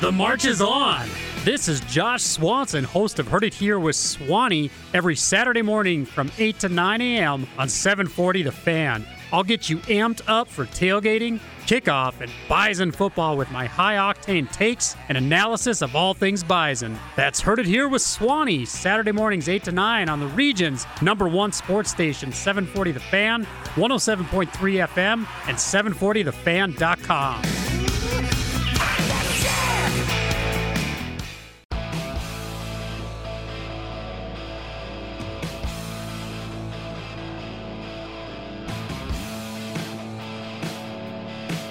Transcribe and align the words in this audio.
The 0.00 0.10
march 0.10 0.46
is 0.46 0.62
on. 0.62 1.06
This 1.44 1.68
is 1.68 1.80
Josh 1.80 2.22
Swanson, 2.22 2.84
host 2.84 3.18
of 3.18 3.28
Heard 3.28 3.44
It 3.44 3.52
Here 3.52 3.78
with 3.78 3.96
Swanee, 3.96 4.70
every 4.94 5.14
Saturday 5.14 5.60
morning 5.60 6.06
from 6.06 6.32
8 6.38 6.58
to 6.60 6.70
9 6.70 7.02
a.m. 7.02 7.46
on 7.58 7.68
740 7.68 8.44
The 8.44 8.50
Fan. 8.50 9.04
I'll 9.30 9.42
get 9.42 9.68
you 9.68 9.76
amped 9.76 10.22
up 10.26 10.48
for 10.48 10.64
tailgating, 10.64 11.38
kickoff, 11.66 12.22
and 12.22 12.32
Bison 12.48 12.92
football 12.92 13.36
with 13.36 13.50
my 13.50 13.66
high 13.66 13.96
octane 13.96 14.50
takes 14.50 14.96
and 15.10 15.18
analysis 15.18 15.82
of 15.82 15.94
all 15.94 16.14
things 16.14 16.42
Bison. 16.42 16.98
That's 17.14 17.42
Heard 17.42 17.58
It 17.58 17.66
Here 17.66 17.86
with 17.86 18.00
Swanee, 18.00 18.64
Saturday 18.64 19.12
mornings 19.12 19.50
8 19.50 19.64
to 19.64 19.72
9 19.72 20.08
on 20.08 20.18
the 20.18 20.28
region's 20.28 20.86
number 21.02 21.28
one 21.28 21.52
sports 21.52 21.90
station, 21.90 22.32
740 22.32 22.92
The 22.92 23.00
Fan, 23.00 23.46
107.3 23.74 24.48
FM, 24.48 25.26
and 25.46 25.58
740thefan.com. 25.58 27.59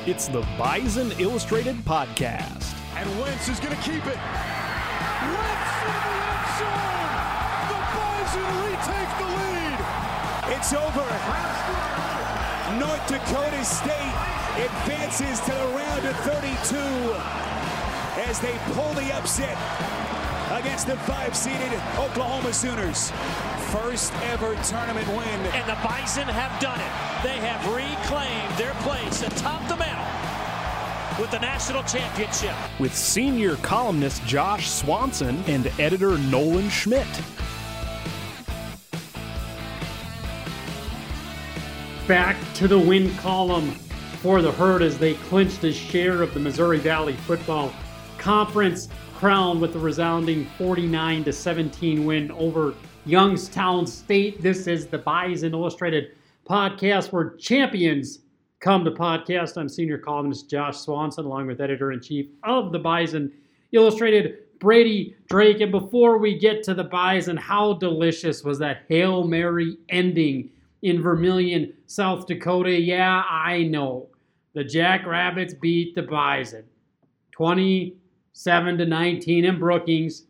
It's 0.09 0.27
the 0.27 0.41
Bison 0.58 1.12
Illustrated 1.20 1.76
Podcast. 1.86 2.73
And 2.95 3.08
Wentz 3.22 3.48
is 3.48 3.59
going 3.59 3.77
to 3.77 3.81
keep 3.84 4.04
it. 4.08 4.18
Wentz 4.18 5.70
in 5.85 5.94
the 5.94 6.18
end 6.26 6.49
zone. 6.58 7.13
The 7.70 7.77
Bison 7.94 8.49
retake 8.66 9.13
the 9.22 9.30
lead. 9.38 9.77
It's 10.58 10.73
over. 10.73 11.05
North 12.82 13.05
Dakota 13.05 13.63
State 13.63 14.18
advances 14.58 15.40
to 15.41 15.52
the 15.52 15.68
round 15.77 16.04
of 16.04 16.16
32 16.26 16.82
as 18.26 18.40
they 18.40 18.57
pull 18.73 18.91
the 18.94 19.13
upset 19.16 19.60
against 20.52 20.88
the 20.88 20.98
five-seeded 20.98 21.73
Oklahoma 21.98 22.51
Sooners. 22.54 23.12
First 23.71 24.13
ever 24.24 24.55
tournament 24.63 25.07
win. 25.10 25.40
And 25.54 25.70
the 25.70 25.77
Bison 25.84 26.27
have 26.27 26.60
done 26.60 26.79
it. 26.79 27.24
They 27.24 27.37
have 27.48 27.65
reclaimed 27.68 28.57
their 28.57 28.74
place 28.82 29.21
atop 29.21 29.68
the 29.68 29.77
medal 29.77 30.05
with 31.20 31.32
the 31.32 31.40
national 31.40 31.84
championship. 31.84 32.55
With 32.79 32.96
senior 32.96 33.57
columnist 33.57 34.26
Josh 34.26 34.70
Swanson 34.70 35.43
and 35.48 35.68
editor 35.77 36.18
Nolan 36.18 36.70
Schmidt. 36.70 37.07
Back 42.07 42.37
to 42.55 42.68
the 42.68 42.79
win 42.79 43.15
column 43.18 43.70
for 44.21 44.41
the 44.41 44.52
Herd 44.52 44.81
as 44.81 44.98
they 44.98 45.13
clinched 45.13 45.63
a 45.63 45.71
share 45.71 46.24
of 46.24 46.34
the 46.34 46.40
Missouri 46.40 46.79
Valley 46.79 47.13
Football 47.13 47.71
Conference 48.18 48.90
crown 49.20 49.59
with 49.59 49.75
a 49.75 49.79
resounding 49.79 50.45
49 50.57 51.25
to 51.25 51.34
17 51.34 52.05
win 52.05 52.31
over 52.31 52.73
Youngstown 53.05 53.85
State. 53.85 54.41
This 54.41 54.65
is 54.65 54.87
the 54.87 54.98
Bison 54.98 55.51
Illustrated 55.51 56.15
podcast 56.49 57.12
where 57.12 57.31
champions 57.31 58.20
come 58.62 58.85
to 58.85 58.91
podcast. 58.91 59.57
I'm 59.57 59.67
senior 59.67 59.97
columnist 59.97 60.49
Josh 60.49 60.77
Swanson, 60.77 61.25
along 61.25 61.47
with 61.47 61.59
editor 61.59 61.91
in 61.91 61.99
chief 61.99 62.27
of 62.45 62.71
the 62.71 62.79
Bison 62.79 63.29
Illustrated, 63.73 64.38
Brady 64.62 65.17
Drake. 65.28 65.59
And 65.59 65.73
before 65.73 66.17
we 66.17 66.40
get 66.40 66.63
to 66.63 66.73
the 66.73 66.85
Bison, 66.85 67.35
how 67.35 67.73
delicious 67.73 68.45
was 68.45 68.57
that 68.59 68.84
Hail 68.88 69.25
Mary 69.25 69.75
ending 69.90 70.50
in 70.81 71.01
Vermilion, 71.01 71.73
South 71.88 72.25
Dakota? 72.25 72.72
Yeah, 72.72 73.25
I 73.29 73.63
know. 73.63 74.07
The 74.53 74.63
Jackrabbits 74.63 75.56
beat 75.56 75.94
the 75.94 76.03
Bison 76.03 76.63
27 78.41 78.78
to 78.78 78.85
19 78.85 79.44
in 79.44 79.59
Brookings. 79.59 80.23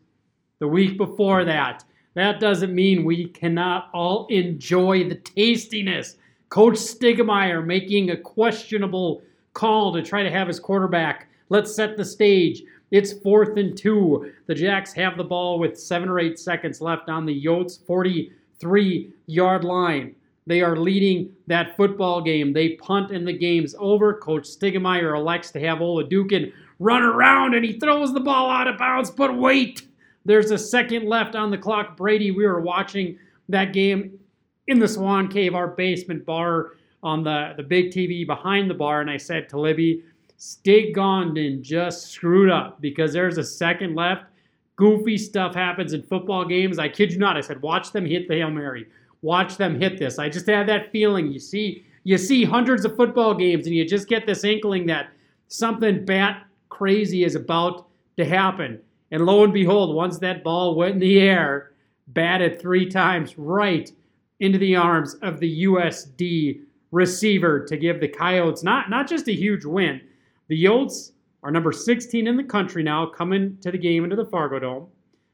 The 0.58 0.66
week 0.66 0.96
before 0.96 1.44
that, 1.44 1.84
that 2.14 2.40
doesn't 2.40 2.74
mean 2.74 3.04
we 3.04 3.26
cannot 3.26 3.88
all 3.94 4.26
enjoy 4.26 5.08
the 5.08 5.14
tastiness. 5.14 6.16
Coach 6.48 6.74
Stiegelmeier 6.74 7.64
making 7.64 8.10
a 8.10 8.16
questionable 8.16 9.22
call 9.52 9.92
to 9.92 10.02
try 10.02 10.24
to 10.24 10.30
have 10.30 10.48
his 10.48 10.58
quarterback. 10.58 11.28
Let's 11.50 11.72
set 11.72 11.96
the 11.96 12.04
stage. 12.04 12.64
It's 12.90 13.12
fourth 13.12 13.56
and 13.56 13.78
two. 13.78 14.32
The 14.46 14.56
Jacks 14.56 14.92
have 14.94 15.16
the 15.16 15.22
ball 15.22 15.60
with 15.60 15.78
seven 15.78 16.08
or 16.08 16.18
eight 16.18 16.38
seconds 16.40 16.80
left 16.80 17.08
on 17.08 17.26
the 17.26 17.44
Yotes 17.44 17.78
43 17.86 19.12
yard 19.26 19.62
line. 19.62 20.16
They 20.48 20.62
are 20.62 20.76
leading 20.76 21.30
that 21.46 21.76
football 21.76 22.20
game. 22.22 22.52
They 22.52 22.70
punt 22.70 23.12
and 23.12 23.24
the 23.24 23.38
game's 23.38 23.76
over. 23.78 24.14
Coach 24.14 24.48
Stiegelmeier 24.48 25.16
elects 25.16 25.52
to 25.52 25.60
have 25.60 25.78
Oladokun 25.78 26.52
run 26.80 27.02
around 27.02 27.54
and 27.54 27.64
he 27.64 27.78
throws 27.78 28.12
the 28.12 28.20
ball 28.20 28.50
out 28.50 28.66
of 28.66 28.78
bounds. 28.78 29.10
But 29.10 29.36
wait, 29.36 29.86
there's 30.24 30.50
a 30.50 30.58
second 30.58 31.06
left 31.06 31.36
on 31.36 31.50
the 31.50 31.58
clock. 31.58 31.96
Brady, 31.96 32.32
we 32.32 32.44
were 32.44 32.60
watching 32.60 33.18
that 33.48 33.72
game 33.72 34.18
in 34.66 34.80
the 34.80 34.88
Swan 34.88 35.28
Cave, 35.28 35.54
our 35.54 35.68
basement 35.68 36.24
bar 36.24 36.72
on 37.02 37.22
the, 37.22 37.52
the 37.56 37.62
big 37.62 37.90
TV 37.90 38.26
behind 38.26 38.68
the 38.68 38.74
bar. 38.74 39.00
And 39.00 39.10
I 39.10 39.18
said 39.18 39.48
to 39.50 39.60
Libby, 39.60 40.02
Stig 40.36 40.94
Gondon 40.94 41.62
just 41.62 42.08
screwed 42.08 42.50
up 42.50 42.80
because 42.80 43.12
there's 43.12 43.38
a 43.38 43.44
second 43.44 43.94
left. 43.94 44.24
Goofy 44.76 45.18
stuff 45.18 45.54
happens 45.54 45.92
in 45.92 46.02
football 46.02 46.46
games. 46.46 46.78
I 46.78 46.88
kid 46.88 47.12
you 47.12 47.18
not. 47.18 47.36
I 47.36 47.42
said, 47.42 47.60
watch 47.60 47.92
them 47.92 48.06
hit 48.06 48.26
the 48.26 48.36
Hail 48.36 48.50
Mary. 48.50 48.86
Watch 49.20 49.58
them 49.58 49.78
hit 49.78 49.98
this. 49.98 50.18
I 50.18 50.30
just 50.30 50.46
had 50.46 50.66
that 50.68 50.90
feeling. 50.90 51.30
You 51.30 51.38
see, 51.38 51.84
you 52.04 52.16
see 52.16 52.44
hundreds 52.44 52.86
of 52.86 52.96
football 52.96 53.34
games 53.34 53.66
and 53.66 53.74
you 53.74 53.86
just 53.86 54.08
get 54.08 54.26
this 54.26 54.44
inkling 54.44 54.86
that 54.86 55.10
something 55.48 56.06
bat 56.06 56.46
crazy 56.70 57.24
is 57.24 57.34
about 57.34 57.86
to 58.16 58.24
happen. 58.24 58.80
And 59.10 59.26
lo 59.26 59.44
and 59.44 59.52
behold, 59.52 59.94
once 59.94 60.18
that 60.18 60.42
ball 60.42 60.74
went 60.74 60.94
in 60.94 61.00
the 61.00 61.20
air, 61.20 61.72
batted 62.08 62.60
three 62.60 62.88
times 62.88 63.36
right 63.36 63.90
into 64.40 64.58
the 64.58 64.76
arms 64.76 65.14
of 65.22 65.38
the 65.38 65.64
USD 65.64 66.62
receiver 66.90 67.64
to 67.66 67.76
give 67.76 68.00
the 68.00 68.08
Coyotes 68.08 68.62
not, 68.62 68.90
not 68.90 69.08
just 69.08 69.28
a 69.28 69.36
huge 69.36 69.64
win. 69.64 70.00
The 70.48 70.64
Yotes 70.64 71.12
are 71.42 71.50
number 71.50 71.72
16 71.72 72.26
in 72.26 72.36
the 72.36 72.44
country 72.44 72.82
now, 72.82 73.06
coming 73.06 73.56
to 73.60 73.70
the 73.70 73.78
game 73.78 74.04
into 74.04 74.16
the 74.16 74.24
Fargo 74.24 74.58
Dome. 74.58 74.86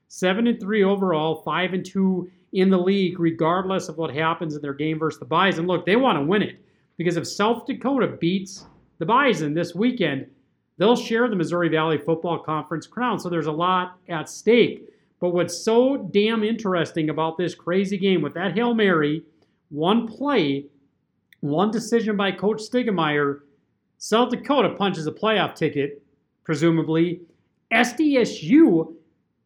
7 0.08 0.46
and 0.46 0.60
3 0.60 0.84
overall, 0.84 1.42
5 1.42 1.72
and 1.72 1.84
2 1.84 2.30
in 2.52 2.70
the 2.70 2.78
league, 2.78 3.18
regardless 3.18 3.88
of 3.88 3.96
what 3.96 4.14
happens 4.14 4.54
in 4.54 4.62
their 4.62 4.74
game 4.74 4.98
versus 4.98 5.18
the 5.18 5.26
Bison. 5.26 5.66
Look, 5.66 5.84
they 5.84 5.96
want 5.96 6.18
to 6.18 6.24
win 6.24 6.42
it 6.42 6.64
because 6.96 7.16
if 7.16 7.26
South 7.26 7.66
Dakota 7.66 8.06
beats 8.06 8.66
the 8.98 9.06
Bison 9.06 9.52
this 9.52 9.74
weekend, 9.74 10.26
they'll 10.78 10.96
share 10.96 11.28
the 11.28 11.36
Missouri 11.36 11.68
Valley 11.68 11.98
Football 11.98 12.40
Conference 12.40 12.86
crown. 12.86 13.18
So 13.18 13.28
there's 13.28 13.46
a 13.46 13.52
lot 13.52 13.98
at 14.08 14.28
stake. 14.28 14.88
But 15.20 15.30
what's 15.30 15.64
so 15.64 15.96
damn 15.96 16.44
interesting 16.44 17.08
about 17.08 17.38
this 17.38 17.54
crazy 17.54 17.96
game 17.96 18.20
with 18.20 18.34
that 18.34 18.54
Hail 18.54 18.74
Mary, 18.74 19.22
one 19.70 20.06
play, 20.06 20.66
one 21.40 21.70
decision 21.70 22.16
by 22.16 22.32
Coach 22.32 22.60
Stiegelmeier, 22.60 23.40
South 23.98 24.30
Dakota 24.30 24.70
punches 24.70 25.06
a 25.06 25.12
playoff 25.12 25.54
ticket, 25.54 26.02
presumably. 26.44 27.22
SDSU 27.72 28.94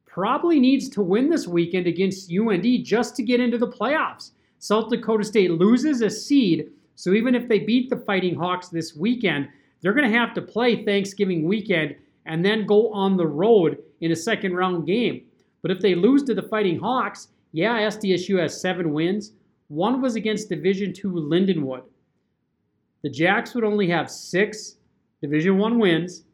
probably 0.07 0.59
needs 0.59 0.89
to 0.89 1.03
win 1.03 1.31
this 1.31 1.47
weekend 1.47 1.87
against 1.87 2.33
UND 2.33 2.85
just 2.85 3.15
to 3.17 3.23
get 3.23 3.41
into 3.41 3.59
the 3.59 3.69
playoffs. 3.69 4.33
South 4.59 4.91
Dakota 4.91 5.25
State 5.25 5.53
loses 5.53 6.03
a 6.03 6.11
seed, 6.11 6.71
so 6.97 7.13
even 7.13 7.35
if 7.35 7.49
they 7.49 7.61
beat 7.61 7.89
the 7.89 7.97
Fighting 7.97 8.35
Hawks 8.35 8.69
this 8.69 8.95
weekend, 8.95 9.49
they're 9.81 9.95
going 9.95 10.11
to 10.11 10.19
have 10.19 10.35
to 10.35 10.43
play 10.43 10.85
Thanksgiving 10.85 11.45
weekend 11.45 11.97
and 12.27 12.45
then 12.45 12.67
go 12.67 12.93
on 12.93 13.17
the 13.17 13.27
road 13.27 13.79
in 14.01 14.13
a 14.13 14.17
second 14.17 14.55
round 14.55 14.87
game. 14.87 15.23
But 15.63 15.71
if 15.71 15.81
they 15.81 15.95
lose 15.95 16.23
to 16.25 16.35
the 16.35 16.43
Fighting 16.43 16.79
Hawks, 16.79 17.29
yeah, 17.53 17.81
SDSU 17.81 18.41
has 18.41 18.61
seven 18.61 18.93
wins. 18.93 19.33
One 19.69 20.01
was 20.01 20.17
against 20.17 20.49
Division 20.49 20.91
II 20.91 21.13
Lindenwood. 21.13 21.83
The 23.03 23.11
Jacks 23.11 23.55
would 23.55 23.65
only 23.65 23.89
have 23.89 24.11
six 24.11 24.77
Division 25.23 25.59
One 25.59 25.79
wins. 25.79 26.25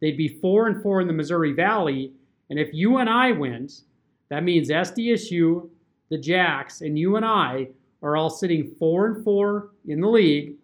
They'd 0.00 0.16
be 0.16 0.28
four 0.28 0.66
and 0.66 0.82
four 0.82 1.00
in 1.00 1.06
the 1.06 1.12
Missouri 1.12 1.52
Valley. 1.52 2.12
And 2.50 2.58
if 2.58 2.72
UNI 2.72 3.32
wins, 3.32 3.84
that 4.30 4.44
means 4.44 4.70
SDSU, 4.70 5.68
the 6.10 6.18
Jacks, 6.18 6.80
and 6.80 6.98
UNI 6.98 7.68
are 8.02 8.16
all 8.16 8.30
sitting 8.30 8.74
four 8.78 9.06
and 9.06 9.24
four 9.24 9.70
in 9.86 10.00
the 10.00 10.08
league. 10.08 10.54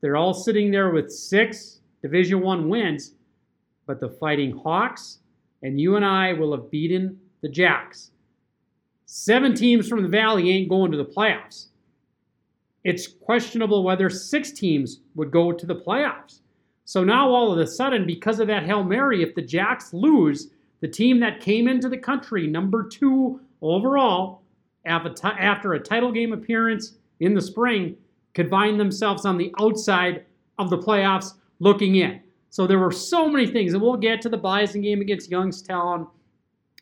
They're 0.00 0.16
all 0.16 0.34
sitting 0.34 0.70
there 0.70 0.90
with 0.90 1.10
six 1.10 1.80
Division 2.02 2.40
One 2.40 2.68
wins, 2.68 3.14
but 3.86 4.00
the 4.00 4.08
Fighting 4.08 4.56
Hawks 4.56 5.18
and 5.62 5.80
UNI 5.80 6.34
will 6.34 6.52
have 6.52 6.70
beaten 6.70 7.18
the 7.40 7.48
Jacks. 7.48 8.12
Seven 9.06 9.54
teams 9.54 9.88
from 9.88 10.02
the 10.02 10.08
Valley 10.08 10.50
ain't 10.50 10.68
going 10.68 10.92
to 10.92 10.98
the 10.98 11.04
playoffs. 11.04 11.66
It's 12.84 13.08
questionable 13.08 13.82
whether 13.82 14.08
six 14.08 14.52
teams 14.52 15.00
would 15.14 15.30
go 15.30 15.50
to 15.50 15.66
the 15.66 15.74
playoffs. 15.74 16.40
So 16.84 17.04
now, 17.04 17.30
all 17.30 17.52
of 17.52 17.58
a 17.58 17.66
sudden, 17.66 18.06
because 18.06 18.40
of 18.40 18.46
that 18.46 18.64
Hail 18.64 18.84
Mary, 18.84 19.22
if 19.22 19.34
the 19.34 19.42
Jacks 19.42 19.92
lose, 19.92 20.50
the 20.80 20.88
team 20.88 21.20
that 21.20 21.40
came 21.40 21.68
into 21.68 21.88
the 21.88 21.98
country, 21.98 22.46
number 22.46 22.88
two 22.88 23.40
overall, 23.60 24.42
after 24.86 25.72
a 25.74 25.80
title 25.80 26.12
game 26.12 26.32
appearance 26.32 26.96
in 27.20 27.34
the 27.34 27.42
spring, 27.42 27.96
could 28.38 28.48
find 28.48 28.78
themselves 28.78 29.26
on 29.26 29.36
the 29.36 29.52
outside 29.60 30.24
of 30.60 30.70
the 30.70 30.78
playoffs 30.78 31.34
looking 31.58 31.96
in. 31.96 32.20
So 32.50 32.68
there 32.68 32.78
were 32.78 32.92
so 32.92 33.28
many 33.28 33.48
things, 33.48 33.72
and 33.72 33.82
we'll 33.82 33.96
get 33.96 34.22
to 34.22 34.28
the 34.28 34.36
Bison 34.36 34.80
game 34.80 35.00
against 35.00 35.28
Youngstown 35.28 36.06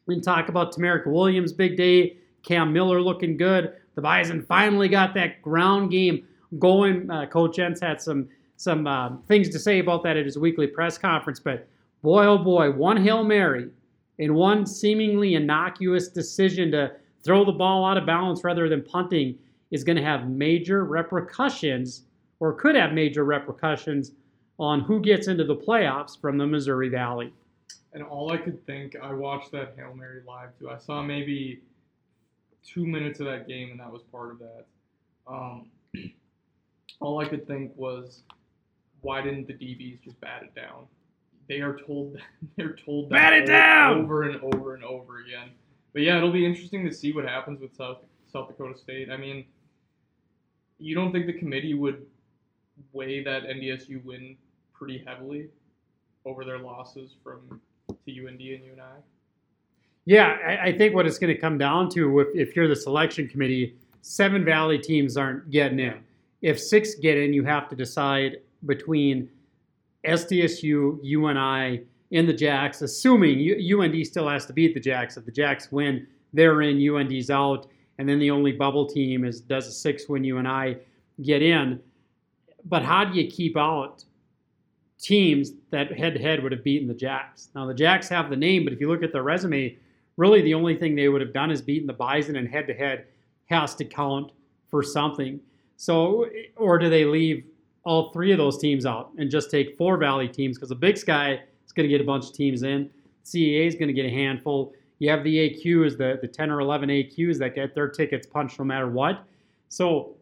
and 0.07 0.23
talk 0.23 0.51
about 0.51 0.75
TaMerik 0.77 1.07
Williams' 1.07 1.55
big 1.55 1.79
day, 1.79 2.19
Cam 2.43 2.75
Miller 2.75 3.01
looking 3.01 3.39
good. 3.39 3.73
The 3.95 4.03
Bison 4.03 4.43
finally 4.43 4.91
got 4.91 5.15
that 5.15 5.41
ground 5.41 5.91
game 5.91 6.27
going. 6.59 7.11
Uh, 7.11 7.25
Coach 7.25 7.57
Entz 7.57 7.81
had 7.81 8.03
some 8.03 8.29
some 8.57 8.87
uh, 8.87 9.17
things 9.27 9.49
to 9.49 9.59
say 9.59 9.79
about 9.79 10.03
that 10.03 10.19
at 10.19 10.27
his 10.27 10.39
weekly 10.39 10.67
press 10.67 10.99
conference, 10.99 11.41
but 11.41 11.67
boy, 12.03 12.27
oh 12.27 12.37
boy, 12.37 12.71
one 12.71 13.03
hail 13.03 13.25
mary 13.25 13.71
and 14.19 14.35
one 14.35 14.67
seemingly 14.67 15.35
innocuous 15.35 16.09
decision 16.09 16.71
to 16.73 16.93
throw 17.23 17.47
the 17.47 17.53
ball 17.53 17.87
out 17.87 17.97
of 17.97 18.05
balance 18.05 18.45
rather 18.45 18.69
than 18.69 18.83
punting 18.83 19.39
is 19.71 19.85
going 19.85 19.97
to 19.97 20.03
have 20.03 20.29
major 20.29 20.85
repercussions, 20.85 22.03
or 22.41 22.53
could 22.53 22.75
have 22.75 22.93
major 22.93 23.25
repercussions 23.25 24.13
on 24.59 24.81
who 24.81 25.01
gets 25.01 25.29
into 25.29 25.45
the 25.45 25.57
playoffs 25.57 26.19
from 26.21 26.39
the 26.39 26.47
Missouri 26.47 26.89
Valley. 26.89 27.33
And 27.93 28.03
all 28.03 28.33
I 28.33 28.37
could 28.37 28.65
think, 28.67 28.95
I 29.03 29.13
watched 29.13 29.53
that 29.53 29.75
Hail 29.77 29.95
Mary 29.95 30.23
live 30.27 30.51
too. 30.59 30.71
I 30.71 30.79
saw 30.79 31.03
maybe 31.03 31.61
two 32.65 32.87
minutes 32.87 33.21
of 33.21 33.27
that 33.27 33.49
game, 33.49 33.71
and 33.71 33.81
that 33.81 33.91
was 33.93 34.03
part 34.13 34.31
of 34.33 34.39
that. 34.39 34.67
Um, 35.27 35.67
all 37.01 37.21
I 37.21 37.27
could 37.29 37.47
think 37.47 37.73
was, 37.77 38.23
why 39.01 39.21
didn't 39.23 39.47
the 39.47 39.55
DBs 39.55 40.03
just 40.03 40.21
bat 40.21 40.43
it 40.43 40.55
down? 40.55 40.85
They 41.49 41.61
are 41.61 41.77
told 41.87 42.19
they're 42.57 42.75
told 42.77 43.11
that 43.11 43.15
Bat 43.15 43.33
it 43.33 43.43
over- 43.43 43.53
down! 43.53 43.99
over 44.05 44.23
and 44.25 44.41
over 44.55 44.75
and 44.75 44.85
over 44.85 45.19
again. 45.21 45.51
But 45.93 46.03
yeah, 46.03 46.17
it'll 46.19 46.33
be 46.33 46.45
interesting 46.45 46.85
to 46.87 46.93
see 46.93 47.13
what 47.13 47.25
happens 47.25 47.61
with 47.61 47.75
South 47.75 47.99
South 48.31 48.49
Dakota 48.49 48.77
State. 48.79 49.11
I 49.11 49.17
mean, 49.17 49.45
you 50.79 50.95
don't 50.95 51.13
think 51.13 51.27
the 51.27 51.33
committee 51.33 51.75
would 51.75 52.07
weigh 52.93 53.23
that 53.25 53.45
NDSU 53.45 54.05
win 54.05 54.37
pretty 54.73 55.03
heavily 55.07 55.49
over 56.25 56.45
their 56.45 56.59
losses 56.59 57.15
from 57.23 57.61
to 57.89 58.27
UND 58.27 58.41
and 58.41 58.41
UNI? 58.41 59.03
Yeah, 60.05 60.37
I, 60.47 60.69
I 60.69 60.79
think 60.79 60.95
what 60.95 61.07
it's 61.07 61.19
going 61.19 61.35
to 61.35 61.41
come 61.41 61.59
down 61.59 61.89
to, 61.91 62.21
if, 62.21 62.29
if 62.35 62.57
you're 62.57 62.69
the 62.69 62.77
selection 62.77 63.29
committee, 63.29 63.77
seven 64.03 64.45
Valley 64.45 64.79
teams 64.79 65.17
aren't 65.17 65.51
getting 65.51 65.81
in. 65.81 65.99
If 66.43 66.61
six 66.61 66.95
get 66.95 67.17
in, 67.17 67.33
you 67.33 67.45
have 67.45 67.69
to 67.71 67.77
decide 67.77 68.39
between 68.67 69.29
SDSU, 70.05 70.99
UNI, 71.03 71.83
and 72.13 72.29
the 72.29 72.33
Jacks, 72.33 72.83
assuming 72.83 73.39
UND 73.41 74.07
still 74.07 74.29
has 74.29 74.47
to 74.47 74.53
beat 74.53 74.75
the 74.75 74.81
Jacks. 74.81 75.17
If 75.17 75.25
the 75.25 75.33
Jacks 75.33 75.73
win, 75.73 76.07
they're 76.33 76.63
in, 76.63 76.79
UND's 76.89 77.31
out, 77.31 77.67
and 77.99 78.09
then 78.09 78.19
the 78.19 78.31
only 78.31 78.53
bubble 78.53 78.87
team 78.87 79.25
is 79.25 79.41
does 79.41 79.67
a 79.67 79.73
six 79.73 80.09
when 80.09 80.25
UNI 80.25 80.77
get 81.23 81.43
in. 81.43 81.81
But 82.65 82.83
how 82.83 83.05
do 83.05 83.19
you 83.19 83.31
keep 83.31 83.57
out 83.57 84.05
teams 84.99 85.53
that 85.71 85.97
head-to-head 85.97 86.43
would 86.43 86.53
have 86.53 86.65
beaten 86.65 86.89
the 86.89 86.95
Jacks? 86.95 87.49
Now 87.55 87.67
the 87.67 87.75
Jacks 87.75 88.09
have 88.09 88.31
the 88.31 88.37
name, 88.37 88.65
but 88.65 88.73
if 88.73 88.81
you 88.81 88.89
look 88.89 89.03
at 89.03 89.13
their 89.13 89.23
resume, 89.23 89.77
really 90.17 90.43
the 90.43 90.55
only 90.55 90.77
thing 90.77 90.95
they 90.95 91.09
would 91.09 91.21
have 91.21 91.33
done 91.33 91.51
is 91.51 91.63
beaten 91.63 91.87
the 91.87 91.93
Bison, 91.93 92.37
and 92.37 92.49
head-to-head 92.49 93.07
has 93.47 93.75
to 93.77 93.85
count 93.85 94.33
for 94.69 94.83
something. 94.83 95.41
So, 95.77 96.27
or 96.57 96.79
do 96.79 96.89
they 96.89 97.05
leave 97.05 97.45
all 97.85 98.11
three 98.13 98.33
of 98.33 98.39
those 98.39 98.59
teams 98.59 98.85
out 98.87 99.13
and 99.19 99.31
just 99.31 99.51
take 99.51 99.77
four 99.77 99.97
Valley 99.97 100.29
teams? 100.29 100.57
Because 100.57 100.71
the 100.71 100.75
Big 100.75 100.97
Sky 100.97 101.41
is 101.65 101.73
going 101.73 101.89
to 101.89 101.91
get 101.91 102.01
a 102.01 102.05
bunch 102.05 102.27
of 102.27 102.33
teams 102.33 102.63
in. 102.63 102.91
CAA 103.25 103.67
is 103.67 103.75
going 103.75 103.89
to 103.89 103.93
get 103.93 104.07
a 104.07 104.11
handful. 104.11 104.73
You 104.99 105.11
have 105.11 105.25
the 105.25 105.37
AQs, 105.51 105.99
the, 105.99 106.19
the 106.21 106.29
10 106.29 106.51
or 106.51 106.61
11 106.61 106.89
AQs 106.89 107.39
that 107.39 107.55
get 107.55 107.75
their 107.75 107.89
tickets 107.89 108.27
punched 108.27 108.59
no 108.59 108.65
matter 108.65 108.89
what. 108.89 109.25
So 109.69 110.17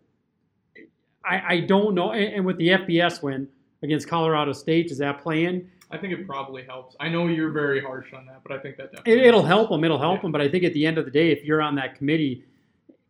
I, 1.24 1.42
I 1.54 1.60
don't 1.60 1.94
know. 1.94 2.10
And, 2.12 2.34
and 2.34 2.44
with 2.44 2.56
the 2.58 2.68
FBS 2.68 3.22
win 3.22 3.48
against 3.82 4.08
Colorado 4.08 4.52
State, 4.52 4.88
does 4.88 4.98
that 4.98 5.22
play 5.22 5.44
in? 5.44 5.70
I 5.90 5.98
think 5.98 6.12
it 6.12 6.26
probably 6.26 6.64
helps. 6.64 6.96
I 6.98 7.08
know 7.08 7.28
you're 7.28 7.52
very 7.52 7.80
harsh 7.80 8.12
on 8.12 8.26
that, 8.26 8.40
but 8.42 8.50
I 8.52 8.58
think 8.58 8.76
that 8.78 8.90
definitely 8.90 9.12
It, 9.22 9.26
it'll 9.26 9.42
help 9.44 9.70
them. 9.70 9.84
It'll 9.84 9.98
help 9.98 10.18
Yeah. 10.18 10.22
them. 10.22 10.32
But 10.32 10.40
I 10.40 10.48
think 10.48 10.64
at 10.64 10.72
the 10.72 10.84
end 10.86 10.98
of 10.98 11.04
the 11.04 11.10
day, 11.10 11.30
if 11.30 11.44
you're 11.44 11.62
on 11.62 11.76
that 11.76 11.94
committee 11.94 12.42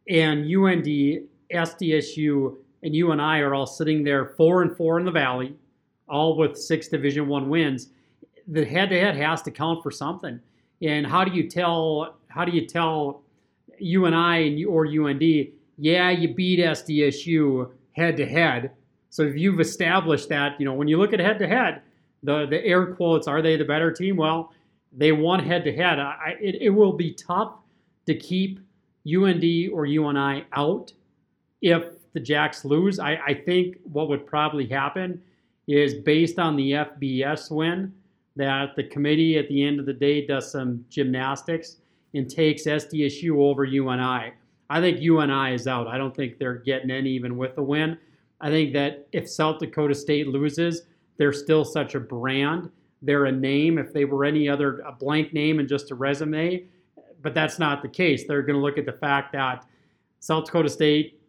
and 0.09 0.45
UND, 0.45 0.85
SDSU, 1.51 2.57
and 2.83 2.95
UNI 2.95 3.41
are 3.41 3.55
all 3.55 3.67
sitting 3.67 4.05
there 4.05 4.27
four 4.27 4.61
and 4.61 4.77
four 4.77 4.99
in 4.99 5.07
the 5.07 5.11
Valley, 5.11 5.55
all 6.09 6.37
with 6.37 6.59
six 6.59 6.89
Division 6.89 7.27
One 7.27 7.49
wins, 7.49 7.89
the 8.49 8.63
head-to-head 8.65 9.17
has 9.17 9.41
to 9.43 9.51
count 9.51 9.83
for 9.83 9.91
something. 9.91 10.39
And 10.87 11.07
how 11.07 11.25
do 11.25 11.33
you 11.33 11.49
tell? 11.49 12.17
How 12.29 12.45
do 12.45 12.53
you 12.53 12.67
tell 12.67 13.23
UNI 13.79 14.47
and 14.49 14.59
you- 14.59 14.71
or 14.71 14.87
UND? 14.87 15.53
Yeah, 15.79 16.11
you 16.11 16.35
beat 16.35 16.61
SDSU 16.61 17.71
head-to-head. 17.93 18.71
So 19.11 19.23
if 19.23 19.37
you've 19.37 19.61
established 19.61 20.29
that, 20.29 20.59
you 20.59 20.65
know, 20.65 20.75
when 20.75 20.89
you 20.89 20.99
look 20.99 21.13
at 21.13 21.21
head-to-head, 21.21 21.83
the 22.23 22.47
the 22.47 22.65
air 22.65 22.87
quotes, 22.95 23.29
are 23.29 23.43
they 23.43 23.57
the 23.57 23.65
better 23.65 23.93
team? 23.93 24.17
Well, 24.17 24.53
they 24.97 25.13
won 25.13 25.41
head 25.41 25.65
to 25.65 25.73
head. 25.73 25.99
It, 26.41 26.57
it 26.63 26.71
will 26.71 26.93
be 26.93 27.13
tough 27.13 27.55
to 28.07 28.15
keep 28.15 28.61
UND 29.07 29.71
or 29.73 29.87
UNI 29.87 30.45
out 30.53 30.93
if 31.61 31.85
the 32.13 32.21
Jacks 32.21 32.65
lose. 32.65 32.99
I, 32.99 33.17
I 33.27 33.35
think 33.35 33.79
what 33.85 34.09
would 34.09 34.27
probably 34.27 34.67
happen 34.67 35.21
is 35.67 35.95
based 35.95 36.39
on 36.39 36.57
the 36.57 36.73
FBS 36.73 37.51
win, 37.51 37.93
that 38.37 38.75
the 38.77 38.85
committee 38.85 39.39
at 39.39 39.49
the 39.49 39.63
end 39.65 39.79
of 39.81 39.87
the 39.87 39.93
day 39.93 40.27
does 40.27 40.51
some 40.51 40.85
gymnastics 40.91 41.77
and 42.15 42.29
takes 42.29 42.65
SDSU 42.65 43.37
over 43.39 43.65
UNI. 43.65 44.33
I 44.71 44.81
think 44.81 45.01
UNI 45.01 45.55
is 45.55 45.67
out. 45.67 45.87
I 45.87 45.99
don't 45.99 46.15
think 46.15 46.39
they're 46.39 46.55
getting 46.57 46.91
in 46.91 47.07
even 47.07 47.37
with 47.37 47.55
the 47.55 47.63
win. 47.63 47.99
I 48.41 48.51
think 48.51 48.73
that 48.75 49.07
if 49.13 49.29
South 49.29 49.59
Dakota 49.59 49.95
State 49.95 50.29
loses, 50.29 50.83
they're 51.17 51.33
still 51.33 51.65
such 51.65 51.95
a 51.95 52.01
brand. 52.01 52.71
They're 53.03 53.27
a 53.27 53.33
name. 53.33 53.79
If 53.79 53.93
they 53.93 54.05
were 54.05 54.25
any 54.25 54.49
other 54.49 54.81
a 54.81 54.93
blank 54.93 55.33
name 55.33 55.61
and 55.61 55.69
just 55.69 55.91
a 55.91 55.95
resume, 55.95 56.65
but 57.23 57.35
that's 57.35 57.59
not 57.59 57.83
the 57.83 57.89
case. 57.89 58.25
They're 58.27 58.43
going 58.43 58.57
to 58.57 58.63
look 58.63 58.79
at 58.79 58.87
the 58.87 58.93
fact 58.93 59.33
that 59.33 59.65
South 60.21 60.47
Dakota 60.47 60.69
State 60.69 61.21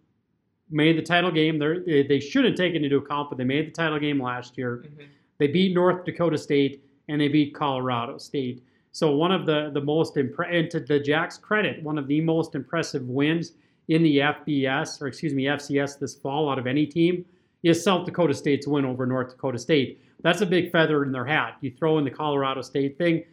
made 0.70 0.98
the 0.98 1.02
title 1.02 1.32
game. 1.32 1.60
They're, 1.60 1.82
they 1.82 2.04
they 2.04 2.20
shouldn't 2.20 2.58
take 2.58 2.74
it 2.74 2.84
into 2.84 2.98
account, 2.98 3.30
but 3.30 3.38
they 3.38 3.44
made 3.44 3.68
the 3.68 3.72
title 3.72 4.00
game 4.00 4.22
last 4.22 4.58
year. 4.58 4.86
Mhm. 4.88 5.06
They 5.38 5.48
beat 5.48 5.74
North 5.76 6.06
Dakota 6.06 6.38
State 6.38 6.84
and 7.10 7.20
they 7.20 7.28
beat 7.28 7.54
Colorado 7.54 8.18
State. 8.18 8.64
So 8.92 9.16
one 9.16 9.32
of 9.32 9.46
the 9.46 9.72
the 9.74 9.82
most 9.82 10.16
impre- 10.16 10.54
and 10.54 10.70
to 10.72 10.80
the 10.80 11.00
Jacks' 11.00 11.38
credit, 11.38 11.84
one 11.84 11.98
of 11.98 12.08
the 12.08 12.22
most 12.22 12.56
impressive 12.56 13.08
wins 13.08 13.54
in 13.88 14.04
the 14.04 14.20
FBS 14.20 15.02
or 15.02 15.08
excuse 15.08 15.34
me 15.34 15.44
FCS 15.44 16.00
this 16.00 16.16
fall 16.16 16.50
out 16.50 16.58
of 16.58 16.68
any 16.68 16.86
team 16.86 17.26
is 17.64 17.84
South 17.84 18.06
Dakota 18.06 18.34
State's 18.34 18.68
win 18.68 18.86
over 18.86 19.06
North 19.06 19.32
Dakota 19.32 19.58
State. 19.58 20.02
That's 20.22 20.42
a 20.42 20.46
big 20.46 20.72
feather 20.72 21.04
in 21.04 21.12
their 21.12 21.26
hat. 21.26 21.58
You 21.62 21.72
throw 21.72 21.98
in 21.98 22.06
the 22.06 22.12
Colorado 22.12 22.62
State 22.62 22.98
thing. 22.98 23.24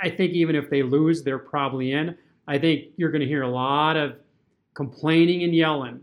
I 0.00 0.10
think 0.10 0.32
even 0.32 0.54
if 0.56 0.70
they 0.70 0.82
lose, 0.82 1.22
they're 1.22 1.38
probably 1.38 1.92
in. 1.92 2.16
I 2.46 2.58
think 2.58 2.86
you're 2.96 3.10
going 3.10 3.20
to 3.20 3.26
hear 3.26 3.42
a 3.42 3.48
lot 3.48 3.96
of 3.96 4.16
complaining 4.74 5.44
and 5.44 5.54
yelling 5.54 6.00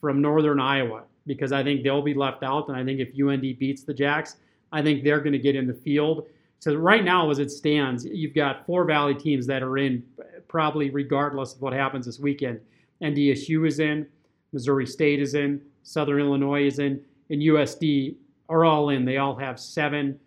from 0.00 0.20
Northern 0.20 0.60
Iowa 0.60 1.04
because 1.26 1.52
I 1.52 1.62
think 1.62 1.82
they'll 1.82 2.02
be 2.02 2.14
left 2.14 2.42
out. 2.42 2.68
And 2.68 2.76
I 2.76 2.84
think 2.84 3.00
if 3.00 3.08
UND 3.18 3.42
beats 3.58 3.82
the 3.82 3.94
Jacks, 3.94 4.36
I 4.72 4.82
think 4.82 5.04
they're 5.04 5.20
going 5.20 5.32
to 5.32 5.38
get 5.38 5.56
in 5.56 5.66
the 5.66 5.74
field. 5.74 6.26
So 6.60 6.74
right 6.74 7.04
now, 7.04 7.30
as 7.30 7.38
it 7.38 7.50
stands, 7.50 8.04
you've 8.04 8.34
got 8.34 8.66
four 8.66 8.84
Valley 8.84 9.14
teams 9.14 9.46
that 9.46 9.62
are 9.62 9.78
in 9.78 10.02
probably 10.48 10.90
regardless 10.90 11.54
of 11.54 11.60
what 11.60 11.72
happens 11.72 12.06
this 12.06 12.18
weekend. 12.18 12.60
NDSU 13.02 13.66
is 13.66 13.78
in, 13.78 14.06
Missouri 14.52 14.86
State 14.86 15.20
is 15.20 15.34
in, 15.34 15.60
Southern 15.84 16.20
Illinois 16.20 16.66
is 16.66 16.78
in, 16.78 17.00
and 17.30 17.40
USD 17.40 18.16
are 18.48 18.64
all 18.64 18.90
in. 18.90 19.04
They 19.04 19.18
all 19.18 19.36
have 19.36 19.60
seven 19.60 20.18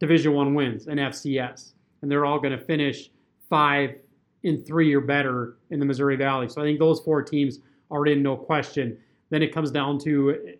Division 0.00 0.32
One 0.32 0.54
wins 0.54 0.88
in 0.88 0.98
FCS, 0.98 1.72
and 2.02 2.10
they're 2.10 2.24
all 2.24 2.40
going 2.40 2.58
to 2.58 2.64
finish 2.64 3.10
five 3.48 3.96
in 4.42 4.64
three 4.64 4.94
or 4.94 5.00
better 5.00 5.56
in 5.70 5.78
the 5.78 5.84
Missouri 5.84 6.16
Valley. 6.16 6.48
So 6.48 6.62
I 6.62 6.64
think 6.64 6.78
those 6.78 7.00
four 7.00 7.22
teams 7.22 7.58
are 7.90 8.06
in, 8.06 8.22
no 8.22 8.36
question. 8.36 8.96
Then 9.28 9.42
it 9.42 9.54
comes 9.54 9.70
down 9.70 9.98
to 10.00 10.56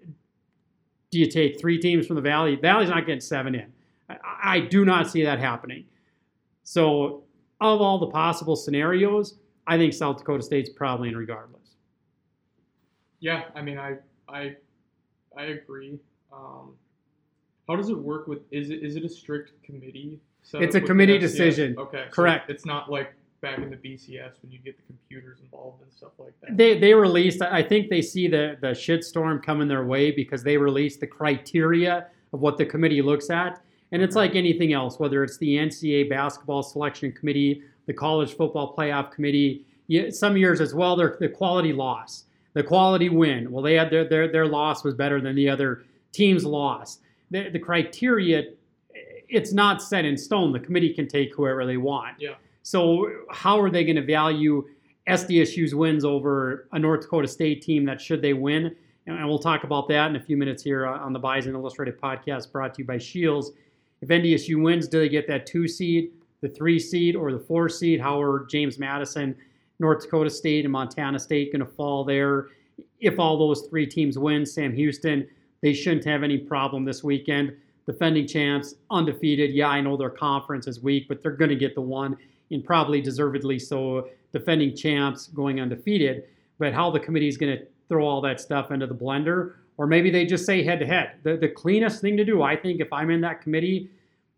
do 1.10 1.18
you 1.18 1.26
take 1.26 1.58
three 1.58 1.78
teams 1.78 2.06
from 2.06 2.16
the 2.16 2.22
Valley? 2.22 2.54
Valley's 2.56 2.88
not 2.88 3.06
getting 3.06 3.20
seven 3.20 3.54
in. 3.54 3.72
I, 4.24 4.56
I 4.56 4.60
do 4.60 4.84
not 4.84 5.10
see 5.10 5.22
that 5.24 5.38
happening. 5.38 5.84
So, 6.62 7.24
of 7.60 7.80
all 7.80 7.98
the 7.98 8.06
possible 8.06 8.56
scenarios, 8.56 9.38
I 9.66 9.76
think 9.76 9.92
South 9.92 10.18
Dakota 10.18 10.42
State's 10.42 10.70
probably 10.70 11.08
in 11.08 11.16
regardless. 11.16 11.76
Yeah, 13.20 13.44
I 13.54 13.62
mean, 13.62 13.78
I 13.78 13.96
I 14.28 14.56
I 15.36 15.44
agree. 15.44 15.98
Um, 16.32 16.74
how 17.68 17.76
does 17.76 17.88
it 17.88 17.98
work 17.98 18.26
with? 18.26 18.40
Is 18.50 18.70
it 18.70 18.82
is 18.82 18.96
it 18.96 19.04
a 19.04 19.08
strict 19.08 19.62
committee? 19.62 20.20
It's 20.54 20.74
a 20.74 20.80
committee 20.80 21.18
decision. 21.18 21.76
Okay, 21.78 22.06
so 22.08 22.14
Correct. 22.14 22.50
it's 22.50 22.64
not 22.64 22.90
like 22.90 23.14
back 23.40 23.58
in 23.58 23.70
the 23.70 23.76
BCS 23.76 24.32
when 24.42 24.50
you 24.50 24.58
get 24.58 24.76
the 24.76 24.82
computers 24.82 25.38
involved 25.42 25.82
and 25.82 25.92
stuff 25.92 26.12
like 26.18 26.34
that. 26.40 26.56
They, 26.56 26.78
they 26.78 26.94
released, 26.94 27.42
I 27.42 27.62
think 27.62 27.88
they 27.88 28.02
see 28.02 28.28
the, 28.28 28.56
the 28.60 28.68
shitstorm 28.68 29.42
coming 29.42 29.68
their 29.68 29.84
way 29.84 30.10
because 30.10 30.42
they 30.42 30.56
released 30.56 31.00
the 31.00 31.06
criteria 31.06 32.08
of 32.32 32.40
what 32.40 32.58
the 32.58 32.66
committee 32.66 33.02
looks 33.02 33.30
at. 33.30 33.62
And 33.92 34.02
it's 34.02 34.10
mm-hmm. 34.10 34.18
like 34.18 34.36
anything 34.36 34.72
else, 34.72 34.98
whether 34.98 35.22
it's 35.24 35.38
the 35.38 35.56
NCAA 35.56 36.08
basketball 36.08 36.62
selection 36.62 37.12
committee, 37.12 37.62
the 37.86 37.92
college 37.92 38.36
football 38.36 38.74
playoff 38.76 39.10
committee, 39.10 39.64
some 40.10 40.36
years 40.36 40.60
as 40.60 40.74
well, 40.74 40.96
they're 40.96 41.16
the 41.18 41.28
quality 41.28 41.72
loss, 41.72 42.24
the 42.54 42.62
quality 42.62 43.08
win. 43.08 43.50
Well, 43.50 43.62
they 43.62 43.74
had 43.74 43.90
their, 43.90 44.08
their, 44.08 44.30
their 44.30 44.46
loss 44.46 44.84
was 44.84 44.94
better 44.94 45.20
than 45.20 45.34
the 45.34 45.48
other 45.48 45.84
team's 46.12 46.44
loss. 46.44 46.98
The, 47.30 47.48
the 47.50 47.58
criteria 47.58 48.44
it's 49.30 49.52
not 49.52 49.82
set 49.82 50.04
in 50.04 50.16
stone. 50.16 50.52
The 50.52 50.60
committee 50.60 50.92
can 50.92 51.06
take 51.06 51.34
whoever 51.34 51.64
they 51.64 51.76
want. 51.76 52.16
Yeah. 52.18 52.34
So 52.62 53.10
how 53.30 53.60
are 53.60 53.70
they 53.70 53.84
going 53.84 53.96
to 53.96 54.04
value 54.04 54.66
SDSU's 55.08 55.74
wins 55.74 56.04
over 56.04 56.68
a 56.72 56.78
North 56.78 57.02
Dakota 57.02 57.28
State 57.28 57.62
team 57.62 57.84
that 57.86 58.00
should 58.00 58.20
they 58.20 58.34
win? 58.34 58.74
And 59.06 59.26
we'll 59.26 59.38
talk 59.38 59.64
about 59.64 59.88
that 59.88 60.10
in 60.10 60.16
a 60.16 60.20
few 60.20 60.36
minutes 60.36 60.62
here 60.62 60.86
uh, 60.86 60.98
on 60.98 61.12
the 61.12 61.18
Bison 61.18 61.54
Illustrated 61.54 62.00
podcast 62.00 62.52
brought 62.52 62.74
to 62.74 62.82
you 62.82 62.86
by 62.86 62.98
Shields. 62.98 63.52
If 64.02 64.08
NDSU 64.08 64.62
wins, 64.62 64.88
do 64.88 64.98
they 64.98 65.08
get 65.08 65.26
that 65.28 65.46
two 65.46 65.68
seed, 65.68 66.12
the 66.40 66.48
three 66.48 66.78
seed, 66.78 67.16
or 67.16 67.32
the 67.32 67.38
four 67.38 67.68
seed? 67.68 68.00
How 68.00 68.20
are 68.20 68.46
James 68.46 68.78
Madison, 68.78 69.36
North 69.78 70.02
Dakota 70.02 70.30
State, 70.30 70.64
and 70.64 70.72
Montana 70.72 71.18
State 71.18 71.52
going 71.52 71.64
to 71.64 71.72
fall 71.72 72.04
there? 72.04 72.48
If 73.00 73.18
all 73.18 73.38
those 73.38 73.66
three 73.68 73.86
teams 73.86 74.18
win, 74.18 74.46
Sam 74.46 74.72
Houston, 74.74 75.26
they 75.62 75.74
shouldn't 75.74 76.04
have 76.04 76.22
any 76.22 76.38
problem 76.38 76.84
this 76.84 77.04
weekend. 77.04 77.54
Defending 77.86 78.26
champs, 78.26 78.74
undefeated. 78.90 79.52
Yeah, 79.52 79.68
I 79.68 79.80
know 79.80 79.96
their 79.96 80.10
conference 80.10 80.66
is 80.66 80.82
weak, 80.82 81.08
but 81.08 81.22
they're 81.22 81.32
going 81.32 81.50
to 81.50 81.56
get 81.56 81.74
the 81.74 81.80
one, 81.80 82.16
and 82.50 82.64
probably 82.64 83.00
deservedly 83.00 83.58
so. 83.58 84.08
Defending 84.32 84.76
champs 84.76 85.26
going 85.26 85.60
undefeated. 85.60 86.24
But 86.58 86.72
how 86.72 86.90
the 86.90 87.00
committee 87.00 87.28
is 87.28 87.36
going 87.36 87.58
to 87.58 87.66
throw 87.88 88.06
all 88.06 88.20
that 88.20 88.40
stuff 88.40 88.70
into 88.70 88.86
the 88.86 88.94
blender, 88.94 89.56
or 89.80 89.86
maybe 89.86 90.10
they 90.10 90.26
just 90.26 90.44
say 90.44 90.62
head 90.62 90.78
to 90.80 90.86
head. 90.86 91.12
The 91.22 91.48
cleanest 91.56 92.02
thing 92.02 92.14
to 92.18 92.24
do, 92.24 92.42
I 92.42 92.54
think, 92.54 92.82
if 92.82 92.92
I'm 92.92 93.08
in 93.08 93.22
that 93.22 93.40
committee, 93.40 93.88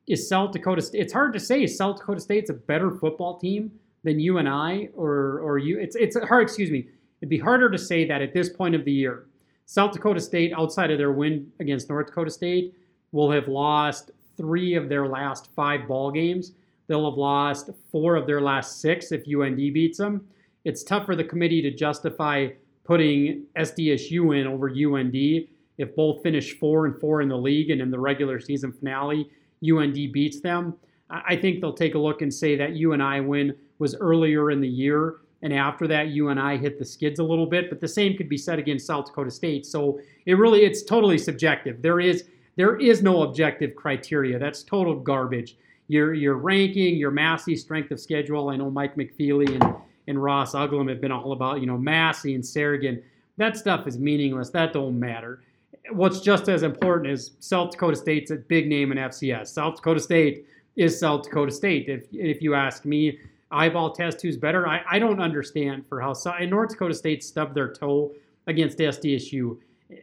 is 0.06 0.28
South 0.28 0.52
Dakota 0.52 0.80
State. 0.80 1.00
It's 1.00 1.12
hard 1.12 1.32
to 1.32 1.40
say 1.40 1.66
South 1.66 1.96
Dakota 1.96 2.20
State's 2.20 2.50
a 2.50 2.54
better 2.54 2.92
football 2.92 3.40
team 3.40 3.72
than 4.04 4.20
you 4.20 4.38
and 4.38 4.49
I, 4.49 4.90
or 4.94 5.40
or 5.40 5.58
you. 5.58 5.80
It's 5.80 5.96
it's 5.96 6.16
hard. 6.16 6.44
Excuse 6.44 6.70
me. 6.70 6.87
It'd 7.20 7.28
be 7.28 7.40
harder 7.40 7.68
to 7.70 7.76
say 7.76 8.06
that 8.06 8.22
at 8.22 8.32
this 8.32 8.50
point 8.50 8.76
of 8.76 8.84
the 8.84 8.92
year. 8.92 9.26
South 9.66 9.90
Dakota 9.90 10.20
State, 10.20 10.52
outside 10.56 10.92
of 10.92 10.99
their 10.99 11.11
win 11.11 11.50
against 11.58 11.88
North 11.88 12.06
Dakota 12.06 12.30
State, 12.30 12.75
will 13.11 13.32
have 13.32 13.49
lost 13.49 14.12
three 14.37 14.75
of 14.76 14.88
their 14.88 15.08
last 15.08 15.49
five 15.56 15.88
ball 15.88 16.12
games. 16.12 16.52
They'll 16.87 17.11
have 17.11 17.18
lost 17.18 17.68
four 17.90 18.14
of 18.14 18.28
their 18.28 18.40
last 18.40 18.80
six 18.80 19.11
if 19.11 19.22
UND 19.26 19.56
beats 19.56 19.99
them. 19.99 20.25
It's 20.64 20.84
tough 20.84 21.04
for 21.04 21.16
the 21.16 21.25
committee 21.25 21.62
to 21.62 21.72
justify 21.72 22.50
putting 22.85 23.45
SDSU 23.57 24.41
in 24.41 24.47
over 24.47 24.69
UND 24.69 25.47
if 25.79 25.95
both 25.97 26.23
finish 26.23 26.59
four 26.59 26.87
and 26.87 26.99
four 27.01 27.23
in 27.23 27.29
the 27.29 27.37
league 27.37 27.71
and 27.71 27.81
in 27.81 27.91
the 27.91 27.99
regular 27.99 28.39
season 28.39 28.73
finale, 28.73 29.31
UND 29.69 29.95
beats 30.12 30.41
them. 30.41 30.75
I 31.11 31.37
think 31.37 31.61
they'll 31.61 31.73
take 31.73 31.95
a 31.95 31.99
look 31.99 32.23
and 32.23 32.33
say 32.33 32.57
that 32.57 32.77
UNI 32.77 33.21
win 33.21 33.55
was 33.79 33.95
earlier 33.97 34.51
in 34.51 34.61
the 34.61 34.69
year, 34.69 35.17
and 35.43 35.53
after 35.53 35.87
that, 35.89 36.09
UNI 36.09 36.57
hit 36.57 36.79
the 36.79 36.85
skids 36.85 37.19
a 37.19 37.25
little 37.25 37.47
bit. 37.47 37.69
But 37.69 37.81
the 37.81 37.89
same 37.89 38.17
could 38.17 38.29
be 38.29 38.39
said 38.39 38.59
against 38.59 38.87
South 38.87 39.07
Dakota 39.07 39.31
State. 39.31 39.67
So 39.67 40.01
it 40.25 40.35
really, 40.35 40.61
it's 40.61 40.83
totally 40.83 41.19
subjective. 41.19 41.83
There 41.83 42.01
is 42.01 42.25
there 42.57 42.77
is 42.77 43.03
no 43.03 43.23
objective 43.23 43.75
criteria. 43.75 44.39
That's 44.39 44.62
total 44.62 44.95
garbage. 45.01 45.57
Your 45.89 46.15
your 46.15 46.37
ranking, 46.37 46.97
your 46.97 47.11
Massey 47.11 47.57
strength 47.57 47.91
of 47.91 48.01
schedule. 48.01 48.49
I 48.49 48.57
know 48.57 48.71
Mike 48.71 48.95
McFeely 48.97 49.61
and 49.61 49.75
and 50.06 50.23
Ross 50.23 50.54
Uglum 50.54 50.88
have 50.88 51.00
been 51.00 51.12
all 51.12 51.32
about, 51.32 51.61
you 51.61 51.66
know, 51.66 51.78
Massey 51.78 52.35
and 52.35 52.42
Sagarin. 52.42 53.02
That 53.37 53.56
stuff 53.56 53.87
is 53.87 53.99
meaningless. 53.99 54.50
That 54.50 54.73
don't 54.73 54.99
matter. 54.99 55.42
What's 55.90 56.21
just 56.21 56.49
as 56.49 56.62
important 56.62 57.11
is 57.11 57.32
South 57.40 57.73
Dakota 57.73 57.97
State's 57.97 58.30
a 58.30 58.37
big 58.37 58.68
name 58.68 58.92
in 58.92 58.99
FCS. 58.99 59.49
South 59.49 59.76
Dakota 59.76 60.00
State 60.00 60.47
is 60.76 60.99
South 60.99 61.25
Dakota 61.25 61.50
State. 61.50 61.88
If 61.88 62.06
if 62.12 62.42
you 62.42 62.54
ask 62.54 62.85
me, 62.85 63.18
eyeball 63.50 63.92
test 63.92 64.23
who's 64.23 64.37
better, 64.37 64.66
I, 64.66 64.82
I 64.88 64.99
don't 64.99 65.21
understand 65.21 65.87
for 65.87 66.00
how 66.00 66.14
and 66.38 66.50
North 66.50 66.71
Dakota 66.71 66.94
State 66.94 67.23
stubbed 67.25 67.54
their 67.54 67.73
toe 67.73 68.12
against 68.47 68.78
SDSU. 68.78 69.59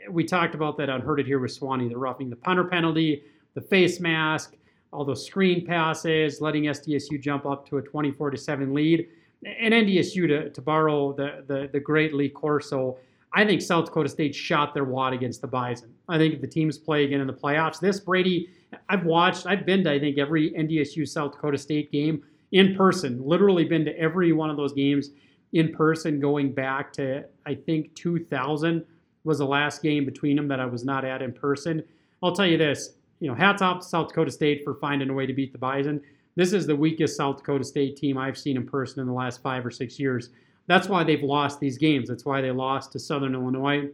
We 0.10 0.24
talked 0.24 0.53
about 0.56 0.77
that 0.77 0.89
on 0.89 1.01
Heard 1.01 1.20
It 1.20 1.25
Here 1.25 1.39
with 1.39 1.51
Swanee, 1.51 1.89
the 1.89 1.98
roughing 1.98 2.29
the 2.29 2.36
punter 2.36 2.63
penalty, 2.63 3.24
the 3.56 3.62
face 3.62 4.00
mask, 4.00 4.56
all 4.94 5.03
those 5.03 5.25
screen 5.25 5.65
passes, 5.65 6.41
letting 6.41 6.63
SDSU 6.63 7.20
jump 7.20 7.46
up 7.46 7.68
to 7.70 7.77
a 7.77 7.82
24 7.82 8.32
to 8.32 8.38
7 8.38 8.74
lead 8.74 9.08
and 9.46 9.74
NDSU 9.74 10.27
to, 10.27 10.50
to 10.50 10.62
borrow 10.62 11.13
the, 11.13 11.43
the, 11.48 11.69
the 11.72 11.79
great 11.79 12.13
Lee 12.13 12.29
Corso, 12.29 12.98
I 13.34 13.46
think 13.46 13.62
South 13.62 13.86
Dakota 13.86 14.10
State 14.10 14.34
shot 14.34 14.74
their 14.74 14.86
wad 14.86 15.13
against 15.13 15.41
the 15.41 15.48
Bison. 15.48 15.93
I 16.08 16.17
think 16.17 16.34
if 16.34 16.41
the 16.41 16.48
teams 16.48 16.77
play 16.77 17.05
again 17.05 17.22
in 17.22 17.27
the 17.27 17.34
playoffs, 17.34 17.79
this 17.79 18.00
Brady, 18.00 18.50
I've 18.89 19.05
watched, 19.05 19.46
I've 19.46 19.65
been 19.65 19.84
to 19.84 19.91
I 19.91 20.00
think 20.00 20.17
every 20.17 20.51
NDSU 20.51 21.08
South 21.08 21.34
Dakota 21.34 21.58
State 21.58 21.91
game 21.91 22.24
in 22.51 22.75
person. 22.75 23.22
Literally 23.24 23.65
been 23.65 23.86
to 23.86 23.98
every 23.98 24.34
one 24.34 24.50
of 24.50 24.58
those 24.58 24.74
games 24.74 25.12
in 25.53 25.72
person, 25.72 26.19
going 26.19 26.51
back 26.51 26.91
to 26.93 27.25
I 27.46 27.55
think 27.55 27.93
2000 27.96 28.84
was 29.24 29.39
the 29.39 29.46
last 29.46 29.81
game 29.81 30.05
between 30.05 30.36
them 30.36 30.48
that 30.48 30.60
I 30.60 30.65
was 30.65 30.84
not 30.84 31.05
at 31.05 31.22
in 31.22 31.34
person. 31.34 31.84
I'll 32.24 32.36
tell 32.36 32.46
you 32.46 32.58
this, 32.58 32.93
you 33.19 33.27
know, 33.27 33.36
hats 33.36 33.62
off 33.62 33.81
to 33.81 33.88
South 33.88 34.10
Dakota 34.10 34.31
State 34.31 34.63
for 34.63 34.75
finding 34.75 35.10
a 35.10 35.13
way 35.13 35.25
to 35.25 35.34
beat 35.34 35.51
the 35.51 35.58
Bison. 35.58 36.01
This 36.36 36.54
is 36.54 36.68
the 36.68 36.76
weakest 36.76 37.18
South 37.18 37.38
Dakota 37.38 37.64
State 37.64 37.98
team 37.98 38.18
I've 38.18 38.38
seen 38.38 38.58
in 38.58 38.66
person 38.66 39.02
in 39.02 39.08
the 39.08 39.14
last 39.14 39.42
five 39.42 39.66
or 39.66 39.72
six 39.72 40.00
years. 40.00 40.30
That's 40.68 40.88
why 40.88 41.04
they've 41.04 41.24
lost 41.24 41.60
these 41.60 41.78
games. 41.78 42.08
That's 42.08 42.26
why 42.26 42.42
they 42.42 42.52
lost 42.52 42.92
to 42.92 43.00
Southern 43.00 43.34
Illinois. 43.34 43.90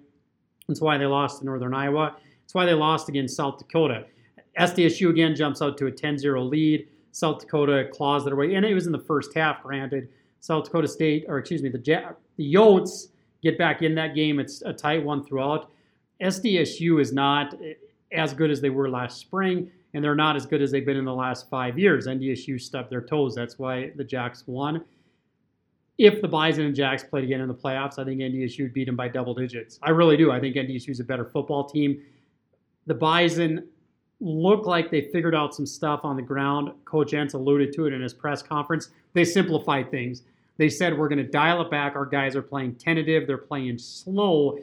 That's 0.68 0.82
why 0.82 0.98
they 0.98 1.06
lost 1.06 1.40
to 1.40 1.46
Northern 1.46 1.74
Iowa. 1.74 2.16
That's 2.42 2.54
why 2.54 2.66
they 2.66 2.74
lost 2.74 3.10
against 3.10 3.36
South 3.36 3.58
Dakota. 3.58 4.06
SDSU 4.60 5.10
again 5.10 5.36
jumps 5.36 5.62
out 5.62 5.78
to 5.78 5.88
a 5.88 5.92
10 5.92 6.18
0 6.18 6.44
lead. 6.44 6.88
South 7.12 7.40
Dakota 7.40 7.88
claws 7.94 8.26
their 8.26 8.36
way, 8.36 8.56
and 8.56 8.66
it 8.66 8.74
was 8.74 8.88
in 8.88 8.92
the 8.92 9.00
first 9.00 9.34
half, 9.34 9.64
granted. 9.64 10.10
South 10.42 10.66
Dakota 10.66 10.88
State, 10.88 11.26
or 11.28 11.38
excuse 11.38 11.64
me, 11.64 11.70
the, 11.70 12.14
the 12.36 12.54
Yotes 12.54 13.08
get 13.42 13.58
back 13.58 13.82
in 13.82 13.96
that 13.96 14.14
game. 14.14 14.40
It's 14.40 14.62
a 14.64 14.74
tight 14.74 15.04
one 15.04 15.24
throughout. 15.24 15.72
SDSU 16.22 17.00
is 17.00 17.14
not 17.14 17.54
eh, 17.62 17.74
as 18.12 18.34
good 18.34 18.52
as 18.52 18.62
they 18.62 18.70
were 18.70 18.90
last 18.90 19.20
spring 19.20 19.72
and 19.96 20.04
they're 20.04 20.14
not 20.14 20.36
as 20.36 20.46
good 20.46 20.62
as 20.62 20.72
they've 20.72 20.86
been 20.86 20.98
in 20.98 21.06
the 21.06 21.14
last 21.14 21.50
five 21.50 21.80
years. 21.80 22.06
NDSU 22.06 22.62
stubbed 22.62 22.90
their 22.90 23.02
toes. 23.02 23.34
That's 23.34 23.58
why 23.58 23.92
the 23.96 24.04
Jacks 24.04 24.44
won. 24.46 24.84
If 25.98 26.22
the 26.22 26.28
Bison 26.28 26.66
and 26.66 26.76
Jacks 26.76 27.02
played 27.02 27.24
again 27.24 27.40
in 27.40 27.48
the 27.48 27.56
playoffs, 27.56 27.98
I 27.98 28.04
think 28.04 28.20
NDSU 28.20 28.64
would 28.64 28.74
beat 28.74 28.88
them 28.88 28.98
by 28.98 29.08
double 29.08 29.34
digits. 29.34 29.80
I 29.82 29.92
really 29.92 30.18
do. 30.18 30.34
I 30.34 30.40
think 30.42 30.58
NDSU 30.58 30.90
is 30.90 31.00
a 31.00 31.04
better 31.06 31.24
football 31.24 31.64
team. 31.64 32.04
The 32.88 32.94
Bison 32.94 33.70
look 34.20 34.66
like 34.66 34.92
they 34.92 35.02
figured 35.14 35.34
out 35.34 35.56
some 35.56 35.66
stuff 35.66 36.02
on 36.04 36.18
the 36.18 36.22
ground. 36.22 36.72
Coach 36.84 37.14
Entz 37.14 37.34
alluded 37.34 37.72
to 37.74 37.86
it 37.86 37.94
in 37.94 38.02
his 38.02 38.14
press 38.14 38.44
conference. 38.44 38.90
They 39.14 39.24
simplified 39.24 39.90
things. 39.92 40.24
They 40.58 40.68
said 40.68 40.98
we're 40.98 41.08
going 41.08 41.26
to 41.26 41.32
dial 41.32 41.62
it 41.62 41.72
back. 41.72 41.96
Our 41.96 42.06
guys 42.06 42.36
are 42.36 42.42
playing 42.42 42.76
tentative. 42.76 43.28
They're 43.28 43.38
playing 43.38 43.78
slow 43.78 44.60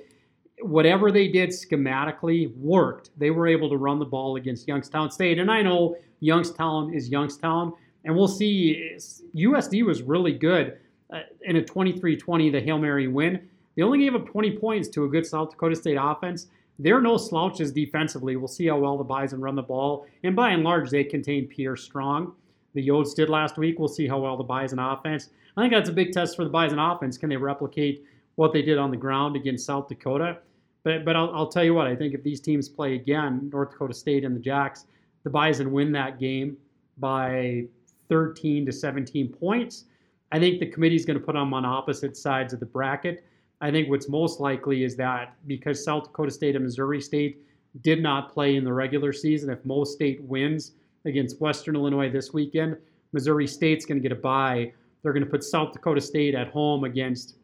whatever 0.60 1.10
they 1.10 1.28
did 1.28 1.50
schematically 1.50 2.54
worked. 2.56 3.10
They 3.18 3.30
were 3.30 3.46
able 3.46 3.68
to 3.70 3.76
run 3.76 3.98
the 3.98 4.04
ball 4.04 4.36
against 4.36 4.68
Youngstown 4.68 5.10
State. 5.10 5.38
And 5.38 5.50
I 5.50 5.62
know 5.62 5.96
Youngstown 6.20 6.94
is 6.94 7.08
Youngstown. 7.08 7.72
And 8.04 8.14
we'll 8.14 8.28
see. 8.28 8.96
USD 9.34 9.84
was 9.84 10.02
really 10.02 10.32
good 10.32 10.78
uh, 11.12 11.20
in 11.42 11.56
a 11.56 11.64
23 11.64 12.16
20, 12.16 12.50
the 12.50 12.60
Hail 12.60 12.78
Mary 12.78 13.08
win. 13.08 13.48
They 13.76 13.82
only 13.82 13.98
gave 14.00 14.14
up 14.14 14.26
20 14.26 14.58
points 14.58 14.88
to 14.88 15.04
a 15.04 15.08
good 15.08 15.26
South 15.26 15.50
Dakota 15.50 15.76
State 15.76 15.98
offense. 16.00 16.48
They're 16.78 17.00
no 17.00 17.16
slouches 17.16 17.70
defensively. 17.70 18.36
We'll 18.36 18.48
see 18.48 18.66
how 18.66 18.78
well 18.78 18.98
the 18.98 19.04
Bison 19.04 19.40
run 19.40 19.54
the 19.54 19.62
ball. 19.62 20.06
And 20.24 20.34
by 20.34 20.50
and 20.50 20.64
large, 20.64 20.90
they 20.90 21.04
contain 21.04 21.46
Pierre 21.46 21.76
Strong. 21.76 22.34
The 22.74 22.86
Yotes 22.86 23.14
did 23.14 23.28
last 23.28 23.56
week. 23.56 23.78
We'll 23.78 23.88
see 23.88 24.08
how 24.08 24.18
well 24.18 24.36
the 24.36 24.42
Bison 24.42 24.78
offense. 24.78 25.28
I 25.56 25.62
think 25.62 25.72
that's 25.72 25.90
a 25.90 25.92
big 25.92 26.12
test 26.12 26.34
for 26.34 26.44
the 26.44 26.50
Bison 26.50 26.78
offense. 26.78 27.18
Can 27.18 27.28
they 27.28 27.36
replicate 27.36 28.04
what 28.42 28.52
they 28.52 28.60
did 28.60 28.76
on 28.76 28.90
the 28.90 28.96
ground 28.96 29.36
against 29.36 29.64
South 29.64 29.86
Dakota? 29.86 30.38
But 30.82 31.04
but 31.04 31.14
I'll, 31.14 31.32
I'll 31.32 31.46
tell 31.46 31.62
you 31.62 31.74
what, 31.74 31.86
I 31.86 31.94
think 31.94 32.12
if 32.12 32.24
these 32.24 32.40
teams 32.40 32.68
play 32.68 32.96
again, 32.96 33.48
North 33.52 33.70
Dakota 33.70 33.94
State 33.94 34.24
and 34.24 34.34
the 34.34 34.40
Jacks, 34.40 34.86
the 35.22 35.30
Bison 35.30 35.70
win 35.70 35.92
that 35.92 36.18
game 36.18 36.56
by 36.98 37.66
13 38.08 38.66
to 38.66 38.72
17 38.72 39.28
points. 39.28 39.84
I 40.32 40.40
think 40.40 40.58
the 40.58 40.66
committee 40.66 40.96
is 40.96 41.04
going 41.04 41.20
to 41.20 41.24
put 41.24 41.34
them 41.34 41.54
on 41.54 41.64
opposite 41.64 42.16
sides 42.16 42.52
of 42.52 42.58
the 42.58 42.66
bracket. 42.66 43.24
I 43.60 43.70
think 43.70 43.88
what's 43.88 44.08
most 44.08 44.40
likely 44.40 44.82
is 44.82 44.96
that 44.96 45.36
because 45.46 45.84
South 45.84 46.04
Dakota 46.04 46.32
State 46.32 46.56
and 46.56 46.64
Missouri 46.64 47.00
State 47.00 47.42
did 47.82 48.02
not 48.02 48.32
play 48.32 48.56
in 48.56 48.64
the 48.64 48.72
regular 48.72 49.12
season, 49.12 49.50
if 49.50 49.64
Mo 49.64 49.84
State 49.84 50.20
wins 50.24 50.72
against 51.04 51.40
Western 51.40 51.76
Illinois 51.76 52.10
this 52.10 52.32
weekend, 52.32 52.76
Missouri 53.12 53.46
State's 53.46 53.84
going 53.84 54.02
to 54.02 54.02
get 54.02 54.10
a 54.10 54.20
bye. 54.20 54.72
They're 55.02 55.12
going 55.12 55.24
to 55.24 55.30
put 55.30 55.44
South 55.44 55.72
Dakota 55.72 56.00
State 56.00 56.34
at 56.34 56.48
home 56.48 56.82
against 56.82 57.36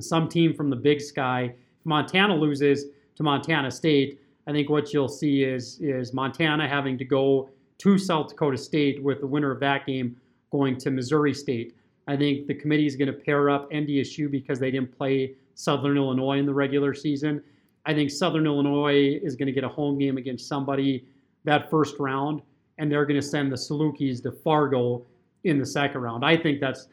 some 0.00 0.28
team 0.28 0.54
from 0.54 0.70
the 0.70 0.76
Big 0.76 1.00
Sky 1.00 1.54
Montana 1.84 2.34
loses 2.34 2.86
to 3.16 3.22
Montana 3.22 3.70
State, 3.70 4.20
I 4.46 4.52
think 4.52 4.70
what 4.70 4.92
you'll 4.92 5.08
see 5.08 5.42
is 5.42 5.78
is 5.80 6.12
Montana 6.12 6.68
having 6.68 6.98
to 6.98 7.04
go 7.04 7.50
to 7.78 7.98
South 7.98 8.28
Dakota 8.28 8.56
State 8.56 9.02
with 9.02 9.20
the 9.20 9.26
winner 9.26 9.50
of 9.50 9.60
that 9.60 9.86
game 9.86 10.16
going 10.50 10.76
to 10.78 10.90
Missouri 10.90 11.34
State. 11.34 11.74
I 12.06 12.16
think 12.16 12.46
the 12.46 12.54
committee 12.54 12.86
is 12.86 12.96
going 12.96 13.06
to 13.06 13.12
pair 13.12 13.50
up 13.50 13.70
NDSU 13.70 14.30
because 14.30 14.58
they 14.58 14.70
didn't 14.70 14.96
play 14.96 15.34
Southern 15.54 15.96
Illinois 15.96 16.38
in 16.38 16.46
the 16.46 16.54
regular 16.54 16.94
season. 16.94 17.42
I 17.86 17.94
think 17.94 18.10
Southern 18.10 18.46
Illinois 18.46 19.18
is 19.22 19.36
going 19.36 19.46
to 19.46 19.52
get 19.52 19.64
a 19.64 19.68
home 19.68 19.98
game 19.98 20.16
against 20.16 20.48
somebody 20.48 21.04
that 21.44 21.70
first 21.70 21.96
round, 21.98 22.42
and 22.78 22.90
they're 22.90 23.06
going 23.06 23.20
to 23.20 23.26
send 23.26 23.50
the 23.50 23.56
Salukis 23.56 24.22
to 24.22 24.32
Fargo 24.32 25.04
in 25.44 25.58
the 25.58 25.66
second 25.66 26.00
round. 26.00 26.24
I 26.24 26.36
think 26.36 26.60
that's 26.60 26.88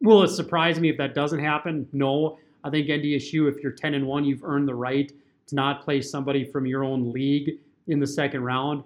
will 0.00 0.22
it 0.22 0.28
surprise 0.28 0.78
me 0.80 0.88
if 0.88 0.96
that 0.98 1.14
doesn't 1.14 1.40
happen? 1.40 1.88
No. 1.92 2.38
I 2.64 2.70
think 2.70 2.88
NDSU, 2.88 3.48
if 3.48 3.62
you're 3.62 3.72
10 3.72 3.94
and 3.94 4.06
1, 4.06 4.24
you've 4.24 4.44
earned 4.44 4.68
the 4.68 4.74
right 4.74 5.12
to 5.46 5.54
not 5.54 5.82
play 5.82 6.02
somebody 6.02 6.44
from 6.44 6.66
your 6.66 6.84
own 6.84 7.12
league 7.12 7.58
in 7.86 7.98
the 8.00 8.06
second 8.06 8.42
round. 8.42 8.84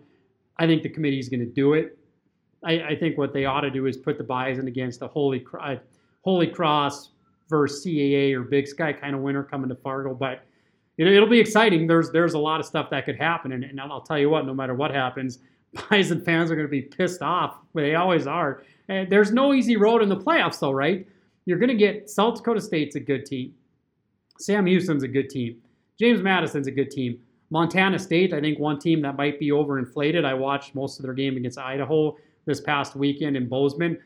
I 0.59 0.67
think 0.67 0.83
the 0.83 0.89
committee 0.89 1.19
is 1.19 1.29
going 1.29 1.41
to 1.41 1.47
do 1.47 1.75
it. 1.75 1.99
I, 2.65 2.73
I, 2.81 2.97
think 2.97 3.19
what 3.19 3.33
they 3.33 3.47
ought 3.47 3.63
to 3.63 3.71
do 3.71 3.87
is 3.87 3.97
put 3.97 4.19
the 4.19 4.25
Bison 4.25 4.69
against 4.69 5.01
the 5.01 5.09
Holy, 5.09 5.45
uh, 5.61 5.77
Holy 6.23 6.47
Cross 6.47 7.11
versus 7.49 7.85
CAA 7.85 8.35
or 8.35 8.43
Big 8.43 8.69
Sky 8.69 8.93
kind 8.93 9.17
of 9.17 9.23
winner 9.23 9.43
coming 9.43 9.69
to 9.69 9.75
Fargo. 9.75 10.15
But 10.15 10.45
it, 10.97 11.21
will 11.21 11.29
be 11.29 11.41
exciting. 11.41 11.87
There's 11.87 12.11
there's 12.11 12.35
a 12.35 12.39
lot 12.39 12.61
of 12.61 12.67
stuff 12.67 12.91
that 12.91 13.05
could 13.05 13.17
happen, 13.17 13.53
and, 13.53 13.65
and 13.65 13.81
I'll 13.81 14.03
tell 14.03 14.19
you 14.19 14.31
what, 14.31 14.47
no 14.47 14.55
matter 14.55 14.75
what 14.75 14.93
happens, 14.93 15.39
Bison 15.91 16.25
fans 16.25 16.51
are 16.51 16.55
going 16.55 16.67
to 16.67 16.71
be 16.71 16.83
pissed 16.83 17.23
off. 17.23 17.57
They 17.75 17.95
always 17.95 18.27
are. 18.27 18.63
And 18.89 19.11
there's 19.11 19.33
no 19.33 19.55
easy 19.55 19.77
road 19.77 20.03
in 20.03 20.09
the 20.09 20.17
playoffs, 20.17 20.61
though, 20.61 20.73
right? 20.73 21.07
You're 21.45 21.59
going 21.59 21.69
to 21.69 21.75
get 21.75 22.11
South 22.11 22.37
Dakota 22.37 22.61
State's 22.61 22.97
a 22.97 23.01
good 23.01 23.27
team. 23.27 23.55
Sam 24.39 24.67
Houston's 24.67 25.03
a 25.03 25.09
good 25.09 25.31
team. 25.31 25.61
James 25.99 26.23
Madison's 26.23 26.67
a 26.67 26.71
good 26.71 26.91
team. 26.91 27.21
Montana 27.51 27.99
State, 27.99 28.33
I 28.33 28.41
think 28.41 28.59
one 28.59 28.79
team 28.79 29.03
that 29.03 29.17
might 29.17 29.39
be 29.39 29.51
overinflated. 29.51 30.25
I 30.25 30.35
watched 30.35 30.75
most 30.75 30.99
of 30.99 31.05
their 31.05 31.13
game 31.13 31.37
against 31.37 31.59
Idaho 31.59 32.17
this 32.47 32.61
past 32.61 32.97
weekend 32.97 33.37
in 33.37 33.49
Bozeman. 33.49 33.99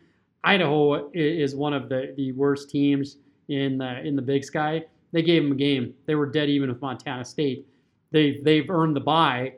Idaho 0.44 1.10
is 1.14 1.54
one 1.54 1.72
of 1.72 1.88
the, 1.88 2.12
the 2.16 2.32
worst 2.32 2.70
teams 2.70 3.18
in 3.48 3.78
the 3.78 4.00
in 4.00 4.16
the 4.16 4.22
Big 4.22 4.44
Sky. 4.44 4.84
They 5.12 5.22
gave 5.22 5.42
them 5.42 5.52
a 5.52 5.56
game. 5.56 5.94
They 6.06 6.14
were 6.14 6.26
dead 6.26 6.48
even 6.48 6.68
with 6.68 6.80
Montana 6.80 7.24
State. 7.24 7.66
They 8.10 8.40
they've 8.42 8.68
earned 8.68 8.96
the 8.96 9.00
bye. 9.00 9.54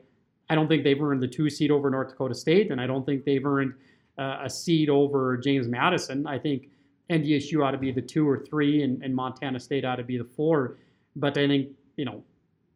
I 0.49 0.55
don't 0.55 0.67
think 0.67 0.83
they've 0.83 1.01
earned 1.01 1.21
the 1.21 1.27
two 1.27 1.49
seed 1.49 1.71
over 1.71 1.89
North 1.89 2.09
Dakota 2.09 2.33
State, 2.33 2.71
and 2.71 2.79
I 2.79 2.87
don't 2.87 3.05
think 3.05 3.23
they've 3.23 3.45
earned 3.45 3.73
uh, 4.19 4.41
a 4.43 4.49
seed 4.49 4.89
over 4.89 5.37
James 5.37 5.67
Madison. 5.67 6.27
I 6.27 6.37
think 6.37 6.69
NDSU 7.09 7.65
ought 7.65 7.71
to 7.71 7.77
be 7.77 7.91
the 7.91 8.01
two 8.01 8.27
or 8.27 8.37
three, 8.37 8.83
and, 8.83 9.01
and 9.01 9.15
Montana 9.15 9.59
State 9.59 9.85
ought 9.85 9.95
to 9.95 10.03
be 10.03 10.17
the 10.17 10.25
four. 10.35 10.77
But 11.15 11.37
I 11.37 11.47
think 11.47 11.69
you 11.95 12.05
know, 12.05 12.23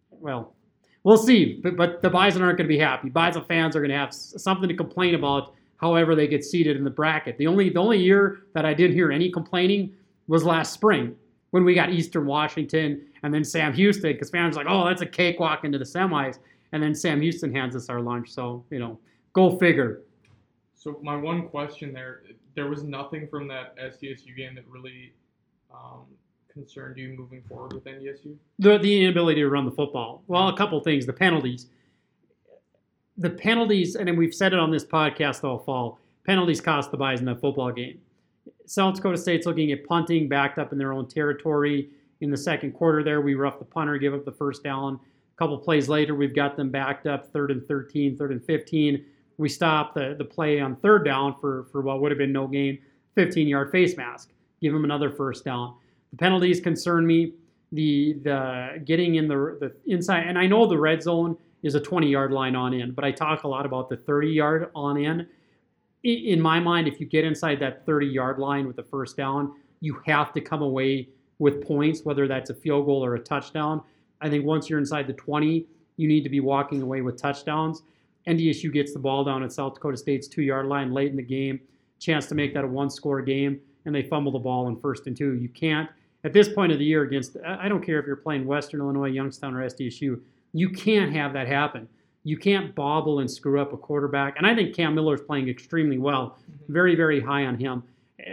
well, 0.09 0.55
we'll 1.03 1.17
see. 1.17 1.59
But, 1.63 1.75
but 1.75 2.01
the 2.01 2.09
Bison 2.09 2.41
aren't 2.41 2.57
going 2.57 2.67
to 2.67 2.73
be 2.73 2.79
happy. 2.79 3.09
Bison 3.09 3.43
fans 3.45 3.75
are 3.75 3.79
going 3.79 3.91
to 3.91 3.97
have 3.97 4.13
something 4.13 4.67
to 4.67 4.75
complain 4.75 5.15
about. 5.15 5.53
However, 5.77 6.15
they 6.15 6.27
get 6.27 6.43
seated 6.45 6.77
in 6.77 6.83
the 6.83 6.89
bracket. 6.89 7.37
The 7.37 7.47
only 7.47 7.69
the 7.69 7.79
only 7.79 7.99
year 7.99 8.43
that 8.53 8.65
I 8.65 8.73
didn't 8.73 8.95
hear 8.95 9.11
any 9.11 9.29
complaining 9.29 9.93
was 10.27 10.43
last 10.43 10.73
spring 10.73 11.15
when 11.51 11.65
we 11.65 11.75
got 11.75 11.91
Eastern 11.91 12.25
Washington 12.25 13.05
and 13.21 13.33
then 13.33 13.43
Sam 13.43 13.73
Houston 13.73 14.13
because 14.13 14.29
fans 14.29 14.55
were 14.55 14.63
like, 14.63 14.73
oh, 14.73 14.85
that's 14.87 15.01
a 15.01 15.05
cakewalk 15.05 15.65
into 15.65 15.77
the 15.77 15.85
semis. 15.85 16.39
And 16.71 16.81
then 16.81 16.95
Sam 16.95 17.21
Houston 17.21 17.53
hands 17.53 17.75
us 17.75 17.89
our 17.89 18.01
lunch. 18.01 18.31
So 18.31 18.65
you 18.71 18.79
know, 18.79 18.97
go 19.33 19.57
figure. 19.57 20.01
So 20.83 20.99
my 21.01 21.15
one 21.15 21.47
question 21.47 21.93
there, 21.93 22.23
there 22.55 22.67
was 22.67 22.83
nothing 22.83 23.29
from 23.29 23.47
that 23.47 23.77
SDSU 23.77 24.35
game 24.35 24.53
that 24.55 24.67
really 24.67 25.13
um, 25.73 26.03
concerned 26.51 26.97
you 26.97 27.15
moving 27.17 27.41
forward 27.47 27.71
with 27.71 27.85
NDSU? 27.85 28.35
The 28.59 28.77
the 28.79 29.01
inability 29.01 29.39
to 29.39 29.49
run 29.49 29.63
the 29.63 29.71
football. 29.71 30.23
Well, 30.27 30.49
a 30.49 30.57
couple 30.57 30.81
things. 30.81 31.05
The 31.05 31.13
penalties. 31.13 31.67
The 33.17 33.29
penalties, 33.29 33.95
and 33.95 34.17
we've 34.17 34.35
said 34.35 34.51
it 34.51 34.59
on 34.59 34.71
this 34.71 34.83
podcast 34.83 35.45
all 35.45 35.59
fall. 35.59 35.99
Penalties 36.25 36.59
cost 36.59 36.91
the 36.91 36.97
Bison 36.97 37.27
that 37.27 37.39
football 37.39 37.71
game. 37.71 38.01
South 38.65 38.95
Dakota 38.95 39.17
State's 39.17 39.45
looking 39.45 39.71
at 39.71 39.85
punting, 39.85 40.27
backed 40.27 40.59
up 40.59 40.73
in 40.73 40.77
their 40.77 40.91
own 40.91 41.07
territory. 41.07 41.91
In 42.19 42.29
the 42.29 42.37
second 42.37 42.73
quarter, 42.73 43.03
there 43.03 43.21
we 43.21 43.35
roughed 43.35 43.59
the 43.59 43.65
punter, 43.65 43.97
give 43.97 44.13
up 44.13 44.25
the 44.25 44.33
first 44.33 44.63
down. 44.63 44.95
A 44.95 45.37
couple 45.37 45.57
plays 45.59 45.87
later, 45.87 46.13
we've 46.13 46.35
got 46.35 46.57
them 46.57 46.71
backed 46.71 47.07
up, 47.07 47.31
third 47.31 47.51
and 47.51 47.65
13, 47.65 48.17
third 48.17 48.31
and 48.31 48.43
15. 48.43 49.05
We 49.37 49.49
stop 49.49 49.93
the, 49.93 50.15
the 50.17 50.25
play 50.25 50.59
on 50.59 50.75
third 50.77 51.05
down 51.05 51.35
for, 51.39 51.65
for 51.71 51.81
what 51.81 52.01
would 52.01 52.11
have 52.11 52.17
been 52.17 52.31
no 52.31 52.47
gain, 52.47 52.79
15 53.15 53.47
yard 53.47 53.71
face 53.71 53.97
mask. 53.97 54.29
Give 54.61 54.73
them 54.73 54.83
another 54.83 55.09
first 55.09 55.43
down. 55.43 55.75
The 56.11 56.17
penalties 56.17 56.59
concern 56.59 57.05
me. 57.05 57.33
The 57.71 58.13
the 58.23 58.83
getting 58.85 59.15
in 59.15 59.27
the 59.27 59.57
the 59.59 59.91
inside, 59.91 60.27
and 60.27 60.37
I 60.37 60.45
know 60.45 60.67
the 60.67 60.77
red 60.77 61.01
zone 61.01 61.35
is 61.63 61.73
a 61.75 61.79
20 61.79 62.07
yard 62.07 62.31
line 62.31 62.55
on 62.55 62.73
in, 62.73 62.91
but 62.91 63.03
I 63.03 63.11
talk 63.11 63.43
a 63.43 63.47
lot 63.47 63.65
about 63.65 63.89
the 63.89 63.97
30 63.97 64.29
yard 64.29 64.69
on 64.75 64.97
in. 64.97 65.27
In 66.03 66.39
my 66.39 66.59
mind, 66.59 66.87
if 66.87 66.99
you 66.99 67.07
get 67.07 67.23
inside 67.23 67.59
that 67.61 67.85
30 67.85 68.07
yard 68.07 68.37
line 68.37 68.67
with 68.67 68.75
the 68.75 68.83
first 68.83 69.17
down, 69.17 69.53
you 69.79 69.99
have 70.05 70.33
to 70.33 70.41
come 70.41 70.61
away 70.61 71.09
with 71.39 71.65
points, 71.65 72.03
whether 72.03 72.27
that's 72.27 72.49
a 72.49 72.53
field 72.53 72.85
goal 72.85 73.03
or 73.03 73.15
a 73.15 73.19
touchdown. 73.19 73.81
I 74.21 74.29
think 74.29 74.45
once 74.45 74.69
you're 74.69 74.79
inside 74.79 75.07
the 75.07 75.13
20, 75.13 75.65
you 75.97 76.07
need 76.07 76.23
to 76.23 76.29
be 76.29 76.39
walking 76.39 76.81
away 76.81 77.01
with 77.01 77.17
touchdowns. 77.17 77.83
NDSU 78.27 78.71
gets 78.71 78.93
the 78.93 78.99
ball 78.99 79.23
down 79.23 79.43
at 79.43 79.51
South 79.51 79.75
Dakota 79.75 79.97
State's 79.97 80.27
two 80.27 80.41
yard 80.41 80.67
line 80.67 80.93
late 80.93 81.11
in 81.11 81.17
the 81.17 81.23
game, 81.23 81.59
chance 81.99 82.25
to 82.27 82.35
make 82.35 82.53
that 82.53 82.63
a 82.63 82.67
one 82.67 82.89
score 82.89 83.21
game, 83.21 83.59
and 83.85 83.93
they 83.93 84.03
fumble 84.03 84.31
the 84.31 84.39
ball 84.39 84.67
in 84.67 84.77
first 84.77 85.07
and 85.07 85.15
two. 85.15 85.33
You 85.33 85.49
can't 85.49 85.89
at 86.23 86.33
this 86.33 86.49
point 86.49 86.71
of 86.71 86.79
the 86.79 86.85
year 86.85 87.03
against, 87.03 87.37
I 87.45 87.67
don't 87.67 87.85
care 87.85 87.99
if 87.99 88.05
you're 88.05 88.15
playing 88.15 88.45
Western 88.45 88.79
Illinois, 88.79 89.09
Youngstown, 89.09 89.55
or 89.55 89.67
SDSU, 89.67 90.21
you 90.53 90.69
can't 90.69 91.13
have 91.13 91.33
that 91.33 91.47
happen. 91.47 91.87
You 92.23 92.37
can't 92.37 92.73
bobble 92.73 93.19
and 93.19 93.29
screw 93.29 93.59
up 93.59 93.73
a 93.73 93.77
quarterback. 93.77 94.37
And 94.37 94.47
I 94.47 94.55
think 94.55 94.73
Cam 94.73 94.95
Miller 94.95 95.15
is 95.15 95.21
playing 95.21 95.49
extremely 95.49 95.97
well. 95.97 96.37
Mm-hmm. 96.39 96.73
Very, 96.73 96.95
very 96.95 97.19
high 97.19 97.45
on 97.45 97.57
him. 97.57 97.83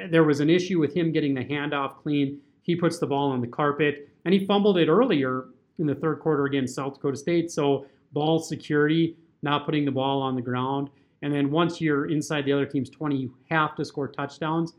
There 0.09 0.23
was 0.23 0.39
an 0.39 0.49
issue 0.49 0.79
with 0.79 0.95
him 0.95 1.11
getting 1.11 1.35
the 1.35 1.45
handoff 1.45 1.97
clean. 1.97 2.39
He 2.63 2.77
puts 2.77 2.99
the 2.99 3.07
ball 3.07 3.33
on 3.33 3.41
the 3.41 3.49
carpet, 3.49 4.09
and 4.25 4.33
he 4.33 4.47
fumbled 4.47 4.79
it 4.79 4.89
earlier 4.89 5.47
in 5.81 5.87
the 5.87 5.95
third 5.95 6.21
quarter 6.21 6.45
against 6.45 6.77
South 6.77 6.95
Dakota 6.95 7.17
State. 7.17 7.51
So 7.51 7.87
ball 8.13 8.39
security, 8.39 9.17
not 9.43 9.65
putting 9.65 9.85
the 9.85 9.91
ball 9.91 10.23
on 10.23 10.35
the 10.35 10.43
ground. 10.43 10.91
And 11.23 11.33
then 11.33 11.51
once 11.51 11.81
you're 11.81 12.11
inside 12.11 12.45
the 12.45 12.53
other 12.53 12.67
team's 12.67 12.91
20, 12.91 13.17
you 13.17 13.35
have 13.51 13.75
to 13.77 13.85
score 13.85 14.09
touchdowns. 14.09 14.75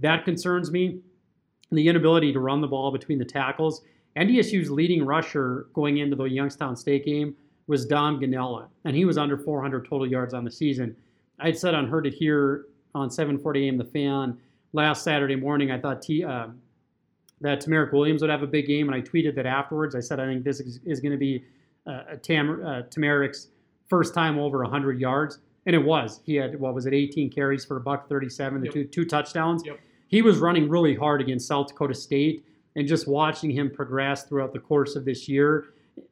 That 0.00 0.24
concerns 0.24 0.70
me 0.70 1.00
the 1.70 1.88
inability 1.88 2.32
to 2.32 2.40
run 2.40 2.60
the 2.60 2.66
ball 2.66 2.90
between 2.90 3.18
the 3.18 3.24
tackles. 3.24 3.82
NDSU's 4.16 4.70
leading 4.70 5.04
rusher 5.04 5.66
going 5.72 5.98
into 5.98 6.16
the 6.16 6.24
Youngstown 6.24 6.76
State 6.76 7.04
game 7.04 7.34
was 7.66 7.86
Dom 7.86 8.20
Gonnella, 8.20 8.68
and 8.84 8.94
he 8.94 9.04
was 9.04 9.16
under 9.16 9.38
400 9.38 9.88
total 9.88 10.06
yards 10.06 10.34
on 10.34 10.44
the 10.44 10.50
season. 10.50 10.94
I'd 11.40 11.58
said 11.58 11.74
on 11.74 11.88
Heard 11.88 12.06
It 12.06 12.14
Here 12.14 12.66
on 12.94 13.08
7:40 13.08 13.64
a.m. 13.64 13.78
The 13.78 13.84
Fan 13.84 14.38
last 14.72 15.02
Saturday 15.02 15.36
morning. 15.36 15.70
I 15.70 15.80
thought 15.80 16.02
T, 16.02 16.22
uh, 16.22 16.48
that 17.40 17.64
TaMerik 17.64 17.92
Williams 17.92 18.20
would 18.20 18.30
have 18.30 18.42
a 18.42 18.46
big 18.46 18.66
game, 18.66 18.88
and 18.88 18.94
I 18.94 19.00
tweeted 19.00 19.34
that 19.36 19.46
afterwards. 19.46 19.94
I 19.94 20.00
said 20.00 20.20
I 20.20 20.26
think 20.26 20.44
this 20.44 20.60
is, 20.60 20.80
is 20.84 21.00
going 21.00 21.12
to 21.12 21.18
be 21.18 21.44
uh, 21.86 22.16
Tam, 22.22 22.62
uh, 22.64 22.82
TaMerik's 22.82 23.48
first 23.88 24.14
time 24.14 24.38
over 24.38 24.58
100 24.62 25.00
yards, 25.00 25.38
and 25.66 25.74
it 25.74 25.84
was. 25.84 26.20
He 26.24 26.34
had 26.36 26.58
what 26.58 26.74
was 26.74 26.86
it, 26.86 26.94
18 26.94 27.30
carries 27.30 27.64
for 27.64 27.76
a 27.76 27.80
buck 27.80 28.08
37, 28.08 28.60
the 28.60 28.66
yep. 28.66 28.74
two 28.74 28.84
two 28.84 29.04
touchdowns. 29.04 29.62
Yep 29.64 29.78
he 30.14 30.22
was 30.22 30.38
running 30.38 30.68
really 30.68 30.94
hard 30.94 31.20
against 31.20 31.48
South 31.48 31.66
Dakota 31.66 31.92
State, 31.94 32.44
and 32.76 32.86
just 32.86 33.08
watching 33.08 33.50
him 33.50 33.68
progress 33.68 34.22
throughout 34.22 34.52
the 34.52 34.60
course 34.60 34.94
of 34.94 35.04
this 35.04 35.28
year, 35.28 35.66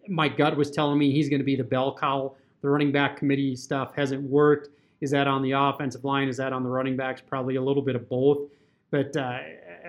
my 0.08 0.28
gut 0.28 0.56
was 0.56 0.72
telling 0.72 0.98
me 0.98 1.12
he's 1.12 1.28
going 1.28 1.40
to 1.40 1.44
be 1.44 1.54
the 1.54 1.62
bell 1.62 1.96
cow. 1.96 2.34
The 2.62 2.68
running 2.68 2.90
back 2.90 3.16
committee 3.16 3.54
stuff 3.54 3.94
hasn't 3.94 4.22
worked. 4.22 4.70
Is 5.00 5.12
that 5.12 5.28
on 5.28 5.40
the 5.40 5.52
offensive 5.52 6.04
line? 6.04 6.28
Is 6.28 6.36
that 6.38 6.52
on 6.52 6.64
the 6.64 6.68
running 6.68 6.96
backs? 6.96 7.20
Probably 7.20 7.54
a 7.54 7.62
little 7.62 7.82
bit 7.82 7.94
of 7.94 8.08
both. 8.08 8.48
But 8.90 9.16
uh, 9.16 9.38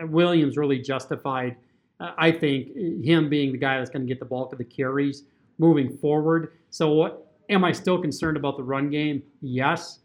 Williams 0.03 0.57
really 0.57 0.79
justified, 0.79 1.55
uh, 1.99 2.11
I 2.15 2.31
think, 2.31 2.75
him 3.03 3.29
being 3.29 3.51
the 3.51 3.57
guy 3.57 3.79
that's 3.79 3.89
going 3.89 4.03
to 4.03 4.07
get 4.07 4.19
the 4.19 4.25
bulk 4.25 4.51
of 4.51 4.57
the 4.57 4.63
carries 4.63 5.23
moving 5.57 5.97
forward. 5.97 6.53
So, 6.69 7.22
am 7.49 7.63
I 7.63 7.71
still 7.71 8.01
concerned 8.01 8.37
about 8.37 8.57
the 8.57 8.63
run 8.63 8.89
game? 8.89 9.23
Yes. 9.41 9.99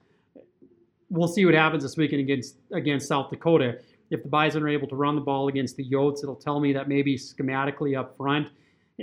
We'll 1.11 1.29
see 1.29 1.45
what 1.45 1.55
happens 1.55 1.83
this 1.83 1.97
weekend 1.97 2.21
against 2.21 2.57
against 2.73 3.09
South 3.09 3.31
Dakota 3.31 3.79
if 4.11 4.23
the 4.23 4.29
Bison 4.29 4.63
are 4.63 4.69
able 4.69 4.89
to 4.89 4.97
run 4.97 5.15
the 5.15 5.21
ball 5.21 5.49
against 5.49 5.77
the 5.77 5.89
Yotes, 5.89 6.23
it'll 6.23 6.37
tell 6.37 6.61
me 6.61 6.73
that 6.73 6.89
maybe 6.89 7.17
schematically 7.17 7.99
up 7.99 8.17
front, 8.17 8.49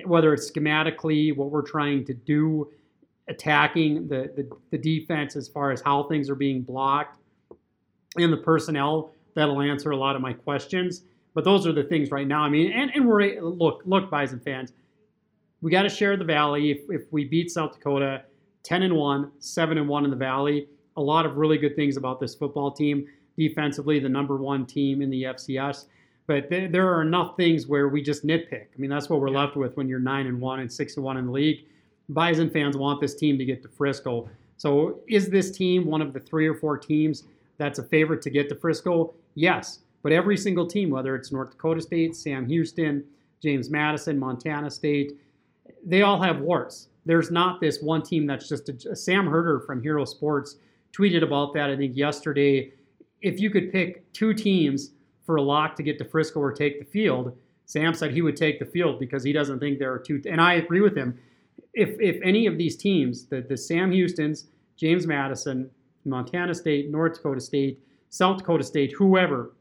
whether 0.05 0.33
it's 0.33 0.49
schematically 0.49 1.35
what 1.35 1.51
we're 1.51 1.61
trying 1.61 2.05
to 2.05 2.13
do, 2.13 2.71
attacking 3.27 4.07
the, 4.07 4.31
the, 4.35 4.49
the 4.71 4.77
defense 4.77 5.35
as 5.35 5.47
far 5.47 5.71
as 5.71 5.81
how 5.81 6.03
things 6.03 6.29
are 6.29 6.35
being 6.35 6.61
blocked, 6.61 7.19
and 8.17 8.31
the 8.31 8.37
personnel, 8.37 9.11
that'll 9.35 9.61
answer 9.61 9.91
a 9.91 9.97
lot 9.97 10.15
of 10.15 10.21
my 10.21 10.33
questions. 10.33 11.03
But 11.33 11.43
those 11.43 11.67
are 11.67 11.73
the 11.73 11.83
things 11.83 12.11
right 12.11 12.27
now. 12.27 12.41
I 12.41 12.49
mean, 12.49 12.71
and, 12.71 12.91
and 12.95 13.05
we're 13.05 13.41
look, 13.41 13.81
look, 13.85 14.09
Bison 14.09 14.39
fans, 14.39 14.71
we 15.61 15.71
got 15.71 15.83
to 15.83 15.89
share 15.89 16.17
the 16.17 16.25
valley. 16.25 16.71
If, 16.71 16.81
if 16.89 17.11
we 17.11 17.25
beat 17.25 17.51
South 17.51 17.73
Dakota 17.73 18.23
10 18.63 18.83
and 18.83 18.95
1, 18.95 19.31
7 19.39 19.77
and 19.77 19.87
1 19.87 20.05
in 20.05 20.09
the 20.09 20.15
valley, 20.15 20.67
a 20.97 21.01
lot 21.01 21.25
of 21.25 21.37
really 21.37 21.57
good 21.57 21.75
things 21.75 21.97
about 21.97 22.19
this 22.19 22.35
football 22.35 22.71
team 22.71 23.07
defensively, 23.37 23.99
the 23.99 24.09
number 24.09 24.37
one 24.37 24.65
team 24.65 25.01
in 25.01 25.09
the 25.09 25.23
FCS. 25.23 25.85
But 26.27 26.49
th- 26.49 26.71
there 26.71 26.91
are 26.91 27.01
enough 27.01 27.35
things 27.37 27.67
where 27.67 27.89
we 27.89 28.01
just 28.01 28.25
nitpick. 28.25 28.67
I 28.73 28.77
mean, 28.77 28.89
that's 28.89 29.09
what 29.09 29.19
we're 29.19 29.29
left 29.29 29.55
with 29.55 29.75
when 29.77 29.87
you're 29.87 29.99
nine 29.99 30.27
and 30.27 30.39
one 30.39 30.61
and 30.61 30.71
six 30.71 30.95
and 30.95 31.03
one 31.03 31.17
in 31.17 31.27
the 31.27 31.31
league. 31.31 31.65
Bison 32.09 32.49
fans 32.49 32.77
want 32.77 33.01
this 33.01 33.15
team 33.15 33.37
to 33.37 33.45
get 33.45 33.61
to 33.63 33.69
Frisco. 33.69 34.29
So, 34.57 34.99
is 35.07 35.29
this 35.29 35.51
team 35.51 35.85
one 35.85 36.01
of 36.01 36.13
the 36.13 36.19
three 36.19 36.47
or 36.47 36.55
four 36.55 36.77
teams 36.77 37.23
that's 37.57 37.79
a 37.79 37.83
favorite 37.83 38.21
to 38.23 38.29
get 38.29 38.47
to 38.49 38.55
Frisco? 38.55 39.13
Yes. 39.35 39.79
But 40.01 40.11
every 40.11 40.37
single 40.37 40.67
team, 40.67 40.91
whether 40.91 41.15
it's 41.15 41.31
North 41.31 41.51
Dakota 41.51 41.81
State, 41.81 42.15
Sam 42.15 42.45
Houston, 42.47 43.03
James 43.41 43.69
Madison, 43.69 44.17
Montana 44.17 44.69
State, 44.69 45.17
they 45.85 46.01
all 46.01 46.21
have 46.21 46.39
warts. 46.39 46.89
There's 47.05 47.31
not 47.31 47.61
this 47.61 47.81
one 47.81 48.01
team 48.01 48.25
that's 48.25 48.49
just 48.49 48.69
a, 48.69 48.95
Sam 48.95 49.27
Herder 49.27 49.61
from 49.61 49.81
Hero 49.81 50.05
Sports 50.05 50.57
tweeted 50.91 51.23
about 51.23 51.53
that, 51.53 51.69
I 51.69 51.77
think, 51.77 51.95
yesterday 51.95 52.73
if 53.25 53.39
you 53.39 53.49
could 53.49 53.71
pick 53.71 54.11
two 54.13 54.33
teams 54.35 54.91
for 55.25 55.37
a 55.37 55.41
lock 55.41 55.75
to 55.75 55.83
get 55.83 55.97
to 55.97 56.05
Frisco 56.05 56.39
or 56.39 56.53
take 56.53 56.79
the 56.79 56.85
field, 56.85 57.35
Sam 57.65 57.95
said 57.95 58.11
he 58.11 58.21
would 58.21 58.37
take 58.37 58.59
the 58.59 58.65
field 58.65 58.99
because 58.99 59.23
he 59.23 59.33
doesn't 59.33 59.59
think 59.59 59.79
there 59.79 59.91
are 59.91 59.99
two. 59.99 60.21
And 60.29 60.39
I 60.39 60.53
agree 60.53 60.81
with 60.81 60.95
him. 60.95 61.17
If 61.73 61.99
if 61.99 62.21
any 62.23 62.45
of 62.45 62.59
these 62.59 62.77
teams, 62.77 63.25
the 63.25 63.41
the 63.41 63.57
Sam 63.57 63.91
Houston's, 63.91 64.45
James 64.77 65.07
Madison, 65.07 65.71
Montana 66.05 66.53
State, 66.53 66.91
North 66.91 67.15
Dakota 67.15 67.41
State, 67.41 67.79
South 68.09 68.37
Dakota 68.37 68.63
State, 68.63 68.93
whoever, 68.93 69.53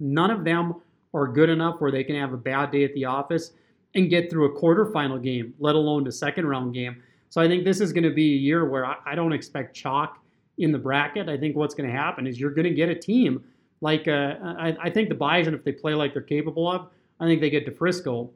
none 0.00 0.30
of 0.30 0.44
them 0.44 0.76
are 1.12 1.28
good 1.28 1.50
enough 1.50 1.80
where 1.80 1.92
they 1.92 2.02
can 2.02 2.16
have 2.16 2.32
a 2.32 2.38
bad 2.38 2.70
day 2.70 2.84
at 2.84 2.94
the 2.94 3.04
office 3.04 3.52
and 3.94 4.10
get 4.10 4.30
through 4.30 4.46
a 4.46 4.60
quarterfinal 4.60 5.22
game, 5.22 5.54
let 5.58 5.74
alone 5.74 6.04
the 6.04 6.12
second 6.12 6.46
round 6.46 6.74
game. 6.74 7.02
So 7.28 7.40
I 7.40 7.48
think 7.48 7.64
this 7.64 7.80
is 7.80 7.92
going 7.92 8.04
to 8.04 8.10
be 8.14 8.34
a 8.34 8.38
year 8.38 8.68
where 8.68 8.86
I, 8.86 8.96
I 9.06 9.14
don't 9.14 9.32
expect 9.32 9.74
chalk 9.74 10.18
in 10.58 10.72
the 10.72 10.78
bracket. 10.78 11.28
I 11.28 11.36
think 11.36 11.56
what's 11.56 11.74
going 11.74 11.88
to 11.88 11.94
happen 11.94 12.26
is 12.26 12.38
you're 12.38 12.50
going 12.50 12.66
to 12.66 12.74
get 12.74 12.88
a 12.88 12.94
team 12.94 13.44
like 13.80 14.08
uh, 14.08 14.36
I, 14.42 14.76
I 14.84 14.90
think 14.90 15.08
the 15.10 15.14
Bison, 15.14 15.52
if 15.52 15.62
they 15.62 15.72
play 15.72 15.94
like 15.94 16.14
they're 16.14 16.22
capable 16.22 16.70
of, 16.70 16.88
I 17.20 17.26
think 17.26 17.40
they 17.40 17.50
get 17.50 17.66
to 17.66 17.72
Frisco. 17.72 18.30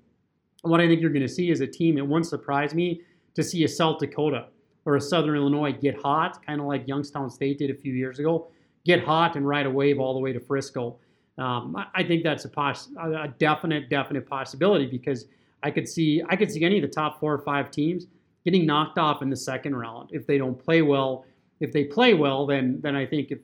What 0.63 0.81
I 0.81 0.87
think 0.87 1.01
you're 1.01 1.11
going 1.11 1.27
to 1.27 1.29
see 1.29 1.51
is 1.51 1.61
a 1.61 1.67
team. 1.67 1.97
It 1.97 2.07
wouldn't 2.07 2.27
surprise 2.27 2.75
me 2.75 3.03
to 3.35 3.43
see 3.43 3.65
a 3.65 3.69
South 3.69 3.99
Dakota 3.99 4.49
or 4.85 4.97
a 4.97 5.01
Southern 5.01 5.37
Illinois 5.37 5.73
get 5.73 6.01
hot, 6.01 6.45
kind 6.45 6.61
of 6.61 6.67
like 6.67 6.87
Youngstown 6.87 7.31
State 7.31 7.59
did 7.59 7.71
a 7.71 7.75
few 7.75 7.95
years 7.95 8.19
ago, 8.19 8.49
get 8.85 9.03
hot 9.03 9.37
and 9.37 9.47
ride 9.47 9.67
a 9.67 9.71
wave 9.71 9.99
all 9.99 10.13
the 10.13 10.21
way 10.21 10.33
to 10.33 10.41
Frisco. 10.41 10.99
Um, 11.39 11.77
I, 11.77 11.87
I 11.95 12.05
think 12.05 12.25
that's 12.25 12.45
a, 12.45 12.49
poss- 12.49 12.91
a 13.01 13.29
definite, 13.39 13.89
definite 13.89 14.29
possibility 14.29 14.87
because 14.87 15.27
I 15.63 15.71
could 15.71 15.89
see 15.89 16.23
I 16.29 16.37
could 16.37 16.51
see 16.51 16.65
any 16.65 16.77
of 16.77 16.83
the 16.83 16.95
top 16.95 17.21
four 17.21 17.33
or 17.33 17.39
five 17.39 17.71
teams 17.71 18.07
getting 18.45 18.67
knocked 18.67 18.99
off 18.99 19.23
in 19.23 19.31
the 19.31 19.37
second 19.37 19.77
round 19.77 20.11
if 20.13 20.27
they 20.27 20.39
don't 20.39 20.59
play 20.59 20.83
well. 20.83 21.25
If 21.61 21.73
they 21.73 21.85
play 21.85 22.15
well, 22.15 22.47
then 22.47 22.81
then 22.81 22.95
I 22.95 23.07
think 23.07 23.31
if 23.31 23.39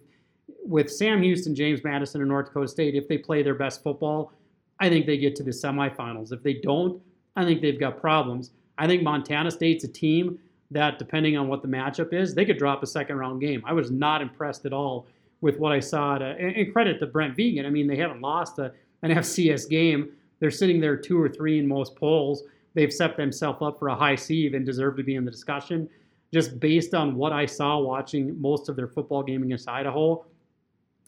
with 0.64 0.90
Sam 0.90 1.22
Houston, 1.22 1.55
James 1.55 1.85
Madison, 1.85 2.20
and 2.20 2.31
North 2.31 2.46
Dakota 2.46 2.68
State, 2.68 2.94
if 2.94 3.09
they 3.09 3.18
play 3.18 3.42
their 3.42 3.55
best 3.55 3.83
football, 3.83 4.33
I 4.81 4.88
think 4.88 5.07
they 5.07 5.18
get 5.18 5.37
to 5.37 5.42
the 5.42 5.50
semifinals. 5.50 6.33
If 6.33 6.42
they 6.42 6.55
don't, 6.55 7.00
I 7.37 7.44
think 7.44 7.61
they've 7.61 7.79
got 7.79 8.00
problems. 8.00 8.50
I 8.79 8.87
think 8.87 9.03
Montana 9.03 9.50
State's 9.50 9.85
a 9.85 9.88
team 9.88 10.38
that, 10.70 10.98
depending 10.98 11.37
on 11.37 11.48
what 11.48 11.62
the 11.62 11.68
matchup 11.68 12.12
is, 12.12 12.35
they 12.35 12.44
could 12.44 12.59
drop 12.59 12.83
a 12.83 12.87
second 12.87 13.16
round 13.16 13.40
game. 13.40 13.62
I 13.64 13.72
was 13.72 13.90
not 13.90 14.22
impressed 14.22 14.66
at 14.66 14.72
all 14.72 15.07
with 15.40 15.59
what 15.59 15.72
I 15.72 15.81
saw. 15.81 16.18
To, 16.18 16.24
and 16.24 16.72
credit 16.72 16.98
to 17.00 17.07
Brent 17.07 17.37
Vigen. 17.37 17.66
I 17.66 17.70
mean, 17.70 17.87
they 17.87 17.96
haven't 17.96 18.20
lost 18.20 18.59
a, 18.59 18.72
an 19.03 19.11
FCS 19.11 19.68
game. 19.68 20.12
They're 20.40 20.50
sitting 20.50 20.80
there 20.80 20.96
two 20.96 21.20
or 21.20 21.28
three 21.28 21.58
in 21.58 21.66
most 21.66 21.96
polls. 21.96 22.44
They've 22.74 22.92
set 22.92 23.16
themselves 23.16 23.58
up 23.62 23.78
for 23.78 23.88
a 23.88 23.94
high 23.94 24.16
seed 24.16 24.54
and 24.54 24.66
deserve 24.66 24.96
to 24.96 25.02
be 25.02 25.14
in 25.14 25.24
the 25.24 25.30
discussion. 25.30 25.88
Just 26.32 26.58
based 26.58 26.94
on 26.94 27.14
what 27.14 27.32
I 27.32 27.46
saw 27.46 27.78
watching 27.78 28.40
most 28.40 28.68
of 28.68 28.76
their 28.76 28.88
football 28.88 29.22
game 29.22 29.44
against 29.44 29.68
Idaho, 29.68 30.24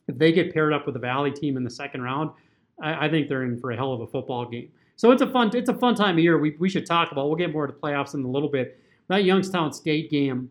if 0.08 0.16
they 0.16 0.32
get 0.32 0.54
paired 0.54 0.72
up 0.72 0.86
with 0.86 0.94
the 0.94 1.00
Valley 1.00 1.32
team 1.32 1.56
in 1.56 1.64
the 1.64 1.70
second 1.70 2.02
round, 2.02 2.30
I, 2.80 3.06
I, 3.06 3.10
think 3.10 3.28
they're 3.28 3.42
in 3.42 3.58
for 3.58 3.72
a 3.72 3.76
hell 3.76 3.92
of 3.92 4.00
a 4.00 4.06
football 4.06 4.46
game. 4.46 4.70
So 4.94 5.10
it's 5.10 5.22
a 5.22 5.26
fun 5.26 5.50
it's 5.54 5.68
a 5.68 5.74
fun 5.74 5.94
time 5.94 6.16
of 6.16 6.22
year. 6.22 6.38
We, 6.38 6.56
we 6.58 6.68
should 6.68 6.86
talk 6.86 7.10
about. 7.12 7.26
We'll 7.26 7.36
get 7.36 7.52
more 7.52 7.66
to 7.66 7.72
playoffs 7.72 8.14
in 8.14 8.22
a 8.22 8.28
little 8.28 8.48
bit. 8.48 8.80
That 9.08 9.24
Youngstown 9.24 9.72
State 9.72 10.10
game. 10.10 10.50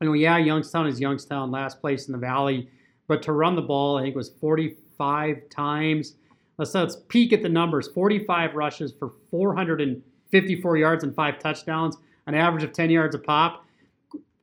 You 0.00 0.08
know, 0.08 0.12
yeah, 0.12 0.38
Youngstown 0.38 0.86
is 0.86 1.00
Youngstown, 1.00 1.50
last 1.50 1.80
place 1.80 2.06
in 2.06 2.12
the 2.12 2.18
Valley, 2.18 2.68
but 3.08 3.22
to 3.22 3.32
run 3.32 3.56
the 3.56 3.62
ball, 3.62 3.96
I 3.96 4.02
think 4.02 4.14
it 4.14 4.18
was 4.18 4.28
45 4.28 5.48
times. 5.48 6.16
Let's 6.58 6.74
let's 6.74 6.96
peek 7.08 7.32
at 7.32 7.42
the 7.42 7.48
numbers: 7.48 7.88
45 7.88 8.54
rushes 8.54 8.92
for 8.92 9.12
454 9.30 10.76
yards 10.76 11.04
and 11.04 11.14
five 11.14 11.38
touchdowns, 11.38 11.96
an 12.26 12.34
average 12.34 12.64
of 12.64 12.72
10 12.72 12.90
yards 12.90 13.14
a 13.14 13.18
pop 13.18 13.66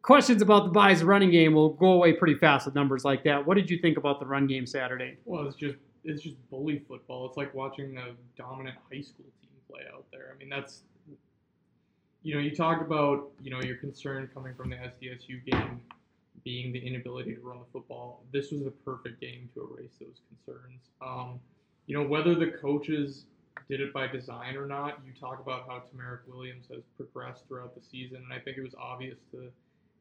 questions 0.03 0.41
about 0.41 0.65
the 0.65 0.69
Bison 0.69 1.07
running 1.07 1.31
game 1.31 1.53
will 1.53 1.69
go 1.69 1.93
away 1.93 2.13
pretty 2.13 2.35
fast 2.35 2.67
with 2.67 2.75
numbers 2.75 3.03
like 3.03 3.23
that. 3.23 3.43
What 3.43 3.55
did 3.55 3.71
you 3.71 3.79
think 3.79 3.97
about 3.97 4.19
the 4.19 4.27
run 4.27 4.45
game 4.45 4.67
Saturday? 4.67 5.17
Well, 5.25 5.47
it's 5.47 5.55
just 5.55 5.77
it's 6.03 6.21
just 6.21 6.35
bully 6.51 6.83
football. 6.87 7.25
It's 7.25 7.37
like 7.37 7.53
watching 7.55 7.97
a 7.97 8.11
dominant 8.37 8.77
high 8.91 9.01
school 9.01 9.25
team 9.41 9.49
play 9.71 9.81
out 9.91 10.05
there. 10.11 10.31
I 10.33 10.37
mean, 10.37 10.49
that's 10.49 10.83
you 12.21 12.35
know, 12.35 12.39
you 12.39 12.55
talk 12.55 12.81
about 12.81 13.31
you 13.41 13.49
know 13.49 13.61
your 13.61 13.77
concern 13.77 14.29
coming 14.31 14.53
from 14.53 14.69
the 14.69 14.75
SDSU 14.75 15.43
game 15.45 15.81
being 16.43 16.73
the 16.73 16.79
inability 16.79 17.33
to 17.33 17.41
run 17.41 17.59
the 17.59 17.65
football. 17.71 18.21
This 18.33 18.51
was 18.51 18.63
the 18.63 18.71
perfect 18.71 19.21
game 19.21 19.49
to 19.53 19.61
erase 19.73 19.93
those 19.99 20.19
concerns. 20.27 20.81
Um, 21.01 21.39
you 21.87 21.97
know, 21.97 22.07
whether 22.07 22.35
the 22.35 22.47
coaches 22.47 23.25
did 23.69 23.81
it 23.81 23.93
by 23.93 24.07
design 24.07 24.55
or 24.55 24.65
not, 24.65 24.99
you 25.05 25.13
talk 25.19 25.39
about 25.39 25.65
how 25.67 25.75
TaMerik 25.75 26.27
Williams 26.27 26.65
has 26.73 26.83
progressed 26.97 27.43
throughout 27.47 27.75
the 27.75 27.81
season, 27.81 28.17
and 28.17 28.33
I 28.33 28.39
think 28.39 28.57
it 28.57 28.63
was 28.63 28.75
obvious 28.79 29.17
to 29.31 29.49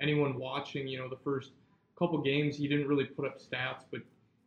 anyone 0.01 0.39
watching, 0.39 0.89
you 0.89 0.99
know, 0.99 1.09
the 1.09 1.19
first 1.23 1.51
couple 1.99 2.21
games, 2.21 2.57
he 2.57 2.67
didn't 2.67 2.89
really 2.89 3.05
put 3.05 3.27
up 3.27 3.39
stats, 3.41 3.85
but 3.91 4.01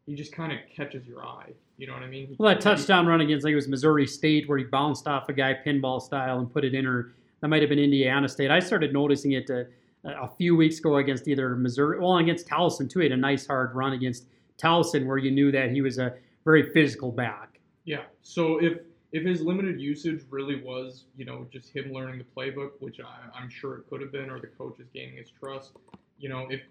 he 0.05 0.15
just 0.15 0.33
kind 0.33 0.51
of 0.51 0.59
catches 0.73 1.07
your 1.07 1.25
eye. 1.25 1.51
You 1.77 1.87
know 1.87 1.93
what 1.93 2.03
I 2.03 2.07
mean? 2.07 2.27
He, 2.27 2.35
well, 2.37 2.53
that 2.53 2.61
touchdown 2.61 3.07
run 3.07 3.21
against, 3.21 3.43
like 3.43 3.53
it 3.53 3.55
was 3.55 3.67
Missouri 3.67 4.07
State, 4.07 4.47
where 4.47 4.57
he 4.57 4.63
bounced 4.63 5.07
off 5.07 5.29
a 5.29 5.33
guy 5.33 5.57
pinball 5.65 6.01
style 6.01 6.39
and 6.39 6.51
put 6.51 6.63
it 6.63 6.73
in, 6.73 6.85
or 6.85 7.13
that 7.41 7.47
might 7.47 7.61
have 7.61 7.69
been 7.69 7.79
Indiana 7.79 8.27
State. 8.29 8.51
I 8.51 8.59
started 8.59 8.93
noticing 8.93 9.33
it 9.33 9.49
uh, 9.49 9.63
a 10.03 10.29
few 10.37 10.55
weeks 10.55 10.79
ago 10.79 10.97
against 10.97 11.27
either 11.27 11.55
Missouri, 11.55 11.99
well, 11.99 12.17
against 12.17 12.47
Towson 12.47 12.89
too. 12.89 12.99
He 12.99 13.05
had 13.05 13.11
a 13.11 13.17
nice 13.17 13.47
hard 13.47 13.73
run 13.75 13.93
against 13.93 14.25
Towson, 14.57 15.05
where 15.05 15.17
you 15.17 15.31
knew 15.31 15.51
that 15.51 15.71
he 15.71 15.81
was 15.81 15.97
a 15.97 16.13
very 16.45 16.71
physical 16.71 17.11
back. 17.11 17.59
Yeah. 17.83 18.03
So 18.21 18.59
if 18.63 18.79
if 19.11 19.23
his 19.23 19.41
limited 19.41 19.79
usage 19.79 20.23
really 20.29 20.61
was, 20.61 21.05
you 21.15 21.25
know, 21.25 21.47
just 21.51 21.73
him 21.73 21.91
learning 21.91 22.17
the 22.17 22.25
playbook, 22.25 22.71
which 22.79 22.99
I, 22.99 23.41
am 23.41 23.49
sure 23.49 23.77
it 23.77 23.89
could 23.89 24.01
have 24.01 24.11
been, 24.11 24.29
or 24.29 24.39
the 24.39 24.47
coach 24.47 24.79
is 24.79 24.87
gaining 24.93 25.15
his 25.15 25.29
trust, 25.29 25.71
you 26.19 26.27
know, 26.27 26.47
if, 26.49 26.61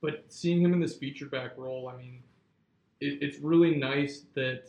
but 0.00 0.24
seeing 0.28 0.60
him 0.60 0.72
in 0.72 0.80
this 0.80 0.96
feature 0.96 1.26
back 1.26 1.52
role, 1.56 1.88
I 1.88 1.96
mean, 1.96 2.18
it, 3.00 3.18
it's 3.22 3.38
really 3.38 3.76
nice 3.76 4.22
that 4.34 4.64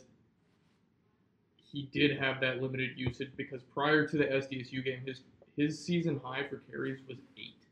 he 1.56 1.88
did 1.92 2.16
have 2.20 2.40
that 2.40 2.62
limited 2.62 2.90
usage 2.94 3.30
because 3.36 3.62
prior 3.62 4.06
to 4.06 4.16
the 4.16 4.24
SDSU 4.24 4.84
game, 4.84 5.00
his 5.04 5.22
his 5.56 5.82
season 5.82 6.20
high 6.22 6.46
for 6.46 6.58
carries 6.70 7.00
was 7.08 7.18
eight. 7.36 7.64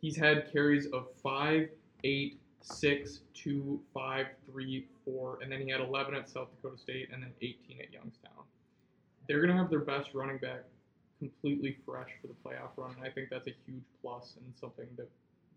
He's 0.00 0.16
had 0.16 0.52
carries 0.52 0.86
of 0.92 1.08
five, 1.22 1.70
eight, 2.04 2.38
six, 2.60 3.20
two, 3.32 3.80
five, 3.92 4.26
three, 4.46 4.86
four, 5.04 5.38
and 5.42 5.50
then 5.50 5.60
he 5.60 5.70
had 5.70 5.80
11 5.80 6.14
at 6.14 6.28
South 6.28 6.48
Dakota 6.50 6.78
State 6.78 7.08
and 7.12 7.22
then 7.22 7.30
18 7.40 7.80
at 7.80 7.92
Youngstown. 7.92 8.44
They're 9.28 9.40
going 9.40 9.50
to 9.50 9.56
have 9.56 9.70
their 9.70 9.80
best 9.80 10.14
running 10.14 10.38
back 10.38 10.64
completely 11.18 11.78
fresh 11.86 12.10
for 12.20 12.26
the 12.26 12.34
playoff 12.44 12.76
run, 12.76 12.94
and 12.96 13.06
I 13.06 13.10
think 13.10 13.28
that's 13.30 13.46
a 13.46 13.54
huge 13.66 13.84
plus 14.02 14.34
and 14.36 14.52
something 14.60 14.86
that 14.96 15.08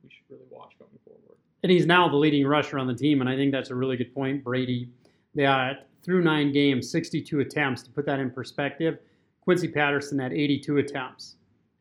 we 0.04 0.10
should 0.10 0.24
really 0.30 0.46
watch 0.50 0.74
going 0.80 0.92
forward. 1.04 1.38
And 1.64 1.72
he's 1.72 1.86
now 1.86 2.08
the 2.08 2.16
leading 2.16 2.46
rusher 2.46 2.78
on 2.78 2.88
the 2.88 2.94
team, 2.94 3.22
and 3.22 3.30
I 3.30 3.36
think 3.36 3.52
that's 3.52 3.70
a 3.70 3.76
really 3.76 3.98
good 3.98 4.14
point, 4.14 4.44
Brady. 4.44 4.90
That 5.36 5.88
through 6.04 6.24
nine 6.24 6.54
games, 6.54 6.90
62 6.90 7.42
attempts. 7.42 7.84
To 7.84 7.92
put 7.92 8.06
that 8.06 8.20
in 8.20 8.32
perspective, 8.32 9.00
Quincy 9.42 9.68
Patterson 9.68 10.20
had 10.20 10.32
82 10.32 10.78
attempts 10.78 11.36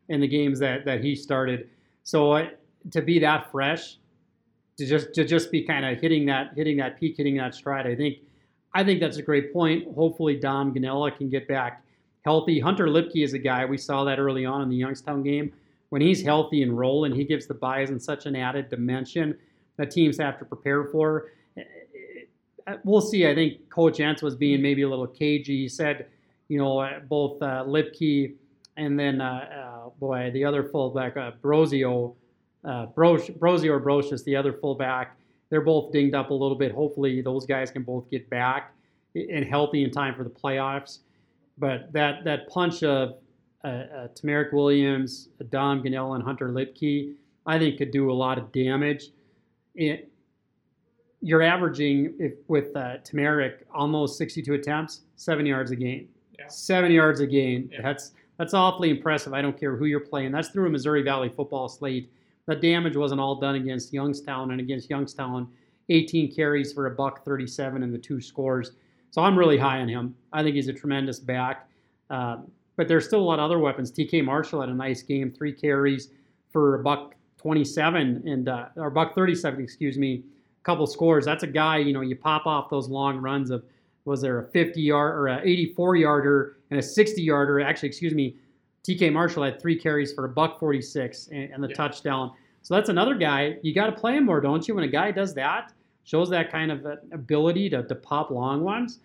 in 0.09 0.19
the 0.19 0.27
games 0.27 0.59
that, 0.59 0.85
that 0.85 1.03
he 1.03 1.15
started. 1.15 1.69
So 2.03 2.33
uh, 2.33 2.49
to 2.91 3.01
be 3.01 3.19
that 3.19 3.51
fresh 3.51 3.97
to 4.77 4.85
just 4.85 5.13
to 5.13 5.25
just 5.25 5.51
be 5.51 5.63
kind 5.63 5.85
of 5.85 5.99
hitting 5.99 6.25
that 6.27 6.51
hitting 6.55 6.77
that 6.77 6.99
peak, 6.99 7.17
hitting 7.17 7.37
that 7.37 7.55
stride. 7.55 7.87
I 7.87 7.95
think 7.95 8.17
I 8.73 8.83
think 8.83 8.99
that's 8.99 9.17
a 9.17 9.23
great 9.23 9.53
point. 9.53 9.93
Hopefully 9.95 10.35
Dom 10.35 10.73
Gonnella 10.73 11.15
can 11.15 11.29
get 11.29 11.47
back 11.47 11.83
healthy. 12.23 12.59
Hunter 12.59 12.87
Luepke 12.87 13.23
is 13.23 13.33
a 13.33 13.39
guy 13.39 13.65
we 13.65 13.77
saw 13.77 14.03
that 14.03 14.19
early 14.19 14.45
on 14.45 14.61
in 14.61 14.69
the 14.69 14.75
Youngstown 14.75 15.23
game. 15.23 15.53
When 15.89 16.01
he's 16.01 16.21
healthy 16.21 16.61
and 16.63 16.77
rolling, 16.77 17.15
he 17.15 17.23
gives 17.23 17.47
the 17.47 17.53
Bison 17.53 17.99
such 17.99 18.25
an 18.25 18.35
added 18.35 18.69
dimension 18.69 19.37
that 19.77 19.91
teams 19.91 20.17
have 20.17 20.37
to 20.39 20.45
prepare 20.45 20.83
for. 20.85 21.31
We'll 22.83 23.01
see. 23.01 23.25
I 23.25 23.33
think 23.33 23.69
Coach 23.69 23.99
Entz 23.99 24.21
was 24.21 24.35
being 24.35 24.61
maybe 24.61 24.81
a 24.81 24.89
little 24.89 25.07
cagey. 25.07 25.61
He 25.61 25.69
said, 25.69 26.07
you 26.49 26.57
know, 26.57 26.99
both 27.07 27.41
uh, 27.41 27.63
Luepke 27.65 28.35
and 28.75 28.99
then 28.99 29.21
uh, 29.21 29.85
uh, 29.85 29.89
boy, 29.99 30.29
the 30.33 30.43
other 30.43 30.63
fullback, 30.63 31.15
uh, 31.15 31.31
Brosio, 31.41 32.15
uh, 32.67 32.87
Brosio 32.87 33.69
or 33.69 33.79
Brocious, 33.79 34.23
the 34.23 34.35
other 34.35 34.51
fullback, 34.51 35.17
they're 35.49 35.61
both 35.61 35.91
dinged 35.93 36.13
up 36.13 36.29
a 36.29 36.33
little 36.33 36.57
bit. 36.57 36.73
Hopefully, 36.73 37.21
those 37.21 37.45
guys 37.45 37.71
can 37.71 37.83
both 37.83 38.09
get 38.11 38.29
back 38.29 38.73
and 39.15 39.45
healthy 39.45 39.83
in 39.83 39.91
time 39.91 40.13
for 40.13 40.23
the 40.23 40.29
playoffs. 40.29 40.99
But 41.57 41.91
that 41.93 42.23
that 42.25 42.49
punch 42.49 42.83
of 42.83 43.15
uh, 43.63 43.67
uh, 43.67 44.07
TaMerik 44.09 44.53
Williams, 44.53 45.29
Dom 45.49 45.81
Gonnella, 45.81 46.15
and 46.15 46.23
Hunter 46.23 46.49
Luepke, 46.49 47.13
I 47.45 47.57
think 47.57 47.77
could 47.77 47.91
do 47.91 48.11
a 48.11 48.13
lot 48.13 48.37
of 48.37 48.51
damage. 48.51 49.11
It, 49.73 50.11
you're 51.21 51.41
averaging 51.41 52.13
if, 52.19 52.33
with 52.47 52.75
uh, 52.75 52.97
TaMerik 53.03 53.63
almost 53.73 54.17
62 54.17 54.53
attempts, 54.53 55.01
seven 55.15 55.45
yards 55.45 55.71
a 55.71 55.75
game. 55.75 56.09
Yeah. 56.37 56.47
Seven 56.47 56.91
yards 56.91 57.21
a 57.21 57.27
game. 57.27 57.69
Yeah. 57.71 57.81
That's 57.81 58.11
that's 58.37 58.53
awfully 58.53 58.89
impressive. 58.91 59.33
I 59.33 59.41
don't 59.41 59.57
care 59.57 59.75
who 59.75 59.85
you're 59.85 59.99
playing. 60.01 60.31
That's 60.31 60.49
through 60.49 60.67
a 60.67 60.69
Missouri 60.69 61.01
Valley 61.01 61.29
football 61.29 61.69
slate 61.69 62.11
the 62.47 62.55
damage 62.55 62.95
wasn't 62.95 63.21
all 63.21 63.35
done 63.35 63.55
against 63.55 63.93
Youngstown, 63.93 64.51
and 64.51 64.59
against 64.59 64.89
Youngstown, 64.89 65.47
18 65.89 66.33
carries 66.33 66.73
for 66.73 66.87
a 66.87 66.91
buck 66.91 67.23
37 67.23 67.83
and 67.83 67.93
the 67.93 67.97
two 67.97 68.19
scores. 68.19 68.71
So 69.11 69.21
I'm 69.21 69.37
really 69.37 69.57
high 69.57 69.79
on 69.79 69.87
him. 69.87 70.15
I 70.33 70.43
think 70.43 70.55
he's 70.55 70.67
a 70.67 70.73
tremendous 70.73 71.19
back. 71.19 71.69
Uh, 72.09 72.37
but 72.75 72.87
there's 72.87 73.05
still 73.05 73.19
a 73.19 73.23
lot 73.23 73.39
of 73.39 73.45
other 73.45 73.59
weapons. 73.59 73.91
TK 73.91 74.23
Marshall 74.23 74.61
had 74.61 74.69
a 74.69 74.73
nice 74.73 75.01
game, 75.01 75.31
three 75.31 75.51
carries 75.51 76.09
for 76.51 76.75
a 76.75 76.83
buck 76.83 77.15
27 77.37 78.27
and 78.27 78.49
uh, 78.49 78.67
or 78.77 78.89
buck 78.89 79.13
37, 79.15 79.61
excuse 79.61 79.97
me, 79.97 80.23
a 80.61 80.63
couple 80.63 80.87
scores. 80.87 81.25
That's 81.25 81.43
a 81.43 81.47
guy, 81.47 81.77
you 81.77 81.93
know, 81.93 82.01
you 82.01 82.15
pop 82.15 82.45
off 82.45 82.69
those 82.69 82.87
long 82.87 83.17
runs 83.17 83.49
of 83.49 83.63
was 84.05 84.21
there 84.21 84.39
a 84.39 84.47
50 84.51 84.81
yard 84.81 85.15
or 85.15 85.27
a 85.27 85.41
84 85.41 85.95
yarder 85.97 86.57
and 86.71 86.79
a 86.79 86.83
60 86.83 87.21
yarder? 87.21 87.59
Actually, 87.59 87.89
excuse 87.89 88.13
me, 88.13 88.37
TK 88.87 89.11
Marshall 89.11 89.43
had 89.43 89.61
three 89.61 89.77
carries 89.77 90.13
for 90.13 90.25
a 90.25 90.29
buck 90.29 90.59
46 90.59 91.27
and, 91.31 91.51
and 91.51 91.63
the 91.63 91.69
yeah. 91.69 91.75
touchdown. 91.75 92.31
So 92.61 92.73
that's 92.73 92.89
another 92.89 93.15
guy. 93.15 93.57
You 93.61 93.73
got 93.73 93.87
to 93.87 93.91
play 93.91 94.15
him 94.15 94.25
more, 94.25 94.39
don't 94.39 94.67
you? 94.67 94.75
When 94.75 94.83
a 94.83 94.89
guy 94.89 95.11
does 95.11 95.33
that, 95.35 95.73
shows 96.03 96.29
that 96.29 96.51
kind 96.51 96.71
of 96.71 96.85
uh, 96.85 96.95
ability 97.11 97.69
to, 97.71 97.83
to 97.83 97.95
pop 97.95 98.31
long 98.31 98.63
ones. 98.63 98.99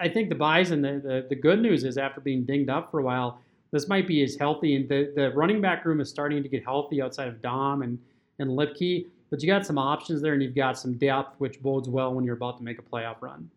I 0.00 0.08
think 0.08 0.28
the 0.28 0.34
Bison, 0.34 0.82
the, 0.82 1.00
the, 1.02 1.26
the 1.28 1.34
good 1.34 1.60
news 1.62 1.84
is 1.84 1.96
after 1.96 2.20
being 2.20 2.44
dinged 2.44 2.68
up 2.68 2.90
for 2.90 3.00
a 3.00 3.02
while, 3.02 3.40
this 3.70 3.88
might 3.88 4.06
be 4.06 4.22
as 4.22 4.36
healthy. 4.36 4.76
And 4.76 4.88
the, 4.88 5.12
the 5.14 5.30
running 5.30 5.60
back 5.60 5.84
room 5.84 6.00
is 6.00 6.10
starting 6.10 6.42
to 6.42 6.48
get 6.48 6.64
healthy 6.64 7.00
outside 7.00 7.28
of 7.28 7.40
Dom 7.40 7.82
and, 7.82 7.98
and 8.40 8.50
Luepke. 8.50 9.06
But 9.30 9.40
you 9.42 9.46
got 9.46 9.64
some 9.64 9.78
options 9.78 10.20
there 10.20 10.34
and 10.34 10.42
you've 10.42 10.56
got 10.56 10.76
some 10.76 10.94
depth, 10.94 11.36
which 11.38 11.62
bodes 11.62 11.88
well 11.88 12.12
when 12.12 12.24
you're 12.24 12.34
about 12.34 12.58
to 12.58 12.64
make 12.64 12.78
a 12.80 12.82
playoff 12.82 13.16
run. 13.20 13.48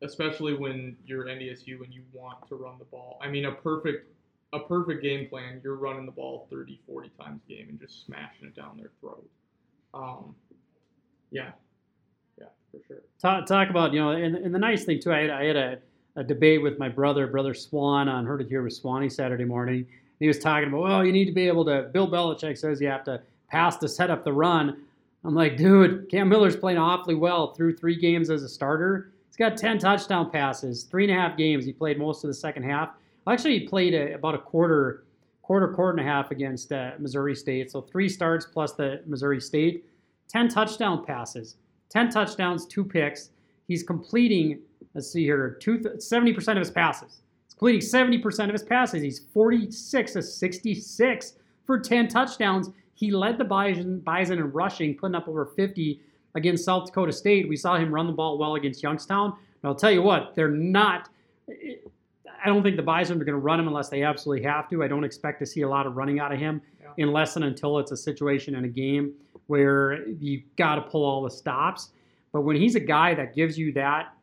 Especially 0.00 0.54
when 0.54 0.96
you're 1.04 1.24
NDSU 1.24 1.82
and 1.82 1.92
you 1.92 2.02
want 2.12 2.46
to 2.48 2.54
run 2.54 2.78
the 2.78 2.84
ball. 2.84 3.18
I 3.20 3.28
mean, 3.28 3.46
a 3.46 3.52
perfect 3.52 4.06
a 4.52 4.60
perfect 4.60 5.02
game 5.02 5.28
plan, 5.28 5.60
you're 5.62 5.76
running 5.76 6.06
the 6.06 6.12
ball 6.12 6.46
30, 6.50 6.80
40 6.86 7.10
times 7.20 7.40
a 7.46 7.52
game 7.52 7.66
and 7.68 7.80
just 7.80 8.04
smashing 8.06 8.46
it 8.46 8.56
down 8.56 8.76
their 8.76 8.90
throat. 9.00 9.28
Um, 9.92 10.34
yeah, 11.30 11.50
yeah, 12.40 12.46
for 12.70 12.78
sure. 12.86 13.02
Talk, 13.20 13.46
talk 13.46 13.68
about, 13.70 13.92
you 13.92 14.00
know, 14.00 14.10
and, 14.10 14.36
and 14.36 14.54
the 14.54 14.58
nice 14.58 14.84
thing, 14.84 15.00
too, 15.00 15.12
I 15.12 15.20
had, 15.20 15.30
I 15.30 15.44
had 15.44 15.56
a, 15.56 15.78
a 16.16 16.24
debate 16.24 16.62
with 16.62 16.78
my 16.78 16.88
brother, 16.88 17.26
Brother 17.26 17.52
Swan, 17.52 18.08
on 18.08 18.24
Heard 18.24 18.40
It 18.40 18.48
Here 18.48 18.62
with 18.62 18.72
Swanee 18.72 19.10
Saturday 19.10 19.44
morning. 19.44 19.86
He 20.18 20.26
was 20.26 20.38
talking 20.38 20.68
about, 20.68 20.80
well, 20.80 21.04
you 21.04 21.12
need 21.12 21.26
to 21.26 21.32
be 21.32 21.46
able 21.46 21.64
to, 21.66 21.82
Bill 21.92 22.08
Belichick 22.08 22.56
says 22.56 22.80
you 22.80 22.88
have 22.88 23.04
to 23.04 23.20
pass 23.50 23.76
to 23.78 23.88
set 23.88 24.10
up 24.10 24.24
the 24.24 24.32
run. 24.32 24.82
I'm 25.24 25.34
like, 25.34 25.56
dude, 25.56 26.08
Cam 26.10 26.28
Miller's 26.28 26.56
playing 26.56 26.78
awfully 26.78 27.14
well 27.14 27.54
through 27.54 27.76
three 27.76 27.96
games 27.96 28.30
as 28.30 28.42
a 28.42 28.48
starter. 28.48 29.12
He's 29.28 29.36
got 29.36 29.56
10 29.56 29.78
touchdown 29.78 30.30
passes, 30.30 30.84
three 30.84 31.04
and 31.04 31.12
a 31.12 31.20
half 31.20 31.36
games. 31.36 31.64
He 31.64 31.72
played 31.72 31.98
most 31.98 32.24
of 32.24 32.28
the 32.28 32.34
second 32.34 32.62
half. 32.62 32.90
Actually, 33.28 33.60
played 33.60 33.94
a, 33.94 34.14
about 34.14 34.34
a 34.34 34.38
quarter, 34.38 35.04
quarter, 35.42 35.68
quarter 35.68 35.98
and 35.98 36.00
a 36.00 36.10
half 36.10 36.30
against 36.30 36.72
uh, 36.72 36.92
Missouri 36.98 37.34
State. 37.34 37.70
So 37.70 37.80
three 37.80 38.08
starts 38.08 38.46
plus 38.46 38.72
the 38.72 39.02
Missouri 39.06 39.40
State, 39.40 39.84
10 40.28 40.48
touchdown 40.48 41.04
passes, 41.04 41.56
10 41.90 42.10
touchdowns, 42.10 42.66
two 42.66 42.84
picks. 42.84 43.30
He's 43.66 43.82
completing, 43.82 44.60
let's 44.94 45.10
see 45.10 45.24
here, 45.24 45.58
two, 45.60 45.78
70% 45.78 46.48
of 46.52 46.58
his 46.58 46.70
passes. 46.70 47.22
He's 47.46 47.54
completing 47.54 47.80
70% 47.80 48.44
of 48.44 48.52
his 48.52 48.62
passes. 48.62 49.02
He's 49.02 49.20
46 49.32 50.12
to 50.12 50.22
66 50.22 51.32
for 51.64 51.78
10 51.78 52.08
touchdowns. 52.08 52.70
He 52.94 53.10
led 53.10 53.38
the 53.38 53.44
Bison, 53.44 54.00
Bison 54.00 54.38
in 54.38 54.50
rushing, 54.52 54.96
putting 54.96 55.14
up 55.14 55.28
over 55.28 55.46
50 55.46 56.00
against 56.34 56.64
South 56.64 56.86
Dakota 56.86 57.12
State. 57.12 57.48
We 57.48 57.56
saw 57.56 57.76
him 57.76 57.92
run 57.92 58.06
the 58.06 58.12
ball 58.12 58.38
well 58.38 58.54
against 58.54 58.82
Youngstown. 58.82 59.30
And 59.30 59.68
I'll 59.68 59.74
tell 59.74 59.90
you 59.90 60.02
what, 60.02 60.34
they're 60.34 60.50
not. 60.50 61.08
I 62.44 62.48
don't 62.48 62.62
think 62.62 62.76
the 62.76 62.82
Bison 62.82 63.20
are 63.20 63.24
going 63.24 63.34
to 63.34 63.40
run 63.40 63.60
him 63.60 63.68
unless 63.68 63.88
they 63.88 64.02
absolutely 64.02 64.44
have 64.44 64.68
to. 64.70 64.82
I 64.82 64.88
don't 64.88 65.04
expect 65.04 65.40
to 65.40 65.46
see 65.46 65.62
a 65.62 65.68
lot 65.68 65.86
of 65.86 65.96
running 65.96 66.20
out 66.20 66.32
of 66.32 66.38
him 66.38 66.60
yeah. 66.80 67.04
unless 67.04 67.36
and 67.36 67.44
until 67.44 67.78
it's 67.78 67.90
a 67.90 67.96
situation 67.96 68.54
in 68.54 68.64
a 68.64 68.68
game 68.68 69.12
where 69.46 70.06
you 70.08 70.42
got 70.56 70.76
to 70.76 70.82
pull 70.82 71.04
all 71.04 71.22
the 71.22 71.30
stops. 71.30 71.90
But 72.32 72.42
when 72.42 72.56
he's 72.56 72.74
a 72.74 72.80
guy 72.80 73.14
that 73.14 73.34
gives 73.34 73.58
you 73.58 73.72
that 73.72 74.14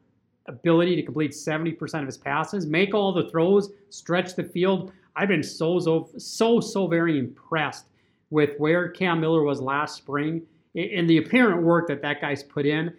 ability 0.48 0.96
to 0.96 1.04
complete 1.04 1.32
70% 1.32 2.00
of 2.00 2.06
his 2.06 2.18
passes, 2.18 2.66
make 2.66 2.94
all 2.94 3.12
the 3.12 3.30
throws, 3.30 3.72
stretch 3.90 4.36
the 4.36 4.44
field, 4.44 4.92
I've 5.16 5.28
been 5.28 5.44
so, 5.44 5.80
so, 5.80 6.10
so, 6.18 6.60
so 6.60 6.88
very 6.88 7.18
impressed 7.18 7.88
with 8.30 8.52
where 8.58 8.90
Cam 8.90 9.20
Miller 9.20 9.44
was 9.44 9.62
last 9.62 9.96
spring 9.96 10.44
and 10.76 11.10
the 11.10 11.18
apparent 11.18 11.64
work 11.64 11.88
that 11.88 12.02
that 12.02 12.22
guy's 12.22 12.44
put 12.44 12.66
in 12.66 12.94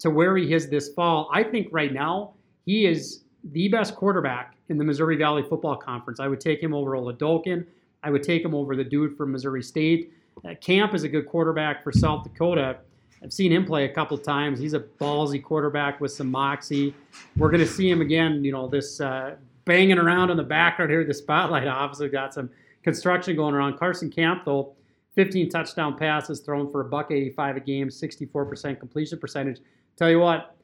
to 0.00 0.10
where 0.10 0.36
he 0.36 0.52
is 0.52 0.68
this 0.68 0.90
fall. 0.90 1.30
I 1.32 1.42
think 1.42 1.68
right 1.70 1.92
now 1.92 2.34
he 2.66 2.86
is 2.86 3.24
the 3.52 3.68
best 3.68 3.94
quarterback 3.94 4.53
in 4.68 4.78
the 4.78 4.84
Missouri 4.84 5.16
Valley 5.16 5.42
Football 5.42 5.76
Conference. 5.76 6.20
I 6.20 6.28
would 6.28 6.40
take 6.40 6.62
him 6.62 6.72
over 6.74 6.92
Oladokun. 6.92 7.66
I 8.02 8.10
would 8.10 8.22
take 8.22 8.44
him 8.44 8.54
over 8.54 8.76
the 8.76 8.84
dude 8.84 9.16
from 9.16 9.32
Missouri 9.32 9.62
State. 9.62 10.12
Uh, 10.44 10.54
Camp 10.60 10.94
is 10.94 11.04
a 11.04 11.08
good 11.08 11.26
quarterback 11.26 11.82
for 11.82 11.92
South 11.92 12.24
Dakota. 12.24 12.78
I've 13.22 13.32
seen 13.32 13.52
him 13.52 13.64
play 13.64 13.86
a 13.86 13.88
couple 13.88 14.18
times. 14.18 14.58
He's 14.58 14.74
a 14.74 14.80
ballsy 14.80 15.42
quarterback 15.42 16.00
with 16.00 16.12
some 16.12 16.30
moxie. 16.30 16.94
We're 17.36 17.50
going 17.50 17.62
to 17.62 17.66
see 17.66 17.88
him 17.88 18.02
again. 18.02 18.44
You 18.44 18.52
know, 18.52 18.68
this 18.68 19.00
uh, 19.00 19.36
banging 19.64 19.98
around 19.98 20.30
in 20.30 20.36
the 20.36 20.42
background 20.42 20.90
here. 20.90 21.04
The 21.04 21.14
spotlight 21.14 21.66
obviously 21.66 22.08
got 22.10 22.34
some 22.34 22.50
construction 22.82 23.36
going 23.36 23.54
around. 23.54 23.78
Carson 23.78 24.10
Camp, 24.10 24.44
though, 24.44 24.74
15 25.14 25.48
touchdown 25.48 25.96
passes 25.96 26.40
thrown 26.40 26.70
for 26.70 26.82
a 26.82 26.84
buck 26.84 27.10
85 27.10 27.56
a 27.56 27.60
game, 27.60 27.88
64% 27.88 28.78
completion 28.78 29.18
percentage. 29.18 29.60
Tell 29.96 30.10
you 30.10 30.18
what, 30.18 30.56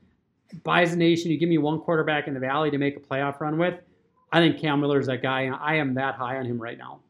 Bison 0.64 0.98
Nation, 0.98 1.30
you 1.30 1.38
give 1.38 1.48
me 1.48 1.58
one 1.58 1.80
quarterback 1.80 2.26
in 2.26 2.34
the 2.34 2.40
Valley 2.40 2.70
to 2.70 2.78
make 2.78 2.96
a 2.96 3.00
playoff 3.00 3.40
run 3.40 3.56
with. 3.56 3.80
I 4.32 4.40
think 4.40 4.60
Cam 4.60 4.80
Miller 4.80 5.00
is 5.00 5.06
that 5.06 5.22
guy. 5.22 5.46
I 5.46 5.76
am 5.76 5.94
that 5.94 6.14
high 6.14 6.36
on 6.36 6.46
him 6.46 6.60
right 6.60 6.78
now. 6.78 7.00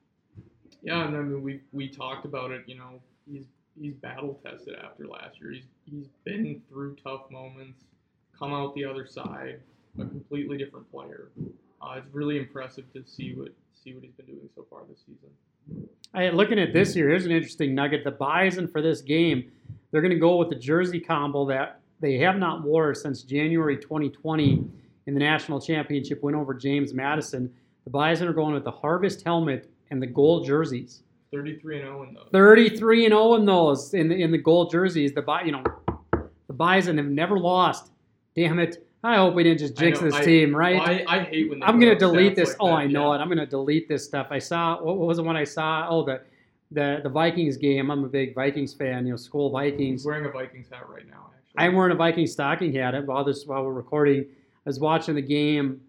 Yeah, 0.82 1.06
and 1.06 1.16
I 1.16 1.20
mean 1.20 1.42
we 1.42 1.60
we 1.72 1.88
talked 1.88 2.24
about 2.24 2.50
it. 2.50 2.62
You 2.66 2.78
know, 2.78 3.00
he's 3.30 3.44
he's 3.78 3.94
battle 3.94 4.40
tested 4.44 4.76
after 4.82 5.06
last 5.06 5.40
year. 5.40 5.52
He's 5.52 5.64
he's 5.84 6.06
been 6.24 6.62
through 6.68 6.96
tough 6.96 7.30
moments, 7.30 7.84
come 8.38 8.52
out 8.52 8.74
the 8.74 8.84
other 8.84 9.06
side, 9.06 9.60
a 9.98 10.04
completely 10.06 10.56
different 10.56 10.90
player. 10.90 11.28
Uh, 11.82 11.94
it's 11.96 12.14
really 12.14 12.38
impressive 12.38 12.90
to 12.94 13.04
see 13.06 13.34
what 13.34 13.48
see 13.82 13.94
what 13.94 14.02
he's 14.02 14.12
been 14.12 14.26
doing 14.26 14.48
so 14.54 14.66
far 14.70 14.80
this 14.88 15.00
season. 15.00 15.88
I, 16.12 16.30
looking 16.30 16.58
at 16.58 16.72
this 16.72 16.96
year, 16.96 17.08
here's 17.08 17.26
an 17.26 17.32
interesting 17.32 17.74
nugget. 17.74 18.02
The 18.02 18.10
Bison 18.10 18.66
for 18.66 18.82
this 18.82 19.00
game, 19.00 19.50
they're 19.90 20.00
going 20.00 20.12
to 20.12 20.18
go 20.18 20.36
with 20.36 20.48
the 20.48 20.56
jersey 20.56 20.98
combo 20.98 21.46
that 21.46 21.80
they 22.00 22.18
have 22.18 22.36
not 22.36 22.62
wore 22.62 22.94
since 22.94 23.22
January 23.22 23.76
2020 23.76 24.64
in 25.10 25.14
the 25.14 25.20
national 25.20 25.60
championship 25.60 26.22
win 26.22 26.36
over 26.36 26.54
James 26.54 26.94
Madison. 26.94 27.52
The 27.82 27.90
Bison 27.90 28.28
are 28.28 28.32
going 28.32 28.54
with 28.54 28.62
the 28.62 28.70
Harvest 28.70 29.24
helmet 29.24 29.68
and 29.90 30.00
the 30.00 30.06
gold 30.06 30.46
jerseys. 30.46 31.02
33 31.32 31.80
and 31.80 31.86
0 31.86 32.02
in 32.04 32.14
those. 32.14 32.28
33 32.30 33.06
and 33.06 33.12
0 33.12 33.34
in 33.34 33.44
those 33.44 33.92
in 33.92 34.08
the 34.08 34.22
in 34.22 34.30
the 34.30 34.38
gold 34.38 34.70
jerseys. 34.70 35.12
The 35.12 35.24
you 35.44 35.50
know 35.50 35.64
the 36.46 36.52
Bison 36.52 36.96
have 36.96 37.06
never 37.06 37.40
lost. 37.40 37.90
Damn 38.36 38.60
it. 38.60 38.86
I 39.02 39.16
hope 39.16 39.34
we 39.34 39.42
didn't 39.42 39.58
just 39.58 39.76
jinx 39.76 39.98
this 39.98 40.14
I, 40.14 40.24
team, 40.24 40.54
right? 40.54 40.80
I, 41.08 41.16
I 41.16 41.24
hate 41.24 41.50
when 41.50 41.60
I'm 41.64 41.80
gonna 41.80 41.98
delete 41.98 42.36
this. 42.36 42.50
Like 42.50 42.58
oh, 42.60 42.66
that, 42.68 42.74
I 42.74 42.86
know 42.86 43.12
yeah. 43.12 43.18
it. 43.18 43.22
I'm 43.22 43.28
gonna 43.28 43.46
delete 43.46 43.88
this 43.88 44.04
stuff. 44.04 44.28
I 44.30 44.38
saw 44.38 44.80
what 44.80 44.96
was 44.96 45.16
the 45.16 45.24
one 45.24 45.36
I 45.36 45.44
saw? 45.44 45.88
Oh, 45.90 46.04
the 46.04 46.20
the 46.70 47.00
the 47.02 47.08
Vikings 47.08 47.56
game. 47.56 47.90
I'm 47.90 48.04
a 48.04 48.08
big 48.08 48.32
Vikings 48.32 48.74
fan. 48.74 49.06
You 49.06 49.14
know, 49.14 49.16
school 49.16 49.50
Vikings. 49.50 50.04
Wearing 50.04 50.26
a 50.26 50.30
Vikings 50.30 50.68
hat 50.70 50.88
right 50.88 51.08
now. 51.08 51.30
I'm 51.56 51.74
wearing 51.74 51.92
a 51.92 51.96
Viking 51.96 52.28
stocking 52.28 52.72
hat 52.72 52.94
while 53.06 53.24
this 53.24 53.44
while 53.44 53.64
we're 53.64 53.72
recording. 53.72 54.26
I 54.66 54.68
was 54.68 54.78
watching 54.78 55.14
the 55.14 55.22
game 55.22 55.80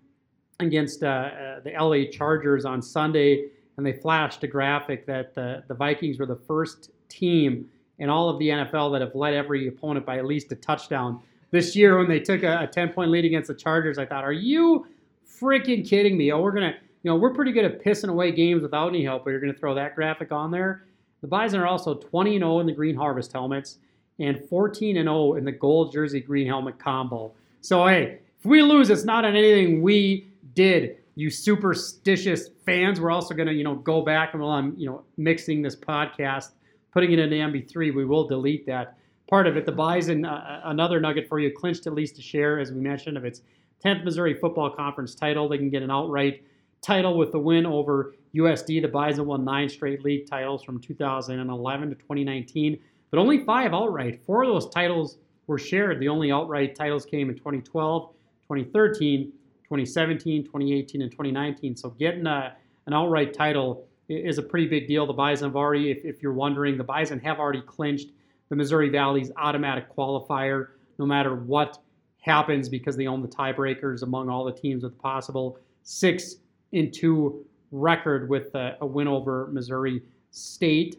against 0.59 1.03
uh, 1.03 1.07
uh, 1.07 1.59
the 1.61 1.71
LA 1.77 2.09
Chargers 2.11 2.65
on 2.65 2.81
Sunday, 2.81 3.49
and 3.77 3.85
they 3.85 3.93
flashed 3.93 4.43
a 4.43 4.47
graphic 4.47 5.05
that 5.07 5.33
the, 5.33 5.63
the 5.67 5.73
Vikings 5.73 6.19
were 6.19 6.25
the 6.25 6.35
first 6.35 6.91
team 7.09 7.69
in 7.99 8.09
all 8.09 8.29
of 8.29 8.39
the 8.39 8.49
NFL 8.49 8.91
that 8.93 9.01
have 9.01 9.13
led 9.15 9.33
every 9.33 9.67
opponent 9.67 10.05
by 10.05 10.17
at 10.17 10.25
least 10.25 10.51
a 10.51 10.55
touchdown. 10.55 11.19
This 11.51 11.75
year, 11.75 11.97
when 11.97 12.07
they 12.07 12.19
took 12.19 12.43
a, 12.43 12.63
a 12.63 12.67
10 12.67 12.93
point 12.93 13.11
lead 13.11 13.25
against 13.25 13.47
the 13.47 13.53
Chargers, 13.53 13.97
I 13.97 14.05
thought, 14.05 14.23
are 14.23 14.31
you 14.31 14.87
freaking 15.27 15.87
kidding 15.87 16.17
me? 16.17 16.31
Oh, 16.31 16.41
we're 16.41 16.51
going 16.51 16.71
to, 16.71 16.77
you 17.03 17.11
know, 17.11 17.17
we're 17.17 17.33
pretty 17.33 17.51
good 17.51 17.65
at 17.65 17.83
pissing 17.83 18.09
away 18.09 18.31
games 18.31 18.61
without 18.61 18.87
any 18.89 19.03
help, 19.03 19.25
but 19.25 19.31
you're 19.31 19.41
going 19.41 19.53
to 19.53 19.59
throw 19.59 19.75
that 19.75 19.95
graphic 19.95 20.31
on 20.31 20.51
there. 20.51 20.85
The 21.21 21.27
Bison 21.27 21.59
are 21.59 21.67
also 21.67 21.95
20 21.95 22.37
0 22.37 22.59
in 22.61 22.65
the 22.65 22.71
Green 22.71 22.95
Harvest 22.95 23.33
helmets 23.33 23.77
and 24.19 24.39
14 24.49 24.97
and 24.97 25.07
0 25.07 25.33
in 25.33 25.45
the 25.45 25.51
gold 25.51 25.91
jersey 25.91 26.19
green 26.19 26.47
helmet 26.47 26.79
combo. 26.79 27.33
So 27.61 27.85
hey, 27.87 28.19
if 28.41 28.45
we 28.45 28.61
lose, 28.61 28.89
it's 28.89 29.05
not 29.05 29.23
on 29.23 29.35
anything 29.35 29.81
we 29.81 30.27
did. 30.53 30.97
You 31.15 31.29
superstitious 31.29 32.49
fans, 32.65 32.99
we're 32.99 33.11
also 33.11 33.33
gonna 33.33 33.51
you 33.51 33.63
know 33.63 33.75
go 33.75 34.01
back 34.01 34.33
and 34.33 34.41
while 34.41 34.51
I'm 34.51 34.75
you 34.77 34.87
know 34.87 35.03
mixing 35.17 35.61
this 35.61 35.75
podcast, 35.75 36.51
putting 36.91 37.11
it 37.11 37.19
into 37.19 37.35
MP3, 37.35 37.93
we 37.93 38.05
will 38.05 38.27
delete 38.27 38.65
that 38.65 38.97
part 39.29 39.47
of 39.47 39.57
it. 39.57 39.65
The 39.65 39.71
Bison, 39.71 40.25
uh, 40.25 40.61
another 40.65 40.99
nugget 40.99 41.27
for 41.27 41.39
you, 41.39 41.51
clinched 41.51 41.87
at 41.87 41.93
least 41.93 42.17
a 42.17 42.21
share, 42.21 42.59
as 42.59 42.71
we 42.71 42.79
mentioned, 42.79 43.17
of 43.17 43.25
its 43.25 43.41
10th 43.83 44.03
Missouri 44.03 44.33
Football 44.33 44.71
Conference 44.71 45.15
title. 45.15 45.47
They 45.47 45.57
can 45.57 45.69
get 45.69 45.83
an 45.83 45.91
outright 45.91 46.43
title 46.81 47.17
with 47.17 47.31
the 47.31 47.39
win 47.39 47.65
over 47.65 48.15
USD. 48.35 48.81
The 48.81 48.87
Bison 48.87 49.25
won 49.25 49.45
nine 49.45 49.69
straight 49.69 50.03
league 50.03 50.29
titles 50.29 50.63
from 50.63 50.79
2011 50.79 51.89
to 51.89 51.95
2019 51.95 52.79
but 53.11 53.19
only 53.19 53.43
five 53.43 53.73
outright. 53.73 54.23
Four 54.25 54.43
of 54.43 54.49
those 54.49 54.69
titles 54.69 55.17
were 55.45 55.59
shared. 55.59 55.99
The 55.99 56.07
only 56.07 56.31
outright 56.31 56.75
titles 56.75 57.05
came 57.05 57.29
in 57.29 57.35
2012, 57.35 58.09
2013, 58.51 59.31
2017, 59.63 60.43
2018, 60.43 61.01
and 61.01 61.11
2019. 61.11 61.75
So 61.75 61.91
getting 61.91 62.27
a, 62.27 62.55
an 62.87 62.93
outright 62.93 63.33
title 63.33 63.87
is 64.09 64.37
a 64.37 64.43
pretty 64.43 64.67
big 64.67 64.87
deal. 64.87 65.05
The 65.05 65.13
Bison 65.13 65.49
have 65.49 65.55
already, 65.55 65.91
if, 65.91 66.03
if 66.03 66.21
you're 66.21 66.33
wondering, 66.33 66.77
the 66.77 66.83
Bison 66.83 67.19
have 67.19 67.39
already 67.39 67.61
clinched 67.61 68.09
the 68.49 68.55
Missouri 68.55 68.89
Valley's 68.89 69.31
automatic 69.37 69.95
qualifier 69.95 70.67
no 70.99 71.05
matter 71.05 71.35
what 71.35 71.77
happens 72.19 72.67
because 72.67 72.97
they 72.97 73.07
own 73.07 73.21
the 73.21 73.27
tiebreakers 73.27 74.03
among 74.03 74.29
all 74.29 74.43
the 74.43 74.51
teams 74.51 74.83
with 74.83 74.97
possible 74.99 75.57
six 75.83 76.35
in 76.73 76.91
two 76.91 77.45
record 77.71 78.29
with 78.29 78.53
a, 78.55 78.77
a 78.81 78.85
win 78.85 79.07
over 79.07 79.47
Missouri 79.51 80.01
State 80.29 80.97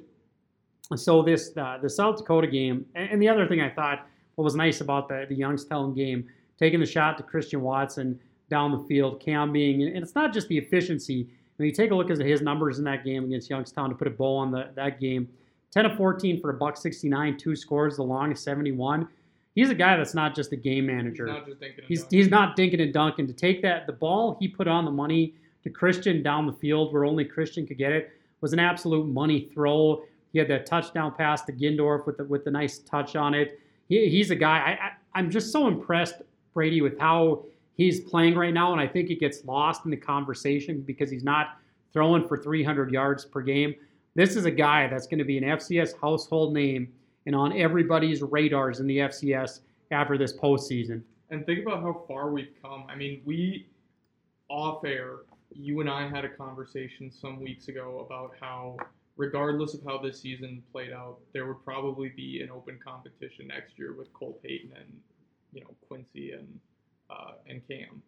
so 0.97 1.23
this 1.23 1.57
uh, 1.57 1.79
the 1.81 1.89
South 1.89 2.19
Dakota 2.19 2.47
game, 2.47 2.87
and, 2.95 3.11
and, 3.13 3.23
the 3.23 3.29
other 3.29 3.47
thing 3.47 3.61
I 3.61 3.71
thought 3.71 4.07
what 4.35 4.45
was 4.45 4.55
nice 4.55 4.81
about 4.81 5.09
the 5.09 5.27
the 5.29 5.35
Youngstown 5.35 5.95
game, 5.95 6.29
taking 6.59 6.81
the 6.81 6.87
shot 6.87 7.17
to 7.19 7.23
Christian 7.23 7.61
Watson 7.61 8.19
down 8.49 8.71
the 8.71 8.87
field, 8.87 9.21
Cam 9.21 9.53
being, 9.53 9.83
and 9.83 9.97
it's 9.97 10.15
not 10.15 10.33
just 10.33 10.49
the 10.49 10.59
efficiency. 10.59 11.29
When 11.57 11.67
you 11.67 11.73
take 11.75 11.91
a 11.91 11.95
look 11.95 12.11
at 12.11 12.19
his 12.19 12.43
numbers 12.43 12.79
in 12.79 12.85
that 12.85 13.05
game 13.05 13.25
against 13.25 13.49
Youngstown 13.49 13.89
to 13.91 13.95
put 13.95 14.07
a 14.07 14.11
bow 14.11 14.37
on 14.37 14.51
the, 14.51 14.71
that 14.75 15.01
game, 15.01 15.29
10 15.73 15.87
of 15.87 15.97
14 15.97 16.41
for 16.41 16.51
a 16.51 16.55
buck 16.55 16.77
69, 16.77 17.37
two 17.39 17.57
scores, 17.57 17.97
the 17.97 18.03
longest 18.03 18.45
71. 18.45 19.09
He's 19.55 19.71
a 19.71 19.75
guy 19.75 19.97
that's 19.97 20.15
not 20.15 20.35
just 20.35 20.53
a 20.53 20.57
game 20.57 20.87
manager. 20.87 21.27
He's 21.27 21.35
not 21.35 21.47
just 21.47 21.61
thinking. 21.61 21.85
He's 21.87 22.07
he's 22.11 22.29
not 22.29 22.57
dinking 22.57 22.81
and 22.81 22.93
dunking. 22.93 23.27
To 23.27 23.33
take 23.35 23.61
that 23.63 23.87
the 23.87 23.93
ball 23.93 24.39
he 24.41 24.49
put 24.49 24.67
on 24.67 24.85
the 24.85 24.91
money 24.91 25.35
to 25.63 25.71
Christian 25.71 26.23
down 26.23 26.47
the 26.47 26.55
field 26.55 26.93
where 26.93 27.05
only 27.05 27.25
Christian 27.25 27.67
could 27.67 27.79
get 27.79 27.93
it 27.93 28.13
was 28.41 28.53
an 28.53 28.59
absolute 28.59 29.07
money 29.07 29.51
throw. 29.53 30.05
He 30.33 30.39
had 30.39 30.49
that 30.49 30.65
touchdown 30.65 31.15
pass 31.15 31.43
to 31.43 31.53
Gindorf 31.53 32.07
with 32.07 32.17
the, 32.17 32.25
with 32.25 32.45
the 32.45 32.51
nice 32.51 32.79
touch 32.79 33.15
on 33.15 33.35
it. 33.35 33.61
He, 33.89 34.09
he's 34.09 34.31
a 34.31 34.37
guy. 34.37 34.59
I, 34.59 34.87
I 34.87 34.91
I'm 35.15 35.31
just 35.31 35.53
so 35.53 35.69
impressed 35.69 36.23
Brady 36.55 36.81
with 36.81 36.99
how 36.99 37.45
he's 37.75 38.01
playing 38.01 38.35
right 38.35 38.55
now, 38.55 38.73
and 38.73 38.81
I 38.81 38.87
think 38.87 39.11
it 39.11 39.21
gets 39.21 39.45
lost 39.45 39.85
in 39.85 39.91
the 39.91 39.97
conversation 39.97 40.81
because 40.83 41.11
he's 41.11 41.25
not 41.25 41.59
throwing 41.93 42.27
for 42.27 42.37
300 42.37 42.91
yards 42.91 43.25
per 43.25 43.41
game. 43.41 43.75
This 44.15 44.37
is 44.37 44.45
a 44.45 44.51
guy 44.51 44.89
that's 44.89 45.07
going 45.07 45.19
to 45.19 45.25
be 45.25 45.39
an 45.39 45.45
FCS 45.45 46.01
household 46.01 46.53
name 46.53 46.93
and 47.27 47.35
on 47.35 47.57
everybody's 47.57 48.23
radars 48.23 48.81
in 48.81 48.87
the 48.87 48.99
FCS 48.99 49.61
after 49.91 50.19
this 50.19 50.33
postseason. 50.37 51.03
And 51.31 51.47
think 51.47 51.65
about 51.67 51.83
how 51.83 52.05
far 52.07 52.31
we've 52.31 52.55
come. 52.61 52.85
I 52.89 52.95
mean, 52.95 53.23
we 53.25 53.69
off 54.49 54.85
air, 54.85 55.21
you 55.51 55.81
and 55.81 55.89
I 55.89 56.09
had 56.09 56.25
a 56.25 56.29
conversation 56.29 57.11
some 57.11 57.41
weeks 57.41 57.69
ago 57.69 58.05
about 58.07 58.35
how, 58.39 58.77
regardless 59.17 59.73
of 59.73 59.81
how 59.85 59.99
this 59.99 60.21
season 60.21 60.63
played 60.73 60.93
out, 60.93 61.19
there 61.33 61.47
would 61.47 61.65
probably 61.65 62.11
be 62.11 62.43
an 62.43 62.51
open 62.51 62.79
competition 62.85 63.49
next 63.49 63.79
year 63.79 63.95
with 63.95 64.13
Cole 64.13 64.39
Payton 64.43 64.73
and 64.77 64.93
you 65.53 65.61
know 65.61 65.75
Quincy 65.89 66.33
and 66.33 66.61
uh, 67.11 67.33
and 67.47 67.67
Cam. 67.69 68.03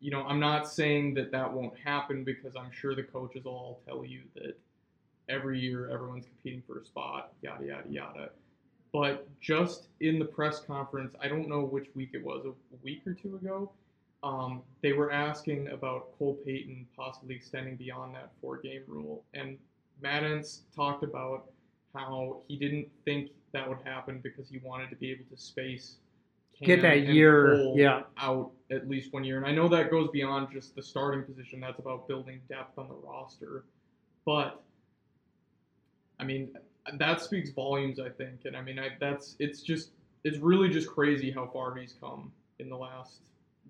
You 0.00 0.10
know, 0.10 0.24
I'm 0.24 0.40
not 0.40 0.68
saying 0.68 1.14
that 1.14 1.30
that 1.30 1.52
won't 1.52 1.78
happen 1.78 2.24
because 2.24 2.56
I'm 2.56 2.72
sure 2.72 2.94
the 2.94 3.04
coaches 3.04 3.44
will 3.44 3.52
all 3.52 3.80
tell 3.86 4.04
you 4.04 4.22
that 4.34 4.58
every 5.28 5.60
year 5.60 5.88
everyone's 5.90 6.26
competing 6.26 6.62
for 6.66 6.78
a 6.78 6.84
spot, 6.84 7.32
yada 7.40 7.64
yada 7.64 7.88
yada. 7.88 8.30
But 8.92 9.26
just 9.40 9.88
in 10.00 10.18
the 10.18 10.24
press 10.24 10.60
conference, 10.60 11.14
I 11.20 11.28
don't 11.28 11.48
know 11.48 11.60
which 11.60 11.86
week 11.94 12.10
it 12.12 12.22
was, 12.22 12.44
a 12.44 12.52
week 12.82 13.02
or 13.06 13.14
two 13.14 13.36
ago, 13.36 13.72
um, 14.22 14.62
they 14.82 14.92
were 14.92 15.10
asking 15.10 15.68
about 15.68 16.16
Cole 16.18 16.38
Payton 16.44 16.86
possibly 16.96 17.34
extending 17.34 17.76
beyond 17.76 18.14
that 18.14 18.30
four 18.40 18.58
game 18.58 18.82
rule. 18.86 19.24
And 19.34 19.56
Matt 20.00 20.24
Entz 20.24 20.60
talked 20.76 21.04
about 21.04 21.46
how 21.94 22.42
he 22.48 22.56
didn't 22.56 22.88
think 23.04 23.30
that 23.52 23.68
would 23.68 23.78
happen 23.84 24.20
because 24.22 24.48
he 24.48 24.58
wanted 24.58 24.90
to 24.90 24.96
be 24.96 25.10
able 25.10 25.24
to 25.30 25.36
space 25.36 25.96
Get 26.62 26.82
that 26.82 27.06
year, 27.06 27.72
yeah. 27.74 28.02
out 28.18 28.52
at 28.70 28.88
least 28.88 29.12
one 29.12 29.24
year. 29.24 29.36
And 29.36 29.46
I 29.46 29.52
know 29.52 29.68
that 29.68 29.90
goes 29.90 30.08
beyond 30.12 30.48
just 30.52 30.74
the 30.74 30.82
starting 30.82 31.24
position. 31.24 31.60
That's 31.60 31.78
about 31.78 32.08
building 32.08 32.40
depth 32.48 32.78
on 32.78 32.88
the 32.88 32.94
roster. 32.94 33.64
But 34.24 34.62
I 36.18 36.24
mean, 36.24 36.54
that 36.98 37.20
speaks 37.20 37.50
volumes, 37.50 37.98
I 38.00 38.08
think. 38.08 38.44
And 38.44 38.56
I 38.56 38.62
mean, 38.62 38.78
I, 38.78 38.90
that's 39.00 39.36
it's 39.38 39.62
just 39.62 39.90
it's 40.24 40.38
really 40.38 40.68
just 40.68 40.88
crazy 40.88 41.30
how 41.30 41.48
far 41.52 41.74
he's 41.74 41.94
come 42.00 42.32
in 42.58 42.68
the 42.68 42.76
last 42.76 43.20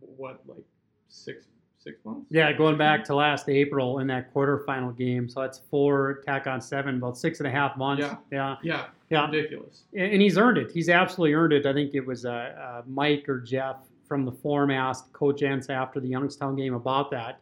what 0.00 0.40
like 0.46 0.64
six 1.08 1.46
six 1.82 2.04
months. 2.04 2.26
Yeah, 2.30 2.52
going 2.52 2.76
back 2.78 3.04
to 3.04 3.14
last 3.14 3.48
April 3.48 3.98
in 3.98 4.06
that 4.08 4.32
quarterfinal 4.32 4.96
game. 4.96 5.28
So 5.28 5.40
that's 5.40 5.60
four, 5.70 6.22
tack 6.24 6.46
on 6.46 6.60
seven, 6.60 6.96
about 6.96 7.18
six 7.18 7.40
and 7.40 7.46
a 7.46 7.50
half 7.50 7.76
months. 7.76 8.02
Yeah. 8.02 8.16
Yeah. 8.30 8.56
Yeah, 8.62 8.86
Yeah. 9.10 9.30
ridiculous. 9.30 9.84
And 9.96 10.20
he's 10.22 10.38
earned 10.38 10.58
it. 10.58 10.70
He's 10.70 10.88
absolutely 10.88 11.34
earned 11.34 11.52
it. 11.52 11.66
I 11.66 11.72
think 11.72 11.94
it 11.94 12.06
was 12.06 12.24
uh, 12.24 12.30
uh, 12.30 12.82
Mike 12.86 13.28
or 13.28 13.40
Jeff 13.40 13.76
from 14.06 14.24
the 14.24 14.32
forum 14.32 14.70
asked 14.70 15.12
Coach 15.12 15.40
Entz 15.40 15.70
after 15.70 15.98
the 16.00 16.08
Youngstown 16.08 16.56
game 16.56 16.74
about 16.74 17.10
that. 17.10 17.40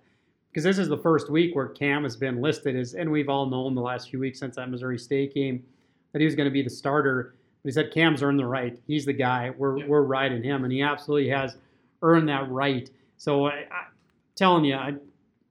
Because 0.51 0.65
this 0.65 0.79
is 0.79 0.89
the 0.89 0.99
first 0.99 1.31
week 1.31 1.55
where 1.55 1.69
Cam 1.69 2.03
has 2.03 2.17
been 2.17 2.41
listed 2.41 2.75
as, 2.77 2.95
and 2.95 3.11
we've 3.11 3.29
all 3.29 3.47
known 3.47 3.75
the 3.75 3.81
last 3.81 4.11
few 4.11 4.19
weeks 4.19 4.41
since 4.41 4.57
that 4.57 4.69
Missouri 4.69 4.99
State 4.99 5.33
game 5.33 5.63
that 6.13 6.19
he 6.19 6.25
was 6.25 6.35
going 6.35 6.49
to 6.49 6.53
be 6.53 6.63
the 6.63 6.71
starter. 6.71 7.35
But 7.63 7.69
he 7.69 7.73
said 7.73 7.93
Cam's 7.93 8.21
earned 8.23 8.39
the 8.41 8.47
right. 8.47 8.77
He's 8.87 9.05
the 9.05 9.13
guy. 9.13 9.51
We're, 9.57 9.79
Yeah. 9.79 9.87
we're 9.87 10.03
riding 10.03 10.43
him, 10.43 10.65
and 10.65 10.73
he 10.73 10.83
absolutely 10.83 11.29
has 11.31 11.57
earned 12.03 12.29
that 12.31 12.51
right. 12.51 12.91
So 13.17 13.47
I 13.47 13.65
telling 14.41 14.65
you, 14.65 14.75
I, 14.75 14.95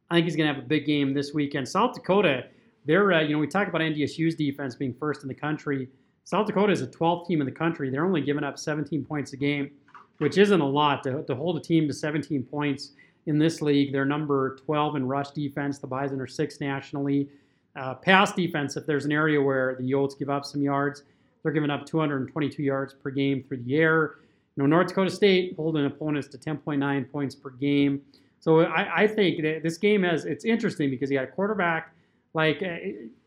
I 0.09 0.15
think 0.15 0.25
he's 0.25 0.35
going 0.35 0.49
to 0.49 0.53
have 0.53 0.63
a 0.63 0.67
big 0.67 0.85
game 0.85 1.13
this 1.13 1.31
weekend. 1.31 1.69
South 1.69 1.93
Dakota, 1.93 2.45
they're 2.85 3.13
uh, 3.13 3.21
you 3.21 3.33
know 3.33 3.39
we 3.39 3.47
talk 3.47 3.67
about 3.67 3.81
NDSU's 3.81 4.35
defense 4.35 4.75
being 4.75 4.95
first 4.95 5.21
in 5.21 5.27
the 5.27 5.35
country. 5.35 5.87
South 6.23 6.47
Dakota 6.47 6.73
is 6.73 6.81
a 6.81 6.87
12th 6.87 7.27
team 7.27 7.39
in 7.39 7.45
the 7.45 7.51
country. 7.51 7.89
They're 7.89 8.05
only 8.05 8.21
giving 8.21 8.43
up 8.43 8.57
17 8.57 9.05
points 9.05 9.33
a 9.33 9.37
game, 9.37 9.71
which 10.17 10.37
isn't 10.37 10.59
a 10.59 10.67
lot 10.67 11.03
to, 11.03 11.23
to 11.23 11.35
hold 11.35 11.57
a 11.57 11.59
team 11.59 11.87
to 11.87 11.93
17 11.93 12.43
points 12.43 12.91
in 13.27 13.37
this 13.37 13.61
league. 13.61 13.91
They're 13.91 14.05
number 14.05 14.57
12 14.65 14.95
in 14.95 15.07
rush 15.07 15.31
defense. 15.31 15.77
The 15.77 15.87
Bison 15.87 16.19
are 16.19 16.27
sixth 16.27 16.59
nationally. 16.59 17.29
Uh, 17.75 17.93
pass 17.93 18.33
defense, 18.33 18.75
if 18.75 18.87
there's 18.87 19.05
an 19.05 19.11
area 19.11 19.39
where 19.39 19.75
the 19.79 19.83
Yotes 19.83 20.17
give 20.17 20.29
up 20.31 20.45
some 20.45 20.61
yards, 20.61 21.03
they're 21.43 21.51
giving 21.51 21.69
up 21.69 21.85
222 21.85 22.63
yards 22.63 22.93
per 22.93 23.11
game 23.11 23.43
through 23.47 23.63
the 23.63 23.75
air. 23.77 24.15
You 24.55 24.63
know, 24.63 24.65
North 24.65 24.87
Dakota 24.87 25.11
State 25.11 25.55
holding 25.55 25.85
opponents 25.85 26.27
to 26.29 26.37
10.9 26.39 27.11
points 27.11 27.35
per 27.35 27.51
game. 27.51 28.01
So 28.39 28.61
I, 28.61 29.03
I 29.03 29.07
think 29.07 29.41
that 29.41 29.63
this 29.63 29.77
game 29.77 30.03
has 30.03 30.25
it's 30.25 30.45
interesting 30.45 30.89
because 30.89 31.11
you 31.11 31.17
got 31.17 31.25
a 31.25 31.31
quarterback 31.31 31.93
like 32.33 32.61
uh, 32.61 32.77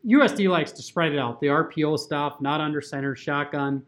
USD 0.07 0.49
likes 0.49 0.73
to 0.73 0.83
spread 0.83 1.13
it 1.13 1.19
out, 1.19 1.41
the 1.41 1.49
RPO 1.49 1.99
stuff, 1.99 2.41
not 2.41 2.61
under 2.61 2.81
center, 2.81 3.17
shotgun. 3.17 3.83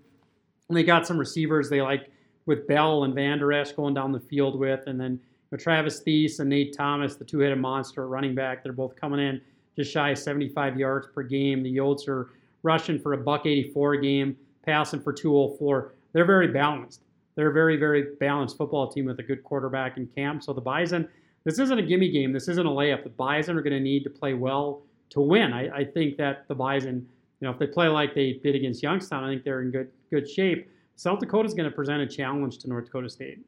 And 0.68 0.76
they 0.76 0.82
got 0.82 1.06
some 1.06 1.18
receivers 1.18 1.68
they 1.68 1.82
like 1.82 2.10
with 2.46 2.66
Bell 2.66 3.04
and 3.04 3.14
Van 3.14 3.38
Der 3.38 3.52
Esch 3.52 3.72
going 3.72 3.94
down 3.94 4.12
the 4.12 4.20
field 4.20 4.58
with, 4.58 4.80
and 4.86 5.00
then 5.00 5.12
you 5.12 5.18
know, 5.52 5.58
Travis 5.58 6.02
Theis 6.02 6.40
and 6.40 6.50
Nate 6.50 6.76
Thomas, 6.76 7.16
the 7.16 7.24
two-headed 7.24 7.58
monster 7.58 8.08
running 8.08 8.34
back. 8.34 8.62
They're 8.62 8.72
both 8.72 8.96
coming 8.96 9.20
in 9.20 9.40
just 9.76 9.92
shy 9.92 10.10
of 10.10 10.18
75 10.18 10.78
yards 10.78 11.06
per 11.14 11.22
game. 11.22 11.62
The 11.62 11.76
Yotes 11.76 12.08
are 12.08 12.30
rushing 12.62 12.98
for 12.98 13.12
a 13.12 13.18
buck 13.18 13.46
84 13.46 13.94
a 13.94 14.02
game, 14.02 14.36
passing 14.64 15.00
for 15.00 15.12
204. 15.12 15.94
They're 16.12 16.24
very 16.24 16.48
balanced. 16.48 17.02
They're 17.36 17.50
a 17.50 17.52
very, 17.52 17.76
very 17.76 18.14
balanced 18.20 18.56
football 18.56 18.90
team 18.90 19.06
with 19.06 19.18
a 19.18 19.22
good 19.22 19.42
quarterback 19.42 19.96
in 19.96 20.06
Camp. 20.06 20.42
So 20.42 20.52
the 20.52 20.60
Bison, 20.60 21.08
this 21.44 21.58
isn't 21.58 21.78
a 21.78 21.82
gimme 21.82 22.10
game. 22.10 22.32
This 22.32 22.48
isn't 22.48 22.66
a 22.66 22.70
layup. 22.70 23.02
The 23.02 23.10
Bison 23.10 23.56
are 23.56 23.62
going 23.62 23.72
to 23.72 23.80
need 23.80 24.04
to 24.04 24.10
play 24.10 24.34
well 24.34 24.82
to 25.10 25.20
win. 25.20 25.52
I, 25.52 25.68
I 25.68 25.84
think 25.84 26.16
that 26.18 26.46
the 26.48 26.54
Bison, 26.54 27.06
you 27.40 27.46
know, 27.46 27.50
if 27.50 27.58
they 27.58 27.66
play 27.66 27.88
like 27.88 28.14
they 28.14 28.34
did 28.42 28.54
against 28.54 28.82
Youngstown, 28.82 29.24
I 29.24 29.30
think 29.30 29.44
they're 29.44 29.62
in 29.62 29.70
good 29.70 29.90
good 30.10 30.28
shape. 30.28 30.70
South 30.96 31.18
Dakota 31.18 31.46
is 31.46 31.54
going 31.54 31.68
to 31.68 31.74
present 31.74 32.00
a 32.02 32.06
challenge 32.06 32.58
to 32.58 32.68
North 32.68 32.84
Dakota 32.84 33.10
State. 33.10 33.40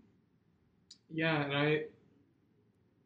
Yeah, 1.13 1.43
and 1.43 1.57
I. 1.57 1.83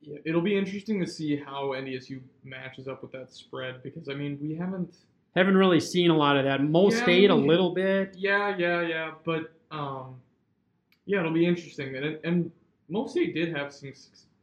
Yeah, 0.02 0.16
it'll 0.24 0.40
be 0.40 0.56
interesting 0.56 0.98
to 1.00 1.06
see 1.06 1.36
how 1.36 1.72
NDSU 1.74 2.20
matches 2.42 2.88
up 2.88 3.02
with 3.02 3.12
that 3.12 3.30
spread 3.30 3.82
because 3.82 4.08
I 4.08 4.14
mean 4.14 4.38
we 4.40 4.54
haven't. 4.56 4.96
Haven't 5.36 5.56
really 5.56 5.78
seen 5.78 6.10
a 6.10 6.16
lot 6.16 6.36
of 6.36 6.44
that. 6.44 6.62
Mo 6.62 6.90
Yeah, 6.90 7.02
State 7.02 7.30
a 7.30 7.34
little 7.34 7.72
bit. 7.72 8.16
Yeah, 8.16 8.56
yeah, 8.56 8.80
yeah, 8.80 9.10
but 9.24 9.52
um, 9.70 10.16
yeah, 11.10 11.20
it'll 11.20 11.32
be 11.32 11.46
interesting. 11.46 11.96
And 11.96 12.18
and 12.24 12.50
Mo 12.88 13.06
State 13.06 13.34
did 13.34 13.54
have 13.56 13.72
some 13.72 13.92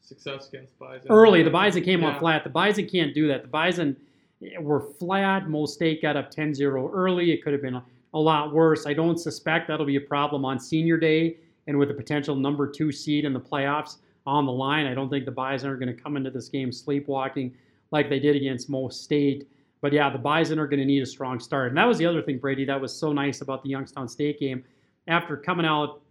success 0.01 0.49
against 0.49 0.77
Bison 0.79 1.07
Early, 1.09 1.43
the 1.43 1.49
Bison 1.49 1.83
came 1.83 2.01
Yeah. 2.01 2.09
off 2.09 2.19
flat. 2.19 2.43
The 2.43 2.49
Bison 2.49 2.87
can't 2.87 3.13
do 3.13 3.27
that. 3.27 3.41
The 3.43 3.47
Bison 3.47 3.95
eh, 4.43 4.57
were 4.59 4.79
flat. 4.79 5.49
Mo 5.49 5.65
State 5.65 6.01
got 6.01 6.15
up 6.15 6.31
10-0 6.31 6.89
early. 6.93 7.31
It 7.31 7.43
could 7.43 7.53
have 7.53 7.61
been 7.61 7.75
a, 7.75 7.83
lot 8.13 8.51
worse. 8.53 8.87
I 8.87 8.93
don't 8.93 9.17
suspect 9.19 9.67
that'll 9.67 9.85
be 9.85 9.97
a 9.97 10.01
problem 10.01 10.43
on 10.43 10.59
senior 10.59 10.97
day 10.97 11.37
and 11.67 11.77
with 11.77 11.91
a 11.91 11.93
potential 11.93 12.35
number 12.35 12.65
two 12.67 12.91
seed 12.91 13.25
in 13.25 13.33
the 13.33 13.39
playoffs 13.39 13.97
on 14.25 14.45
the 14.45 14.51
line. 14.51 14.87
I 14.87 14.93
don't 14.95 15.09
think 15.09 15.25
the 15.25 15.31
Bison 15.31 15.69
are 15.69 15.75
going 15.77 15.93
to 15.95 16.01
come 16.01 16.17
into 16.17 16.31
this 16.31 16.49
game 16.49 16.71
sleepwalking 16.71 17.53
like 17.91 18.09
they 18.09 18.19
did 18.19 18.35
against 18.35 18.69
Mo 18.69 18.89
State. 18.89 19.47
But 19.81 19.93
yeah, 19.93 20.09
the 20.09 20.17
Bison 20.17 20.57
are 20.57 20.67
going 20.67 20.79
to 20.79 20.85
need 20.85 21.03
a 21.03 21.05
strong 21.05 21.39
start. 21.39 21.67
And 21.67 21.77
that 21.77 21.85
was 21.85 21.97
the 21.97 22.05
other 22.07 22.21
thing, 22.23 22.39
Brady, 22.39 22.65
that 22.65 22.79
was 22.81 22.91
so 22.93 23.13
nice 23.13 23.41
about 23.41 23.61
the 23.61 23.69
Youngstown 23.69 24.07
State 24.07 24.39
game. 24.39 24.63
After 25.07 25.37
coming 25.37 25.65
out, 25.65 26.01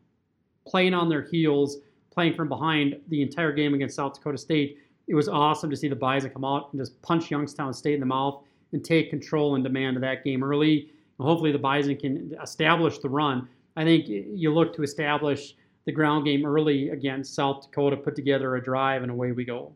playing 0.66 0.94
on 0.94 1.08
their 1.08 1.22
heels, 1.22 1.78
playing 2.12 2.34
from 2.34 2.48
behind 2.48 2.98
the 3.08 3.22
entire 3.22 3.52
game 3.52 3.74
against 3.74 3.96
South 3.96 4.14
Dakota 4.14 4.38
State, 4.38 4.78
it 5.08 5.14
was 5.14 5.28
awesome 5.28 5.70
to 5.70 5.76
see 5.76 5.88
the 5.88 5.96
Bison 5.96 6.30
come 6.30 6.44
out 6.44 6.72
and 6.72 6.80
just 6.80 7.00
punch 7.02 7.30
Youngstown 7.30 7.72
State 7.72 7.94
in 7.94 8.00
the 8.00 8.06
mouth 8.06 8.42
and 8.72 8.84
take 8.84 9.10
control 9.10 9.54
and 9.54 9.62
demand 9.62 9.96
of 9.96 10.02
that 10.02 10.24
game 10.24 10.42
early. 10.42 10.90
And 11.18 11.26
hopefully 11.26 11.52
the 11.52 11.58
Bison 11.58 11.96
can 11.96 12.36
establish 12.42 12.98
the 12.98 13.08
run. 13.08 13.48
I 13.76 13.84
think 13.84 14.06
you 14.08 14.52
look 14.52 14.74
to 14.76 14.82
establish 14.82 15.54
the 15.84 15.92
ground 15.92 16.24
game 16.24 16.44
early 16.44 16.88
against 16.88 17.34
South 17.34 17.62
Dakota, 17.62 17.96
put 17.96 18.16
together 18.16 18.56
a 18.56 18.62
drive, 18.62 19.02
and 19.02 19.10
away 19.10 19.32
we 19.32 19.44
go. 19.44 19.72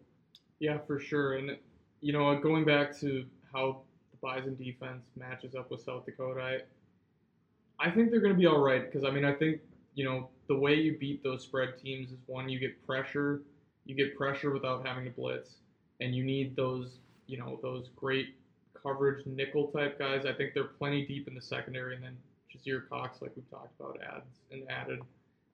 Yeah, 0.59 0.78
for 0.86 0.99
sure. 0.99 1.34
And 1.34 1.57
you 2.01 2.12
know, 2.12 2.28
uh, 2.28 2.34
going 2.34 2.64
back 2.64 2.99
to 3.01 3.24
how 3.53 3.82
the 4.11 4.16
Bison 4.20 4.57
defense 4.57 5.07
matches 5.16 5.55
up 5.55 5.70
with 5.70 5.82
South 5.82 6.05
Dakota, 6.05 6.41
I, 6.41 7.86
I 7.86 7.91
think 7.91 8.11
they're 8.11 8.20
going 8.20 8.32
to 8.32 8.38
be 8.38 8.47
all 8.47 8.61
right 8.61 8.84
because 8.84 9.05
I 9.05 9.11
mean, 9.11 9.24
I 9.24 9.32
think 9.32 9.61
you 9.95 10.05
know 10.05 10.28
the 10.49 10.55
way 10.55 10.74
you 10.74 10.97
beat 10.99 11.22
those 11.22 11.43
spread 11.43 11.78
teams 11.82 12.11
is 12.11 12.18
one, 12.26 12.49
you 12.49 12.59
get 12.59 12.84
pressure, 12.86 13.43
you 13.84 13.95
get 13.95 14.16
pressure 14.16 14.51
without 14.51 14.86
having 14.86 15.05
to 15.05 15.11
blitz, 15.11 15.57
and 16.01 16.14
you 16.14 16.24
need 16.24 16.57
those 16.57 16.99
you 17.26 17.38
know 17.38 17.59
those 17.62 17.91
great 17.97 18.34
coverage 18.82 19.24
nickel 19.26 19.68
type 19.68 19.99
guys. 19.99 20.26
I 20.26 20.32
think 20.32 20.55
they're 20.55 20.64
plenty 20.64 21.07
deep 21.07 21.28
in 21.28 21.34
the 21.34 21.43
secondary, 21.43 21.95
and 21.95 22.05
then 22.05 22.16
Jasir 22.53 22.88
Cox, 22.88 23.22
like 23.22 23.32
we've 23.36 23.49
talked 23.51 23.78
about, 23.78 23.99
adds 24.03 24.26
an 24.51 24.64
added 24.68 25.01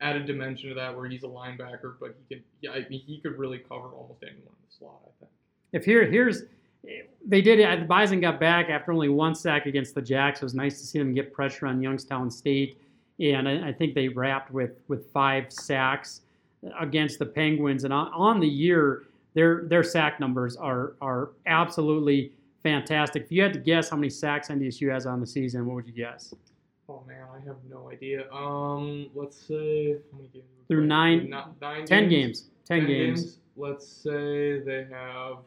added 0.01 0.27
dimension 0.27 0.69
to 0.69 0.75
that 0.75 0.95
where 0.95 1.09
he's 1.09 1.25
a 1.25 1.29
linebacker, 1.29 1.95
but 2.01 2.17
he 2.19 2.35
can 2.35 2.45
yeah, 2.61 2.73
I 2.73 2.87
mean, 2.89 3.03
he 3.07 3.19
could 3.21 3.39
really 3.39 3.59
cover 3.59 3.89
almost 3.89 4.23
anyone 4.23 4.43
in 4.43 4.69
the 4.69 4.75
slot. 4.79 5.01
I 5.05 5.11
think. 5.21 5.31
if 5.73 5.85
here 5.85 6.05
here's 6.07 6.43
they 7.27 7.43
did 7.43 7.59
it. 7.59 7.81
The 7.81 7.87
Bison 7.87 8.21
got 8.21 8.39
back 8.39 8.69
after 8.69 8.93
only 8.93 9.09
one 9.09 9.35
sack 9.35 9.67
against 9.67 9.95
the 9.95 10.03
Jacks. 10.03 10.41
It 10.41 10.45
was 10.45 10.55
nice 10.55 10.81
to 10.81 10.87
see 10.87 10.99
them 10.99 11.13
get 11.13 11.33
pressure 11.33 11.67
on 11.67 11.83
Youngstown 11.83 12.31
State, 12.31 12.81
and 13.21 13.49
I, 13.49 13.69
I 13.69 13.73
think 13.73 13.95
they 13.95 14.09
wrapped 14.09 14.51
with 14.53 14.73
with 14.89 15.11
five 15.13 15.53
sacks 15.53 16.23
against 16.81 17.19
the 17.19 17.27
Penguins. 17.27 17.85
And 17.85 17.93
on, 17.93 18.13
on 18.13 18.41
the 18.41 18.49
year, 18.49 19.05
their 19.35 19.65
their 19.65 19.83
sack 19.83 20.21
numbers 20.21 20.57
are 20.57 20.95
are 21.01 21.31
absolutely 21.47 22.33
fantastic. 22.63 23.25
If 23.25 23.33
you 23.33 23.43
had 23.43 23.53
to 23.55 23.59
guess 23.61 23.89
how 23.91 23.97
many 23.97 24.11
sacks 24.11 24.49
NDSU 24.49 24.93
has 24.93 25.07
on 25.07 25.21
the 25.21 25.27
season, 25.27 25.67
what 25.67 25.75
would 25.77 25.87
you 25.87 25.93
guess? 25.93 26.35
Oh 26.89 27.03
man, 27.07 27.25
I 27.35 27.45
have 27.47 27.57
no 27.69 27.91
idea. 27.91 28.31
Um, 28.33 29.09
let's 29.15 29.37
say 29.37 29.93
how 30.13 30.17
many 30.19 30.29
games? 30.33 30.45
Through 30.69 30.87
nine- 30.87 31.31
Not- 31.31 31.61
nine 31.61 31.85
Ten 31.85 32.09
games. 32.09 32.49
Ten, 32.65 32.87
games. 32.87 33.39
Let's 33.57 33.87
say 33.87 34.61
they 34.61 34.87
have 34.91 35.39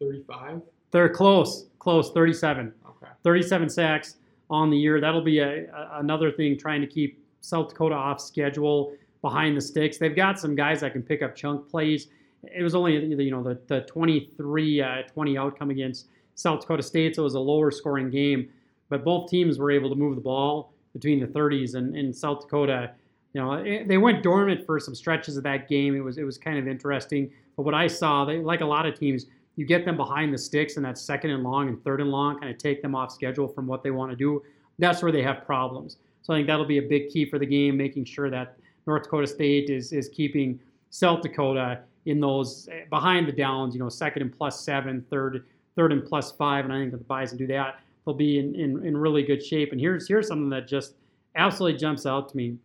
thirty-five. 0.00 0.62
They're 0.90 1.08
close. 1.08 1.66
Close. 1.78 2.10
Thirty-seven. 2.12 2.72
Okay. 2.88 3.12
37 3.22 3.68
sacks 3.68 4.16
on 4.50 4.70
the 4.70 4.76
year. 4.76 5.00
That'll 5.00 5.22
be 5.22 5.38
a, 5.40 5.66
a- 5.70 5.98
another 6.00 6.30
thing 6.32 6.58
trying 6.58 6.80
to 6.80 6.86
keep 6.86 7.22
South 7.40 7.68
Dakota 7.70 7.94
off 7.94 8.20
schedule 8.20 8.94
behind 9.22 9.56
the 9.56 9.60
sticks. 9.60 9.98
They've 9.98 10.14
got 10.14 10.38
some 10.38 10.54
guys 10.54 10.80
that 10.80 10.92
can 10.92 11.02
pick 11.02 11.22
up 11.22 11.34
chunk 11.34 11.68
plays. 11.68 12.08
It 12.44 12.62
was 12.62 12.74
only 12.74 12.94
you 13.04 13.30
know 13.30 13.42
the 13.42 13.58
the 13.66 13.80
23 13.82 14.80
uh, 14.82 15.02
20 15.12 15.36
outcome 15.38 15.70
against 15.70 16.06
South 16.34 16.60
Dakota 16.60 16.82
State, 16.82 17.16
so 17.16 17.22
it 17.22 17.24
was 17.24 17.34
a 17.34 17.40
lower 17.40 17.70
scoring 17.70 18.10
game. 18.10 18.48
But 18.88 19.04
both 19.04 19.28
teams 19.28 19.58
were 19.58 19.70
able 19.70 19.90
to 19.90 19.96
move 19.96 20.14
the 20.14 20.20
ball 20.22 20.72
between 20.94 21.20
the 21.20 21.26
30s 21.26 21.74
and, 21.74 21.94
and 21.94 22.14
South 22.14 22.40
Dakota. 22.42 22.92
You 23.34 23.42
know, 23.42 23.52
it- 23.54 23.88
they 23.88 23.98
went 23.98 24.22
dormant 24.22 24.64
for 24.64 24.78
some 24.80 24.94
stretches 24.94 25.36
of 25.36 25.42
that 25.44 25.68
game. 25.68 25.94
It 25.96 26.00
was 26.00 26.16
it 26.16 26.24
was 26.24 26.38
kind 26.38 26.58
of 26.58 26.66
interesting. 26.68 27.30
But 27.56 27.64
what 27.64 27.74
I 27.74 27.88
saw, 27.88 28.24
they 28.24 28.38
like 28.38 28.60
a 28.60 28.66
lot 28.66 28.86
of 28.86 28.94
teams, 28.98 29.26
you 29.58 29.66
get 29.66 29.84
them 29.84 29.96
behind 29.96 30.32
the 30.32 30.38
sticks 30.38 30.76
and 30.76 30.84
that 30.84 30.96
second 30.96 31.30
and 31.30 31.42
long 31.42 31.68
and 31.68 31.82
third 31.82 32.00
and 32.00 32.12
long, 32.12 32.38
kind 32.38 32.48
of 32.48 32.58
take 32.58 32.80
them 32.80 32.94
off 32.94 33.10
schedule 33.10 33.48
from 33.48 33.66
what 33.66 33.82
they 33.82 33.90
want 33.90 34.08
to 34.08 34.16
do. 34.16 34.40
That's 34.78 35.02
where 35.02 35.10
they 35.10 35.22
have 35.24 35.44
problems. 35.44 35.96
So 36.22 36.32
I 36.32 36.36
think 36.36 36.46
that'll 36.46 36.64
be 36.64 36.78
a 36.78 36.82
big 36.82 37.08
key 37.08 37.28
for 37.28 37.40
the 37.40 37.46
game, 37.46 37.76
making 37.76 38.04
sure 38.04 38.30
that 38.30 38.56
North 38.86 39.02
Dakota 39.02 39.26
State 39.26 39.68
is 39.68 39.92
is 39.92 40.08
keeping 40.10 40.60
South 40.90 41.22
Dakota 41.22 41.80
in 42.06 42.20
those 42.20 42.68
eh, 42.70 42.84
behind 42.88 43.26
the 43.26 43.32
downs. 43.32 43.74
You 43.74 43.80
know, 43.80 43.88
second 43.88 44.22
and 44.22 44.32
plus 44.32 44.60
seven, 44.60 45.04
third 45.10 45.44
third 45.74 45.90
and 45.90 46.06
plus 46.06 46.30
five, 46.30 46.64
and 46.64 46.72
I 46.72 46.78
think 46.78 46.92
if 46.92 47.00
the 47.00 47.04
Bison 47.04 47.36
do 47.36 47.48
that, 47.48 47.80
they'll 48.06 48.14
be 48.14 48.38
in, 48.38 48.54
in, 48.54 48.86
in 48.86 48.96
really 48.96 49.24
good 49.24 49.44
shape. 49.44 49.72
And 49.72 49.80
here's 49.80 50.06
here's 50.06 50.28
something 50.28 50.50
that 50.50 50.68
just 50.68 50.94
absolutely 51.34 51.80
jumps 51.80 52.06
out 52.06 52.28
to 52.28 52.36
me. 52.36 52.56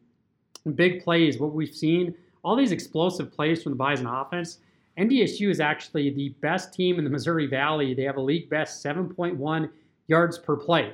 Big 0.76 1.04
plays, 1.04 1.39
what 1.39 1.54
we've 1.54 1.74
seen, 1.74 2.14
all 2.44 2.56
these 2.56 2.72
explosive 2.72 3.32
plays 3.32 3.64
from 3.64 3.72
the 3.72 3.78
Bison 3.78 4.06
offense. 4.06 4.60
NDSU 4.98 5.50
is 5.50 5.60
actually 5.60 6.12
the 6.12 6.30
best 6.41 6.74
team 6.74 7.00
in 7.00 7.04
the 7.04 7.10
Missouri 7.10 7.48
Valley. 7.48 7.94
They 7.94 8.04
have 8.04 8.18
a 8.18 8.22
league 8.22 8.50
best 8.50 8.84
7.1 8.84 9.70
yards 10.08 10.38
per 10.38 10.56
play, 10.56 10.94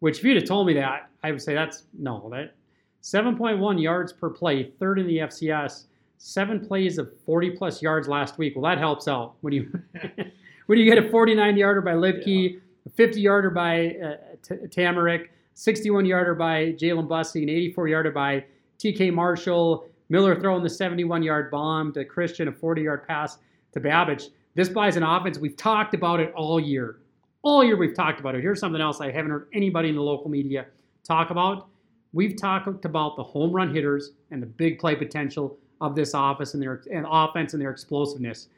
which 0.00 0.18
if 0.18 0.24
you'd 0.24 0.36
have 0.36 0.44
told 0.44 0.66
me 0.66 0.74
that, 0.74 1.10
I 1.22 1.30
would 1.30 1.40
say 1.40 1.54
that's 1.54 1.84
no, 1.98 2.28
that 2.30 2.54
7.1 3.02 3.82
yards 3.82 4.12
per 4.12 4.28
play, 4.28 4.72
third 4.78 4.98
in 4.98 5.06
the 5.06 5.18
FCS, 5.18 5.84
seven 6.18 6.64
plays 6.64 6.98
of 6.98 7.10
40 7.24 7.52
plus 7.52 7.80
yards 7.80 8.08
last 8.08 8.38
week. 8.38 8.54
Well, 8.54 8.68
that 8.68 8.78
helps 8.78 9.08
out 9.08 9.34
when 9.40 9.54
you 9.54 9.80
when 10.66 10.78
you 10.78 10.84
get 10.84 11.02
a 11.02 11.08
49 11.08 11.56
yarder 11.56 11.80
by 11.80 11.92
Luepke, 11.92 12.60
a 12.86 12.90
50 12.90 13.20
yarder 13.20 13.50
by 13.50 13.96
uh, 13.96 14.16
T- 14.42 14.54
TaMerik, 14.66 15.28
61 15.54 16.04
yarder 16.04 16.34
by 16.34 16.72
Jalen 16.72 17.08
Bussey, 17.08 17.42
an 17.42 17.48
84 17.48 17.88
yarder 17.88 18.10
by 18.10 18.44
TK 18.78 19.12
Marshall, 19.12 19.86
Miller 20.08 20.38
throwing 20.40 20.62
the 20.62 20.70
71 20.70 21.22
yard 21.22 21.50
bomb 21.50 21.92
to 21.92 22.04
Christian, 22.04 22.48
a 22.48 22.52
40 22.52 22.82
yard 22.82 23.06
pass 23.06 23.38
to 23.72 23.80
Babicz. 23.80 24.30
This 24.54 24.68
Bison 24.68 25.02
offense. 25.02 25.38
We've 25.38 25.56
talked 25.56 25.94
about 25.94 26.20
it 26.20 26.32
all 26.34 26.58
year. 26.58 27.00
All 27.42 27.62
year 27.62 27.76
we've 27.76 27.94
talked 27.94 28.18
about 28.20 28.34
it. 28.34 28.40
Here's 28.40 28.60
something 28.60 28.80
else 28.80 29.00
I 29.00 29.10
haven't 29.10 29.30
heard 29.30 29.48
anybody 29.52 29.88
in 29.88 29.94
the 29.94 30.02
local 30.02 30.30
media 30.30 30.66
talk 31.04 31.30
about. 31.30 31.68
We've 32.12 32.36
talked 32.36 32.84
about 32.84 33.16
the 33.16 33.22
home 33.22 33.52
run 33.52 33.72
hitters 33.72 34.12
and 34.30 34.42
the 34.42 34.46
big 34.46 34.78
play 34.78 34.96
potential 34.96 35.58
of 35.80 35.94
this 35.94 36.14
office 36.14 36.54
and 36.54 36.62
their 36.62 36.82
and 36.92 37.06
offense 37.08 37.52
and 37.52 37.62
their 37.62 37.70
explosiveness. 37.70 38.48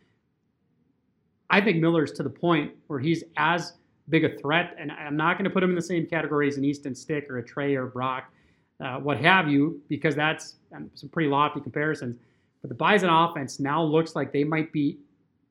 I 1.51 1.61
think 1.61 1.79
Miller's 1.79 2.13
to 2.13 2.23
the 2.23 2.31
point 2.31 2.73
where 2.87 3.01
he's 3.01 3.25
as 3.37 3.75
big 4.09 4.25
a 4.25 4.39
threat, 4.39 4.77
and 4.79 4.91
I'm 4.93 5.17
not 5.17 5.37
going 5.37 5.45
to 5.45 5.51
put 5.51 5.63
him 5.63 5.71
in 5.71 5.77
the 5.77 5.83
same 5.83 6.07
category 6.07 6.49
as 6.49 6.57
an 6.57 6.65
Easton 6.65 6.95
Stick 6.95 7.29
or 7.29 7.39
a 7.39 7.45
Trey 7.45 7.75
or 7.75 7.87
Brock, 7.87 8.33
uh, 8.81 8.99
what 8.99 9.19
have 9.19 9.49
you, 9.49 9.81
because 9.89 10.15
that's 10.15 10.57
um, 10.75 10.91
some 10.95 11.09
pretty 11.09 11.29
lofty 11.29 11.61
comparisons. 11.61 12.17
But 12.63 12.69
the 12.69 12.75
Bison 12.75 13.09
offense 13.09 13.61
now 13.61 13.83
looks 13.83 14.15
like 14.15 14.33
they 14.33 14.45
might 14.45 14.73
be 14.73 14.99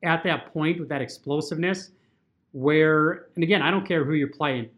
at 0.04 0.24
that 0.24 0.54
point 0.54 0.80
with 0.80 0.90
that 0.90 1.02
explosiveness 1.02 1.92
where, 2.52 3.28
and 3.36 3.44
again, 3.44 3.62
I 3.62 3.72
don't 3.72 3.88
care 3.88 4.04
who 4.04 4.14
you're 4.14 4.28
playing, 4.28 4.70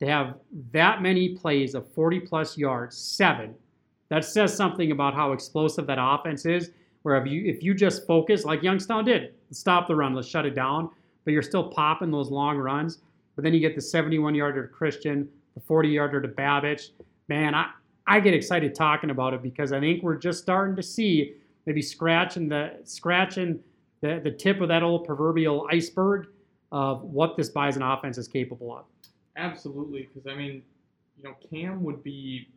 to 0.00 0.06
have 0.06 0.36
that 0.72 1.02
many 1.02 1.36
plays 1.36 1.74
of 1.74 1.92
40 1.92 2.20
plus 2.20 2.56
yards, 2.56 2.96
seven, 2.96 3.54
that 4.08 4.24
says 4.24 4.54
something 4.54 4.92
about 4.92 5.14
how 5.14 5.32
explosive 5.32 5.86
that 5.86 5.98
offense 6.00 6.46
is. 6.46 6.70
Where 7.02 7.16
if 7.16 7.26
you 7.26 7.46
if 7.46 7.62
you 7.62 7.72
just 7.72 8.06
focus 8.06 8.44
like 8.44 8.62
Youngstown 8.62 9.06
did, 9.06 9.34
stop 9.52 9.88
the 9.88 9.96
run, 9.96 10.14
let's 10.14 10.28
shut 10.28 10.44
it 10.44 10.54
down, 10.54 10.90
but 11.24 11.32
you're 11.32 11.42
still 11.42 11.70
popping 11.70 12.10
those 12.10 12.30
long 12.30 12.58
runs. 12.58 12.98
But 13.36 13.44
then 13.44 13.54
you 13.54 13.60
get 13.60 13.74
the 13.74 13.80
71 13.80 14.34
yarder 14.34 14.66
to 14.66 14.68
Christian, 14.68 15.26
the 15.54 15.60
40 15.60 15.88
yarder 15.88 16.20
to 16.20 16.28
Babicz. 16.28 16.90
Man, 17.28 17.54
I, 17.54 17.70
I 18.10 18.18
get 18.18 18.34
excited 18.34 18.74
talking 18.74 19.10
about 19.10 19.34
it 19.34 19.40
because 19.40 19.72
I 19.72 19.78
think 19.78 20.02
we're 20.02 20.18
just 20.18 20.42
starting 20.42 20.74
to 20.74 20.82
see 20.82 21.34
maybe 21.64 21.80
scratching 21.80 22.48
the 22.48 22.80
scratching 22.82 23.60
the, 24.00 24.20
the 24.24 24.32
tip 24.32 24.60
of 24.60 24.66
that 24.66 24.82
old 24.82 25.04
proverbial 25.04 25.68
iceberg 25.70 26.26
of 26.72 27.04
what 27.04 27.36
this 27.36 27.50
Bison 27.50 27.82
offense 27.82 28.18
is 28.18 28.26
capable 28.26 28.76
of. 28.76 28.84
Absolutely, 29.36 30.08
because 30.12 30.26
I 30.26 30.34
mean, 30.34 30.60
you 31.16 31.22
know, 31.22 31.36
Cam 31.52 31.84
would 31.84 32.02
be 32.02 32.48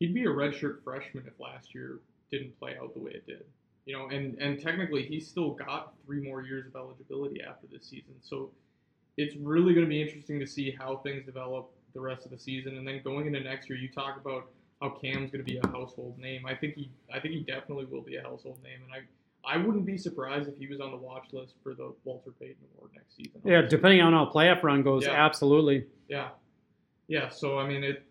he'd 0.00 0.12
be 0.12 0.24
a 0.24 0.28
redshirt 0.28 0.84
freshman 0.84 1.24
if 1.26 1.40
last 1.40 1.74
year 1.74 2.00
didn't 2.30 2.58
play 2.58 2.76
out 2.78 2.92
the 2.92 3.00
way 3.00 3.12
it 3.12 3.26
did. 3.26 3.44
You 3.86 3.96
know, 3.96 4.08
and 4.08 4.36
and 4.38 4.60
technically 4.60 5.06
he's 5.06 5.26
still 5.26 5.52
got 5.52 5.94
three 6.04 6.20
more 6.20 6.42
years 6.42 6.66
of 6.66 6.76
eligibility 6.76 7.40
after 7.40 7.66
this 7.72 7.86
season. 7.86 8.12
So 8.20 8.50
it's 9.16 9.34
really 9.36 9.72
going 9.72 9.86
to 9.86 9.90
be 9.90 10.02
interesting 10.02 10.38
to 10.40 10.46
see 10.46 10.76
how 10.78 10.98
things 10.98 11.24
develop 11.24 11.70
the 11.94 12.00
rest 12.00 12.26
of 12.26 12.32
the 12.32 12.38
season, 12.38 12.76
and 12.76 12.86
then 12.86 13.00
going 13.02 13.26
into 13.26 13.40
next 13.40 13.70
year, 13.70 13.78
you 13.78 13.88
talk 13.88 14.18
about 14.20 14.50
how 14.82 14.90
Cam's 14.90 15.30
going 15.30 15.44
to 15.44 15.50
be 15.50 15.58
a 15.58 15.66
household 15.68 16.18
name. 16.18 16.46
I 16.46 16.54
think 16.54 16.74
he 16.74 16.90
I 17.12 17.20
think 17.20 17.34
he 17.34 17.40
definitely 17.40 17.86
will 17.86 18.02
be 18.02 18.16
a 18.16 18.22
household 18.22 18.58
name, 18.62 18.80
and 18.84 18.92
I. 18.92 19.06
I 19.46 19.58
wouldn't 19.58 19.84
be 19.84 19.98
surprised 19.98 20.48
if 20.48 20.56
he 20.56 20.66
was 20.66 20.80
on 20.80 20.90
the 20.90 20.96
watch 20.96 21.26
list 21.34 21.56
for 21.62 21.74
the 21.74 21.92
Walter 22.04 22.30
Payton 22.40 22.56
Award 22.78 22.92
next 22.94 23.14
season. 23.14 23.42
Yeah, 23.44 23.58
honestly. 23.58 23.76
depending 23.76 24.00
on 24.00 24.14
how 24.14 24.24
playoff 24.24 24.62
run 24.62 24.82
goes, 24.82 25.04
Yeah. 25.04 25.10
absolutely. 25.22 25.84
Yeah. 26.08 26.28
Yeah. 27.08 27.28
So 27.28 27.58
I 27.58 27.68
mean, 27.68 27.84
it. 27.84 28.04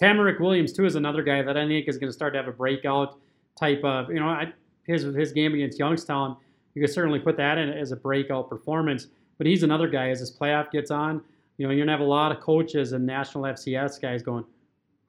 TaMerik 0.00 0.38
Williams 0.38 0.72
too 0.72 0.84
is 0.84 0.94
another 0.94 1.24
guy 1.24 1.42
that 1.42 1.56
I 1.56 1.66
think 1.66 1.88
is 1.88 1.98
going 1.98 2.08
to 2.10 2.12
start 2.12 2.32
to 2.34 2.38
have 2.38 2.46
a 2.46 2.52
breakout 2.52 3.18
type 3.58 3.82
of 3.82 4.08
you 4.08 4.20
know 4.20 4.28
I, 4.28 4.52
his 4.84 5.02
his 5.02 5.32
game 5.32 5.52
against 5.54 5.80
Youngstown. 5.80 6.36
You 6.76 6.82
could 6.82 6.92
certainly 6.94 7.18
put 7.18 7.36
that 7.38 7.58
in 7.58 7.70
as 7.70 7.90
a 7.90 7.96
breakout 7.96 8.48
performance. 8.48 9.08
But 9.36 9.48
he's 9.48 9.64
another 9.64 9.88
guy 9.88 10.10
as 10.10 10.20
his 10.20 10.30
playoff 10.30 10.70
gets 10.70 10.92
on. 10.92 11.22
You 11.56 11.66
know, 11.66 11.72
you're 11.72 11.84
gonna 11.86 11.98
have 11.98 12.06
a 12.06 12.08
lot 12.08 12.30
of 12.30 12.38
coaches 12.38 12.92
and 12.92 13.04
national 13.04 13.42
FCS 13.44 14.00
guys 14.00 14.22
going, 14.22 14.44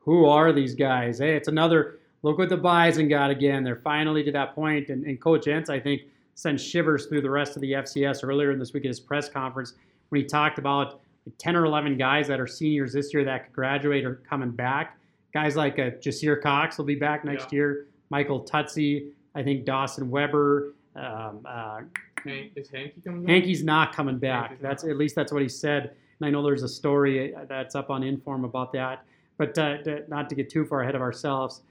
"Who 0.10 0.26
are 0.26 0.51
these 0.51 0.76
guys?" 0.76 1.20
Hey, 1.20 1.36
it's 1.36 1.47
another 1.47 1.99
look 2.24 2.38
what 2.38 2.49
the 2.49 2.57
Bison 2.57 3.07
got 3.07 3.30
again. 3.32 3.64
They're 3.64 3.76
finally 3.76 4.24
to 4.24 4.32
that 4.34 4.55
point, 4.55 4.89
and, 4.89 5.05
and 5.05 5.20
Coach 5.22 5.45
Entz 5.45 5.70
I 5.70 5.80
think 5.80 6.01
sent 6.36 6.60
shivers 6.60 7.05
through 7.07 7.22
the 7.22 7.30
rest 7.30 7.55
of 7.55 7.62
the 7.62 7.74
FCS 7.74 8.24
earlier 8.24 8.51
in 8.51 8.60
this 8.60 8.74
week 8.74 8.86
at 8.86 8.88
his 8.89 8.99
press 8.99 9.28
conference 9.30 9.74
when 10.10 10.22
he 10.22 10.26
talked 10.28 10.57
about 10.57 11.01
10 11.38 11.55
or 11.55 11.66
11 11.66 11.97
guys 11.97 12.28
that 12.28 12.39
are 12.39 12.47
seniors 12.47 12.93
this 12.93 13.14
year 13.14 13.24
that 13.26 13.43
could 13.45 13.53
graduate 13.53 14.05
or 14.05 14.16
coming 14.30 14.49
back. 14.51 14.97
Guys 15.34 15.55
like 15.57 15.78
uh, 15.80 15.91
Jasir 16.01 16.41
Cox 16.41 16.78
will 16.78 16.86
be 16.86 16.95
back 16.95 17.24
next 17.26 17.51
Yeah. 17.51 17.57
year. 17.57 17.86
Michael 18.10 18.41
Tutsie, 18.43 19.10
I 19.36 19.43
think 19.43 19.66
Dawson 19.66 20.10
Weber. 20.10 20.74
Um, 20.95 21.41
uh, 21.45 21.82
Hank, 22.26 22.53
is 22.55 22.70
Hankey 22.70 23.01
coming 23.03 23.22
back? 23.24 23.30
Hankey's 23.30 23.64
not 23.64 23.93
coming 23.93 24.18
back. 24.18 24.60
That's 24.62 24.84
not. 24.84 24.89
at 24.91 24.97
least 24.97 25.16
that's 25.16 25.32
what 25.32 25.41
he 25.41 25.49
said. 25.49 25.91
And 26.20 26.26
I 26.28 26.30
know 26.32 26.41
there's 26.41 26.64
a 26.64 26.68
story 26.70 27.36
uh, 27.36 27.45
that's 27.49 27.76
up 27.76 27.89
on 27.89 28.01
InForum 28.01 28.43
about 28.45 28.72
that. 28.74 29.03
But 29.40 29.58
uh, 29.58 29.78
to- 29.84 30.04
not 30.10 30.30
to 30.30 30.36
get 30.36 30.50
too 30.50 30.66
far 30.66 30.82
ahead 30.82 30.94
of 30.94 31.02
ourselves, 31.02 31.62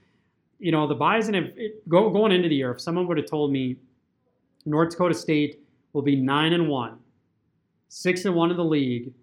you 0.57 0.73
know, 0.73 0.87
the 0.87 0.95
Bison 0.95 1.35
have 1.35 1.51
it, 1.55 1.87
go, 1.87 2.09
going 2.09 2.33
into 2.33 2.49
the 2.49 2.55
year. 2.55 2.71
If 2.71 2.81
someone 2.81 3.07
would 3.07 3.17
have 3.17 3.27
told 3.27 3.51
me 3.51 3.77
North 4.65 4.89
Dakota 4.89 5.13
State 5.13 5.61
will 5.93 6.01
be 6.01 6.15
nine 6.15 6.51
and 6.51 6.67
one, 6.67 6.97
six 7.87 8.25
and 8.25 8.35
one 8.35 8.51
in 8.51 8.57
the 8.57 8.65
league, 8.65 9.13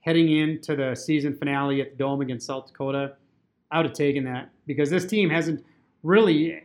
heading 0.00 0.36
into 0.36 0.74
the 0.74 0.94
season 0.94 1.34
finale 1.34 1.80
at 1.80 1.92
the 1.92 1.96
Dome 1.96 2.20
against 2.20 2.46
South 2.46 2.66
Dakota, 2.66 3.14
I 3.70 3.78
would 3.78 3.86
have 3.86 3.94
taken 3.94 4.24
that 4.24 4.50
because 4.66 4.90
this 4.90 5.06
team 5.06 5.30
hasn't 5.30 5.64
really. 6.02 6.62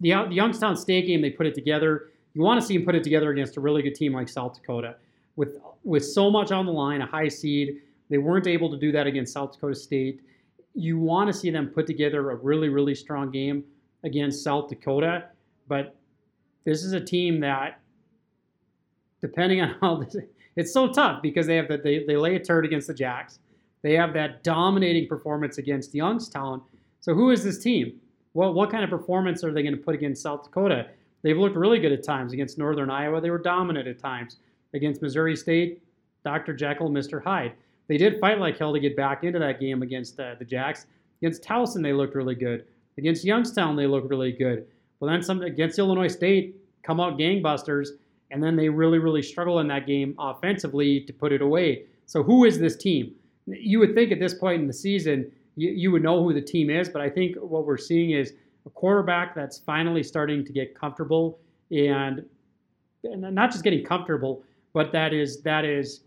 The, 0.00 0.10
the 0.28 0.34
Youngstown 0.34 0.76
State 0.76 1.06
game, 1.06 1.22
they 1.22 1.30
put 1.30 1.46
it 1.46 1.54
together. 1.54 2.10
You 2.34 2.42
want 2.42 2.60
to 2.60 2.66
see 2.66 2.76
them 2.76 2.84
put 2.84 2.96
it 2.96 3.04
together 3.04 3.30
against 3.30 3.56
a 3.56 3.60
really 3.60 3.80
good 3.80 3.94
team 3.94 4.12
like 4.12 4.28
South 4.28 4.54
Dakota. 4.54 4.96
With, 5.36 5.58
with 5.84 6.04
so 6.04 6.30
much 6.30 6.50
on 6.50 6.66
the 6.66 6.72
line, 6.72 7.00
a 7.00 7.06
high 7.06 7.28
seed, 7.28 7.80
they 8.14 8.18
weren't 8.18 8.46
able 8.46 8.70
to 8.70 8.76
do 8.76 8.92
that 8.92 9.08
against 9.08 9.32
South 9.32 9.54
Dakota 9.54 9.74
State. 9.74 10.20
You 10.72 11.00
want 11.00 11.26
to 11.26 11.32
see 11.32 11.50
them 11.50 11.66
put 11.66 11.84
together 11.84 12.30
a 12.30 12.36
really, 12.36 12.68
really 12.68 12.94
strong 12.94 13.32
game 13.32 13.64
against 14.04 14.44
South 14.44 14.68
Dakota. 14.68 15.24
But 15.66 15.96
this 16.62 16.84
is 16.84 16.92
a 16.92 17.00
team 17.00 17.40
that, 17.40 17.80
depending 19.20 19.62
on 19.62 19.74
how 19.80 19.96
this, 19.96 20.14
it's 20.54 20.72
so 20.72 20.92
tough 20.92 21.22
because 21.22 21.48
they 21.48 21.56
have 21.56 21.66
that 21.66 21.82
they, 21.82 22.04
they 22.04 22.16
lay 22.16 22.36
a 22.36 22.38
turd 22.38 22.64
against 22.64 22.86
the 22.86 22.94
Jacks. 22.94 23.40
They 23.82 23.94
have 23.94 24.12
that 24.12 24.44
dominating 24.44 25.08
performance 25.08 25.58
against 25.58 25.92
Youngstown. 25.92 26.62
So 27.00 27.14
who 27.14 27.32
is 27.32 27.42
this 27.42 27.58
team? 27.58 27.98
What 28.34 28.54
what 28.54 28.70
kind 28.70 28.84
of 28.84 28.90
performance 28.90 29.42
are 29.42 29.52
they 29.52 29.64
going 29.64 29.76
to 29.76 29.82
put 29.82 29.96
against 29.96 30.22
South 30.22 30.44
Dakota? 30.44 30.86
They've 31.22 31.36
looked 31.36 31.56
really 31.56 31.80
good 31.80 31.90
at 31.90 32.04
times 32.04 32.32
against 32.32 32.58
Northern 32.58 32.90
Iowa. 32.90 33.20
They 33.20 33.30
were 33.30 33.38
dominant 33.38 33.88
at 33.88 33.98
times 33.98 34.36
against 34.72 35.02
Missouri 35.02 35.34
State. 35.34 35.82
Dr. 36.24 36.54
Jekyll, 36.54 36.90
Mr. 36.90 37.20
Hyde. 37.20 37.54
They 37.88 37.96
did 37.96 38.20
fight 38.20 38.38
like 38.38 38.58
hell 38.58 38.72
to 38.72 38.80
get 38.80 38.96
back 38.96 39.24
into 39.24 39.38
that 39.38 39.60
game 39.60 39.82
against 39.82 40.18
uh, 40.18 40.34
the 40.38 40.44
Jacks. 40.44 40.86
Against 41.20 41.42
Towson, 41.42 41.82
they 41.82 41.92
looked 41.92 42.14
really 42.14 42.34
good. 42.34 42.64
Against 42.98 43.24
Youngstown, 43.24 43.76
they 43.76 43.86
looked 43.86 44.08
really 44.08 44.32
good. 44.32 44.66
Well, 45.00 45.10
then 45.10 45.22
some 45.22 45.42
against 45.42 45.78
Illinois 45.78 46.08
State, 46.08 46.56
come 46.82 47.00
out 47.00 47.18
gangbusters, 47.18 47.88
and 48.30 48.42
then 48.42 48.56
they 48.56 48.68
really, 48.68 48.98
really 48.98 49.22
struggle 49.22 49.60
in 49.60 49.68
that 49.68 49.86
game 49.86 50.14
offensively 50.18 51.00
to 51.00 51.12
put 51.12 51.32
it 51.32 51.42
away. 51.42 51.84
So 52.06 52.22
who 52.22 52.44
is 52.44 52.58
this 52.58 52.76
team? 52.76 53.14
You 53.46 53.78
would 53.80 53.94
think 53.94 54.12
at 54.12 54.20
this 54.20 54.34
point 54.34 54.60
in 54.60 54.66
the 54.66 54.72
season, 54.72 55.30
you, 55.56 55.70
you 55.70 55.90
would 55.92 56.02
know 56.02 56.22
who 56.22 56.32
the 56.32 56.40
team 56.40 56.70
is, 56.70 56.88
but 56.88 57.02
I 57.02 57.10
think 57.10 57.36
what 57.36 57.66
we're 57.66 57.76
seeing 57.76 58.10
is 58.10 58.32
a 58.66 58.70
quarterback 58.70 59.34
that's 59.34 59.58
finally 59.58 60.02
starting 60.02 60.44
to 60.44 60.52
get 60.52 60.74
comfortable 60.74 61.38
and, 61.70 62.24
and 63.04 63.34
not 63.34 63.50
just 63.50 63.62
getting 63.62 63.84
comfortable, 63.84 64.42
but 64.72 64.90
that 64.92 65.12
is 65.12 65.42
that 65.42 65.64
is 65.64 66.00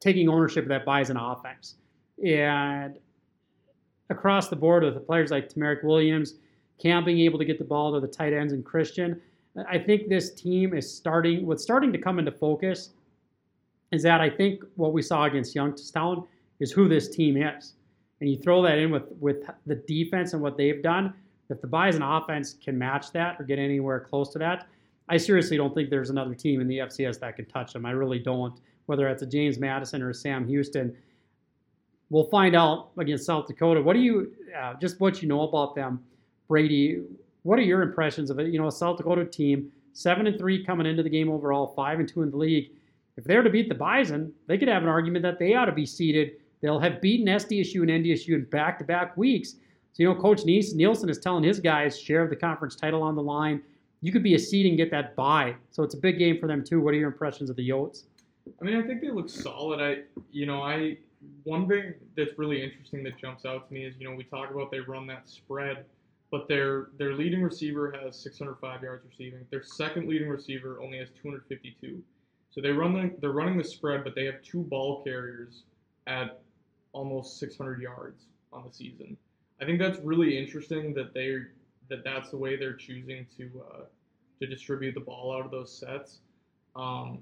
taking 0.00 0.28
ownership 0.28 0.64
of 0.64 0.68
that 0.68 0.84
Bison 0.84 1.16
offense. 1.16 1.76
And 2.24 2.98
across 4.08 4.48
the 4.48 4.56
board 4.56 4.82
with 4.82 4.94
the 4.94 5.00
players 5.00 5.30
like 5.30 5.48
TaMerik 5.48 5.84
Williams, 5.84 6.34
Cam 6.78 7.04
being 7.04 7.20
able 7.20 7.38
to 7.38 7.44
get 7.44 7.58
the 7.58 7.64
ball 7.64 7.92
to 7.92 8.00
the 8.00 8.08
tight 8.08 8.32
ends 8.32 8.52
and 8.52 8.64
Christian, 8.64 9.20
I 9.68 9.78
think 9.78 10.08
this 10.08 10.32
team 10.32 10.74
is 10.74 10.92
starting, 10.92 11.46
what's 11.46 11.62
starting 11.62 11.92
to 11.92 11.98
come 11.98 12.18
into 12.18 12.32
focus 12.32 12.90
is 13.92 14.02
that 14.02 14.20
I 14.20 14.30
think 14.30 14.62
what 14.76 14.92
we 14.92 15.02
saw 15.02 15.24
against 15.24 15.54
Youngstown 15.54 16.26
is 16.60 16.70
who 16.70 16.88
this 16.88 17.08
team 17.08 17.36
is. 17.36 17.74
And 18.20 18.30
you 18.30 18.36
throw 18.36 18.62
that 18.62 18.78
in 18.78 18.90
with, 18.90 19.10
with 19.18 19.44
the 19.66 19.74
defense 19.74 20.32
and 20.32 20.42
what 20.42 20.56
they've 20.56 20.82
done, 20.82 21.14
if 21.48 21.60
the 21.60 21.66
Bison 21.66 22.02
offense 22.02 22.54
can 22.62 22.78
match 22.78 23.12
that 23.12 23.40
or 23.40 23.44
get 23.44 23.58
anywhere 23.58 24.00
close 24.00 24.30
to 24.32 24.38
that, 24.38 24.68
I 25.08 25.16
seriously 25.16 25.56
don't 25.56 25.74
think 25.74 25.90
there's 25.90 26.10
another 26.10 26.34
team 26.34 26.60
in 26.60 26.68
the 26.68 26.78
FCS 26.78 27.18
that 27.20 27.34
can 27.34 27.46
touch 27.46 27.72
them. 27.72 27.84
I 27.84 27.90
really 27.90 28.20
don't. 28.20 28.60
Whether 28.86 29.08
it's 29.08 29.22
a 29.22 29.26
James 29.26 29.58
Madison 29.58 30.02
or 30.02 30.10
a 30.10 30.14
Sam 30.14 30.46
Houston, 30.46 30.96
we'll 32.10 32.24
find 32.24 32.56
out 32.56 32.90
against 32.98 33.26
South 33.26 33.46
Dakota. 33.46 33.80
What 33.80 33.94
do 33.94 34.00
you, 34.00 34.32
uh, 34.58 34.74
just 34.80 35.00
what 35.00 35.22
you 35.22 35.28
know 35.28 35.42
about 35.42 35.74
them, 35.74 36.02
Brady? 36.48 37.02
What 37.42 37.58
are 37.58 37.62
your 37.62 37.82
impressions 37.82 38.30
of 38.30 38.38
it? 38.38 38.52
You 38.52 38.58
know, 38.58 38.66
a 38.66 38.72
South 38.72 38.96
Dakota 38.96 39.24
team, 39.24 39.70
seven 39.92 40.26
and 40.26 40.38
three 40.38 40.64
coming 40.64 40.86
into 40.86 41.02
the 41.02 41.10
game 41.10 41.30
overall, 41.30 41.72
five 41.74 42.00
and 42.00 42.08
two 42.08 42.22
in 42.22 42.30
the 42.30 42.36
league. 42.36 42.70
If 43.16 43.24
they're 43.24 43.42
to 43.42 43.50
beat 43.50 43.68
the 43.68 43.74
Bison, 43.74 44.32
they 44.46 44.58
could 44.58 44.68
have 44.68 44.82
an 44.82 44.88
argument 44.88 45.22
that 45.22 45.38
they 45.38 45.54
ought 45.54 45.66
to 45.66 45.72
be 45.72 45.86
seeded. 45.86 46.32
They'll 46.60 46.80
have 46.80 47.00
beaten 47.00 47.26
SDSU 47.26 47.82
and 47.82 48.04
NDSU 48.04 48.34
in 48.34 48.44
back-to-back 48.44 49.16
weeks. 49.16 49.52
So 49.92 50.02
you 50.02 50.08
know, 50.08 50.14
Coach 50.14 50.44
Nielson 50.44 51.10
is 51.10 51.18
telling 51.18 51.44
his 51.44 51.60
guys 51.60 51.98
share 51.98 52.22
of 52.22 52.30
the 52.30 52.36
conference 52.36 52.76
title 52.76 53.02
on 53.02 53.14
the 53.14 53.22
line 53.22 53.62
you 54.00 54.12
could 54.12 54.22
be 54.22 54.34
a 54.34 54.38
seed 54.38 54.66
and 54.66 54.76
get 54.76 54.90
that 54.90 55.14
buy. 55.14 55.54
So 55.70 55.82
it's 55.82 55.94
a 55.94 55.98
big 55.98 56.18
game 56.18 56.38
for 56.38 56.46
them 56.46 56.64
too. 56.64 56.80
What 56.80 56.94
are 56.94 56.96
your 56.96 57.08
impressions 57.08 57.50
of 57.50 57.56
the 57.56 57.68
Yotes? 57.68 58.04
I 58.60 58.64
mean, 58.64 58.76
I 58.76 58.82
think 58.86 59.00
they 59.00 59.10
look 59.10 59.28
solid. 59.28 59.80
I, 59.80 60.02
you 60.30 60.46
know, 60.46 60.62
I 60.62 60.98
one 61.44 61.68
thing 61.68 61.94
that's 62.16 62.38
really 62.38 62.62
interesting 62.62 63.02
that 63.04 63.18
jumps 63.18 63.44
out 63.44 63.68
to 63.68 63.74
me 63.74 63.84
is, 63.84 63.94
you 63.98 64.08
know, 64.08 64.14
we 64.14 64.24
talk 64.24 64.50
about 64.50 64.70
they 64.70 64.80
run 64.80 65.06
that 65.08 65.28
spread, 65.28 65.84
but 66.30 66.48
their 66.48 66.88
their 66.98 67.14
leading 67.14 67.42
receiver 67.42 67.94
has 68.02 68.16
605 68.16 68.82
yards 68.82 69.04
receiving. 69.06 69.46
Their 69.50 69.62
second 69.62 70.08
leading 70.08 70.28
receiver 70.28 70.80
only 70.82 70.98
has 70.98 71.08
252. 71.22 72.02
So 72.50 72.60
they 72.60 72.70
run 72.70 72.94
the, 72.94 73.14
they're 73.20 73.30
running 73.30 73.58
the 73.58 73.64
spread, 73.64 74.02
but 74.02 74.14
they 74.14 74.24
have 74.24 74.42
two 74.42 74.62
ball 74.62 75.04
carriers 75.04 75.62
at 76.06 76.40
almost 76.92 77.38
600 77.38 77.80
yards 77.80 78.24
on 78.52 78.64
the 78.66 78.72
season. 78.72 79.16
I 79.60 79.64
think 79.64 79.78
that's 79.78 79.98
really 80.00 80.36
interesting 80.36 80.94
that 80.94 81.14
they 81.14 81.36
that 81.88 82.04
that's 82.04 82.30
the 82.30 82.36
way 82.36 82.56
they're 82.56 82.74
choosing 82.74 83.26
to 83.36 83.50
uh, 83.72 83.80
to 84.40 84.46
distribute 84.46 84.94
the 84.94 85.00
ball 85.00 85.36
out 85.36 85.44
of 85.44 85.50
those 85.50 85.72
sets. 85.72 86.20
Um, 86.74 87.18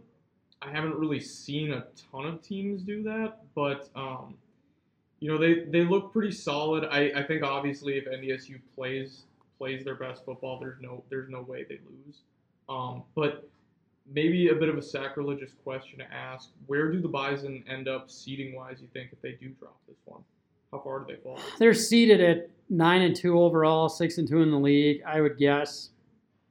I 0.60 0.70
haven't 0.70 0.96
really 0.96 1.20
seen 1.20 1.72
a 1.72 1.86
ton 2.10 2.26
of 2.26 2.42
teams 2.42 2.82
do 2.82 3.02
that, 3.04 3.38
but 3.54 3.88
um, 3.94 4.34
you 5.20 5.30
know 5.30 5.38
they, 5.38 5.64
they 5.64 5.84
look 5.84 6.12
pretty 6.12 6.32
solid. 6.32 6.84
I, 6.84 7.12
I 7.14 7.22
think 7.22 7.42
obviously 7.42 7.98
if 7.98 8.06
NDSU 8.06 8.60
plays 8.74 9.24
plays 9.58 9.84
their 9.84 9.96
best 9.96 10.24
football, 10.24 10.58
there's 10.58 10.80
no 10.80 11.02
there's 11.10 11.28
no 11.28 11.42
way 11.42 11.64
they 11.68 11.78
lose. 11.88 12.22
Um, 12.68 13.02
but 13.14 13.48
maybe 14.12 14.48
a 14.48 14.54
bit 14.54 14.68
of 14.68 14.76
a 14.76 14.82
sacrilegious 14.82 15.52
question 15.64 15.98
to 15.98 16.12
ask: 16.12 16.50
Where 16.66 16.90
do 16.90 17.00
the 17.00 17.08
Bison 17.08 17.64
end 17.68 17.88
up 17.88 18.10
seating 18.10 18.54
wise? 18.54 18.78
You 18.80 18.88
think 18.92 19.10
if 19.12 19.20
they 19.20 19.32
do 19.32 19.50
drop 19.60 19.76
this 19.86 19.98
one? 20.04 20.22
How 20.72 20.80
far 20.80 21.00
do 21.00 21.06
they 21.08 21.20
fall? 21.20 21.40
They're 21.58 21.74
seated 21.74 22.20
at 22.20 22.50
nine 22.68 23.02
and 23.02 23.16
two 23.16 23.40
overall, 23.40 23.88
six 23.88 24.18
and 24.18 24.28
two 24.28 24.42
in 24.42 24.50
the 24.50 24.58
league. 24.58 25.02
I 25.06 25.20
would 25.20 25.38
guess. 25.38 25.90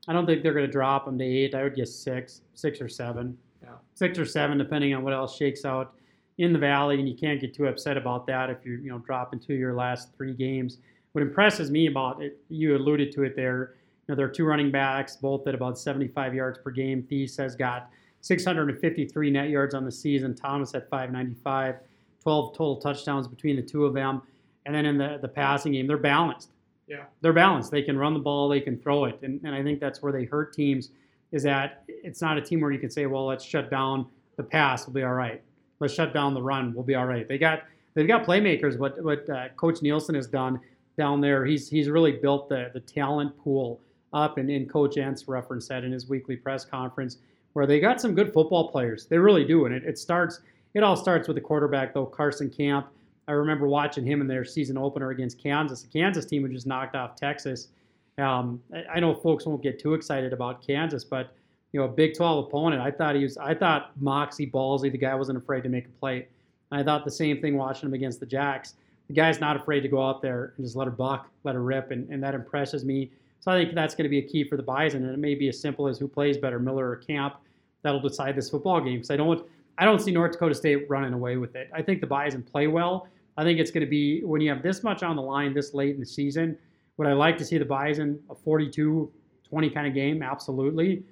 I 0.08 0.14
don't 0.14 0.26
think 0.26 0.42
they're 0.42 0.54
going 0.54 0.66
to 0.66 0.72
drop 0.72 1.06
them 1.06 1.18
to 1.18 1.24
eight. 1.24 1.54
I 1.54 1.64
would 1.64 1.76
guess 1.76 1.94
six, 1.94 2.42
six 2.54 2.80
or 2.80 2.88
seven, 2.88 3.38
yeah. 3.62 3.70
six 3.94 4.18
or 4.20 4.26
seven, 4.26 4.58
depending 4.58 4.94
on 4.94 5.04
what 5.04 5.14
else 5.14 5.36
shakes 5.36 5.66
out 5.66 5.94
in 6.38 6.54
the 6.54 6.60
valley. 6.60 7.00
And 7.00 7.08
you 7.08 7.16
can't 7.16 7.40
get 7.40 7.54
too 7.54 7.68
upset 7.68 7.98
about 7.98 8.28
that 8.28 8.50
if 8.50 8.66
you're 8.66 8.80
you 8.80 8.90
know 8.90 9.00
dropping 9.00 9.40
to 9.42 9.54
your 9.54 9.74
last 9.74 10.16
three 10.16 10.34
games. 10.34 10.78
What 11.14 11.22
impresses 11.22 11.72
me 11.72 11.88
about 11.88 12.22
it, 12.22 12.40
you 12.50 12.76
alluded 12.76 13.12
to 13.14 13.24
it 13.24 13.36
there. 13.36 13.76
You 14.08 14.14
know, 14.14 14.16
there 14.16 14.26
are 14.28 14.32
two 14.32 14.46
running 14.46 14.72
backs, 14.72 15.16
both 15.16 15.48
at 15.48 15.56
about 15.56 15.80
75 15.80 16.34
yards 16.34 16.60
per 16.60 16.70
game. 16.70 17.04
Theis 17.04 17.36
has 17.38 17.56
got 17.56 17.90
653 18.22 19.32
net 19.32 19.50
yards 19.50 19.74
on 19.74 19.84
the 19.84 19.92
season. 19.92 20.36
Thomas 20.36 20.76
at 20.76 20.90
595. 20.90 21.76
12 22.22 22.52
total 22.58 22.76
touchdowns 22.76 23.26
between 23.26 23.56
the 23.56 23.62
two 23.62 23.86
of 23.86 23.94
them. 23.94 24.22
And 24.66 24.76
then 24.76 24.86
in 24.86 24.98
the, 24.98 25.18
the 25.22 25.30
passing 25.30 25.72
game, 25.72 25.88
they're 25.88 25.98
balanced. 25.98 26.52
Yeah. 26.86 27.06
They're 27.22 27.32
balanced. 27.32 27.72
They 27.72 27.82
can 27.82 27.98
run 27.98 28.14
the 28.14 28.20
ball, 28.20 28.50
they 28.50 28.60
can 28.60 28.78
throw 28.78 29.06
it. 29.06 29.18
And, 29.24 29.40
and 29.46 29.56
I 29.56 29.64
think 29.64 29.80
that's 29.80 30.02
where 30.02 30.12
they 30.12 30.26
hurt 30.26 30.54
teams 30.54 30.92
is 31.32 31.44
that 31.44 31.84
it's 31.88 32.22
not 32.22 32.38
a 32.38 32.42
team 32.42 32.62
where 32.62 32.72
you 32.72 32.80
can 32.80 32.90
say, 32.90 33.06
well, 33.06 33.26
let's 33.26 33.44
shut 33.44 33.70
down 33.70 34.08
the 34.38 34.44
pass, 34.44 34.86
we'll 34.86 34.94
be 34.94 35.04
all 35.04 35.14
right. 35.14 35.42
Let's 35.80 35.94
shut 35.94 36.14
down 36.14 36.34
the 36.34 36.42
run, 36.42 36.74
we'll 36.74 36.84
be 36.84 36.96
all 36.96 37.06
right. 37.06 37.28
They 37.28 37.38
got 37.38 37.64
they've 37.94 38.08
got 38.08 38.26
playmakers. 38.26 38.78
What 38.78 39.02
what 39.04 39.30
uh, 39.30 39.50
Coach 39.56 39.82
Nielson 39.82 40.16
has 40.16 40.28
done 40.28 40.60
down 40.98 41.22
there, 41.22 41.46
he's 41.46 41.70
he's 41.70 41.90
really 41.90 42.14
built 42.14 42.50
the 42.50 42.72
the 42.74 42.80
talent 42.80 43.38
pool 43.38 43.80
up. 44.14 44.38
And, 44.38 44.50
and 44.50 44.70
Coach 44.70 44.96
Entz 44.96 45.28
referenced 45.28 45.70
that 45.70 45.84
in 45.84 45.92
his 45.92 46.08
weekly 46.08 46.36
press 46.36 46.66
conference, 46.66 47.18
where 47.54 47.68
they 47.68 47.80
got 47.80 48.02
some 48.02 48.16
good 48.16 48.34
football 48.34 48.72
players. 48.72 49.06
They 49.06 49.18
really 49.18 49.46
do, 49.46 49.66
and 49.66 49.76
it, 49.76 49.84
it 49.84 50.00
starts 50.00 50.42
it 50.74 50.84
all 50.84 50.96
starts 50.96 51.28
with 51.28 51.36
the 51.36 51.42
quarterback, 51.42 51.94
though, 51.94 52.06
Carson 52.06 52.50
Camp. 52.50 52.88
I 53.28 53.32
remember 53.32 53.68
watching 53.68 54.06
him 54.06 54.22
in 54.22 54.28
their 54.28 54.46
season 54.46 54.78
opener 54.78 55.10
against 55.10 55.42
Kansas. 55.42 55.82
The 55.82 55.88
Kansas 55.88 56.26
team 56.26 56.44
who 56.44 56.50
just 56.54 56.68
knocked 56.68 56.96
off 56.96 57.16
Texas. 57.16 57.70
Um, 58.18 58.62
I 58.92 59.00
know 59.00 59.14
folks 59.14 59.46
won't 59.46 59.62
get 59.62 59.80
too 59.80 59.94
excited 59.94 60.34
about 60.34 60.66
Kansas, 60.66 61.04
but 61.04 61.36
you 61.72 61.80
know, 61.80 61.86
a 61.86 61.90
Big 61.90 62.16
12 62.16 62.48
opponent. 62.48 62.82
I 62.82 62.90
thought 62.92 63.16
he 63.16 63.24
was. 63.24 63.38
I 63.38 63.54
thought 63.54 63.92
Moxie 64.00 64.50
Ballsy, 64.50 64.92
the 64.92 64.98
guy 64.98 65.14
wasn't 65.14 65.38
afraid 65.38 65.64
to 65.64 65.70
make 65.70 65.86
a 65.86 66.00
play. 66.00 66.28
I 66.72 66.84
thought 66.84 67.06
the 67.06 67.12
same 67.12 67.42
thing 67.42 67.58
watching 67.58 67.88
him 67.88 67.94
against 67.94 68.20
the 68.20 68.26
Jacks. 68.26 68.76
The 69.08 69.14
guy's 69.14 69.40
not 69.40 69.56
afraid 69.56 69.82
to 69.82 69.88
go 69.88 70.06
out 70.06 70.22
there 70.22 70.54
and 70.58 70.66
just 70.66 70.76
let 70.76 70.86
her 70.86 70.92
buck, 70.92 71.30
let 71.44 71.56
her 71.56 71.62
rip, 71.62 71.92
and, 71.92 72.10
and 72.10 72.22
that 72.24 72.34
impresses 72.34 72.84
me. 72.84 73.12
So 73.40 73.52
I 73.52 73.64
think 73.64 73.76
that's 73.76 73.96
going 73.96 74.04
to 74.04 74.10
be 74.10 74.18
a 74.20 74.28
key 74.28 74.44
for 74.44 74.58
the 74.58 74.64
Bison, 74.64 75.06
and 75.06 75.14
it 75.14 75.20
may 75.20 75.36
be 75.36 75.48
as 75.48 75.60
simple 75.60 75.88
as 75.88 75.98
who 75.98 76.08
plays 76.08 76.38
better, 76.38 76.60
Miller 76.60 76.90
or 76.90 76.96
Camp. 76.98 77.36
That'll 77.84 78.02
decide 78.02 78.36
this 78.36 78.50
football 78.50 78.82
game. 78.82 78.96
Because 78.96 79.12
I 79.12 79.18
don't 79.18 79.46
I 79.78 79.86
don't 79.86 80.00
see 80.00 80.12
North 80.12 80.32
Dakota 80.32 80.56
State 80.56 80.90
running 80.90 81.14
away 81.14 81.38
with 81.38 81.56
it. 81.56 81.70
I 81.74 81.82
think 81.82 82.02
the 82.02 82.08
Bison 82.08 82.42
play 82.42 82.68
well. 82.68 83.08
I 83.38 83.44
think 83.44 83.60
it's 83.60 83.70
going 83.70 83.86
to 83.86 83.90
be 83.90 84.24
when 84.24 84.42
you 84.42 84.50
have 84.50 84.64
this 84.64 84.82
much 84.84 85.04
on 85.04 85.16
the 85.16 85.22
line 85.22 85.54
this 85.54 85.74
late 85.76 85.94
in 85.94 86.00
the 86.00 86.06
season. 86.06 86.58
Would 86.98 87.08
I 87.08 87.14
like 87.14 87.38
to 87.38 87.46
see 87.46 87.58
the 87.58 87.66
Bison 87.66 88.20
a 88.30 88.36
42 88.36 89.12
20 89.48 89.70
kind 89.70 89.88
of 89.88 89.94
game? 89.94 90.22
Absolutely. 90.22 91.04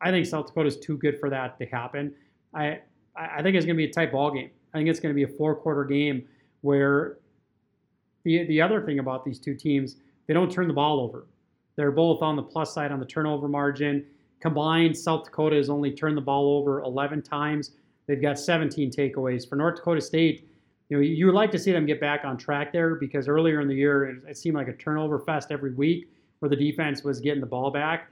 I 0.00 0.10
think 0.10 0.26
South 0.26 0.46
Dakota 0.46 0.68
is 0.68 0.76
too 0.76 0.96
good 0.98 1.18
for 1.18 1.30
that 1.30 1.58
to 1.58 1.66
happen. 1.66 2.14
I 2.54 2.80
I 3.16 3.42
think 3.42 3.56
it's 3.56 3.66
going 3.66 3.76
to 3.76 3.80
be 3.82 3.90
a 3.90 3.92
tight 3.92 4.12
ball 4.12 4.30
game. 4.30 4.50
I 4.72 4.78
think 4.78 4.88
it's 4.88 5.00
going 5.00 5.14
to 5.14 5.14
be 5.14 5.24
a 5.24 5.36
four 5.36 5.54
quarter 5.56 5.84
game 5.84 6.26
where 6.60 7.18
the 8.24 8.44
the 8.46 8.60
other 8.60 8.84
thing 8.84 8.98
about 8.98 9.24
these 9.24 9.38
two 9.38 9.54
teams, 9.54 9.96
they 10.26 10.34
don't 10.34 10.50
turn 10.50 10.68
the 10.68 10.74
ball 10.74 11.00
over. 11.00 11.26
They're 11.76 11.90
both 11.90 12.22
on 12.22 12.36
the 12.36 12.42
plus 12.42 12.74
side 12.74 12.92
on 12.92 13.00
the 13.00 13.06
turnover 13.06 13.48
margin. 13.48 14.04
Combined, 14.40 14.96
South 14.96 15.24
Dakota 15.24 15.56
has 15.56 15.70
only 15.70 15.92
turned 15.92 16.16
the 16.16 16.22
ball 16.22 16.58
over 16.58 16.80
11 16.82 17.22
times. 17.22 17.72
They've 18.06 18.20
got 18.20 18.38
17 18.38 18.90
takeaways. 18.90 19.48
For 19.48 19.56
North 19.56 19.76
Dakota 19.76 20.00
State, 20.00 20.48
you 20.90 20.96
know, 20.96 21.02
you 21.02 21.24
would 21.26 21.34
like 21.36 21.52
to 21.52 21.58
see 21.58 21.72
them 21.72 21.86
get 21.86 22.00
back 22.00 22.24
on 22.24 22.36
track 22.36 22.72
there 22.72 22.96
because 22.96 23.28
earlier 23.28 23.60
in 23.60 23.68
the 23.68 23.74
year 23.74 24.06
it, 24.06 24.16
it 24.28 24.36
seemed 24.36 24.56
like 24.56 24.68
a 24.68 24.72
turnover 24.74 25.20
fest 25.20 25.50
every 25.50 25.72
week 25.72 26.10
where 26.40 26.48
the 26.48 26.56
defense 26.56 27.04
was 27.04 27.20
getting 27.20 27.40
the 27.40 27.46
ball 27.46 27.70
back. 27.70 28.10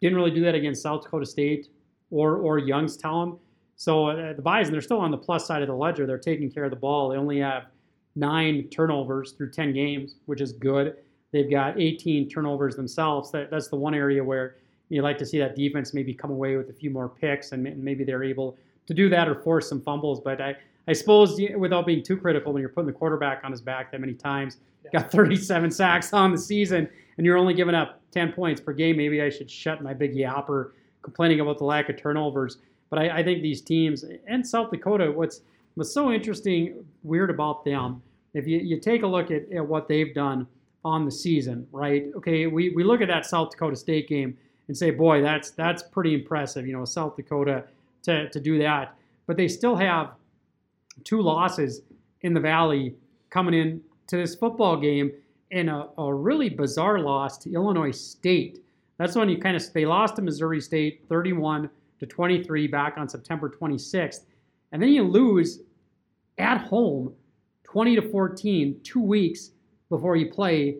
Didn't 0.00 0.16
really 0.16 0.32
do 0.32 0.42
that 0.42 0.54
against 0.54 0.82
South 0.82 1.04
Dakota 1.04 1.24
State 1.24 1.68
or 2.10 2.36
or 2.36 2.58
Youngstown. 2.58 3.38
So 3.76 4.08
uh, 4.08 4.32
the 4.32 4.42
Bison, 4.42 4.72
they're 4.72 4.82
still 4.82 4.98
on 4.98 5.10
the 5.10 5.18
plus 5.18 5.46
side 5.46 5.62
of 5.62 5.68
the 5.68 5.74
ledger. 5.74 6.06
They're 6.06 6.18
taking 6.18 6.50
care 6.50 6.64
of 6.64 6.70
the 6.70 6.76
ball. 6.76 7.08
They 7.08 7.16
only 7.16 7.38
have 7.38 7.66
nine 8.14 8.68
turnovers 8.68 9.32
through 9.32 9.50
10 9.50 9.72
games, 9.72 10.16
which 10.24 10.40
is 10.40 10.52
good. 10.52 10.96
They've 11.32 11.50
got 11.50 11.78
18 11.78 12.28
turnovers 12.28 12.74
themselves. 12.74 13.30
That, 13.32 13.50
that's 13.50 13.68
the 13.68 13.76
one 13.76 13.94
area 13.94 14.24
where 14.24 14.56
you 14.88 15.02
like 15.02 15.18
to 15.18 15.26
see 15.26 15.38
that 15.38 15.56
defense 15.56 15.92
maybe 15.92 16.14
come 16.14 16.30
away 16.30 16.56
with 16.56 16.70
a 16.70 16.72
few 16.72 16.90
more 16.90 17.08
picks 17.08 17.52
and 17.52 17.62
maybe 17.62 18.04
they're 18.04 18.24
able 18.24 18.56
to 18.86 18.94
do 18.94 19.08
that 19.10 19.28
or 19.28 19.34
force 19.34 19.68
some 19.68 19.82
fumbles. 19.82 20.20
But 20.20 20.40
I, 20.40 20.56
I 20.88 20.92
suppose 20.92 21.40
without 21.56 21.86
being 21.86 22.02
too 22.02 22.16
critical, 22.16 22.52
when 22.52 22.60
you're 22.60 22.70
putting 22.70 22.86
the 22.86 22.92
quarterback 22.92 23.42
on 23.44 23.50
his 23.50 23.60
back 23.60 23.90
that 23.92 24.00
many 24.00 24.14
times, 24.14 24.58
got 24.92 25.10
37 25.10 25.70
sacks 25.70 26.12
on 26.12 26.32
the 26.32 26.38
season, 26.38 26.88
and 27.16 27.26
you're 27.26 27.36
only 27.36 27.54
giving 27.54 27.74
up 27.74 28.00
10 28.12 28.32
points 28.32 28.60
per 28.60 28.72
game, 28.72 28.96
maybe 28.96 29.20
I 29.20 29.30
should 29.30 29.50
shut 29.50 29.82
my 29.82 29.92
big 29.92 30.14
yapper 30.14 30.70
complaining 31.02 31.40
about 31.40 31.58
the 31.58 31.64
lack 31.64 31.88
of 31.88 31.96
turnovers. 31.96 32.58
But 32.90 33.00
I, 33.00 33.18
I 33.18 33.24
think 33.24 33.42
these 33.42 33.60
teams 33.60 34.04
and 34.26 34.46
South 34.46 34.70
Dakota, 34.70 35.10
what's 35.10 35.40
what's 35.74 35.92
so 35.92 36.10
interesting, 36.10 36.84
weird 37.02 37.30
about 37.30 37.64
them, 37.64 38.00
if 38.32 38.46
you, 38.46 38.58
you 38.58 38.80
take 38.80 39.02
a 39.02 39.06
look 39.06 39.30
at, 39.30 39.50
at 39.52 39.66
what 39.66 39.88
they've 39.88 40.14
done 40.14 40.46
on 40.84 41.04
the 41.04 41.10
season, 41.10 41.66
right? 41.72 42.06
Okay, 42.16 42.46
we, 42.46 42.70
we 42.70 42.84
look 42.84 43.00
at 43.00 43.08
that 43.08 43.26
South 43.26 43.50
Dakota 43.50 43.76
State 43.76 44.08
game 44.08 44.36
and 44.68 44.76
say, 44.76 44.90
boy, 44.90 45.20
that's 45.20 45.50
that's 45.50 45.82
pretty 45.82 46.14
impressive, 46.14 46.66
you 46.66 46.72
know, 46.72 46.84
South 46.84 47.16
Dakota 47.16 47.64
to, 48.02 48.28
to 48.30 48.40
do 48.40 48.58
that. 48.58 48.94
But 49.26 49.36
they 49.36 49.48
still 49.48 49.76
have 49.76 50.12
two 51.04 51.16
mm-hmm. 51.16 51.26
losses 51.26 51.82
in 52.22 52.34
the 52.34 52.40
Valley 52.40 52.94
coming 53.30 53.54
in 53.54 53.80
to 54.08 54.16
this 54.16 54.34
football 54.34 54.76
game 54.76 55.10
and 55.50 55.70
a, 55.70 55.88
a 55.98 56.14
really 56.14 56.48
bizarre 56.48 56.98
loss 56.98 57.38
to 57.38 57.52
Illinois 57.52 57.90
State. 57.90 58.62
That's 58.98 59.14
when 59.14 59.28
you 59.28 59.38
kind 59.38 59.56
of 59.56 59.72
they 59.72 59.86
lost 59.86 60.16
to 60.16 60.22
Missouri 60.22 60.60
State 60.60 61.04
31 61.08 61.70
to 62.00 62.06
23 62.06 62.66
back 62.66 62.94
on 62.96 63.08
September 63.08 63.50
26th. 63.50 64.24
And 64.72 64.82
then 64.82 64.90
you 64.90 65.02
lose 65.02 65.60
at 66.38 66.58
home 66.58 67.12
20 67.64 67.96
to 67.96 68.02
14 68.02 68.80
two 68.82 69.00
weeks 69.00 69.50
before 69.88 70.16
you 70.16 70.30
play 70.30 70.76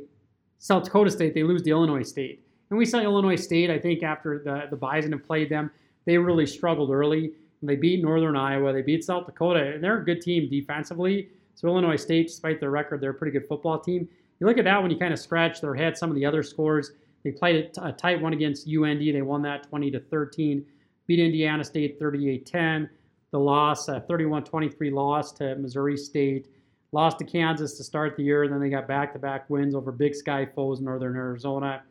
South 0.59 0.85
Dakota 0.85 1.11
State. 1.11 1.35
They 1.35 1.43
lose 1.43 1.63
to 1.63 1.71
Illinois 1.71 2.03
State. 2.03 2.43
And 2.71 2.79
we 2.79 2.85
saw 2.85 2.99
Illinois 2.99 3.37
State, 3.37 3.71
I 3.71 3.79
think, 3.79 4.03
after 4.03 4.43
the, 4.45 4.67
the 4.71 4.77
Bison 4.77 5.13
have 5.13 5.25
played 5.25 5.49
them, 5.49 5.71
they 6.05 6.19
really 6.19 6.47
struggled 6.47 6.91
early. 6.91 7.33
They 7.67 7.77
beat 7.77 8.03
Northern 8.03 8.37
Iowa, 8.37 8.73
they 8.73 8.83
beat 8.83 9.05
South 9.05 9.27
Dakota, 9.27 9.75
and 9.75 9.85
they're 9.85 9.99
a 9.99 10.05
good 10.05 10.21
team 10.23 10.49
defensively. 10.49 11.29
So 11.55 11.69
Illinois 11.69 11.97
State, 11.97 12.29
despite 12.29 12.61
their 12.61 12.71
record, 12.71 13.01
they're 13.01 13.11
a 13.11 13.15
pretty 13.15 13.39
good 13.39 13.49
football 13.49 13.79
team. 13.79 14.09
You 14.39 14.47
look 14.47 14.59
at 14.59 14.65
that 14.65 14.83
when 14.83 14.91
you 14.91 14.99
kind 14.99 15.13
of 15.13 15.19
scratch 15.19 15.61
their 15.61 15.75
head, 15.75 15.97
some 15.97 16.11
of 16.11 16.17
the 16.17 16.25
other 16.27 16.43
scores. 16.43 16.93
They 17.25 17.33
played 17.33 17.71
a 17.83 17.93
tight 17.93 18.21
one 18.21 18.35
against 18.35 18.69
UND. 18.69 19.01
They 19.01 19.23
won 19.23 19.43
that 19.43 19.69
20 19.69 19.91
to 19.93 20.01
13. 20.01 20.65
Beat 21.07 21.19
Indiana 21.19 21.65
State 21.65 21.99
38-10. 21.99 22.89
The 23.33 23.39
loss, 23.41 23.89
31-23 23.89 24.93
loss 24.93 25.33
to 25.33 25.57
Missouri 25.57 25.97
State. 25.97 26.49
Lost 26.93 27.19
to 27.19 27.25
Kansas 27.25 27.77
to 27.79 27.85
start 27.85 28.17
the 28.17 28.23
year. 28.23 28.47
Then 28.47 28.61
they 28.61 28.69
got 28.69 28.87
back-to-back 28.87 29.51
wins 29.51 29.75
over 29.75 29.91
Big 29.91 30.15
Sky 30.15 30.47
foes, 30.47 30.81
Northern 30.81 31.17
Arizona. 31.17 31.83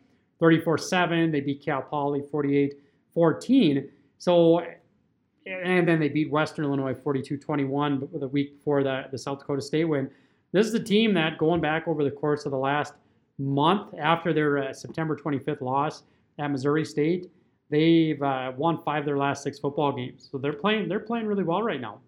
34-7. 0.42 1.32
They 1.32 1.42
beat 1.42 1.66
Cal 1.66 1.82
Poly 1.82 2.22
48-14. 2.22 3.90
So, 4.18 4.62
and 5.46 5.88
then 5.88 6.00
they 6.00 6.10
beat 6.10 6.30
Western 6.32 6.66
Illinois 6.66 6.94
42-21 6.94 8.20
the 8.20 8.28
week 8.28 8.58
before 8.58 8.84
the, 8.84 9.06
the 9.12 9.18
South 9.18 9.40
Dakota 9.40 9.62
State 9.62 9.86
win. 9.86 10.10
This 10.52 10.68
is 10.68 10.74
a 10.74 10.80
team 10.80 11.14
that, 11.14 11.38
going 11.38 11.62
back 11.62 11.88
over 11.88 12.04
the 12.04 12.12
course 12.12 12.46
of 12.46 12.52
the 12.52 12.58
last 12.58 12.94
month 13.38 13.94
after 14.00 14.34
their 14.34 14.58
uh, 14.58 14.74
September 14.74 15.16
25th 15.16 15.62
loss 15.62 16.04
at 16.40 16.50
Missouri 16.50 16.86
State, 16.86 17.30
they've 17.70 18.22
uh, 18.22 18.54
won 18.56 18.82
five 18.84 19.00
of 19.02 19.06
their 19.06 19.18
last 19.18 19.44
six 19.44 19.60
football 19.60 19.92
games. 19.92 20.30
So 20.32 20.38
they're 20.38 20.54
playing 20.54 20.88
they're 20.88 21.00
playing 21.00 21.26
really 21.26 21.44
well 21.44 21.62
right 21.62 21.82
now. 21.82 22.00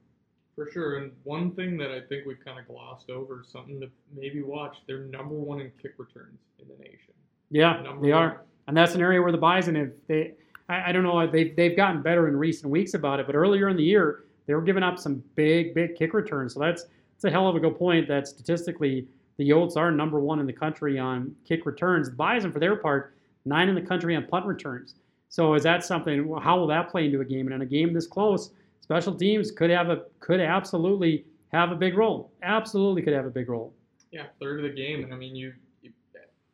For 0.55 0.71
sure. 0.71 0.97
And 0.97 1.11
one 1.23 1.51
thing 1.51 1.77
that 1.77 1.91
I 1.91 2.01
think 2.01 2.25
we've 2.25 2.43
kind 2.43 2.57
of 2.57 2.67
glossed 2.67 3.11
over, 3.11 3.43
something 3.45 3.79
to 3.81 3.89
maybe 4.15 4.41
watch, 4.41 4.77
they're 4.87 5.03
number 5.05 5.35
one 5.35 5.59
in 5.59 5.71
kick 5.79 5.93
returns 5.97 6.39
in 6.59 6.67
the 6.67 6.83
nation. 6.83 7.13
Yeah, 7.51 7.81
number 7.81 8.01
they 8.05 8.13
one. 8.13 8.23
are. 8.23 8.41
And 8.67 8.75
that's 8.75 8.95
an 8.95 9.01
area 9.01 9.21
where 9.21 9.31
the 9.31 9.37
Bison 9.37 9.75
have 9.75 9.91
they 10.07 10.33
I, 10.69 10.89
I 10.89 10.91
don't 10.91 11.03
know, 11.03 11.19
uh, 11.19 11.27
they've 11.27 11.55
they've 11.55 11.75
gotten 11.75 12.01
better 12.01 12.27
in 12.27 12.35
recent 12.35 12.71
weeks 12.71 12.93
about 12.93 13.19
it, 13.19 13.25
but 13.27 13.35
earlier 13.35 13.69
in 13.69 13.77
the 13.77 13.83
year 13.83 14.25
they 14.45 14.53
were 14.53 14.61
giving 14.61 14.83
up 14.83 14.97
some 14.97 15.23
big, 15.35 15.73
big 15.73 15.95
kick 15.95 16.13
returns. 16.13 16.53
So 16.53 16.59
that's 16.59 16.85
it's 17.15 17.23
a 17.25 17.31
hell 17.31 17.47
of 17.47 17.55
a 17.55 17.59
good 17.59 17.77
point 17.77 18.07
that 18.07 18.27
statistically 18.27 19.07
the 19.37 19.49
Yotes 19.49 19.75
are 19.75 19.91
number 19.91 20.19
one 20.19 20.39
in 20.39 20.45
the 20.45 20.53
country 20.53 20.99
on 20.99 21.35
kick 21.45 21.65
returns. 21.65 22.09
The 22.09 22.15
Bison, 22.15 22.51
for 22.51 22.59
their 22.59 22.75
part, 22.75 23.15
nine 23.45 23.69
in 23.69 23.75
the 23.75 23.81
country 23.81 24.15
on 24.15 24.25
punt 24.27 24.45
returns. 24.45 24.95
So 25.29 25.53
is 25.53 25.63
that 25.63 25.83
something? 25.83 26.33
How 26.41 26.57
will 26.57 26.67
that 26.67 26.89
play 26.89 27.05
into 27.05 27.21
a 27.21 27.25
game? 27.25 27.47
And 27.47 27.55
in 27.55 27.61
a 27.61 27.65
game 27.65 27.93
this 27.93 28.07
close, 28.07 28.51
special 28.81 29.15
teams 29.15 29.51
could 29.51 29.69
have 29.69 29.89
a 29.89 30.03
could 30.19 30.39
absolutely 30.39 31.25
have 31.51 31.71
a 31.71 31.75
big 31.75 31.97
role. 31.97 32.31
Absolutely 32.43 33.01
could 33.01 33.13
have 33.13 33.25
a 33.25 33.31
big 33.31 33.49
role. 33.49 33.73
Yeah, 34.11 34.27
third 34.39 34.63
of 34.63 34.69
the 34.69 34.75
game, 34.75 35.03
and 35.03 35.13
I 35.13 35.17
mean 35.17 35.35
you, 35.35 35.53
you 35.81 35.91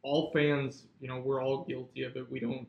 all 0.02 0.32
fans, 0.34 0.88
you 1.00 1.08
know, 1.08 1.20
we're 1.20 1.42
all 1.42 1.66
guilty 1.66 2.04
of 2.04 2.16
it. 2.16 2.30
We 2.30 2.40
don't 2.40 2.68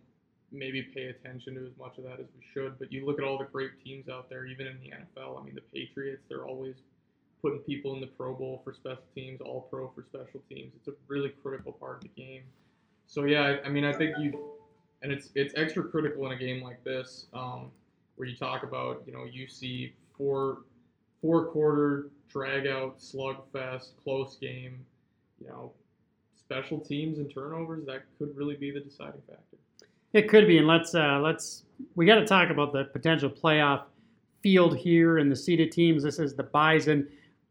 maybe 0.54 0.82
pay 0.82 1.06
attention 1.06 1.54
to 1.54 1.66
as 1.66 1.76
much 1.78 1.98
of 1.98 2.04
that 2.04 2.20
as 2.20 2.26
we 2.34 2.44
should. 2.52 2.78
But 2.78 2.92
you 2.92 3.04
look 3.04 3.18
at 3.18 3.24
all 3.24 3.38
the 3.38 3.44
great 3.44 3.82
teams 3.82 4.08
out 4.08 4.28
there, 4.30 4.46
even 4.46 4.66
in 4.66 4.78
the 4.80 4.90
NFL. 4.90 5.40
I 5.40 5.44
mean, 5.44 5.54
the 5.54 5.60
Patriots, 5.60 6.24
they're 6.28 6.46
always 6.46 6.76
putting 7.42 7.58
people 7.60 7.94
in 7.94 8.00
the 8.00 8.06
Pro 8.06 8.34
Bowl 8.34 8.62
for 8.64 8.72
special 8.72 9.04
teams, 9.14 9.40
All 9.40 9.68
Pro 9.70 9.90
for 9.94 10.02
special 10.02 10.40
teams. 10.48 10.72
It's 10.76 10.88
a 10.88 10.94
really 11.08 11.32
critical 11.42 11.72
part 11.72 11.96
of 11.96 12.02
the 12.02 12.22
game. 12.22 12.42
So 13.06 13.24
yeah, 13.24 13.58
I, 13.64 13.68
mean, 13.68 13.84
I 13.84 13.92
think 13.92 14.16
you, 14.18 14.52
and 15.02 15.12
it's 15.12 15.28
it's 15.34 15.52
extra 15.56 15.84
critical 15.84 16.24
in 16.26 16.32
a 16.32 16.38
game 16.38 16.62
like 16.62 16.82
this, 16.84 17.26
um, 17.34 17.70
where 18.16 18.26
you 18.26 18.36
talk 18.36 18.62
about 18.62 19.02
you 19.06 19.12
know 19.12 19.24
you 19.30 19.46
see 19.46 19.92
four 20.16 20.62
four 21.20 21.46
quarter 21.46 22.10
drag 22.28 22.66
out 22.66 22.98
slugfest 22.98 23.90
close 24.02 24.36
game, 24.36 24.84
you 25.40 25.46
know, 25.46 25.72
special 26.36 26.80
teams 26.80 27.18
and 27.18 27.32
turnovers 27.32 27.84
that 27.86 28.04
could 28.18 28.34
really 28.36 28.56
be 28.56 28.70
the 28.70 28.80
deciding 28.80 29.20
factor. 29.26 29.53
It 30.14 30.28
could 30.28 30.46
be, 30.46 30.58
and 30.58 30.68
let's 30.68 30.94
uh, 30.94 31.18
let's 31.20 31.64
we 31.96 32.06
got 32.06 32.14
to 32.14 32.24
talk 32.24 32.48
about 32.48 32.72
the 32.72 32.84
potential 32.84 33.28
playoff 33.28 33.82
field 34.44 34.76
here 34.76 35.18
and 35.18 35.28
the 35.28 35.34
seeded 35.34 35.72
teams. 35.72 36.04
This 36.04 36.20
is 36.20 36.36
the 36.36 36.44
Bison 36.44 37.08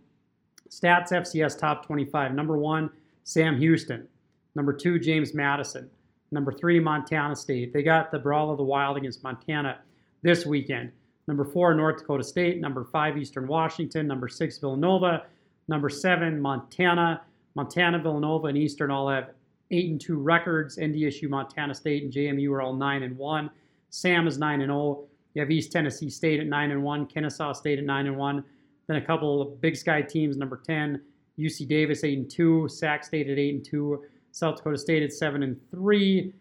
Stats 0.73 1.11
FCS 1.11 1.57
top 1.57 1.85
25. 1.85 2.33
Number 2.33 2.57
one, 2.57 2.89
Sam 3.23 3.57
Houston. 3.57 4.07
Number 4.55 4.73
two, 4.73 4.99
James 4.99 5.33
Madison. 5.33 5.89
Number 6.31 6.51
three, 6.51 6.79
Montana 6.79 7.35
State. 7.35 7.73
They 7.73 7.83
got 7.83 8.11
the 8.11 8.19
Brawl 8.19 8.49
of 8.51 8.57
the 8.57 8.63
Wild 8.63 8.97
against 8.97 9.23
Montana 9.23 9.79
this 10.23 10.45
weekend. 10.45 10.91
Number 11.27 11.45
four, 11.45 11.73
North 11.73 11.99
Dakota 11.99 12.23
State. 12.23 12.59
Number 12.59 12.83
five, 12.85 13.17
Eastern 13.17 13.47
Washington. 13.47 14.07
Number 14.07 14.27
six, 14.27 14.57
Villanova. 14.57 15.25
Number 15.67 15.89
seven, 15.89 16.41
Montana. 16.41 17.21
Montana, 17.55 17.99
Villanova, 17.99 18.47
and 18.47 18.57
Eastern 18.57 18.89
all 18.89 19.09
have 19.09 19.29
eight 19.69 19.91
and 19.91 20.01
two 20.01 20.17
records. 20.17 20.77
NDSU, 20.77 21.29
Montana 21.29 21.75
State, 21.75 22.03
and 22.03 22.11
JMU 22.11 22.51
are 22.51 22.61
all 22.61 22.73
nine 22.73 23.03
and 23.03 23.15
one. 23.17 23.49
Sam 23.91 24.27
is 24.27 24.39
nine 24.39 24.61
and 24.61 24.69
zero. 24.69 24.79
Oh. 24.79 25.07
You 25.35 25.41
have 25.41 25.51
East 25.51 25.71
Tennessee 25.71 26.09
State 26.09 26.39
at 26.39 26.47
nine 26.47 26.71
and 26.71 26.83
one. 26.83 27.05
Kennesaw 27.05 27.53
State 27.53 27.79
at 27.79 27.85
nine 27.85 28.07
and 28.07 28.17
one. 28.17 28.43
Then 28.87 28.97
a 28.97 29.05
couple 29.05 29.41
of 29.41 29.61
Big 29.61 29.75
Sky 29.75 30.01
teams. 30.01 30.37
Number 30.37 30.61
ten, 30.65 31.01
UC 31.39 31.67
Davis 31.67 32.03
eight 32.03 32.17
and 32.17 32.29
two. 32.29 32.67
Sac 32.67 33.03
State 33.03 33.29
at 33.29 33.37
eight 33.37 33.55
and 33.55 33.65
two. 33.65 34.03
South 34.31 34.57
Dakota 34.57 34.77
State 34.77 35.03
at 35.03 35.13
seven 35.13 35.43
and 35.43 35.59
three. 35.71 36.33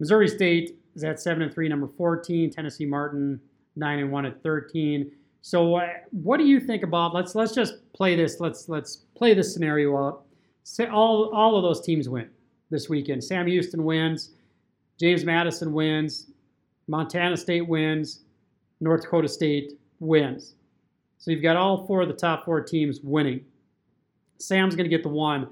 Missouri 0.00 0.28
State 0.28 0.78
is 0.94 1.04
at 1.04 1.20
seven 1.20 1.42
and 1.42 1.52
three, 1.52 1.68
number 1.68 1.88
14. 1.88 2.50
Tennessee 2.50 2.86
Martin 2.86 3.40
nine 3.76 3.98
and 4.00 4.10
one 4.10 4.26
at 4.26 4.42
13. 4.42 5.10
So, 5.40 5.76
uh, 5.76 5.88
what 6.10 6.38
do 6.38 6.44
you 6.44 6.60
think 6.60 6.82
about? 6.82 7.14
Let's 7.14 7.34
let's 7.34 7.54
just 7.54 7.74
play 7.92 8.16
this. 8.16 8.40
Let's 8.40 8.68
let's 8.68 9.04
play 9.14 9.34
this 9.34 9.52
scenario 9.52 9.96
out. 9.96 10.24
Say 10.64 10.86
all 10.86 11.30
all 11.34 11.56
of 11.56 11.62
those 11.62 11.80
teams 11.80 12.08
win 12.08 12.28
this 12.70 12.88
weekend. 12.88 13.22
Sam 13.22 13.46
Houston 13.46 13.84
wins. 13.84 14.32
James 14.98 15.24
Madison 15.24 15.72
wins. 15.72 16.30
Montana 16.88 17.36
State 17.36 17.66
wins. 17.68 18.20
North 18.80 19.02
Dakota 19.02 19.28
State 19.28 19.78
wins. 20.00 20.54
So 21.18 21.30
you've 21.30 21.42
got 21.42 21.56
all 21.56 21.86
four 21.86 22.02
of 22.02 22.08
the 22.08 22.14
top 22.14 22.44
four 22.44 22.62
teams 22.62 23.00
winning. 23.02 23.44
Sam's 24.38 24.74
going 24.74 24.88
to 24.88 24.96
get 24.96 25.02
the 25.02 25.08
one. 25.08 25.48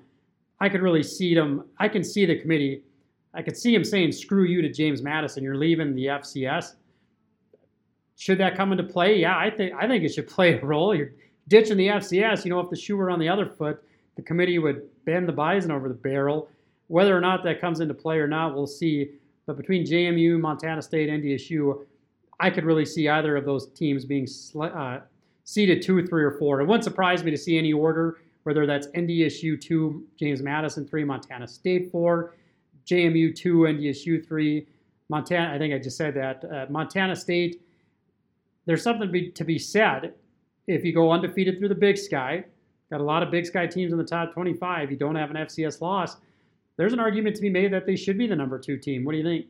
I 0.61 0.69
could 0.69 0.81
really 0.81 1.03
see 1.03 1.35
them. 1.35 1.65
I 1.79 1.89
can 1.89 2.03
see 2.03 2.25
the 2.25 2.39
committee 2.39 2.83
I 3.37 3.43
could 3.43 3.57
see 3.57 3.75
him 3.75 3.85
saying, 3.85 4.13
"Screw 4.13 4.45
you" 4.45 4.63
to 4.63 4.73
James 4.73 5.03
Madison. 5.03 5.45
You're 5.45 5.57
leaving 5.57 5.95
the 5.95 6.07
FCS. 6.07 6.75
Should 8.17 8.39
that 8.39 8.57
come 8.57 8.73
into 8.73 8.83
play? 8.85 9.21
Yeah, 9.21 9.37
I 9.37 9.51
think 9.51 9.75
I 9.75 9.87
think 9.87 10.03
it 10.03 10.15
should 10.15 10.27
play 10.37 10.55
a 10.55 10.65
role. 10.65 10.95
You're 10.95 11.13
ditching 11.47 11.77
the 11.77 11.89
FCS. 11.89 12.45
You 12.45 12.51
know, 12.51 12.61
if 12.61 12.71
the 12.71 12.77
shoe 12.77 12.97
were 12.97 13.11
on 13.11 13.21
the 13.21 13.29
other 13.29 13.47
foot, 13.47 13.83
the 14.17 14.23
committee 14.23 14.59
would 14.59 14.89
bend 15.05 15.29
the 15.29 15.33
bison 15.33 15.71
over 15.71 15.87
the 15.87 15.95
barrel. 15.95 16.49
Whether 16.89 17.17
or 17.17 17.21
not 17.21 17.45
that 17.45 17.61
comes 17.61 17.81
into 17.81 17.93
play 17.93 18.17
or 18.17 18.27
not, 18.27 18.55
we'll 18.55 18.67
see. 18.67 19.11
But 19.45 19.59
between 19.59 19.85
JMU, 19.85 20.41
Montana 20.41 20.81
State, 20.81 21.11
NDSU, 21.11 21.85
I 22.41 22.49
could 22.49 22.65
really 22.65 22.87
see 22.87 23.09
either 23.09 23.37
of 23.37 23.45
those 23.45 23.69
teams 23.73 24.05
being 24.05 24.27
uh, 24.59 25.01
seeded 25.47 25.81
two, 25.81 26.05
three, 26.05 26.25
or 26.25 26.33
four. 26.33 26.61
It 26.61 26.67
wouldn't 26.67 26.85
surprise 26.85 27.25
me 27.25 27.31
to 27.31 27.37
see 27.39 27.57
any 27.57 27.73
order, 27.73 28.19
whether 28.43 28.67
that's 28.67 28.89
NDSU 28.89 29.59
two, 29.59 30.05
James 30.19 30.43
Madison 30.43 30.87
three, 30.87 31.05
Montana 31.05 31.47
State 31.47 31.91
four, 31.91 32.35
JMU 32.85 33.35
two, 33.35 33.59
NDSU 33.61 34.27
three, 34.27 34.67
Montana. 35.09 35.55
I 35.55 35.59
think 35.59 35.73
I 35.73 35.79
just 35.79 35.97
said 35.97 36.15
that 36.15 36.45
uh, 36.45 36.67
Montana 36.69 37.17
State. 37.17 37.63
There's 38.67 38.83
something 38.83 39.07
to 39.07 39.13
be, 39.13 39.31
to 39.31 39.45
be 39.45 39.59
said 39.59 40.15
if 40.67 40.85
you 40.85 40.93
go 40.93 41.13
undefeated 41.13 41.59
through 41.59 41.69
the 41.69 41.77
Big 41.77 41.97
Sky. 41.97 42.45
Got 42.91 43.01
a 43.01 43.05
lot 43.05 43.23
of 43.23 43.31
Big 43.31 43.47
Sky 43.47 43.69
teams 43.69 43.93
in 43.93 43.99
the 43.99 44.05
top 44.05 44.33
25. 44.33 44.91
You 44.91 44.97
don't 44.97 45.15
have 45.15 45.31
an 45.31 45.37
FCS 45.37 45.81
loss. 45.81 46.17
There's 46.77 46.93
an 46.93 46.99
argument 46.99 47.37
to 47.37 47.43
be 47.43 47.51
made 47.51 47.73
that 47.73 47.87
they 47.87 47.95
should 47.95 48.19
be 48.19 48.27
the 48.27 48.37
number 48.37 48.59
two 48.59 48.77
team. 48.77 49.05
What 49.05 49.13
do 49.13 49.19
you 49.19 49.25
think? 49.25 49.47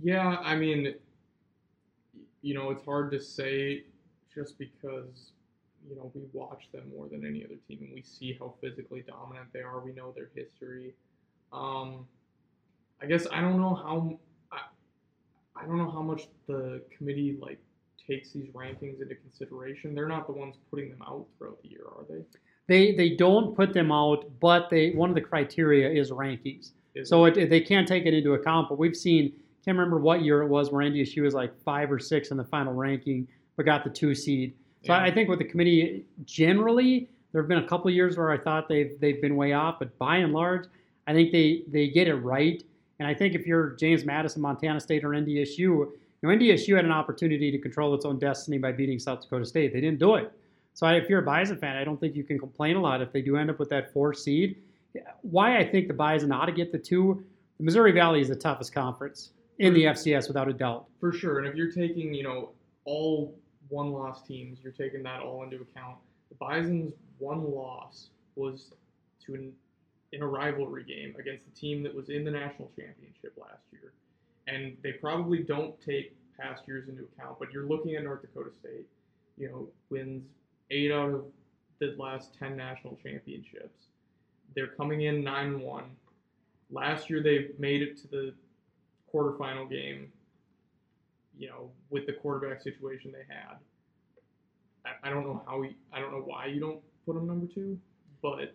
Yeah, 0.00 0.36
I 0.44 0.54
mean, 0.54 0.94
you 2.42 2.54
know, 2.54 2.70
it's 2.70 2.84
hard 2.84 3.10
to 3.10 3.20
say 3.20 3.82
just 4.38 4.58
because 4.58 5.32
you 5.88 5.96
know 5.96 6.10
we 6.14 6.22
watch 6.32 6.68
them 6.72 6.84
more 6.96 7.08
than 7.08 7.26
any 7.26 7.44
other 7.44 7.56
team 7.66 7.78
and 7.80 7.92
we 7.92 8.02
see 8.02 8.36
how 8.38 8.54
physically 8.60 9.04
dominant 9.06 9.48
they 9.52 9.60
are. 9.60 9.80
We 9.80 9.92
know 9.92 10.12
their 10.14 10.30
history. 10.34 10.94
Um, 11.52 12.06
I 13.02 13.06
guess 13.06 13.26
I 13.32 13.40
don't 13.40 13.60
know 13.60 13.74
how 13.74 14.18
I, 14.52 14.60
I 15.60 15.66
don't 15.66 15.78
know 15.78 15.90
how 15.90 16.02
much 16.02 16.28
the 16.46 16.82
committee 16.96 17.36
like 17.40 17.58
takes 18.06 18.32
these 18.32 18.48
rankings 18.50 19.02
into 19.02 19.14
consideration. 19.16 19.94
They're 19.94 20.08
not 20.08 20.26
the 20.26 20.32
ones 20.32 20.56
putting 20.70 20.90
them 20.90 21.02
out 21.02 21.26
throughout 21.36 21.60
the 21.62 21.68
year, 21.68 21.84
are 21.86 22.04
they? 22.08 22.24
They 22.66 22.94
they 22.94 23.16
don't 23.16 23.56
put 23.56 23.72
them 23.72 23.90
out, 23.90 24.30
but 24.40 24.70
they 24.70 24.90
one 24.90 25.08
of 25.08 25.14
the 25.14 25.22
criteria 25.22 25.88
is 25.88 26.10
rankings. 26.10 26.72
Is 26.94 27.08
so 27.08 27.24
it, 27.26 27.50
they 27.50 27.60
can't 27.60 27.88
take 27.88 28.06
it 28.06 28.14
into 28.14 28.34
account. 28.34 28.68
But 28.68 28.78
we've 28.78 28.96
seen 28.96 29.32
can't 29.68 29.76
remember 29.76 29.98
what 29.98 30.22
year 30.22 30.40
it 30.40 30.48
was 30.48 30.70
where 30.70 30.82
NDSU 30.82 31.22
was 31.22 31.34
like 31.34 31.52
five 31.62 31.92
or 31.92 31.98
six 31.98 32.30
in 32.30 32.38
the 32.38 32.44
final 32.44 32.72
ranking, 32.72 33.28
but 33.58 33.66
got 33.66 33.84
the 33.84 33.90
two 33.90 34.14
seed. 34.14 34.54
So 34.86 34.94
yeah. 34.94 35.02
I 35.02 35.10
think 35.10 35.28
with 35.28 35.40
the 35.40 35.44
committee 35.44 36.06
generally, 36.24 37.10
there 37.32 37.42
have 37.42 37.48
been 37.48 37.58
a 37.58 37.68
couple 37.68 37.90
years 37.90 38.16
where 38.16 38.30
I 38.30 38.38
thought 38.38 38.68
they've 38.68 38.98
they've 39.00 39.20
been 39.20 39.36
way 39.36 39.52
off, 39.52 39.80
but 39.80 39.98
by 39.98 40.16
and 40.18 40.32
large, 40.32 40.66
I 41.06 41.12
think 41.12 41.32
they 41.32 41.64
they 41.68 41.88
get 41.88 42.08
it 42.08 42.14
right. 42.14 42.62
And 43.00 43.06
I 43.06 43.12
think 43.12 43.34
if 43.34 43.46
you're 43.46 43.70
James 43.70 44.04
Madison, 44.04 44.40
Montana 44.40 44.80
State, 44.80 45.04
or 45.04 45.10
NDSU, 45.10 45.58
you 45.58 45.92
know, 46.22 46.28
NDSU 46.30 46.76
had 46.76 46.84
an 46.84 46.92
opportunity 46.92 47.50
to 47.50 47.58
control 47.58 47.94
its 47.94 48.04
own 48.04 48.18
destiny 48.18 48.58
by 48.58 48.72
beating 48.72 48.98
South 48.98 49.20
Dakota 49.20 49.44
State. 49.44 49.72
They 49.72 49.80
didn't 49.80 49.98
do 49.98 50.14
it. 50.14 50.32
So 50.74 50.86
if 50.86 51.08
you're 51.08 51.20
a 51.20 51.24
Bison 51.24 51.58
fan, 51.58 51.76
I 51.76 51.84
don't 51.84 51.98
think 51.98 52.14
you 52.14 52.24
can 52.24 52.38
complain 52.38 52.76
a 52.76 52.80
lot 52.80 53.02
if 53.02 53.12
they 53.12 53.20
do 53.20 53.36
end 53.36 53.50
up 53.50 53.58
with 53.58 53.68
that 53.70 53.92
four 53.92 54.14
seed. 54.14 54.62
Why 55.22 55.58
I 55.58 55.68
think 55.68 55.88
the 55.88 55.94
Bison 55.94 56.30
ought 56.32 56.46
to 56.46 56.52
get 56.52 56.70
the 56.70 56.78
two. 56.78 57.24
The 57.58 57.64
Missouri 57.64 57.90
Valley 57.90 58.20
is 58.20 58.28
the 58.28 58.36
toughest 58.36 58.72
conference 58.72 59.30
in 59.58 59.74
the 59.74 59.84
FCS 59.84 60.28
without 60.28 60.48
a 60.48 60.52
doubt. 60.52 60.86
For 61.00 61.12
sure. 61.12 61.38
And 61.38 61.48
if 61.48 61.56
you're 61.56 61.72
taking, 61.72 62.14
you 62.14 62.22
know, 62.22 62.50
all 62.84 63.36
one 63.68 63.92
loss 63.92 64.22
teams, 64.26 64.58
you're 64.62 64.72
taking 64.72 65.02
that 65.04 65.20
all 65.20 65.42
into 65.42 65.56
account. 65.56 65.96
The 66.28 66.36
Bison's 66.36 66.92
one 67.18 67.50
loss 67.52 68.08
was 68.36 68.72
to 69.26 69.34
an, 69.34 69.52
in 70.12 70.22
a 70.22 70.26
rivalry 70.26 70.84
game 70.84 71.14
against 71.18 71.44
the 71.44 71.52
team 71.52 71.82
that 71.82 71.94
was 71.94 72.08
in 72.08 72.24
the 72.24 72.30
national 72.30 72.70
championship 72.76 73.34
last 73.36 73.64
year. 73.72 73.92
And 74.46 74.76
they 74.82 74.92
probably 74.92 75.38
don't 75.38 75.74
take 75.80 76.16
past 76.38 76.62
years 76.66 76.88
into 76.88 77.02
account, 77.02 77.38
but 77.38 77.52
you're 77.52 77.66
looking 77.66 77.96
at 77.96 78.04
North 78.04 78.22
Dakota 78.22 78.50
State, 78.60 78.86
you 79.36 79.48
know, 79.48 79.68
wins 79.90 80.24
eight 80.70 80.92
out 80.92 81.10
of 81.10 81.24
the 81.80 81.94
last 81.98 82.36
10 82.38 82.56
national 82.56 82.98
championships. 83.02 83.86
They're 84.54 84.68
coming 84.68 85.02
in 85.02 85.22
9 85.22 85.60
1. 85.60 85.84
Last 86.70 87.10
year 87.10 87.22
they 87.22 87.48
made 87.58 87.82
it 87.82 87.96
to 88.02 88.08
the 88.08 88.34
quarterfinal 89.12 89.70
game, 89.70 90.12
you 91.38 91.48
know, 91.48 91.70
with 91.90 92.06
the 92.06 92.12
quarterback 92.12 92.60
situation 92.60 93.12
they 93.12 93.32
had. 93.32 93.56
I, 94.84 95.08
I 95.08 95.10
don't 95.10 95.24
know 95.24 95.42
how 95.46 95.60
we, 95.60 95.76
I 95.92 96.00
don't 96.00 96.12
know 96.12 96.22
why 96.24 96.46
you 96.46 96.60
don't 96.60 96.80
put 97.06 97.14
them 97.14 97.26
number 97.26 97.46
two, 97.46 97.78
but 98.22 98.54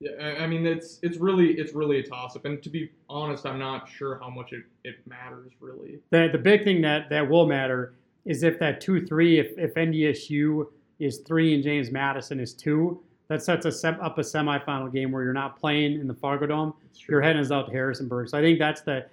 yeah, 0.00 0.10
I, 0.20 0.44
I 0.44 0.46
mean 0.46 0.66
it's 0.66 1.00
it's 1.02 1.18
really 1.18 1.52
it's 1.58 1.72
really 1.72 1.98
a 1.98 2.02
toss 2.02 2.36
up. 2.36 2.44
And 2.44 2.62
to 2.62 2.70
be 2.70 2.90
honest, 3.08 3.46
I'm 3.46 3.58
not 3.58 3.88
sure 3.88 4.18
how 4.20 4.30
much 4.30 4.52
it, 4.52 4.64
it 4.84 4.96
matters 5.06 5.52
really. 5.60 5.98
The 6.10 6.28
the 6.30 6.38
big 6.38 6.64
thing 6.64 6.80
that 6.82 7.10
that 7.10 7.28
will 7.28 7.46
matter 7.46 7.94
is 8.24 8.42
if 8.42 8.58
that 8.58 8.80
two 8.80 9.04
three, 9.04 9.38
if 9.38 9.58
if 9.58 9.74
NDSU 9.74 10.68
is 10.98 11.18
three 11.18 11.54
and 11.54 11.62
James 11.62 11.90
Madison 11.90 12.40
is 12.40 12.52
two, 12.52 13.00
that 13.28 13.42
sets 13.42 13.64
a 13.66 13.68
us 13.68 13.84
up 13.84 14.18
a 14.18 14.22
semifinal 14.22 14.92
game 14.92 15.12
where 15.12 15.22
you're 15.22 15.32
not 15.32 15.58
playing 15.58 16.00
in 16.00 16.06
the 16.06 16.14
Fargo 16.14 16.46
Dome. 16.46 16.74
You're 17.08 17.20
heading 17.20 17.40
us 17.40 17.50
out 17.50 17.66
to 17.66 17.72
Harrisonburg. 17.72 18.28
So 18.28 18.38
I 18.38 18.42
think 18.42 18.58
that's 18.58 18.82
the 18.82 19.06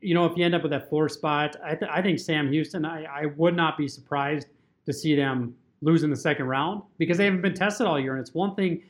you 0.00 0.14
know, 0.14 0.24
if 0.26 0.36
you 0.36 0.44
end 0.44 0.54
up 0.54 0.62
with 0.62 0.72
that 0.72 0.88
four 0.88 1.08
spot, 1.08 1.56
I, 1.64 1.74
th- 1.74 1.90
I 1.90 2.02
think 2.02 2.18
Sam 2.18 2.50
Houston, 2.50 2.84
I, 2.84 3.04
I 3.04 3.26
would 3.36 3.56
not 3.56 3.76
be 3.76 3.88
surprised 3.88 4.48
to 4.86 4.92
see 4.92 5.14
them 5.14 5.54
lose 5.82 6.02
in 6.02 6.10
the 6.10 6.16
second 6.16 6.46
round 6.46 6.82
because 6.98 7.18
they 7.18 7.24
haven't 7.24 7.42
been 7.42 7.54
tested 7.54 7.86
all 7.86 7.98
year. 7.98 8.12
And 8.14 8.20
it's 8.20 8.34
one 8.34 8.54
thing 8.54 8.82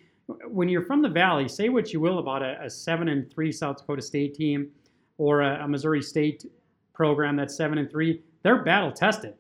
when 0.47 0.69
you're 0.69 0.85
from 0.85 1.03
the 1.03 1.09
Valley, 1.09 1.49
say 1.49 1.69
what 1.69 1.93
you 1.93 2.01
will 2.01 2.19
about 2.19 2.43
a, 2.43 2.63
a 2.63 2.71
seven 2.71 3.09
and 3.09 3.31
three 3.33 3.53
South 3.53 3.79
Dakota 3.79 4.03
State 4.03 4.35
team 4.35 4.71
or 5.19 5.43
a, 5.43 5.65
a 5.65 5.69
Missouri 5.69 6.03
State 6.03 6.47
program 6.93 7.37
that's 7.37 7.57
seven 7.57 7.79
and 7.79 7.91
three, 7.91 8.23
they're 8.43 8.63
battle 8.63 8.93
tested. 8.93 9.35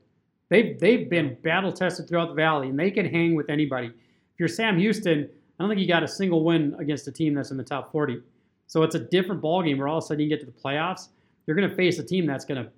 They've, 0.48 0.78
they've 0.78 1.08
been 1.08 1.36
battle 1.42 1.72
tested 1.72 2.08
throughout 2.08 2.28
the 2.28 2.34
Valley 2.34 2.68
and 2.68 2.78
they 2.78 2.90
can 2.90 3.06
hang 3.06 3.34
with 3.34 3.48
anybody. 3.50 3.86
If 3.86 4.38
you're 4.38 4.48
Sam 4.48 4.78
Houston, 4.78 5.28
I 5.58 5.62
don't 5.62 5.68
think 5.68 5.80
you 5.80 5.86
got 5.86 6.02
a 6.02 6.08
single 6.08 6.44
win 6.44 6.74
against 6.78 7.06
a 7.06 7.12
team 7.12 7.34
that's 7.34 7.50
in 7.50 7.56
the 7.56 7.64
top 7.64 7.92
40. 7.92 8.20
So 8.66 8.82
it's 8.82 8.94
a 8.94 9.00
different 9.00 9.42
ballgame 9.42 9.78
where 9.78 9.88
all 9.88 9.98
of 9.98 10.04
a 10.04 10.06
sudden 10.06 10.22
you 10.22 10.28
get 10.28 10.40
to 10.40 10.46
the 10.46 10.52
playoffs 10.52 11.08
you're 11.46 11.56
going 11.56 11.68
to 11.68 11.74
face 11.74 11.98
a 11.98 12.04
team 12.04 12.26
that's 12.26 12.44
going 12.44 12.62
to 12.62 12.70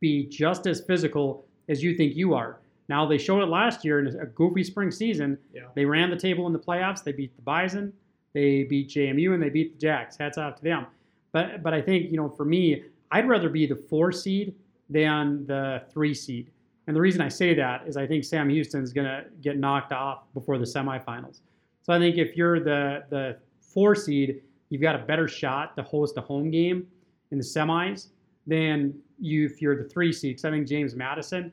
be 0.00 0.26
just 0.26 0.66
as 0.66 0.80
physical 0.80 1.46
as 1.68 1.82
you 1.82 1.94
think 1.94 2.16
you 2.16 2.34
are. 2.34 2.60
Now 2.88 3.06
they 3.06 3.18
showed 3.18 3.42
it 3.42 3.46
last 3.46 3.84
year 3.84 4.00
in 4.00 4.08
a 4.20 4.26
goofy 4.26 4.64
spring 4.64 4.90
season. 4.90 5.38
Yeah. 5.54 5.62
They 5.74 5.84
ran 5.84 6.10
the 6.10 6.16
table 6.16 6.46
in 6.46 6.52
the 6.52 6.58
playoffs. 6.58 7.04
They 7.04 7.12
beat 7.12 7.34
the 7.36 7.42
Bison, 7.42 7.92
they 8.32 8.64
beat 8.64 8.88
JMU, 8.88 9.34
and 9.34 9.42
they 9.42 9.48
beat 9.48 9.74
the 9.74 9.78
Jacks. 9.78 10.16
Hats 10.16 10.38
off 10.38 10.56
to 10.56 10.62
them. 10.62 10.86
But 11.32 11.62
but 11.62 11.72
I 11.72 11.80
think 11.80 12.10
you 12.10 12.16
know 12.16 12.28
for 12.28 12.44
me, 12.44 12.82
I'd 13.12 13.28
rather 13.28 13.48
be 13.48 13.66
the 13.66 13.76
four 13.76 14.10
seed 14.10 14.54
than 14.88 15.46
the 15.46 15.82
three 15.92 16.14
seed. 16.14 16.50
And 16.86 16.96
the 16.96 17.00
reason 17.00 17.20
I 17.20 17.28
say 17.28 17.54
that 17.54 17.86
is 17.86 17.96
I 17.96 18.06
think 18.06 18.24
Sam 18.24 18.48
Houston's 18.48 18.92
going 18.92 19.06
to 19.06 19.24
get 19.40 19.56
knocked 19.58 19.92
off 19.92 20.24
before 20.34 20.58
the 20.58 20.64
semifinals. 20.64 21.42
So 21.82 21.92
I 21.92 21.98
think 22.00 22.16
if 22.16 22.36
you're 22.36 22.58
the 22.58 23.04
the 23.10 23.38
four 23.60 23.94
seed, 23.94 24.42
you've 24.70 24.82
got 24.82 24.96
a 24.96 24.98
better 24.98 25.28
shot 25.28 25.76
to 25.76 25.82
host 25.84 26.16
a 26.16 26.20
home 26.20 26.50
game 26.50 26.88
in 27.30 27.38
the 27.38 27.44
semis 27.44 28.08
than 28.46 28.94
you 29.18 29.46
if 29.46 29.60
you're 29.62 29.80
the 29.82 29.88
three 29.88 30.12
seeds. 30.12 30.44
I 30.44 30.50
think 30.50 30.66
James 30.66 30.94
Madison, 30.94 31.52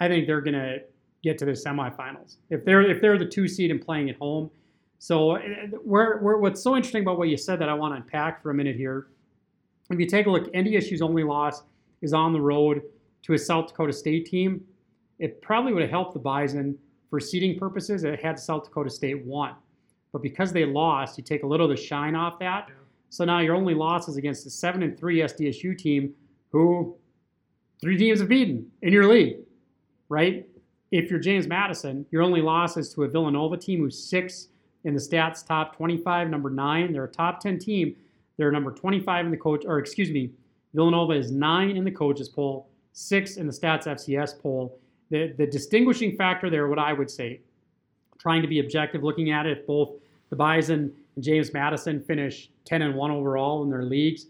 I 0.00 0.08
think 0.08 0.26
they're 0.26 0.40
going 0.40 0.54
to 0.54 0.78
get 1.22 1.38
to 1.38 1.44
the 1.44 1.52
semifinals 1.52 2.36
if 2.50 2.64
they're 2.64 2.82
if 2.82 3.00
they're 3.00 3.18
the 3.18 3.26
two 3.26 3.46
seed 3.46 3.70
and 3.70 3.80
playing 3.80 4.10
at 4.10 4.16
home. 4.16 4.50
So 4.98 5.36
where, 5.82 6.18
where 6.18 6.38
what's 6.38 6.62
so 6.62 6.76
interesting 6.76 7.02
about 7.02 7.18
what 7.18 7.28
you 7.28 7.36
said 7.36 7.58
that 7.60 7.68
I 7.68 7.74
want 7.74 7.92
to 7.92 7.96
unpack 7.96 8.42
for 8.42 8.50
a 8.50 8.54
minute 8.54 8.76
here. 8.76 9.08
If 9.90 9.98
you 9.98 10.06
take 10.06 10.26
a 10.26 10.30
look, 10.30 10.52
NDSU's 10.52 11.02
only 11.02 11.24
loss 11.24 11.62
is 12.02 12.12
on 12.12 12.32
the 12.32 12.40
road 12.40 12.82
to 13.22 13.32
a 13.34 13.38
South 13.38 13.68
Dakota 13.68 13.92
State 13.92 14.26
team. 14.26 14.64
It 15.18 15.42
probably 15.42 15.72
would 15.72 15.82
have 15.82 15.90
helped 15.90 16.14
the 16.14 16.20
Bison 16.20 16.78
for 17.10 17.20
seeding 17.20 17.58
purposes. 17.58 18.04
It 18.04 18.20
had 18.20 18.38
South 18.38 18.64
Dakota 18.64 18.90
State 18.90 19.24
won, 19.24 19.54
but 20.12 20.22
because 20.22 20.52
they 20.52 20.64
lost, 20.64 21.18
you 21.18 21.24
take 21.24 21.42
a 21.42 21.46
little 21.46 21.70
of 21.70 21.76
the 21.76 21.82
shine 21.82 22.14
off 22.14 22.38
that. 22.38 22.66
Yeah. 22.68 22.74
So 23.12 23.26
now 23.26 23.40
your 23.40 23.54
only 23.54 23.74
loss 23.74 24.08
is 24.08 24.16
against 24.16 24.42
the 24.42 24.48
seven 24.48 24.82
and 24.82 24.98
three 24.98 25.18
SDSU 25.18 25.76
team, 25.76 26.14
who 26.50 26.96
three 27.78 27.98
teams 27.98 28.20
have 28.20 28.28
beaten 28.30 28.70
in 28.80 28.90
your 28.90 29.06
league, 29.06 29.36
right? 30.08 30.48
If 30.90 31.10
you're 31.10 31.20
James 31.20 31.46
Madison, 31.46 32.06
your 32.10 32.22
only 32.22 32.40
loss 32.40 32.78
is 32.78 32.94
to 32.94 33.02
a 33.02 33.08
Villanova 33.08 33.58
team 33.58 33.80
who's 33.80 34.02
six 34.02 34.48
in 34.84 34.94
the 34.94 35.00
stats 35.00 35.46
top 35.46 35.76
25, 35.76 36.30
number 36.30 36.48
nine. 36.48 36.90
They're 36.90 37.04
a 37.04 37.08
top 37.08 37.40
10 37.40 37.58
team. 37.58 37.94
They're 38.38 38.50
number 38.50 38.70
25 38.70 39.26
in 39.26 39.30
the 39.30 39.36
coach, 39.36 39.66
or 39.66 39.78
excuse 39.78 40.10
me, 40.10 40.30
Villanova 40.72 41.12
is 41.12 41.30
nine 41.30 41.76
in 41.76 41.84
the 41.84 41.90
coaches 41.90 42.30
poll, 42.30 42.70
six 42.94 43.36
in 43.36 43.46
the 43.46 43.52
stats 43.52 43.84
FCS 43.84 44.40
poll. 44.40 44.80
The, 45.10 45.34
the 45.36 45.46
distinguishing 45.46 46.16
factor 46.16 46.48
there, 46.48 46.66
what 46.66 46.78
I 46.78 46.94
would 46.94 47.10
say, 47.10 47.42
trying 48.18 48.40
to 48.40 48.48
be 48.48 48.60
objective, 48.60 49.02
looking 49.02 49.30
at 49.30 49.44
it, 49.44 49.66
both 49.66 49.96
the 50.30 50.36
Bison 50.36 50.94
and 51.14 51.24
James 51.24 51.52
Madison 51.52 52.00
finish 52.00 52.50
10 52.64 52.82
and 52.82 52.94
1 52.94 53.10
overall 53.10 53.62
in 53.62 53.70
their 53.70 53.84
leagues. 53.84 54.26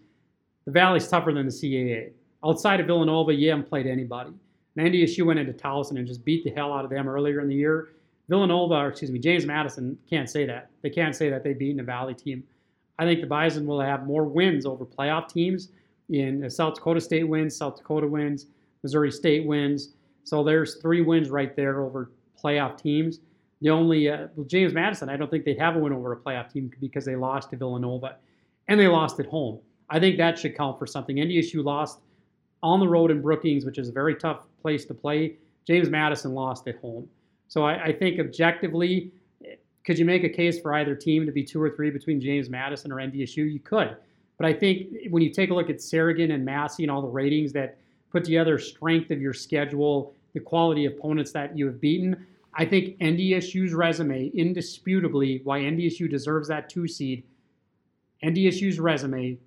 The 0.64 0.70
Valley's 0.72 1.08
tougher 1.08 1.32
than 1.32 1.46
the 1.46 1.52
CAA. 1.52 2.12
Outside 2.44 2.80
of 2.80 2.86
Villanova, 2.86 3.32
you 3.32 3.50
haven't 3.50 3.68
played 3.68 3.86
anybody. 3.86 4.32
And 4.76 4.88
NDSU 4.88 5.26
went 5.26 5.38
into 5.38 5.52
Towson 5.52 5.98
and 5.98 6.06
just 6.06 6.24
beat 6.24 6.44
the 6.44 6.50
hell 6.50 6.72
out 6.72 6.84
of 6.84 6.90
them 6.90 7.08
earlier 7.08 7.40
in 7.40 7.48
the 7.48 7.54
year. 7.54 7.90
Villanova, 8.28 8.74
or 8.74 8.88
excuse 8.88 9.10
me, 9.10 9.18
James 9.18 9.44
Madison 9.44 9.98
can't 10.08 10.30
say 10.30 10.46
that. 10.46 10.70
They 10.82 10.90
can't 10.90 11.14
say 11.14 11.28
that 11.28 11.44
they 11.44 11.52
beat 11.52 11.78
a 11.78 11.82
Valley 11.82 12.14
team. 12.14 12.42
I 12.98 13.04
think 13.04 13.20
the 13.20 13.26
Bison 13.26 13.66
will 13.66 13.80
have 13.80 14.06
more 14.06 14.24
wins 14.24 14.64
over 14.64 14.84
playoff 14.84 15.28
teams 15.28 15.70
in 16.08 16.44
uh, 16.44 16.48
South 16.48 16.74
Dakota 16.74 17.00
State 17.00 17.28
wins, 17.28 17.56
South 17.56 17.76
Dakota 17.76 18.06
wins, 18.06 18.46
Missouri 18.82 19.10
State 19.10 19.46
wins. 19.46 19.94
So 20.24 20.44
there's 20.44 20.76
three 20.76 21.00
wins 21.00 21.30
right 21.30 21.54
there 21.56 21.80
over 21.80 22.10
playoff 22.42 22.80
teams. 22.80 23.20
The 23.62 23.70
only 23.70 24.10
uh, 24.10 24.26
well, 24.34 24.46
James 24.46 24.74
Madison, 24.74 25.08
I 25.08 25.16
don't 25.16 25.30
think 25.30 25.44
they'd 25.44 25.58
have 25.58 25.76
a 25.76 25.78
win 25.78 25.92
over 25.92 26.12
a 26.12 26.16
playoff 26.16 26.52
team 26.52 26.70
because 26.80 27.04
they 27.04 27.16
lost 27.16 27.50
to 27.50 27.56
Villanova, 27.56 28.16
and 28.68 28.78
they 28.78 28.88
lost 28.88 29.20
at 29.20 29.26
home. 29.26 29.60
I 29.88 30.00
think 30.00 30.18
that 30.18 30.38
should 30.38 30.56
count 30.56 30.78
for 30.78 30.86
something. 30.86 31.16
NDSU 31.16 31.64
lost 31.64 32.00
on 32.62 32.80
the 32.80 32.88
road 32.88 33.10
in 33.10 33.22
Brookings, 33.22 33.64
which 33.64 33.78
is 33.78 33.88
a 33.88 33.92
very 33.92 34.16
tough 34.16 34.42
place 34.60 34.84
to 34.86 34.94
play. 34.94 35.36
James 35.66 35.88
Madison 35.88 36.34
lost 36.34 36.66
at 36.66 36.76
home. 36.78 37.08
So 37.48 37.64
I, 37.64 37.84
I 37.84 37.92
think 37.92 38.18
objectively, 38.18 39.12
could 39.84 39.98
you 39.98 40.04
make 40.04 40.24
a 40.24 40.28
case 40.28 40.60
for 40.60 40.74
either 40.74 40.94
team 40.94 41.26
to 41.26 41.32
be 41.32 41.44
two 41.44 41.62
or 41.62 41.70
three 41.70 41.90
between 41.90 42.20
James 42.20 42.48
Madison 42.48 42.90
or 42.90 42.96
NDSU? 42.96 43.52
You 43.52 43.60
could. 43.60 43.96
But 44.38 44.46
I 44.46 44.52
think 44.52 44.88
when 45.10 45.22
you 45.22 45.30
take 45.30 45.50
a 45.50 45.54
look 45.54 45.70
at 45.70 45.76
Sagarin 45.76 46.32
and 46.32 46.44
Massey 46.44 46.82
and 46.82 46.90
all 46.90 47.02
the 47.02 47.08
ratings 47.08 47.52
that 47.52 47.78
put 48.10 48.24
together 48.24 48.58
strength 48.58 49.10
of 49.10 49.20
your 49.20 49.34
schedule, 49.34 50.14
the 50.34 50.40
quality 50.40 50.86
opponents 50.86 51.32
that 51.32 51.56
you 51.56 51.66
have 51.66 51.80
beaten, 51.80 52.26
I 52.54 52.64
think 52.64 52.98
NDSU's 52.98 53.72
resume, 53.72 54.30
indisputably, 54.34 55.40
why 55.44 55.60
NDSU 55.60 56.10
deserves 56.10 56.48
that 56.48 56.68
two 56.68 56.86
seed, 56.86 57.24
NDSU's 58.22 58.78
resume 58.78 59.38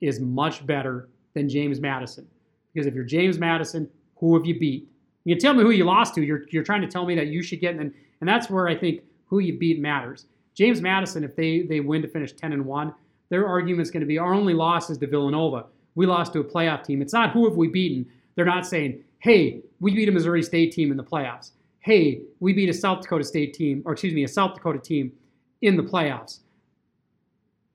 is 0.00 0.20
much 0.20 0.66
better 0.66 1.08
than 1.34 1.48
James 1.48 1.80
Madison. 1.80 2.26
Because 2.72 2.86
if 2.86 2.94
you're 2.94 3.04
James 3.04 3.38
Madison, 3.38 3.88
who 4.16 4.36
have 4.36 4.46
you 4.46 4.58
beat? 4.58 4.88
You 5.24 5.36
tell 5.36 5.54
me 5.54 5.62
who 5.62 5.70
you 5.70 5.84
lost 5.84 6.14
to. 6.14 6.22
You're, 6.22 6.44
you're 6.50 6.64
trying 6.64 6.82
to 6.82 6.88
tell 6.88 7.06
me 7.06 7.14
that 7.14 7.28
you 7.28 7.42
should 7.42 7.60
get, 7.60 7.76
and, 7.76 7.92
and 8.20 8.28
that's 8.28 8.50
where 8.50 8.68
I 8.68 8.76
think 8.76 9.02
who 9.26 9.38
you 9.38 9.58
beat 9.58 9.80
matters. 9.80 10.26
James 10.54 10.80
Madison, 10.80 11.24
if 11.24 11.34
they, 11.36 11.62
they 11.62 11.80
win 11.80 12.02
to 12.02 12.08
finish 12.08 12.32
10 12.32 12.52
and 12.52 12.64
1, 12.64 12.94
their 13.28 13.46
argument 13.46 13.82
is 13.82 13.90
going 13.90 14.02
to 14.02 14.06
be 14.06 14.18
our 14.18 14.34
only 14.34 14.54
loss 14.54 14.90
is 14.90 14.98
to 14.98 15.06
Villanova. 15.06 15.66
We 15.94 16.06
lost 16.06 16.32
to 16.34 16.40
a 16.40 16.44
playoff 16.44 16.84
team. 16.84 17.02
It's 17.02 17.12
not 17.12 17.32
who 17.32 17.48
have 17.48 17.56
we 17.56 17.68
beaten. 17.68 18.06
They're 18.34 18.44
not 18.44 18.66
saying, 18.66 19.02
hey, 19.18 19.62
we 19.80 19.94
beat 19.94 20.08
a 20.08 20.12
Missouri 20.12 20.42
State 20.42 20.72
team 20.72 20.90
in 20.90 20.96
the 20.96 21.04
playoffs. 21.04 21.52
Hey, 21.84 22.22
we 22.40 22.54
beat 22.54 22.70
a 22.70 22.72
South 22.72 23.02
Dakota 23.02 23.24
State 23.24 23.52
team, 23.52 23.82
or 23.84 23.92
excuse 23.92 24.14
me, 24.14 24.24
a 24.24 24.28
South 24.28 24.54
Dakota 24.54 24.78
team 24.78 25.12
in 25.60 25.76
the 25.76 25.82
playoffs. 25.82 26.38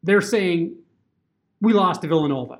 They're 0.02 0.20
saying 0.20 0.76
we 1.62 1.74
lost 1.74 2.02
to 2.02 2.08
Villanova. 2.08 2.58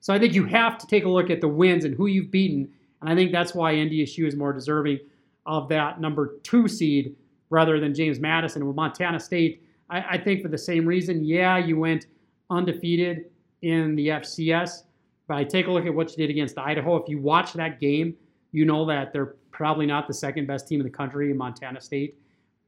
So 0.00 0.14
I 0.14 0.18
think 0.18 0.32
you 0.32 0.46
have 0.46 0.78
to 0.78 0.86
take 0.86 1.04
a 1.04 1.08
look 1.10 1.28
at 1.28 1.42
the 1.42 1.48
wins 1.48 1.84
and 1.84 1.94
who 1.94 2.06
you've 2.06 2.30
beaten. 2.30 2.70
And 3.02 3.10
I 3.10 3.14
think 3.14 3.32
that's 3.32 3.54
why 3.54 3.74
NDSU 3.74 4.26
is 4.26 4.34
more 4.34 4.54
deserving 4.54 5.00
of 5.44 5.68
that 5.68 6.00
number 6.00 6.38
two 6.42 6.66
seed 6.66 7.14
rather 7.50 7.78
than 7.78 7.94
James 7.94 8.18
Madison. 8.18 8.66
With 8.66 8.74
Montana 8.74 9.20
State, 9.20 9.62
I, 9.90 10.00
I 10.12 10.18
think 10.18 10.40
for 10.40 10.48
the 10.48 10.56
same 10.56 10.86
reason, 10.86 11.22
yeah, 11.22 11.58
you 11.58 11.78
went 11.78 12.06
undefeated 12.48 13.26
in 13.60 13.94
the 13.94 14.08
FCS, 14.08 14.84
but 15.26 15.36
I 15.36 15.44
take 15.44 15.66
a 15.66 15.70
look 15.70 15.84
at 15.84 15.92
what 15.92 16.12
you 16.12 16.16
did 16.16 16.30
against 16.30 16.56
Idaho. 16.56 16.96
If 16.96 17.10
you 17.10 17.20
watch 17.20 17.52
that 17.52 17.78
game, 17.78 18.14
you 18.52 18.64
know 18.64 18.86
that 18.86 19.12
they're 19.12 19.34
probably 19.58 19.86
not 19.86 20.06
the 20.06 20.14
second 20.14 20.46
best 20.46 20.68
team 20.68 20.80
in 20.80 20.86
the 20.86 20.90
country 20.90 21.34
Montana 21.34 21.80
State. 21.80 22.16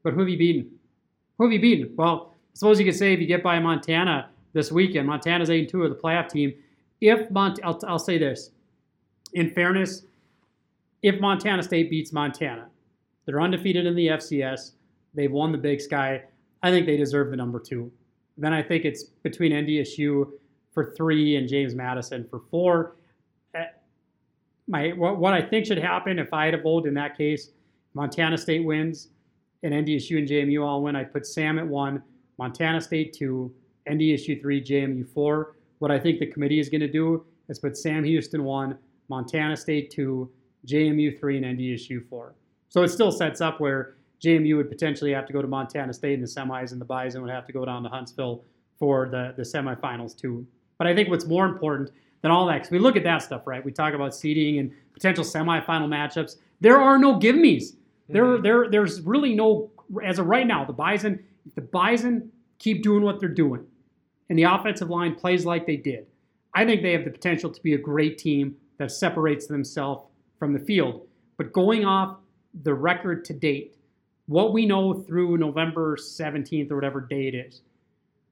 But 0.03 0.13
who 0.13 0.19
have 0.19 0.29
you 0.29 0.37
beaten? 0.37 0.69
Who 1.37 1.45
have 1.45 1.53
you 1.53 1.61
beaten? 1.61 1.95
Well, 1.95 2.33
I 2.33 2.35
suppose 2.53 2.77
you 2.79 2.85
could 2.85 2.97
say 2.97 3.13
if 3.13 3.19
you 3.21 3.25
get 3.25 3.41
by 3.41 3.59
Montana 3.59 4.29
this 4.51 4.73
weekend, 4.73 5.07
Montana's 5.07 5.49
8 5.49 5.69
2 5.69 5.83
of 5.85 5.89
the 5.89 5.95
playoff 5.95 6.29
team. 6.29 6.53
If 6.99 7.31
Mont, 7.31 7.59
I'll, 7.63 7.79
I'll 7.87 7.97
say 7.97 8.17
this, 8.17 8.51
in 9.33 9.49
fairness, 9.49 10.03
if 11.01 11.19
Montana 11.21 11.63
State 11.63 11.89
beats 11.89 12.11
Montana, 12.11 12.67
they're 13.25 13.41
undefeated 13.41 13.85
in 13.85 13.95
the 13.95 14.07
FCS. 14.07 14.73
They've 15.13 15.31
won 15.31 15.53
the 15.53 15.57
Big 15.57 15.79
Sky. 15.79 16.23
I 16.61 16.71
think 16.71 16.85
they 16.85 16.97
deserve 16.97 17.31
the 17.31 17.37
number 17.37 17.59
two. 17.59 17.89
Then 18.37 18.53
I 18.53 18.61
think 18.61 18.83
it's 18.83 19.03
between 19.03 19.53
NDSU 19.53 20.29
for 20.73 20.93
three 20.97 21.37
and 21.37 21.47
James 21.47 21.73
Madison 21.73 22.27
for 22.29 22.41
four. 22.51 22.97
My 24.71 24.89
what, 24.91 25.17
what 25.17 25.33
I 25.33 25.41
think 25.41 25.65
should 25.65 25.77
happen 25.77 26.17
if 26.17 26.33
I 26.33 26.45
had 26.45 26.53
a 26.53 26.61
vote 26.61 26.87
in 26.87 26.93
that 26.93 27.17
case, 27.17 27.49
Montana 27.93 28.37
State 28.37 28.63
wins 28.63 29.09
and 29.63 29.73
NDSU 29.73 30.17
and 30.17 30.27
JMU 30.27 30.65
all 30.65 30.81
win. 30.81 30.95
I'd 30.95 31.11
put 31.11 31.27
Sam 31.27 31.59
at 31.59 31.67
one, 31.67 32.01
Montana 32.39 32.79
State 32.79 33.11
two, 33.11 33.53
NDSU 33.89 34.41
three, 34.41 34.63
JMU 34.63 35.07
four. 35.13 35.57
What 35.79 35.91
I 35.91 35.99
think 35.99 36.19
the 36.19 36.25
committee 36.25 36.59
is 36.61 36.69
going 36.69 36.81
to 36.81 36.91
do 36.91 37.25
is 37.49 37.59
put 37.59 37.77
Sam 37.77 38.05
Houston 38.05 38.45
one, 38.45 38.77
Montana 39.09 39.57
State 39.57 39.91
two, 39.91 40.31
JMU 40.65 41.19
three, 41.19 41.35
and 41.35 41.45
NDSU 41.59 42.07
four. 42.07 42.35
So 42.69 42.83
it 42.83 42.89
still 42.89 43.11
sets 43.11 43.41
up 43.41 43.59
where 43.59 43.95
JMU 44.23 44.55
would 44.55 44.69
potentially 44.69 45.11
have 45.11 45.25
to 45.27 45.33
go 45.33 45.41
to 45.41 45.49
Montana 45.49 45.91
State 45.91 46.13
in 46.13 46.21
the 46.21 46.27
semis, 46.27 46.71
and 46.71 46.79
the 46.79 46.85
Bison 46.85 47.21
would 47.21 47.31
have 47.31 47.45
to 47.47 47.51
go 47.51 47.65
down 47.65 47.83
to 47.83 47.89
Huntsville 47.89 48.45
for 48.79 49.09
the, 49.09 49.33
the 49.35 49.43
semifinals 49.43 50.17
too. 50.17 50.47
But 50.77 50.87
I 50.87 50.95
think 50.95 51.09
what's 51.09 51.25
more 51.25 51.45
important 51.45 51.91
than 52.21 52.31
all 52.31 52.45
that, 52.47 52.55
because 52.59 52.71
we 52.71 52.79
look 52.79 52.95
at 52.95 53.03
that 53.03 53.21
stuff, 53.21 53.47
right? 53.47 53.63
We 53.63 53.71
talk 53.71 53.93
about 53.93 54.15
seeding 54.15 54.59
and 54.59 54.71
potential 54.93 55.23
semifinal 55.23 55.87
matchups. 55.87 56.37
There 56.59 56.77
are 56.77 56.97
no 56.97 57.17
give 57.17 57.35
me's. 57.35 57.75
There, 58.09 58.25
Mhm. 58.25 58.43
there, 58.43 58.69
there's 58.69 59.01
really 59.01 59.33
no 59.35 59.71
as 60.03 60.19
of 60.19 60.27
right 60.27 60.45
now. 60.45 60.63
The 60.65 60.73
Bison, 60.73 61.23
the 61.55 61.61
Bison 61.61 62.31
keep 62.59 62.83
doing 62.83 63.03
what 63.03 63.19
they're 63.19 63.29
doing, 63.29 63.65
and 64.29 64.37
the 64.37 64.43
offensive 64.43 64.89
line 64.89 65.15
plays 65.15 65.45
like 65.45 65.65
they 65.65 65.77
did, 65.77 66.05
I 66.53 66.65
think 66.65 66.81
they 66.81 66.91
have 66.91 67.05
the 67.05 67.11
potential 67.11 67.49
to 67.49 67.61
be 67.63 67.73
a 67.73 67.77
great 67.77 68.17
team 68.17 68.55
that 68.77 68.91
separates 68.91 69.47
themselves 69.47 70.03
from 70.37 70.53
the 70.53 70.59
field. 70.59 71.07
But 71.37 71.53
going 71.53 71.85
off 71.85 72.17
the 72.63 72.73
record 72.73 73.23
to 73.25 73.33
date, 73.33 73.75
what 74.27 74.53
we 74.53 74.65
know 74.65 74.93
through 74.93 75.37
November 75.37 75.95
17th 75.97 76.69
or 76.71 76.75
whatever 76.75 77.01
day 77.01 77.27
it 77.27 77.35
is, 77.35 77.61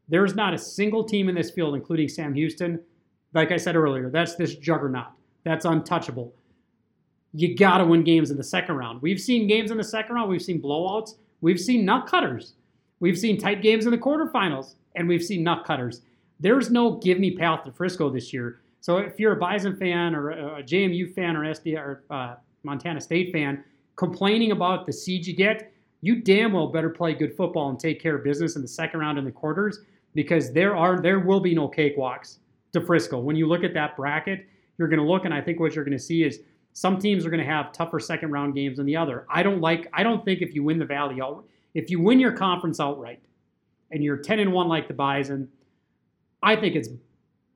there's 0.10 0.36
not 0.36 0.54
a 0.54 0.58
single 0.58 1.04
team 1.04 1.30
in 1.30 1.36
this 1.36 1.52
field, 1.52 1.76
including 1.76 2.08
Sam 2.10 2.34
Houston. 2.34 2.80
Like 3.34 3.52
I 3.52 3.58
said 3.58 3.76
earlier, 3.76 4.10
that's 4.10 4.36
this 4.36 4.56
juggernaut. 4.56 5.08
That's 5.44 5.66
untouchable. 5.66 6.34
You 7.34 7.56
got 7.56 7.78
to 7.78 7.86
win 7.86 8.04
games 8.04 8.32
in 8.32 8.38
the 8.38 8.44
second 8.44 8.76
round. 8.76 9.02
We've 9.02 9.20
seen 9.20 9.48
games 9.48 9.72
in 9.72 9.78
the 9.78 9.84
second 9.84 10.16
round. 10.16 10.30
We've 10.30 10.42
seen 10.42 10.62
blowouts. 10.62 11.16
We've 11.42 11.60
seen 11.60 11.86
nut 11.86 12.08
cutters. 12.08 12.54
We've 13.00 13.18
seen 13.18 13.38
tight 13.38 13.62
games 13.62 13.86
in 13.86 13.92
the 13.92 13.98
quarterfinals, 13.98 14.76
and 14.96 15.08
we've 15.08 15.24
seen 15.24 15.44
nut 15.44 15.64
cutters. 15.66 16.02
There's 16.40 16.70
no 16.72 16.96
give 16.96 17.20
me 17.20 17.36
path 17.36 17.64
to 17.66 17.72
Frisco 17.72 18.10
this 18.10 18.34
year. 18.34 18.62
So 18.82 18.98
if 18.98 19.20
you're 19.20 19.34
a 19.34 19.40
Bison 19.40 19.76
fan 19.76 20.16
or 20.16 20.32
a 20.32 20.64
JMU 20.64 21.14
fan 21.14 21.36
or 21.36 21.42
SD 21.42 21.78
or 21.78 22.04
uh, 22.10 22.36
Montana 22.64 23.00
State 23.00 23.32
fan 23.32 23.64
complaining 23.96 24.52
about 24.52 24.86
the 24.86 24.94
seed 24.94 25.28
you 25.28 25.36
get, 25.36 25.72
you 26.02 26.22
damn 26.22 26.54
well 26.54 26.68
better 26.68 26.90
play 26.90 27.14
good 27.14 27.36
football 27.36 27.70
and 27.70 27.80
take 27.80 28.02
care 28.02 28.16
of 28.16 28.24
business 28.24 28.56
in 28.56 28.62
the 28.62 28.68
second 28.68 29.02
round 29.02 29.18
and 29.18 29.28
the 29.28 29.32
quarters 29.32 29.80
because 30.16 30.54
there 30.54 30.76
are 30.76 31.02
there 31.02 31.20
will 31.20 31.42
be 31.42 31.54
no 31.54 31.68
cakewalks 31.68 32.38
to 32.74 32.82
Frisco. 32.82 33.20
When 33.20 33.36
you 33.36 33.48
look 33.48 33.64
at 33.64 33.74
that 33.74 33.96
bracket, 33.96 34.48
you're 34.78 34.88
going 34.88 35.00
to 35.00 35.06
look 35.06 35.26
and 35.26 35.34
I 35.34 35.42
think 35.42 35.60
what 35.60 35.76
you're 35.76 35.84
going 35.84 35.98
to 35.98 36.04
see 36.04 36.24
is 36.24 36.40
some 36.74 36.98
teams 36.98 37.26
are 37.26 37.30
going 37.30 37.44
to 37.44 37.50
have 37.50 37.72
tougher 37.72 38.00
second 38.00 38.32
round 38.32 38.56
games 38.56 38.78
than 38.78 38.86
the 38.86 38.96
other. 38.96 39.26
I 39.30 39.44
don't 39.44 39.62
like 39.62 39.90
I 39.94 40.04
don't 40.04 40.24
think 40.24 40.42
if 40.42 40.56
you 40.56 40.64
win 40.64 40.80
the 40.80 40.86
Valley 40.86 41.20
if 41.74 41.90
you 41.90 42.00
win 42.00 42.20
your 42.20 42.32
conference 42.32 42.80
outright 42.80 43.22
and 43.92 44.04
you're 44.04 44.18
10 44.18 44.40
and 44.40 44.54
1 44.54 44.68
like 44.68 44.88
the 44.88 44.94
Bison, 44.94 45.48
I 46.42 46.56
think 46.56 46.76
it's 46.76 46.90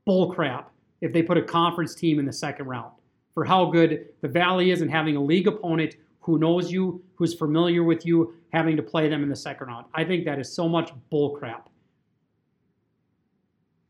bull 0.06 0.34
crap 0.34 0.72
if 1.02 1.14
they 1.14 1.24
put 1.24 1.38
a 1.38 1.42
conference 1.42 1.96
team 1.96 2.20
in 2.20 2.26
the 2.26 2.34
second 2.34 2.66
round 2.68 2.92
for 3.34 3.44
how 3.44 3.66
good 3.66 4.08
the 4.22 4.28
Valley 4.28 4.72
is 4.72 4.82
and 4.82 4.92
having 4.92 5.16
a 5.16 5.24
league 5.24 5.48
opponent 5.48 5.96
who 6.20 6.38
knows 6.38 6.72
you, 6.72 7.04
who's 7.16 7.34
familiar 7.34 7.84
with 7.84 8.06
you, 8.06 8.34
having 8.54 8.78
to 8.78 8.84
play 8.84 9.10
them 9.10 9.24
in 9.24 9.30
the 9.30 9.36
second 9.36 9.68
round. 9.68 9.86
I 9.94 10.04
think 10.04 10.26
that 10.26 10.40
is 10.40 10.54
so 10.54 10.70
much 10.70 10.92
bull 11.10 11.32
crap. 11.32 11.70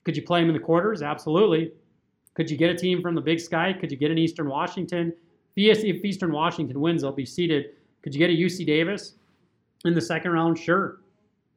Could 0.04 0.18
you 0.18 0.24
play 0.24 0.42
them 0.42 0.50
in 0.50 0.54
the 0.54 0.62
quarters? 0.62 1.02
Absolutely. 1.02 1.72
Could 2.34 2.50
you 2.50 2.58
get 2.58 2.70
a 2.70 2.76
team 2.76 3.02
from 3.02 3.16
the 3.16 3.22
Big 3.22 3.40
Sky? 3.40 3.74
Could 3.74 3.92
you 3.92 3.98
get 3.98 4.12
an 4.12 4.18
Eastern 4.18 4.50
Washington? 4.50 5.14
If 5.56 6.04
Eastern 6.04 6.32
Washington 6.32 6.80
wins, 6.82 7.04
they'll 7.04 7.12
be 7.12 7.26
seated. 7.26 7.72
Could 8.02 8.16
you 8.16 8.20
get 8.20 8.30
a 8.30 8.34
UC 8.34 8.66
Davis 8.66 9.14
in 9.86 9.94
the 9.94 10.02
second 10.02 10.32
round? 10.32 10.58
Sure. 10.58 11.00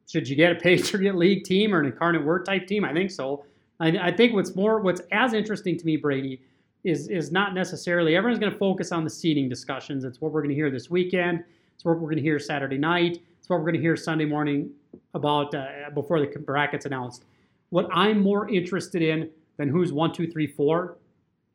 Should 0.07 0.27
you 0.29 0.35
get 0.35 0.51
a 0.51 0.55
Patriot 0.61 1.15
League 1.15 1.43
team 1.43 1.73
or 1.73 1.79
an 1.79 1.87
Incarnate 1.87 2.23
Word 2.23 2.45
type 2.45 2.67
team? 2.67 2.85
I 2.85 2.93
think 2.93 3.11
so. 3.11 3.43
I, 3.79 3.87
I 3.89 4.11
think 4.11 4.33
what's 4.33 4.55
more, 4.55 4.79
what's 4.79 5.01
as 5.11 5.33
interesting 5.33 5.77
to 5.77 5.85
me, 5.85 5.97
Brady, 5.97 6.41
is 6.83 7.09
is 7.09 7.31
not 7.31 7.53
necessarily 7.53 8.15
everyone's 8.15 8.39
going 8.39 8.51
to 8.51 8.57
focus 8.57 8.91
on 8.91 9.03
the 9.03 9.09
seating 9.09 9.49
discussions. 9.49 10.03
It's 10.03 10.21
what 10.21 10.31
we're 10.31 10.41
going 10.41 10.49
to 10.49 10.55
hear 10.55 10.69
this 10.69 10.89
weekend. 10.89 11.43
It's 11.75 11.83
what 11.83 11.95
we're 11.95 12.07
going 12.07 12.17
to 12.17 12.21
hear 12.21 12.39
Saturday 12.39 12.77
night. 12.77 13.19
It's 13.39 13.49
what 13.49 13.57
we're 13.59 13.65
going 13.65 13.75
to 13.75 13.81
hear 13.81 13.95
Sunday 13.95 14.25
morning 14.25 14.71
about 15.13 15.53
uh, 15.53 15.89
before 15.93 16.19
the 16.19 16.27
brackets 16.39 16.85
announced. 16.85 17.25
What 17.69 17.87
I'm 17.91 18.21
more 18.21 18.49
interested 18.49 19.01
in 19.01 19.29
than 19.57 19.69
who's 19.69 19.91
one, 19.91 20.13
two, 20.13 20.27
three, 20.27 20.47
four 20.47 20.97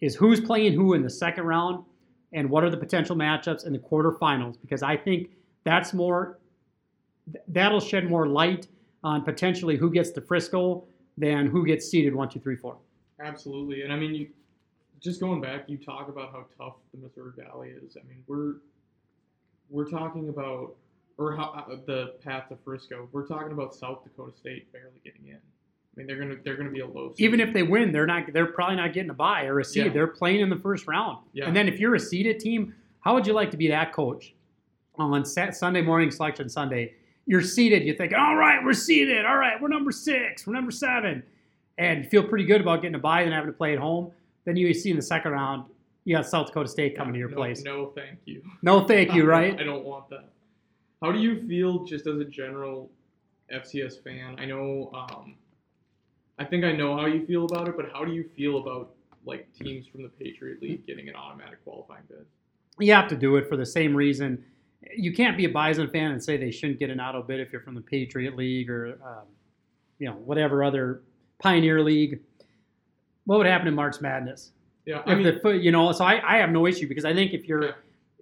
is 0.01 0.15
who's 0.15 0.41
playing 0.41 0.75
who 0.75 0.95
in 0.95 1.03
the 1.03 1.11
second 1.11 1.45
round 1.45 1.85
and 2.33 2.49
what 2.51 2.65
are 2.65 2.71
the 2.71 2.77
potential 2.77 3.17
matchups 3.17 3.67
in 3.67 3.73
the 3.73 3.79
quarterfinals 3.79 4.61
because 4.61 4.83
I 4.83 4.97
think 4.97 5.31
that's 5.65 5.93
more 5.93 6.39
that'll 7.49 7.81
shed 7.81 8.09
more 8.09 8.27
light 8.27 8.67
on 9.05 9.23
potentially 9.23 9.77
who 9.77 9.91
gets 9.91 10.11
to 10.11 10.21
Frisco 10.21 10.85
than 11.17 11.47
who 11.47 11.65
gets 11.65 11.89
seeded 11.89 12.15
one, 12.15 12.29
two, 12.29 12.41
three, 12.41 12.57
four. 12.57 12.77
Absolutely, 13.21 13.83
and 13.83 13.93
I 13.93 13.97
mean, 13.97 14.15
you 14.15 14.29
just 15.01 15.21
going 15.21 15.41
back, 15.41 15.69
you 15.69 15.77
talk 15.77 16.09
about 16.09 16.31
how 16.33 16.47
tough 16.57 16.75
the 16.93 17.01
Missouri 17.01 17.33
Valley 17.37 17.71
is. 17.71 17.97
I 17.97 18.07
mean, 18.09 18.23
we're 18.27 18.55
we're 19.69 19.89
talking 19.89 20.29
about 20.29 20.75
or 21.19 21.37
how 21.37 21.51
uh, 21.51 21.77
the 21.87 22.15
path 22.25 22.49
to 22.49 22.57
Frisco. 22.65 23.09
We're 23.13 23.27
talking 23.27 23.53
about 23.53 23.75
South 23.75 24.03
Dakota 24.05 24.37
State 24.37 24.73
barely 24.73 25.01
getting 25.05 25.29
in. 25.29 25.39
I 25.95 25.99
mean, 25.99 26.07
they're 26.07 26.19
gonna 26.19 26.37
they're 26.43 26.57
gonna 26.57 26.71
be 26.71 26.81
a 26.81 26.87
low. 26.87 27.13
Seed. 27.13 27.25
Even 27.25 27.41
if 27.41 27.53
they 27.53 27.63
win, 27.63 27.93
they're 27.93 28.07
not. 28.07 28.33
They're 28.33 28.47
probably 28.47 28.77
not 28.77 28.93
getting 28.95 29.11
a 29.11 29.15
buy 29.15 29.45
or 29.45 29.61
a 29.61 29.65
seed. 29.65 29.87
Yeah. 29.87 29.93
They're 29.93 30.07
playing 30.07 30.41
in 30.41 30.49
the 30.49 30.57
first 30.57 30.87
round. 30.87 31.19
Yeah. 31.33 31.47
And 31.47 31.55
then 31.55 31.69
if 31.69 31.79
you're 31.79 31.95
a 31.95 32.01
seeded 32.01 32.41
team, 32.41 32.75
how 33.01 33.15
would 33.15 33.27
you 33.27 33.35
like 33.35 33.51
to 33.51 33.57
be 33.57 33.69
that 33.69 33.93
coach 33.93 34.35
on 34.97 35.25
Sunday 35.25 35.83
morning 35.83 36.11
selection 36.11 36.49
Sunday? 36.49 36.95
You're 37.27 37.43
seeded. 37.43 37.85
You 37.85 37.95
think, 37.95 38.13
all 38.15 38.37
right, 38.37 38.65
we're 38.65 38.73
seeded. 38.73 39.25
All 39.25 39.37
right, 39.37 39.61
we're 39.61 39.69
number 39.69 39.93
six. 39.93 40.47
We're 40.47 40.55
number 40.55 40.73
seven, 40.73 41.23
and 41.79 42.05
you 42.05 42.11
feel 42.11 42.25
pretty 42.25 42.45
good 42.45 42.61
about 42.61 42.83
getting 42.83 42.97
a 42.97 42.99
buy 42.99 43.23
and 43.23 43.33
having 43.33 43.51
to 43.51 43.57
play 43.57 43.75
at 43.75 43.79
home. 43.79 44.11
Then 44.45 44.57
you 44.57 44.73
see 44.75 44.91
in 44.91 44.97
the 44.97 45.03
second 45.03 45.33
round, 45.33 45.65
you 46.05 46.17
got 46.17 46.27
South 46.27 46.49
Dakota 46.49 46.69
State 46.69 46.97
coming 46.97 47.13
to 47.13 47.19
your 47.19 47.29
no, 47.29 47.37
place. 47.37 47.63
No, 47.63 47.93
thank 47.95 48.19
you. 48.25 48.43
No, 48.63 48.87
thank 48.87 49.15
you. 49.15 49.25
Right? 49.33 49.59
I 49.59 49.63
don't 49.63 49.85
want 49.85 50.09
that. 50.11 50.31
How 51.03 51.13
do 51.13 51.19
you 51.19 51.47
feel 51.47 51.85
just 51.85 52.07
as 52.07 52.19
a 52.19 52.25
general 52.25 52.91
FCS 53.53 54.03
fan? 54.03 54.37
I 54.39 54.45
know, 54.47 54.91
um, 54.95 55.35
I 56.39 56.45
think 56.45 56.65
I 56.65 56.73
know 56.73 56.97
how 56.97 57.07
you 57.07 57.25
feel 57.27 57.45
about 57.45 57.69
it, 57.69 57.77
but 57.77 57.91
how 57.93 58.05
do 58.05 58.13
you 58.13 58.25
feel 58.37 58.59
about 58.59 58.95
like 59.25 59.47
teams 59.55 59.87
from 59.87 60.03
the 60.03 60.09
Patriot 60.09 60.61
League 60.63 60.87
getting 60.87 61.09
an 61.09 61.15
automatic 61.15 61.63
qualifying 61.65 62.03
bid? 62.09 62.27
you 62.79 62.93
have 62.93 63.07
to 63.07 63.15
do 63.17 63.37
it 63.37 63.49
for 63.49 63.57
the 63.57 63.67
same 63.67 63.95
reason. 63.95 64.43
You 64.97 65.13
can't 65.13 65.37
be 65.37 65.45
a 65.45 65.49
Bison 65.49 65.89
fan 65.89 66.11
and 66.11 66.23
say 66.23 66.37
they 66.37 66.51
shouldn't 66.51 66.79
get 66.79 66.91
an 66.91 67.01
auto 67.01 67.23
bid 67.23 67.39
if 67.39 67.53
you're 67.53 67.61
from 67.61 67.75
the 67.75 67.83
Patriot 67.83 68.35
League 68.35 68.71
or, 68.71 68.99
um, 69.05 69.27
you 69.99 70.09
know, 70.09 70.15
whatever 70.15 70.65
other 70.65 71.03
Pioneer 71.39 71.83
League. 71.83 72.21
What 73.27 73.37
would 73.39 73.47
happen 73.47 73.69
in 73.69 73.75
March 73.75 74.01
Madness? 74.01 74.53
Yeah, 74.87 75.03
I 75.07 75.15
mean, 75.15 75.23
the 75.23 75.51
you 75.51 75.71
know, 75.71 75.93
so 75.93 76.05
I, 76.05 76.21
I 76.27 76.39
have 76.39 76.51
no 76.51 76.67
issue 76.67 76.89
because 76.89 77.05
I 77.05 77.15
think 77.15 77.33
if 77.35 77.47
you're 77.47 77.65
Okay. 77.65 77.77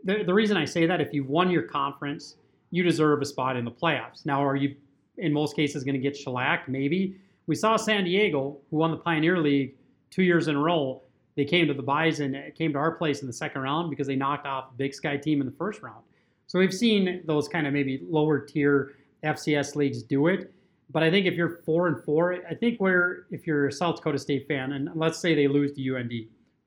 the, 0.04 0.24
the 0.24 0.34
reason 0.34 0.58
I 0.58 0.66
say 0.66 0.84
that 0.84 1.00
if 1.00 1.14
you've 1.14 1.28
won 1.28 1.50
your 1.50 1.62
conference, 1.62 2.34
you 2.70 2.82
deserve 2.82 3.22
a 3.22 3.24
spot 3.24 3.56
in 3.56 3.64
the 3.64 3.70
playoffs. 3.70 4.26
Now, 4.26 4.44
are 4.44 4.56
you 4.56 4.74
in 5.16 5.32
most 5.32 5.56
cases 5.56 5.84
going 5.84 5.94
to 5.94 6.00
get 6.00 6.16
shellacked? 6.16 6.68
Maybe. 6.68 7.16
We 7.46 7.54
saw 7.54 7.76
San 7.76 8.04
Diego, 8.04 8.58
who 8.70 8.76
won 8.76 8.90
the 8.90 8.96
Pioneer 8.96 9.38
League 9.38 9.74
two 10.10 10.22
years 10.22 10.48
in 10.48 10.56
a 10.56 10.60
row. 10.60 11.02
They 11.36 11.44
came 11.44 11.66
to 11.68 11.74
the 11.74 11.82
Bison, 11.82 12.36
came 12.56 12.72
to 12.72 12.78
our 12.78 12.92
place 12.92 13.20
in 13.20 13.26
the 13.26 13.32
second 13.32 13.62
round 13.62 13.90
because 13.90 14.06
they 14.06 14.16
knocked 14.16 14.46
off 14.46 14.70
a 14.70 14.74
Big 14.74 14.94
Sky 14.94 15.16
team 15.16 15.40
in 15.40 15.46
the 15.46 15.54
first 15.56 15.82
round. 15.82 16.02
So 16.46 16.58
we've 16.58 16.74
seen 16.74 17.22
those 17.26 17.48
kind 17.48 17.66
of 17.66 17.72
maybe 17.72 18.02
lower 18.08 18.40
tier 18.40 18.96
FCS 19.24 19.76
leagues 19.76 20.02
do 20.02 20.26
it. 20.26 20.52
But 20.92 21.04
I 21.04 21.10
think 21.10 21.26
if 21.26 21.34
you're 21.34 21.60
four 21.64 21.86
and 21.86 22.02
four, 22.04 22.34
I 22.48 22.54
think 22.54 22.80
where 22.80 23.26
if 23.30 23.46
you're 23.46 23.68
a 23.68 23.72
South 23.72 23.96
Dakota 23.96 24.18
State 24.18 24.48
fan, 24.48 24.72
and 24.72 24.90
let's 24.94 25.18
say 25.18 25.34
they 25.34 25.46
lose 25.46 25.72
to 25.72 25.96
UND, 25.96 26.12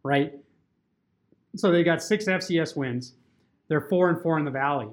right? 0.04 0.34
So 1.56 1.72
they 1.72 1.84
got 1.84 2.02
six 2.02 2.26
FCS 2.26 2.76
wins. 2.78 3.14
They're 3.68 3.82
four 3.90 4.10
and 4.10 4.22
four 4.22 4.40
in 4.40 4.46
the 4.46 4.52
Valley. 4.52 4.88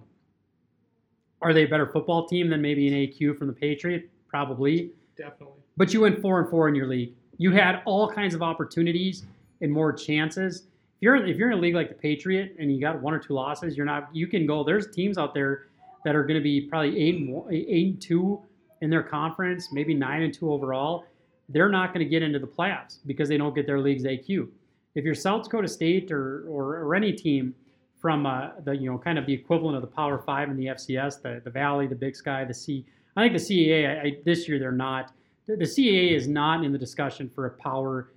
Are 1.43 1.55
they 1.55 1.64
a 1.64 1.68
better 1.68 1.87
football 1.87 2.26
team 2.26 2.51
than 2.51 2.61
maybe 2.61 2.89
an 2.89 2.95
AQ 2.95 3.39
from 3.39 3.47
the 3.47 3.53
Patriot? 3.53 4.11
Probably. 4.28 4.93
definitely. 5.16 5.59
But 5.81 5.95
you 5.95 6.03
went 6.03 6.20
four 6.20 6.39
and 6.39 6.51
four 6.51 6.68
in 6.68 6.74
your 6.74 6.87
league. 6.87 7.14
You 7.39 7.53
had 7.53 7.81
all 7.87 8.07
kinds 8.07 8.35
of 8.35 8.43
opportunities 8.43 9.24
and 9.62 9.72
more 9.72 9.95
chances. 9.95 10.64
If 10.64 10.64
you're 11.01 11.16
if 11.16 11.39
you're 11.39 11.51
in 11.51 11.57
a 11.57 11.61
league 11.61 11.74
like 11.74 11.89
the 11.89 11.95
Patriot 11.95 12.55
and 12.59 12.70
you 12.70 12.78
got 12.78 13.01
one 13.01 13.14
or 13.14 13.18
two 13.18 13.33
losses, 13.33 13.78
you're 13.78 13.87
not. 13.87 14.14
You 14.14 14.26
can 14.26 14.47
go. 14.47 14.62
There's 14.62 14.91
teams 14.91 15.16
out 15.16 15.33
there 15.33 15.68
that 16.05 16.14
are 16.14 16.22
going 16.22 16.39
to 16.39 16.43
be 16.43 16.61
probably 16.61 17.01
eight 17.01 17.14
and 17.14 17.51
eight 17.51 17.87
and 17.95 17.99
two 17.99 18.43
in 18.83 18.91
their 18.91 19.03
conference, 19.03 19.72
maybe 19.72 19.95
nine 19.95 20.20
and 20.20 20.35
two 20.35 20.53
overall. 20.53 21.07
They're 21.49 21.70
not 21.70 21.95
going 21.95 22.05
to 22.05 22.11
get 22.11 22.22
into 22.22 22.39
the 22.39 22.47
playoffs 22.47 22.99
because 23.07 23.31
they 23.31 23.39
don't 23.39 23.55
get 23.55 23.66
their 23.66 23.81
league's 23.81 24.05
AQ. 24.05 24.49
If 24.97 25.07
you're 25.07 25.14
South 25.14 25.45
Dakota 25.45 25.66
State 25.66 26.12
or 26.12 26.45
or, 26.47 26.76
or 26.83 26.95
any 26.95 27.14
team 27.14 27.55
from 28.03 28.26
uh, 28.26 28.51
the 28.66 28.76
you 28.76 28.91
know 28.91 28.99
kind 28.99 29.18
of 29.18 29.24
the 29.24 29.33
equivalent 29.33 29.76
of 29.76 29.81
the 29.81 29.97
Power 29.97 30.18
Five 30.18 30.51
in 30.51 30.59
the 30.59 30.66
FCS, 30.66 31.22
the 31.22 31.41
the 31.43 31.51
Valley, 31.51 31.87
the 31.87 31.95
Big 31.95 32.14
Sky, 32.14 32.45
the 32.45 32.53
C. 32.53 32.85
I 33.16 33.22
think 33.26 33.33
the 33.33 33.43
CAA 33.43 33.89
I, 33.89 34.03
I, 34.03 34.16
this 34.26 34.47
year 34.47 34.59
they're 34.59 34.72
not. 34.72 35.12
The, 35.51 35.57
the 35.57 35.64
CAA 35.64 36.16
is 36.16 36.28
not 36.28 36.64
in 36.64 36.70
the 36.70 36.78
discussion 36.78 37.28
for 37.34 37.46
a 37.46 37.51
power. 37.51 38.12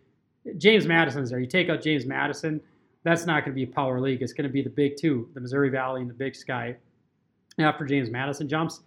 James 0.57 0.85
Madison's 0.85 1.29
there. 1.29 1.39
You 1.39 1.47
take 1.47 1.69
out 1.69 1.81
James 1.81 2.05
Madison, 2.05 2.61
that's 3.03 3.25
not 3.25 3.43
going 3.43 3.51
to 3.51 3.55
be 3.55 3.63
a 3.63 3.73
power 3.73 3.99
league. 3.99 4.21
It's 4.21 4.33
going 4.33 4.47
to 4.47 4.53
be 4.53 4.61
the 4.61 4.69
Big 4.69 4.95
Two, 4.97 5.29
the 5.33 5.41
Missouri 5.41 5.69
Valley 5.69 6.01
and 6.01 6.09
the 6.09 6.13
Big 6.13 6.35
Sky. 6.35 6.75
After 7.59 7.85
James 7.85 8.09
Madison 8.09 8.47
jumps, 8.47 8.81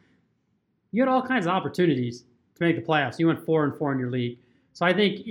you 0.93 1.03
had 1.03 1.09
all 1.09 1.23
kinds 1.23 1.47
of 1.47 1.53
opportunities 1.53 2.25
to 2.57 2.65
make 2.65 2.77
the 2.77 2.83
playoffs. 2.83 3.19
You 3.19 3.27
went 3.27 3.45
four 3.45 3.65
and 3.65 3.77
four 3.77 3.93
in 3.93 3.99
your 3.99 4.11
league. 4.11 4.39
So 4.73 4.87
I 4.87 4.93
think, 4.93 5.27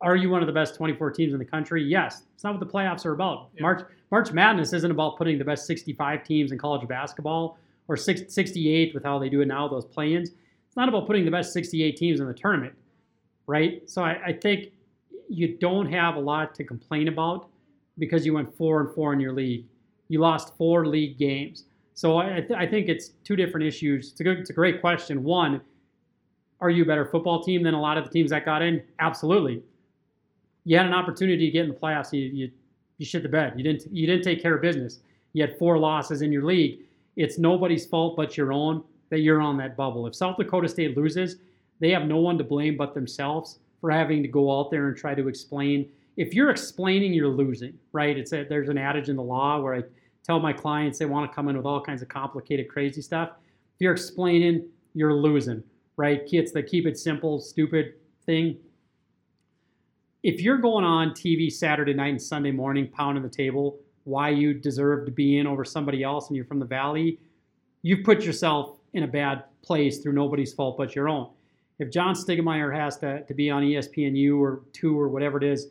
are 0.00 0.16
you 0.16 0.30
one 0.30 0.40
of 0.40 0.46
the 0.46 0.52
best 0.52 0.74
24 0.74 1.10
teams 1.12 1.32
in 1.32 1.38
the 1.38 1.44
country? 1.44 1.84
Yes. 1.84 2.22
It's 2.34 2.42
not 2.42 2.58
what 2.58 2.60
the 2.60 2.72
playoffs 2.72 3.04
are 3.04 3.12
about. 3.12 3.50
Yeah. 3.54 3.62
March 3.62 3.82
March 4.10 4.32
Madness 4.32 4.72
isn't 4.72 4.90
about 4.90 5.16
putting 5.16 5.38
the 5.38 5.44
best 5.44 5.66
65 5.66 6.24
teams 6.24 6.50
in 6.50 6.58
college 6.58 6.86
basketball 6.88 7.58
or 7.86 7.96
six, 7.96 8.34
68 8.34 8.92
with 8.94 9.04
how 9.04 9.18
they 9.18 9.28
do 9.28 9.40
it 9.40 9.46
now, 9.46 9.68
those 9.68 9.84
play-ins. 9.84 10.30
It's 10.70 10.76
not 10.76 10.88
about 10.88 11.08
putting 11.08 11.24
the 11.24 11.32
best 11.32 11.52
68 11.52 11.96
teams 11.96 12.20
in 12.20 12.28
the 12.28 12.32
tournament, 12.32 12.74
right? 13.48 13.82
So 13.90 14.04
I, 14.04 14.26
I 14.26 14.32
think 14.32 14.68
you 15.28 15.58
don't 15.58 15.90
have 15.90 16.14
a 16.14 16.20
lot 16.20 16.54
to 16.54 16.64
complain 16.64 17.08
about 17.08 17.48
because 17.98 18.24
you 18.24 18.34
went 18.34 18.56
four 18.56 18.80
and 18.80 18.94
four 18.94 19.12
in 19.12 19.18
your 19.18 19.32
league. 19.32 19.66
You 20.06 20.20
lost 20.20 20.56
four 20.56 20.86
league 20.86 21.18
games. 21.18 21.64
So 21.94 22.18
I, 22.18 22.40
th- 22.40 22.52
I 22.56 22.68
think 22.68 22.88
it's 22.88 23.08
two 23.24 23.34
different 23.34 23.66
issues. 23.66 24.12
It's 24.12 24.20
a, 24.20 24.22
good, 24.22 24.38
it's 24.38 24.50
a 24.50 24.52
great 24.52 24.80
question. 24.80 25.24
One, 25.24 25.60
are 26.60 26.70
you 26.70 26.84
a 26.84 26.86
better 26.86 27.04
football 27.04 27.42
team 27.42 27.64
than 27.64 27.74
a 27.74 27.80
lot 27.80 27.98
of 27.98 28.04
the 28.04 28.10
teams 28.10 28.30
that 28.30 28.44
got 28.44 28.62
in? 28.62 28.80
Absolutely. 29.00 29.64
You 30.62 30.76
had 30.76 30.86
an 30.86 30.92
opportunity 30.92 31.46
to 31.46 31.50
get 31.50 31.64
in 31.64 31.70
the 31.70 31.74
playoffs. 31.80 32.12
You, 32.12 32.20
you, 32.20 32.50
you 32.98 33.04
shit 33.04 33.24
the 33.24 33.28
bed. 33.28 33.54
You 33.56 33.64
didn't 33.64 33.92
you 33.92 34.06
didn't 34.06 34.22
take 34.22 34.40
care 34.40 34.54
of 34.54 34.62
business. 34.62 35.00
You 35.32 35.42
had 35.42 35.58
four 35.58 35.78
losses 35.78 36.22
in 36.22 36.30
your 36.30 36.44
league. 36.44 36.82
It's 37.16 37.38
nobody's 37.38 37.86
fault 37.86 38.14
but 38.16 38.36
your 38.36 38.52
own 38.52 38.84
that 39.10 39.20
you're 39.20 39.40
on 39.40 39.56
that 39.58 39.76
bubble. 39.76 40.06
If 40.06 40.14
South 40.14 40.36
Dakota 40.36 40.68
State 40.68 40.96
loses, 40.96 41.36
they 41.80 41.90
have 41.90 42.06
no 42.06 42.18
one 42.18 42.38
to 42.38 42.44
blame 42.44 42.76
but 42.76 42.94
themselves 42.94 43.58
for 43.80 43.90
having 43.90 44.22
to 44.22 44.28
go 44.28 44.58
out 44.58 44.70
there 44.70 44.88
and 44.88 44.96
try 44.96 45.14
to 45.14 45.28
explain. 45.28 45.90
If 46.16 46.34
you're 46.34 46.50
explaining, 46.50 47.12
you're 47.12 47.28
losing, 47.28 47.74
right? 47.92 48.16
It's 48.16 48.32
a, 48.32 48.44
there's 48.44 48.68
an 48.68 48.78
adage 48.78 49.08
in 49.08 49.16
the 49.16 49.22
law 49.22 49.60
where 49.60 49.74
I 49.74 49.82
tell 50.22 50.38
my 50.38 50.52
clients 50.52 50.98
they 50.98 51.06
want 51.06 51.30
to 51.30 51.34
come 51.34 51.48
in 51.48 51.56
with 51.56 51.66
all 51.66 51.80
kinds 51.80 52.02
of 52.02 52.08
complicated, 52.08 52.68
crazy 52.68 53.02
stuff. 53.02 53.30
If 53.74 53.80
you're 53.80 53.92
explaining, 53.92 54.68
you're 54.94 55.14
losing, 55.14 55.62
right? 55.96 56.22
It's 56.30 56.52
the 56.52 56.62
keep 56.62 56.86
it 56.86 56.98
simple, 56.98 57.40
stupid 57.40 57.94
thing. 58.26 58.58
If 60.22 60.42
you're 60.42 60.58
going 60.58 60.84
on 60.84 61.10
TV 61.10 61.50
Saturday 61.50 61.94
night 61.94 62.08
and 62.08 62.22
Sunday 62.22 62.50
morning, 62.50 62.88
pounding 62.88 63.22
the 63.22 63.30
table, 63.30 63.78
why 64.04 64.28
you 64.28 64.52
deserve 64.52 65.06
to 65.06 65.12
be 65.12 65.38
in 65.38 65.46
over 65.46 65.64
somebody 65.64 66.02
else 66.02 66.28
and 66.28 66.36
you're 66.36 66.44
from 66.44 66.58
the 66.58 66.66
Valley, 66.66 67.18
you've 67.82 68.04
put 68.04 68.22
yourself 68.22 68.79
in 68.94 69.04
a 69.04 69.08
bad 69.08 69.44
place 69.62 69.98
through 69.98 70.12
nobody's 70.12 70.52
fault 70.52 70.76
but 70.76 70.94
your 70.94 71.08
own. 71.08 71.30
If 71.78 71.90
John 71.90 72.14
Stiegelmeier 72.14 72.74
has 72.74 72.98
to, 72.98 73.22
to 73.22 73.34
be 73.34 73.50
on 73.50 73.62
ESPNU 73.62 74.38
or 74.38 74.60
two 74.72 74.98
or 74.98 75.08
whatever 75.08 75.38
it 75.38 75.44
is 75.44 75.68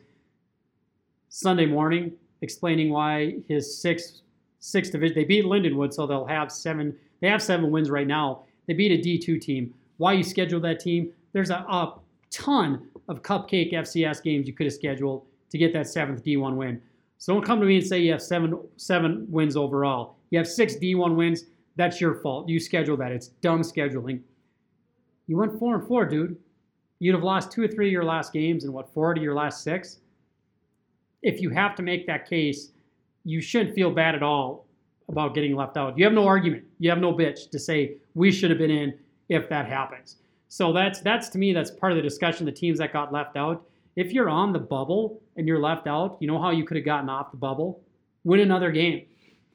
Sunday 1.28 1.66
morning 1.66 2.12
explaining 2.42 2.90
why 2.90 3.36
his 3.48 3.80
six 3.80 4.22
six 4.58 4.90
division 4.90 5.14
they 5.14 5.24
beat 5.24 5.44
Lindenwood, 5.44 5.92
so 5.92 6.06
they'll 6.06 6.26
have 6.26 6.50
seven 6.50 6.96
they 7.20 7.28
have 7.28 7.42
seven 7.42 7.70
wins 7.70 7.90
right 7.90 8.06
now. 8.06 8.42
They 8.66 8.74
beat 8.74 8.92
a 8.92 9.02
D2 9.02 9.40
team. 9.40 9.74
Why 9.98 10.14
you 10.14 10.22
schedule 10.22 10.60
that 10.60 10.80
team? 10.80 11.12
There's 11.32 11.50
a, 11.50 11.56
a 11.68 11.94
ton 12.30 12.88
of 13.08 13.22
cupcake 13.22 13.72
FCS 13.72 14.22
games 14.22 14.46
you 14.46 14.54
could 14.54 14.66
have 14.66 14.72
scheduled 14.72 15.26
to 15.50 15.58
get 15.58 15.72
that 15.72 15.86
seventh 15.86 16.24
D1 16.24 16.56
win. 16.56 16.80
So 17.18 17.34
don't 17.34 17.44
come 17.44 17.60
to 17.60 17.66
me 17.66 17.76
and 17.76 17.86
say 17.86 17.98
you 17.98 18.12
have 18.12 18.22
seven 18.22 18.58
seven 18.76 19.26
wins 19.30 19.56
overall. 19.56 20.16
You 20.30 20.38
have 20.38 20.48
six 20.48 20.74
D1 20.76 21.16
wins. 21.16 21.44
That's 21.76 22.00
your 22.00 22.14
fault. 22.16 22.48
You 22.48 22.60
schedule 22.60 22.96
that. 22.98 23.12
It's 23.12 23.28
dumb 23.28 23.62
scheduling. 23.62 24.20
You 25.26 25.36
went 25.36 25.58
four 25.58 25.76
and 25.76 25.86
four, 25.86 26.04
dude. 26.04 26.36
You'd 26.98 27.14
have 27.14 27.24
lost 27.24 27.50
two 27.50 27.62
or 27.62 27.68
three 27.68 27.86
of 27.86 27.92
your 27.92 28.04
last 28.04 28.32
games 28.32 28.64
and 28.64 28.74
what 28.74 28.92
four 28.92 29.14
to 29.14 29.20
your 29.20 29.34
last 29.34 29.62
six. 29.62 30.00
If 31.22 31.40
you 31.40 31.50
have 31.50 31.74
to 31.76 31.82
make 31.82 32.06
that 32.06 32.28
case, 32.28 32.70
you 33.24 33.40
shouldn't 33.40 33.74
feel 33.74 33.90
bad 33.90 34.14
at 34.14 34.22
all 34.22 34.66
about 35.08 35.34
getting 35.34 35.54
left 35.54 35.76
out. 35.76 35.96
You 35.98 36.04
have 36.04 36.12
no 36.12 36.26
argument. 36.26 36.64
You 36.78 36.90
have 36.90 36.98
no 36.98 37.12
bitch 37.12 37.50
to 37.50 37.58
say 37.58 37.96
we 38.14 38.30
should 38.30 38.50
have 38.50 38.58
been 38.58 38.70
in 38.70 38.98
if 39.28 39.48
that 39.48 39.66
happens. 39.66 40.16
So 40.48 40.72
that's 40.72 41.00
that's 41.00 41.28
to 41.30 41.38
me 41.38 41.52
that's 41.52 41.70
part 41.70 41.92
of 41.92 41.96
the 41.96 42.02
discussion. 42.02 42.46
The 42.46 42.52
teams 42.52 42.78
that 42.78 42.92
got 42.92 43.12
left 43.12 43.36
out. 43.36 43.64
If 43.96 44.12
you're 44.12 44.28
on 44.28 44.52
the 44.52 44.58
bubble 44.58 45.20
and 45.36 45.46
you're 45.46 45.60
left 45.60 45.86
out, 45.86 46.16
you 46.20 46.26
know 46.26 46.40
how 46.40 46.50
you 46.50 46.64
could 46.64 46.76
have 46.76 46.86
gotten 46.86 47.08
off 47.08 47.30
the 47.30 47.36
bubble. 47.36 47.82
Win 48.24 48.40
another 48.40 48.70
game. 48.70 49.06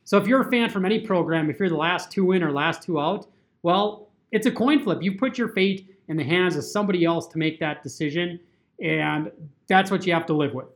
So 0.06 0.18
if 0.20 0.28
you're 0.28 0.41
a 0.41 0.51
fan 0.51 0.70
from 0.70 0.86
any 0.86 0.99
program, 0.99 1.49
if 1.49 1.60
you're 1.60 1.68
the 1.68 1.76
last 1.76 2.12
two 2.12 2.32
in 2.32 2.43
or 2.43 2.51
last 2.51 2.84
two 2.84 2.99
out, 2.99 3.28
well, 3.64 4.10
it's 4.32 4.45
a 4.45 4.51
coin 4.51 4.80
flip. 4.80 5.01
You 5.01 5.18
put 5.18 5.38
your 5.38 5.49
fate 5.49 5.95
in 6.08 6.16
the 6.16 6.24
hands 6.24 6.56
of 6.56 6.64
somebody 6.64 7.03
else 7.03 7.28
to 7.30 7.39
make 7.39 7.60
that 7.60 7.82
decision, 7.82 8.39
and 8.80 9.32
that's 9.68 9.89
what 9.89 10.06
you 10.06 10.14
have 10.14 10.28
to 10.28 10.34
live 10.34 10.53
with. 10.53 10.68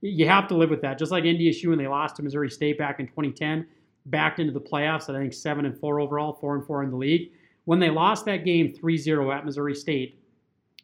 You 0.00 0.26
have 0.26 0.48
to 0.48 0.56
live 0.56 0.70
with 0.70 0.80
that. 0.82 0.98
Just 0.98 1.12
like 1.12 1.24
NDSU 1.24 1.68
when 1.68 1.78
they 1.78 1.86
lost 1.86 2.16
to 2.16 2.22
Missouri 2.22 2.50
State 2.50 2.78
back 2.78 2.98
in 2.98 3.06
2010, 3.06 3.66
backed 4.06 4.40
into 4.40 4.52
the 4.52 4.60
playoffs. 4.60 5.14
I 5.14 5.18
think 5.18 5.34
seven 5.34 5.66
and 5.66 5.78
four 5.78 6.00
overall, 6.00 6.32
four 6.32 6.54
and 6.54 6.64
four 6.64 6.82
in 6.82 6.90
the 6.90 6.96
league. 6.96 7.32
When 7.66 7.78
they 7.78 7.90
lost 7.90 8.24
that 8.24 8.46
game 8.46 8.72
3-0 8.72 9.36
at 9.36 9.44
Missouri 9.44 9.74
State 9.74 10.18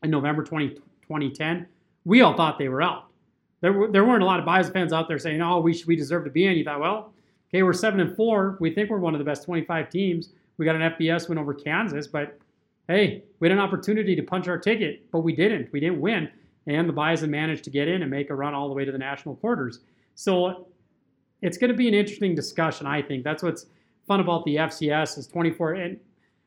in 0.03 0.11
November 0.11 0.45
20, 0.45 0.71
2010, 0.75 1.67
we 2.05 2.21
all 2.21 2.37
thought 2.37 2.59
they 2.59 2.69
were 2.69 2.83
out. 2.83 3.07
There, 3.63 3.73
were, 3.73 3.91
there 3.91 4.05
weren't 4.05 4.23
a 4.23 4.27
lot 4.27 4.41
of 4.41 4.45
Bison 4.45 4.75
fans 4.75 4.93
out 4.93 5.09
there 5.09 5.19
saying, 5.19 5.41
"Oh, 5.41 5.61
we 5.61 5.73
should, 5.73 5.87
we 5.87 5.97
deserve 5.97 6.25
to 6.25 6.31
be 6.31 6.45
in." 6.45 6.59
You 6.59 6.65
thought, 6.65 6.81
well, 6.81 7.14
okay, 7.55 7.63
we're 7.63 7.73
seven 7.73 8.01
and 8.01 8.17
four. 8.17 8.57
We 8.59 8.75
think 8.75 8.91
we're 8.91 8.99
one 8.99 9.15
of 9.15 9.21
the 9.21 9.25
best 9.25 9.45
25 9.45 9.89
teams. 9.89 10.31
We 10.59 10.65
got 10.65 10.75
an 10.75 10.93
FBS 10.93 11.29
win 11.29 11.39
over 11.39 11.55
Kansas, 11.55 12.09
but 12.09 12.37
hey, 12.89 13.23
we 13.39 13.49
had 13.49 13.57
an 13.57 13.63
opportunity 13.63 14.17
to 14.17 14.23
punch 14.23 14.49
our 14.49 14.59
ticket, 14.59 15.09
but 15.13 15.21
we 15.21 15.37
didn't. 15.37 15.71
We 15.73 15.79
didn't 15.79 16.01
win. 16.01 16.29
And 16.67 16.89
the 16.89 16.93
Bison 16.93 17.31
managed 17.31 17.63
to 17.65 17.71
get 17.71 17.87
in 17.87 18.03
and 18.03 18.11
make 18.11 18.31
a 18.31 18.35
run 18.35 18.55
all 18.55 18.69
the 18.69 18.75
way 18.75 18.85
to 18.85 18.91
the 18.91 18.99
national 18.99 19.37
quarters. 19.37 19.81
So 20.17 20.67
it's 21.43 21.57
going 21.57 21.71
to 21.71 21.77
be 21.77 21.87
an 21.87 21.95
interesting 21.95 22.35
discussion, 22.35 22.89
I 22.89 23.03
think. 23.03 23.23
That's 23.23 23.43
what's 23.43 23.67
fun 24.09 24.19
about 24.19 24.45
the 24.45 24.57
FCS 24.57 25.17
is 25.17 25.29
24 25.29 25.75
and 25.75 26.01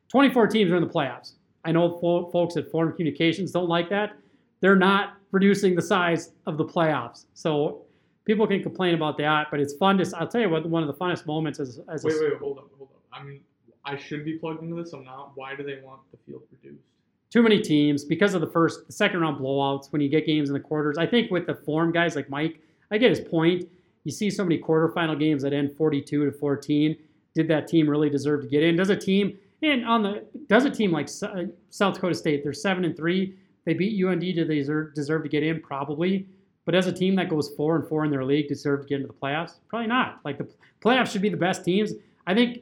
24 0.10 0.47
teams 0.47 0.72
are 0.72 0.76
in 0.76 0.84
the 0.84 0.89
playoffs. 0.89 1.36
I 1.64 1.72
know 1.72 1.97
fo- 1.99 2.30
folks 2.32 2.58
at 2.58 2.70
Forum 2.70 2.91
Communications 2.91 3.51
don't 3.51 3.70
like 3.70 3.89
that. 3.91 4.18
They're 4.60 4.76
not 4.76 5.14
reducing 5.32 5.74
the 5.74 5.82
size 5.82 6.32
of 6.45 6.58
the 6.58 6.66
playoffs. 6.66 7.26
So 7.34 7.84
people 8.28 8.46
can 8.46 8.62
complain 8.62 8.94
about 8.94 9.18
that, 9.18 9.48
but 9.50 9.60
it's 9.60 9.74
fun 9.74 9.98
to. 9.98 10.18
I'll 10.18 10.28
tell 10.28 10.42
you 10.42 10.50
what, 10.50 10.70
one 10.70 10.84
of 10.84 10.88
the 10.88 10.94
funnest 10.94 11.26
moments 11.26 11.60
is. 11.60 11.80
as 11.92 12.04
Wait, 12.04 12.14
a, 12.14 12.20
wait, 12.22 12.38
hold 12.38 12.60
up, 12.60 12.70
hold 12.78 12.90
up. 12.94 13.02
I 13.12 13.24
mean, 13.24 13.42
I 13.84 13.98
should 13.98 14.24
be 14.24 14.34
plugged 14.34 14.62
into 14.62 14.76
this. 14.76 14.94
I'm 14.94 15.04
not. 15.04 15.32
Why 15.34 15.56
do 15.56 15.64
they 15.64 15.80
want 15.84 16.02
the 16.12 16.18
field 16.28 16.44
reduced? 16.52 16.84
too 17.30 17.42
many 17.42 17.62
teams 17.62 18.06
because 18.06 18.34
of 18.34 18.42
the 18.42 18.48
first, 18.48 18.88
the 18.88 18.94
second 18.94 19.20
round 19.20 19.38
blowouts 19.40 19.92
when 19.92 20.02
you 20.02 20.10
get 20.10 20.26
games 20.26 20.50
in 20.50 20.54
the 20.54 20.60
quarters. 20.60 20.98
I 20.98 21.06
think 21.06 21.30
with 21.32 21.46
the 21.46 21.56
Forum 21.56 21.92
guys 21.92 22.16
like 22.16 22.30
Mike, 22.30 22.62
I 22.92 22.98
get 22.98 23.10
his 23.10 23.20
point. 23.20 23.66
You 24.06 24.12
see 24.12 24.30
so 24.30 24.44
many 24.44 24.60
quarterfinal 24.60 25.20
games 25.20 25.44
that 25.44 25.52
end 25.52 25.76
42 25.76 26.26
to 26.26 26.32
14. 26.32 26.96
Did 27.36 27.48
that 27.50 27.68
team 27.68 27.90
really 27.90 28.10
deserve 28.10 28.44
to 28.44 28.48
get 28.48 28.64
in? 28.64 28.78
Does 28.78 28.90
a 28.90 28.96
team 28.96 29.38
and 29.62 29.86
on 29.86 30.04
the 30.04 30.26
does 30.48 30.66
a 30.66 30.70
team 30.70 30.92
like 30.92 31.10
uh, 31.22 31.44
South 31.70 31.96
Dakota 31.96 32.16
State? 32.16 32.44
They're 32.44 32.54
seven 32.54 32.86
and 32.86 32.96
three. 32.96 33.36
They 33.66 33.74
beat 33.74 34.02
UND. 34.04 34.22
Do 34.22 34.46
they 34.46 34.56
deserve, 34.56 34.94
deserve 34.94 35.24
to 35.24 35.30
get 35.30 35.44
in? 35.44 35.60
Probably. 35.62 36.26
But 36.68 36.76
as 36.76 36.86
a 36.86 36.91
team 36.91 37.15
that 37.15 37.30
goes 37.30 37.47
four 37.55 37.78
and 37.78 37.88
four 37.88 38.03
in 38.03 38.11
their 38.11 38.26
league, 38.26 38.49
deserve 38.49 38.82
to 38.82 38.88
get 38.88 38.95
into 38.95 39.07
the 39.07 39.13
playoffs? 39.13 39.53
Probably 39.70 39.88
not. 39.88 40.20
Like 40.26 40.38
the 40.38 40.49
playoffs 40.82 41.13
should 41.13 41.22
be 41.22 41.30
the 41.30 41.38
best 41.38 41.63
teams. 41.63 41.93
I 42.28 42.34
think 42.34 42.59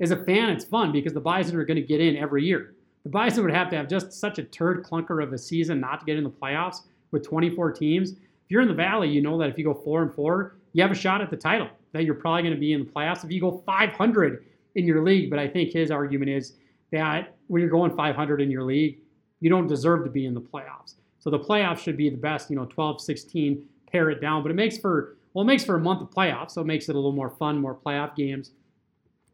as 0.00 0.10
a 0.10 0.16
fan, 0.16 0.48
it's 0.48 0.64
fun 0.64 0.90
because 0.90 1.12
the 1.12 1.20
Bison 1.20 1.54
are 1.56 1.64
going 1.66 1.76
to 1.76 1.86
get 1.86 2.00
in 2.00 2.16
every 2.16 2.46
year. 2.46 2.72
The 3.02 3.10
Bison 3.10 3.44
would 3.44 3.52
have 3.52 3.68
to 3.68 3.76
have 3.76 3.88
just 3.88 4.10
such 4.10 4.38
a 4.38 4.42
turd 4.42 4.84
clunker 4.84 5.22
of 5.22 5.34
a 5.34 5.38
season 5.38 5.80
not 5.80 6.00
to 6.00 6.06
get 6.06 6.16
in 6.16 6.24
the 6.24 6.30
playoffs 6.30 6.78
with 7.10 7.28
24 7.28 7.72
teams. 7.72 8.12
If 8.12 8.18
you're 8.48 8.62
in 8.62 8.68
the 8.68 8.74
Valley, 8.74 9.10
you 9.10 9.20
know 9.20 9.36
that 9.38 9.50
if 9.50 9.58
you 9.58 9.64
go 9.64 9.74
four 9.74 10.00
and 10.00 10.14
four, 10.14 10.56
you 10.72 10.82
have 10.82 10.90
a 10.90 10.94
shot 10.94 11.20
at 11.20 11.28
the 11.28 11.36
title. 11.36 11.68
That 11.92 12.04
you're 12.04 12.14
probably 12.14 12.44
going 12.44 12.54
to 12.54 12.60
be 12.60 12.72
in 12.72 12.86
the 12.86 12.90
playoffs. 12.90 13.22
If 13.22 13.30
you 13.30 13.40
go 13.42 13.62
500 13.66 14.46
in 14.76 14.86
your 14.86 15.04
league, 15.04 15.28
but 15.28 15.38
I 15.38 15.46
think 15.46 15.72
his 15.72 15.90
argument 15.90 16.30
is 16.30 16.54
that 16.90 17.36
when 17.48 17.60
you're 17.60 17.70
going 17.70 17.94
500 17.94 18.40
in 18.40 18.50
your 18.50 18.62
league, 18.62 19.00
you 19.40 19.50
don't 19.50 19.66
deserve 19.66 20.04
to 20.04 20.10
be 20.10 20.24
in 20.24 20.32
the 20.32 20.40
playoffs. 20.40 20.94
So 21.22 21.30
the 21.30 21.38
playoffs 21.38 21.78
should 21.78 21.96
be 21.96 22.10
the 22.10 22.16
best, 22.16 22.50
you 22.50 22.56
know, 22.56 22.64
12, 22.64 23.00
16, 23.00 23.64
pare 23.90 24.10
it 24.10 24.20
down. 24.20 24.42
But 24.42 24.50
it 24.50 24.54
makes 24.54 24.76
for 24.76 25.16
well, 25.32 25.44
it 25.44 25.46
makes 25.46 25.64
for 25.64 25.76
a 25.76 25.80
month 25.80 26.02
of 26.02 26.10
playoffs, 26.10 26.50
so 26.50 26.60
it 26.60 26.66
makes 26.66 26.88
it 26.88 26.92
a 26.92 26.98
little 26.98 27.12
more 27.12 27.30
fun, 27.30 27.58
more 27.58 27.74
playoff 27.74 28.14
games. 28.16 28.50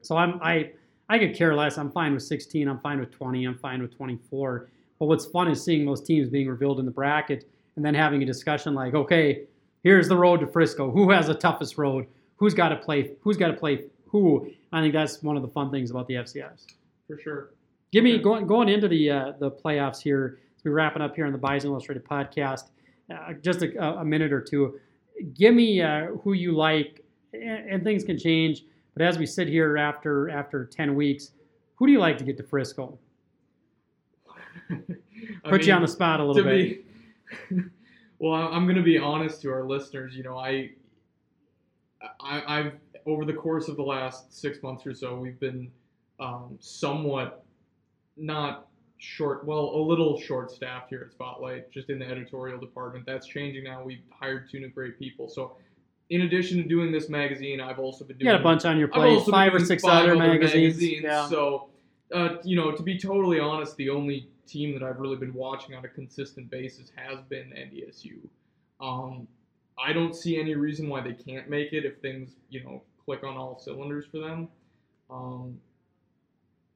So 0.03 0.17
I'm 0.17 0.39
I 0.43 0.73
I 1.09 1.19
could 1.19 1.35
care 1.35 1.55
less. 1.55 1.79
I'm 1.79 1.91
fine 1.91 2.13
with 2.13 2.23
16. 2.23 2.69
I'm 2.69 2.79
fine 2.81 3.01
with 3.01 3.11
20. 3.11 3.45
I'm 3.47 3.59
fine 3.59 3.81
with 3.81 3.97
24. 3.97 4.69
But 4.99 5.07
what's 5.07 5.27
fun 5.27 5.51
is 5.51 5.65
seeing 5.65 5.87
those 5.87 6.03
teams 6.03 6.29
being 6.29 6.49
revealed 6.49 6.79
in 6.79 6.85
the 6.85 6.91
bracket 6.91 7.49
and 7.77 7.85
then 7.85 7.95
having 7.95 8.23
a 8.23 8.27
discussion 8.27 8.75
like, 8.75 8.95
okay, 8.95 9.45
here's 9.83 10.09
the 10.09 10.17
road 10.17 10.41
to 10.41 10.47
Frisco. 10.47 10.91
Who 10.91 11.11
has 11.11 11.29
the 11.29 11.35
toughest 11.35 11.79
road? 11.79 12.07
Who's 12.37 12.53
got 12.53 12.69
to 12.69 12.77
play? 12.77 13.13
Who's 13.23 13.37
got 13.37 13.49
to 13.49 13.55
play 13.55 13.85
who? 14.07 14.51
I 14.73 14.83
think 14.83 14.93
that's 14.93 15.23
one 15.23 15.37
of 15.37 15.43
the 15.43 15.49
fun 15.49 15.71
things 15.71 15.91
about 15.91 16.07
the 16.09 16.15
FCS. 16.15 16.67
For 17.07 17.19
sure. 17.19 17.51
Give 17.91 18.05
me 18.05 18.19
going 18.19 18.47
going 18.47 18.69
into 18.69 18.89
the 18.89 19.11
uh, 19.11 19.33
the 19.39 19.51
playoffs 19.51 20.03
here. 20.03 20.41
We 20.69 20.75
wrapping 20.75 21.01
up 21.01 21.17
here 21.17 21.25
on 21.25 21.33
the 21.33 21.39
Bison 21.39 21.71
Illustrated 21.71 22.05
podcast, 22.05 22.65
uh, 23.11 23.33
just 23.43 23.63
a, 23.63 24.01
a, 24.01 24.05
minute 24.05 24.35
or 24.35 24.43
two. 24.43 24.79
Give 25.33 25.55
me 25.55 25.81
uh, 25.81 26.09
who 26.23 26.35
you 26.35 26.53
like, 26.53 27.03
and, 27.33 27.71
and 27.71 27.83
things 27.83 28.05
can 28.05 28.19
change. 28.19 28.65
But 28.93 29.03
as 29.03 29.19
we 29.19 29.25
sit 29.25 29.49
here 29.49 29.79
after 29.79 30.29
after 30.29 30.67
ten 30.67 30.95
weeks, 30.95 31.31
who 31.77 31.87
do 31.87 31.93
you 31.93 32.01
like 32.01 32.19
to 32.19 32.25
get 32.25 32.37
to 32.37 32.43
Frisco? 32.43 32.99
Put 35.45 35.65
you 35.65 35.73
on 35.73 35.81
the 35.81 35.89
spot 35.89 36.21
a 36.21 36.25
little 36.25 36.45
bit. 36.45 36.85
Be, 37.49 37.63
well, 38.19 38.35
I'm 38.35 38.65
going 38.67 38.77
to 38.77 38.83
be 38.83 38.99
honest 38.99 39.41
to 39.43 39.51
our 39.51 39.65
listeners. 39.65 40.15
You 40.15 40.25
know, 40.25 40.37
I, 40.37 40.73
I, 42.21 42.59
I've 42.59 42.73
over 43.07 43.25
the 43.25 43.33
course 43.33 43.69
of 43.69 43.77
the 43.77 43.83
last 43.83 44.39
six 44.39 44.63
months 44.63 44.85
or 44.87 44.93
so, 44.93 45.17
we've 45.17 45.41
been 45.41 45.71
um, 46.21 46.59
somewhat 46.61 47.43
not 48.19 48.69
short, 48.99 49.45
well, 49.45 49.61
a 49.61 49.81
little 49.81 50.21
short 50.21 50.51
staffed 50.51 50.91
here 50.91 51.03
at 51.07 51.13
Spotlight, 51.13 51.71
just 51.71 51.89
in 51.91 51.99
the 51.99 52.07
editorial 52.07 52.59
department. 52.59 53.07
That's 53.07 53.27
changing 53.27 53.65
now. 53.65 53.83
We've 53.83 54.03
hired 54.11 54.51
two 54.51 54.61
new 54.61 54.69
great 54.69 54.99
people. 54.99 55.29
So, 55.29 55.57
in 56.11 56.23
addition 56.23 56.63
to 56.63 56.69
doing 56.69 56.91
this 56.91 57.09
magazine, 57.09 57.61
I've 57.61 57.79
also 57.79 58.05
been 58.05 58.19
doing. 58.19 58.27
You 58.27 58.33
got 58.33 58.41
a 58.41 58.45
bunch 58.45 58.65
on 58.65 58.79
your 58.79 58.89
plate, 58.89 59.23
five 59.31 59.55
or 59.55 59.61
six 59.61 59.83
five 59.83 60.05
other, 60.05 60.13
other 60.13 60.19
magazines. 60.19 60.75
magazines. 60.75 61.03
Yeah. 61.05 61.29
So, 61.29 61.69
uh, 62.13 62.37
you 62.45 62.57
know, 62.57 62.73
to 62.73 62.83
be 62.83 62.99
totally 62.99 63.39
honest, 63.39 63.77
the 63.77 63.91
only 63.91 64.29
team 64.47 64.73
that 64.73 64.83
I've 64.83 64.99
really 64.99 65.17
been 65.17 65.35
watching 65.35 65.75
on 65.75 65.85
a 65.85 65.89
consistent 65.89 66.51
basis 66.51 66.91
has 66.97 67.21
been 67.29 67.51
NDSU. 67.51 68.19
Um, 68.81 69.29
I 69.79 69.93
don't 69.93 70.15
see 70.15 70.41
any 70.41 70.55
reason 70.55 70.89
why 70.89 71.03
they 71.03 71.13
can't 71.13 71.49
make 71.49 71.73
it 71.73 71.85
if 71.85 71.99
things, 71.99 72.31
you 72.49 72.65
know, 72.65 72.83
click 73.05 73.23
on 73.23 73.37
all 73.37 73.59
cylinders 73.59 74.07
for 74.11 74.19
them. 74.19 74.49
Um, 75.11 75.61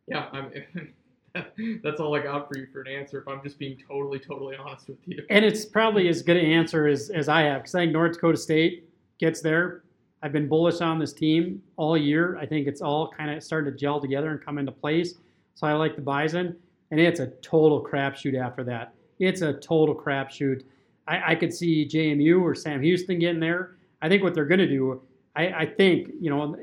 yeah, 0.07 0.29
I'm, 0.33 0.53
that's 1.83 2.01
all 2.01 2.15
I 2.15 2.23
got 2.23 2.49
for 2.49 2.59
you 2.59 2.67
for 2.73 2.81
an 2.83 2.89
answer. 2.89 3.21
If 3.21 3.29
I'm 3.29 3.43
just 3.43 3.59
being 3.59 3.79
totally, 3.89 4.19
totally 4.19 4.57
honest 4.57 4.89
with 4.89 4.99
you. 5.07 5.25
And 5.31 5.45
it's 5.45 5.65
probably 5.65 6.09
as 6.09 6.23
good 6.23 6.37
an 6.37 6.45
answer 6.45 6.87
as, 6.87 7.11
as 7.11 7.29
I 7.29 7.43
have 7.43 7.63
because 7.63 7.75
I 7.75 7.81
think 7.81 7.93
North 7.93 8.15
Dakota 8.15 8.37
State 8.37 8.89
gets 9.19 9.41
there. 9.41 9.85
I've 10.23 10.33
been 10.33 10.49
bullish 10.49 10.81
on 10.81 10.99
this 10.99 11.13
team 11.13 11.63
all 11.77 11.97
year. 11.97 12.39
I 12.39 12.47
think 12.47 12.67
it's 12.69 12.81
all 12.81 13.11
kind 13.11 13.31
of 13.31 13.43
starting 13.43 13.73
to 13.73 13.79
gel 13.79 14.01
together 14.01 14.31
and 14.31 14.45
come 14.45 14.59
into 14.59 14.73
place. 14.73 15.15
So 15.55 15.67
I 15.67 15.73
like 15.73 15.97
the 15.97 16.03
Bison 16.03 16.57
and 16.91 17.01
it's 17.01 17.21
a 17.21 17.29
total 17.43 17.83
crapshoot 17.85 18.39
after 18.39 18.63
that. 18.65 18.95
It's 19.19 19.43
a 19.43 19.55
total 19.55 19.95
crapshoot. 19.95 20.63
I, 21.09 21.33
I 21.33 21.35
could 21.35 21.53
see 21.53 21.87
JMU 21.87 22.41
or 22.41 22.55
Sam 22.55 22.83
Houston 22.83 23.19
getting 23.19 23.41
there. 23.41 23.77
I 24.01 24.09
think 24.09 24.23
what 24.23 24.35
they're 24.35 24.45
going 24.45 24.61
to 24.61 24.69
do, 24.69 25.01
I, 25.35 25.47
I 25.49 25.67
think, 25.67 26.11
you 26.21 26.31
know, 26.31 26.57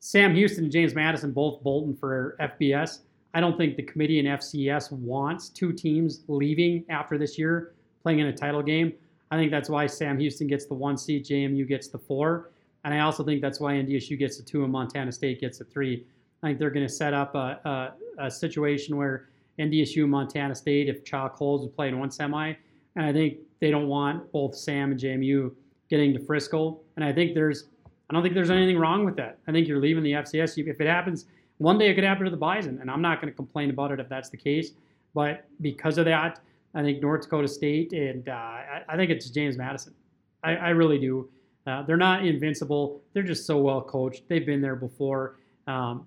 Sam 0.00 0.34
Houston 0.34 0.64
and 0.64 0.72
James 0.72 0.94
Madison 0.94 1.32
both 1.32 1.62
bolting 1.62 1.96
for 1.96 2.36
FBS. 2.40 3.00
I 3.34 3.40
don't 3.40 3.56
think 3.56 3.76
the 3.76 3.82
committee 3.82 4.18
in 4.18 4.26
FCS 4.26 4.92
wants 4.92 5.48
two 5.48 5.72
teams 5.72 6.24
leaving 6.28 6.84
after 6.88 7.16
this 7.16 7.38
year 7.38 7.74
playing 8.02 8.18
in 8.18 8.26
a 8.26 8.32
title 8.32 8.62
game. 8.62 8.92
I 9.30 9.36
think 9.36 9.50
that's 9.50 9.68
why 9.68 9.86
Sam 9.86 10.18
Houston 10.18 10.46
gets 10.46 10.66
the 10.66 10.74
one 10.74 10.96
seat, 10.96 11.24
JMU 11.24 11.66
gets 11.68 11.88
the 11.88 11.98
four. 11.98 12.50
And 12.84 12.94
I 12.94 13.00
also 13.00 13.22
think 13.22 13.42
that's 13.42 13.60
why 13.60 13.74
NDSU 13.74 14.18
gets 14.18 14.38
the 14.38 14.42
two 14.42 14.64
and 14.64 14.72
Montana 14.72 15.12
State 15.12 15.40
gets 15.40 15.58
the 15.58 15.64
three. 15.64 16.06
I 16.42 16.48
think 16.48 16.58
they're 16.58 16.70
going 16.70 16.86
to 16.86 16.92
set 16.92 17.12
up 17.12 17.34
a, 17.34 17.92
a, 18.18 18.26
a 18.26 18.30
situation 18.30 18.96
where 18.96 19.28
NDSU, 19.58 20.08
Montana 20.08 20.54
State, 20.54 20.88
if 20.88 21.04
Chalk 21.04 21.36
holds, 21.36 21.64
would 21.64 21.76
play 21.76 21.88
in 21.88 21.98
one 21.98 22.10
semi. 22.10 22.54
And 22.96 23.04
I 23.06 23.12
think 23.12 23.38
they 23.60 23.70
don't 23.70 23.86
want 23.86 24.32
both 24.32 24.56
Sam 24.56 24.92
and 24.92 25.00
JMU 25.00 25.52
getting 25.90 26.12
to 26.14 26.18
Frisco. 26.18 26.80
And 26.96 27.04
I 27.04 27.12
think 27.12 27.34
there's, 27.34 27.64
I 28.08 28.14
don't 28.14 28.22
think 28.22 28.34
there's 28.34 28.50
anything 28.50 28.78
wrong 28.78 29.04
with 29.04 29.16
that. 29.16 29.38
I 29.46 29.52
think 29.52 29.68
you're 29.68 29.80
leaving 29.80 30.02
the 30.02 30.12
FCS. 30.12 30.66
If 30.66 30.80
it 30.80 30.86
happens, 30.86 31.26
one 31.60 31.76
day 31.76 31.90
it 31.90 31.94
could 31.94 32.04
happen 32.04 32.24
to 32.24 32.30
the 32.30 32.38
Bison, 32.38 32.78
and 32.80 32.90
I'm 32.90 33.02
not 33.02 33.20
going 33.20 33.30
to 33.30 33.36
complain 33.36 33.68
about 33.68 33.92
it 33.92 34.00
if 34.00 34.08
that's 34.08 34.30
the 34.30 34.36
case. 34.38 34.70
But 35.14 35.44
because 35.60 35.98
of 35.98 36.06
that, 36.06 36.40
I 36.74 36.82
think 36.82 37.02
North 37.02 37.22
Dakota 37.22 37.48
State 37.48 37.92
and 37.92 38.28
uh, 38.28 38.32
I, 38.32 38.82
I, 38.88 38.96
think 38.96 39.10
it's 39.10 39.28
James 39.28 39.58
Madison. 39.58 39.94
I, 40.42 40.54
I 40.56 40.68
really 40.70 40.98
do. 40.98 41.28
Uh, 41.66 41.82
they're 41.82 41.98
not 41.98 42.24
invincible. 42.24 43.02
They're 43.12 43.22
just 43.22 43.44
so 43.44 43.58
well 43.58 43.82
coached. 43.82 44.22
They've 44.28 44.46
been 44.46 44.62
there 44.62 44.76
before. 44.76 45.36
Um, 45.66 46.06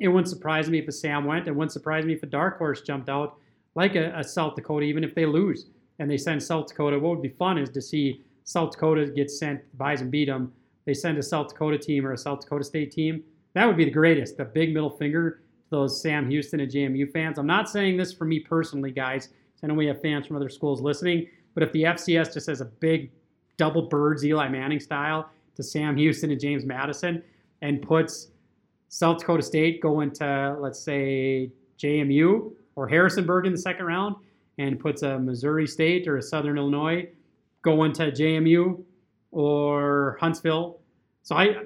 it 0.00 0.08
wouldn't 0.08 0.28
surprise 0.28 0.68
me 0.68 0.78
if 0.78 0.88
a 0.88 0.92
Sam 0.92 1.24
went. 1.24 1.48
It 1.48 1.52
wouldn't 1.52 1.72
surprise 1.72 2.04
me 2.04 2.12
if 2.12 2.22
a 2.22 2.26
dark 2.26 2.58
horse 2.58 2.82
jumped 2.82 3.08
out, 3.08 3.38
like 3.74 3.94
a, 3.94 4.12
a 4.18 4.24
South 4.24 4.54
Dakota, 4.54 4.84
even 4.84 5.02
if 5.02 5.14
they 5.14 5.24
lose 5.24 5.66
and 5.98 6.10
they 6.10 6.18
send 6.18 6.42
South 6.42 6.66
Dakota. 6.66 6.98
What 6.98 7.10
would 7.10 7.22
be 7.22 7.28
fun 7.28 7.56
is 7.56 7.70
to 7.70 7.80
see 7.80 8.22
South 8.44 8.72
Dakota 8.72 9.06
get 9.06 9.30
sent, 9.30 9.60
Bison 9.78 10.10
beat 10.10 10.26
them. 10.26 10.52
They 10.84 10.94
send 10.94 11.16
a 11.16 11.22
South 11.22 11.48
Dakota 11.48 11.78
team 11.78 12.06
or 12.06 12.12
a 12.12 12.18
South 12.18 12.40
Dakota 12.40 12.64
State 12.64 12.90
team. 12.90 13.22
That 13.54 13.66
would 13.66 13.76
be 13.76 13.84
the 13.84 13.90
greatest. 13.90 14.36
The 14.36 14.44
big 14.44 14.72
middle 14.72 14.90
finger 14.90 15.30
to 15.30 15.70
those 15.70 16.00
Sam 16.00 16.28
Houston 16.28 16.60
and 16.60 16.70
JMU 16.70 17.10
fans. 17.12 17.38
I'm 17.38 17.46
not 17.46 17.68
saying 17.68 17.96
this 17.96 18.12
for 18.12 18.24
me 18.24 18.40
personally, 18.40 18.90
guys. 18.90 19.28
I 19.62 19.66
know 19.66 19.74
we 19.74 19.86
have 19.86 20.00
fans 20.00 20.26
from 20.26 20.36
other 20.36 20.48
schools 20.48 20.80
listening, 20.80 21.28
but 21.54 21.62
if 21.62 21.70
the 21.72 21.82
FCS 21.82 22.32
just 22.32 22.46
has 22.46 22.60
a 22.60 22.64
big 22.64 23.10
double 23.58 23.82
birds 23.82 24.24
Eli 24.24 24.48
Manning 24.48 24.80
style 24.80 25.28
to 25.56 25.62
Sam 25.62 25.96
Houston 25.96 26.30
and 26.30 26.40
James 26.40 26.64
Madison 26.64 27.22
and 27.60 27.82
puts 27.82 28.28
South 28.88 29.18
Dakota 29.18 29.42
State 29.42 29.82
going 29.82 30.10
to, 30.12 30.56
let's 30.58 30.80
say, 30.80 31.50
JMU 31.78 32.52
or 32.76 32.88
Harrisonburg 32.88 33.46
in 33.46 33.52
the 33.52 33.58
second 33.58 33.84
round 33.84 34.16
and 34.58 34.80
puts 34.80 35.02
a 35.02 35.18
Missouri 35.18 35.66
State 35.66 36.08
or 36.08 36.16
a 36.16 36.22
Southern 36.22 36.56
Illinois 36.56 37.08
going 37.62 37.92
to 37.92 38.10
JMU 38.10 38.82
or 39.30 40.16
Huntsville. 40.20 40.80
So 41.22 41.36
I 41.36 41.64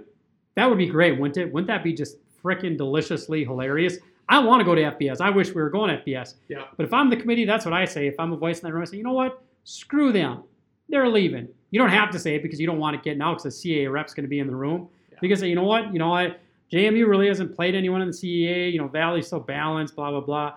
that 0.56 0.68
would 0.68 0.78
be 0.78 0.86
great, 0.86 1.18
wouldn't 1.18 1.36
it? 1.36 1.52
Wouldn't 1.52 1.68
that 1.68 1.82
be 1.82 1.92
just 1.92 2.16
freaking 2.42 2.76
deliciously 2.76 3.44
hilarious? 3.44 3.98
I 4.28 4.38
want 4.38 4.60
to 4.60 4.64
go 4.64 4.74
to 4.74 4.82
FBS. 4.82 5.20
I 5.20 5.30
wish 5.30 5.48
we 5.48 5.60
were 5.60 5.70
going 5.70 5.90
to 5.90 6.02
FBS. 6.02 6.34
Yeah. 6.48 6.64
But 6.76 6.86
if 6.86 6.92
I'm 6.92 7.10
the 7.10 7.16
committee, 7.16 7.44
that's 7.44 7.64
what 7.64 7.74
I 7.74 7.84
say. 7.84 8.06
If 8.06 8.18
I'm 8.18 8.32
a 8.32 8.36
voice 8.36 8.60
in 8.60 8.66
that 8.66 8.72
room, 8.72 8.82
I 8.82 8.86
say, 8.86 8.96
you 8.96 9.02
know 9.02 9.12
what? 9.12 9.42
Screw 9.64 10.12
them. 10.12 10.44
They're 10.88 11.08
leaving. 11.08 11.48
You 11.70 11.80
don't 11.80 11.90
have 11.90 12.10
to 12.10 12.18
say 12.18 12.36
it 12.36 12.42
because 12.42 12.60
you 12.60 12.66
don't 12.66 12.78
want 12.78 12.96
it 12.96 13.02
getting 13.02 13.20
out 13.20 13.38
because 13.38 13.60
the 13.60 13.84
CAA 13.84 13.92
rep's 13.92 14.14
going 14.14 14.24
to 14.24 14.28
be 14.28 14.38
in 14.38 14.46
the 14.46 14.54
room. 14.54 14.88
Yeah. 15.10 15.18
Because 15.20 15.42
you 15.42 15.54
know 15.54 15.64
what? 15.64 15.92
You 15.92 15.98
know 15.98 16.10
what? 16.10 16.40
JMU 16.72 17.06
really 17.06 17.28
hasn't 17.28 17.54
played 17.54 17.74
anyone 17.74 18.00
in 18.00 18.08
the 18.08 18.14
CAA. 18.14 18.72
You 18.72 18.78
know, 18.78 18.88
Valley's 18.88 19.28
so 19.28 19.40
balanced, 19.40 19.96
blah, 19.96 20.10
blah, 20.10 20.20
blah. 20.20 20.54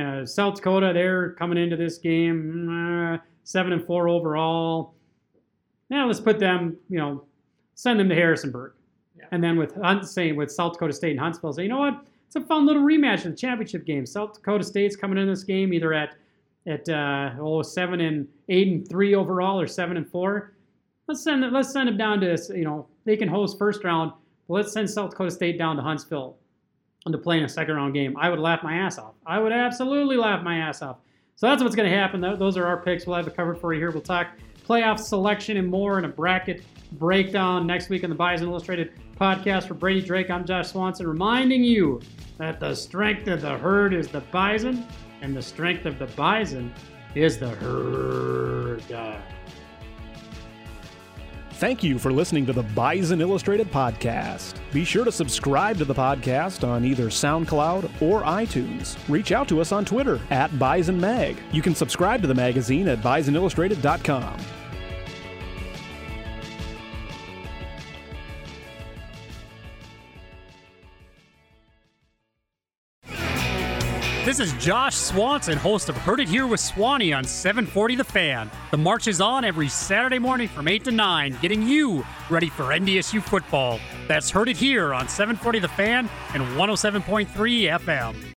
Uh, 0.00 0.24
South 0.24 0.56
Dakota, 0.56 0.92
they're 0.94 1.32
coming 1.32 1.58
into 1.58 1.76
this 1.76 1.98
game 1.98 3.14
uh, 3.14 3.18
seven 3.44 3.72
and 3.72 3.84
four 3.84 4.08
overall. 4.08 4.94
Now 5.90 6.06
let's 6.06 6.20
put 6.20 6.38
them, 6.38 6.76
you 6.88 6.98
know, 6.98 7.24
send 7.74 7.98
them 7.98 8.08
to 8.08 8.14
Harrisonburg. 8.14 8.72
And 9.30 9.42
then 9.42 9.56
with 9.56 9.74
Hunt, 9.76 10.08
say 10.08 10.32
with 10.32 10.50
South 10.50 10.74
Dakota 10.74 10.92
State 10.92 11.12
and 11.12 11.20
Huntsville, 11.20 11.52
say 11.52 11.64
you 11.64 11.68
know 11.68 11.78
what, 11.78 12.04
it's 12.26 12.36
a 12.36 12.40
fun 12.40 12.66
little 12.66 12.82
rematch 12.82 13.24
of 13.24 13.32
the 13.32 13.36
championship 13.36 13.84
game. 13.84 14.06
South 14.06 14.34
Dakota 14.34 14.64
State's 14.64 14.96
coming 14.96 15.18
in 15.18 15.28
this 15.28 15.44
game 15.44 15.72
either 15.72 15.92
at 15.92 16.16
at 16.66 16.88
uh, 16.88 17.30
oh 17.40 17.62
seven 17.62 18.00
and 18.00 18.28
eight 18.48 18.68
and 18.68 18.88
three 18.88 19.14
overall 19.14 19.60
or 19.60 19.66
seven 19.66 19.96
and 19.96 20.08
four. 20.08 20.54
Let's 21.08 21.22
send 21.22 21.44
it, 21.44 21.52
let's 21.52 21.72
send 21.72 21.88
them 21.88 21.96
down 21.96 22.20
to 22.20 22.38
you 22.50 22.64
know 22.64 22.86
they 23.04 23.16
can 23.16 23.28
host 23.28 23.58
first 23.58 23.84
round. 23.84 24.12
But 24.48 24.54
let's 24.54 24.72
send 24.72 24.88
South 24.88 25.10
Dakota 25.10 25.30
State 25.30 25.58
down 25.58 25.76
to 25.76 25.82
Huntsville 25.82 26.36
and 27.06 27.12
to 27.12 27.18
play 27.18 27.38
in 27.38 27.44
a 27.44 27.48
second 27.48 27.76
round 27.76 27.94
game. 27.94 28.16
I 28.16 28.28
would 28.28 28.38
laugh 28.38 28.62
my 28.62 28.74
ass 28.74 28.98
off. 28.98 29.14
I 29.26 29.38
would 29.38 29.52
absolutely 29.52 30.16
laugh 30.16 30.42
my 30.42 30.58
ass 30.58 30.82
off. 30.82 30.98
So 31.36 31.46
that's 31.46 31.62
what's 31.62 31.74
going 31.74 31.90
to 31.90 31.96
happen. 31.96 32.20
Those 32.20 32.58
are 32.58 32.66
our 32.66 32.82
picks. 32.82 33.06
We'll 33.06 33.16
have 33.16 33.26
it 33.26 33.34
covered 33.34 33.58
for 33.58 33.72
you 33.72 33.80
here. 33.80 33.90
We'll 33.90 34.02
talk 34.02 34.28
playoff 34.68 34.98
selection 35.00 35.56
and 35.56 35.66
more 35.66 35.98
in 35.98 36.04
a 36.04 36.08
bracket 36.08 36.62
breakdown 36.92 37.66
next 37.66 37.88
week 37.88 38.04
on 38.04 38.10
the 38.10 38.16
Bison 38.16 38.48
Illustrated 38.48 38.92
podcast. 39.20 39.68
For 39.68 39.74
Brady 39.74 40.00
Drake, 40.00 40.30
I'm 40.30 40.44
Josh 40.44 40.68
Swanson, 40.68 41.06
reminding 41.06 41.62
you 41.62 42.00
that 42.38 42.58
the 42.58 42.74
strength 42.74 43.28
of 43.28 43.42
the 43.42 43.58
herd 43.58 43.92
is 43.92 44.08
the 44.08 44.20
bison, 44.32 44.86
and 45.20 45.36
the 45.36 45.42
strength 45.42 45.84
of 45.84 45.98
the 45.98 46.06
bison 46.06 46.72
is 47.14 47.38
the 47.38 47.50
herd. 47.50 48.82
Thank 51.54 51.82
you 51.82 51.98
for 51.98 52.10
listening 52.10 52.46
to 52.46 52.54
the 52.54 52.62
Bison 52.62 53.20
Illustrated 53.20 53.70
podcast. 53.70 54.54
Be 54.72 54.82
sure 54.82 55.04
to 55.04 55.12
subscribe 55.12 55.76
to 55.76 55.84
the 55.84 55.94
podcast 55.94 56.66
on 56.66 56.86
either 56.86 57.08
SoundCloud 57.08 58.00
or 58.00 58.22
iTunes. 58.22 58.96
Reach 59.10 59.30
out 59.30 59.46
to 59.48 59.60
us 59.60 59.70
on 59.70 59.84
Twitter 59.84 60.18
at 60.30 60.58
Bison 60.58 60.98
Mag. 60.98 61.36
You 61.52 61.60
can 61.60 61.74
subscribe 61.74 62.22
to 62.22 62.28
the 62.28 62.34
magazine 62.34 62.88
at 62.88 63.00
bisonillustrated.com. 63.00 64.38
This 74.30 74.38
is 74.38 74.52
Josh 74.64 74.94
Swanson, 74.94 75.58
host 75.58 75.88
of 75.88 75.96
Heard 75.96 76.20
It 76.20 76.28
Here 76.28 76.46
with 76.46 76.60
Swanee 76.60 77.12
on 77.12 77.24
740 77.24 77.96
The 77.96 78.04
Fan. 78.04 78.48
The 78.70 78.76
march 78.76 79.08
is 79.08 79.20
on 79.20 79.44
every 79.44 79.68
Saturday 79.68 80.20
morning 80.20 80.46
from 80.46 80.68
8 80.68 80.84
to 80.84 80.92
9, 80.92 81.36
getting 81.42 81.66
you 81.66 82.06
ready 82.30 82.48
for 82.48 82.66
NDSU 82.66 83.20
football. 83.24 83.80
That's 84.06 84.30
Heard 84.30 84.48
It 84.48 84.56
Here 84.56 84.94
on 84.94 85.08
740 85.08 85.58
The 85.58 85.66
Fan 85.66 86.08
and 86.32 86.44
107.3 86.56 87.26
FM. 87.80 88.24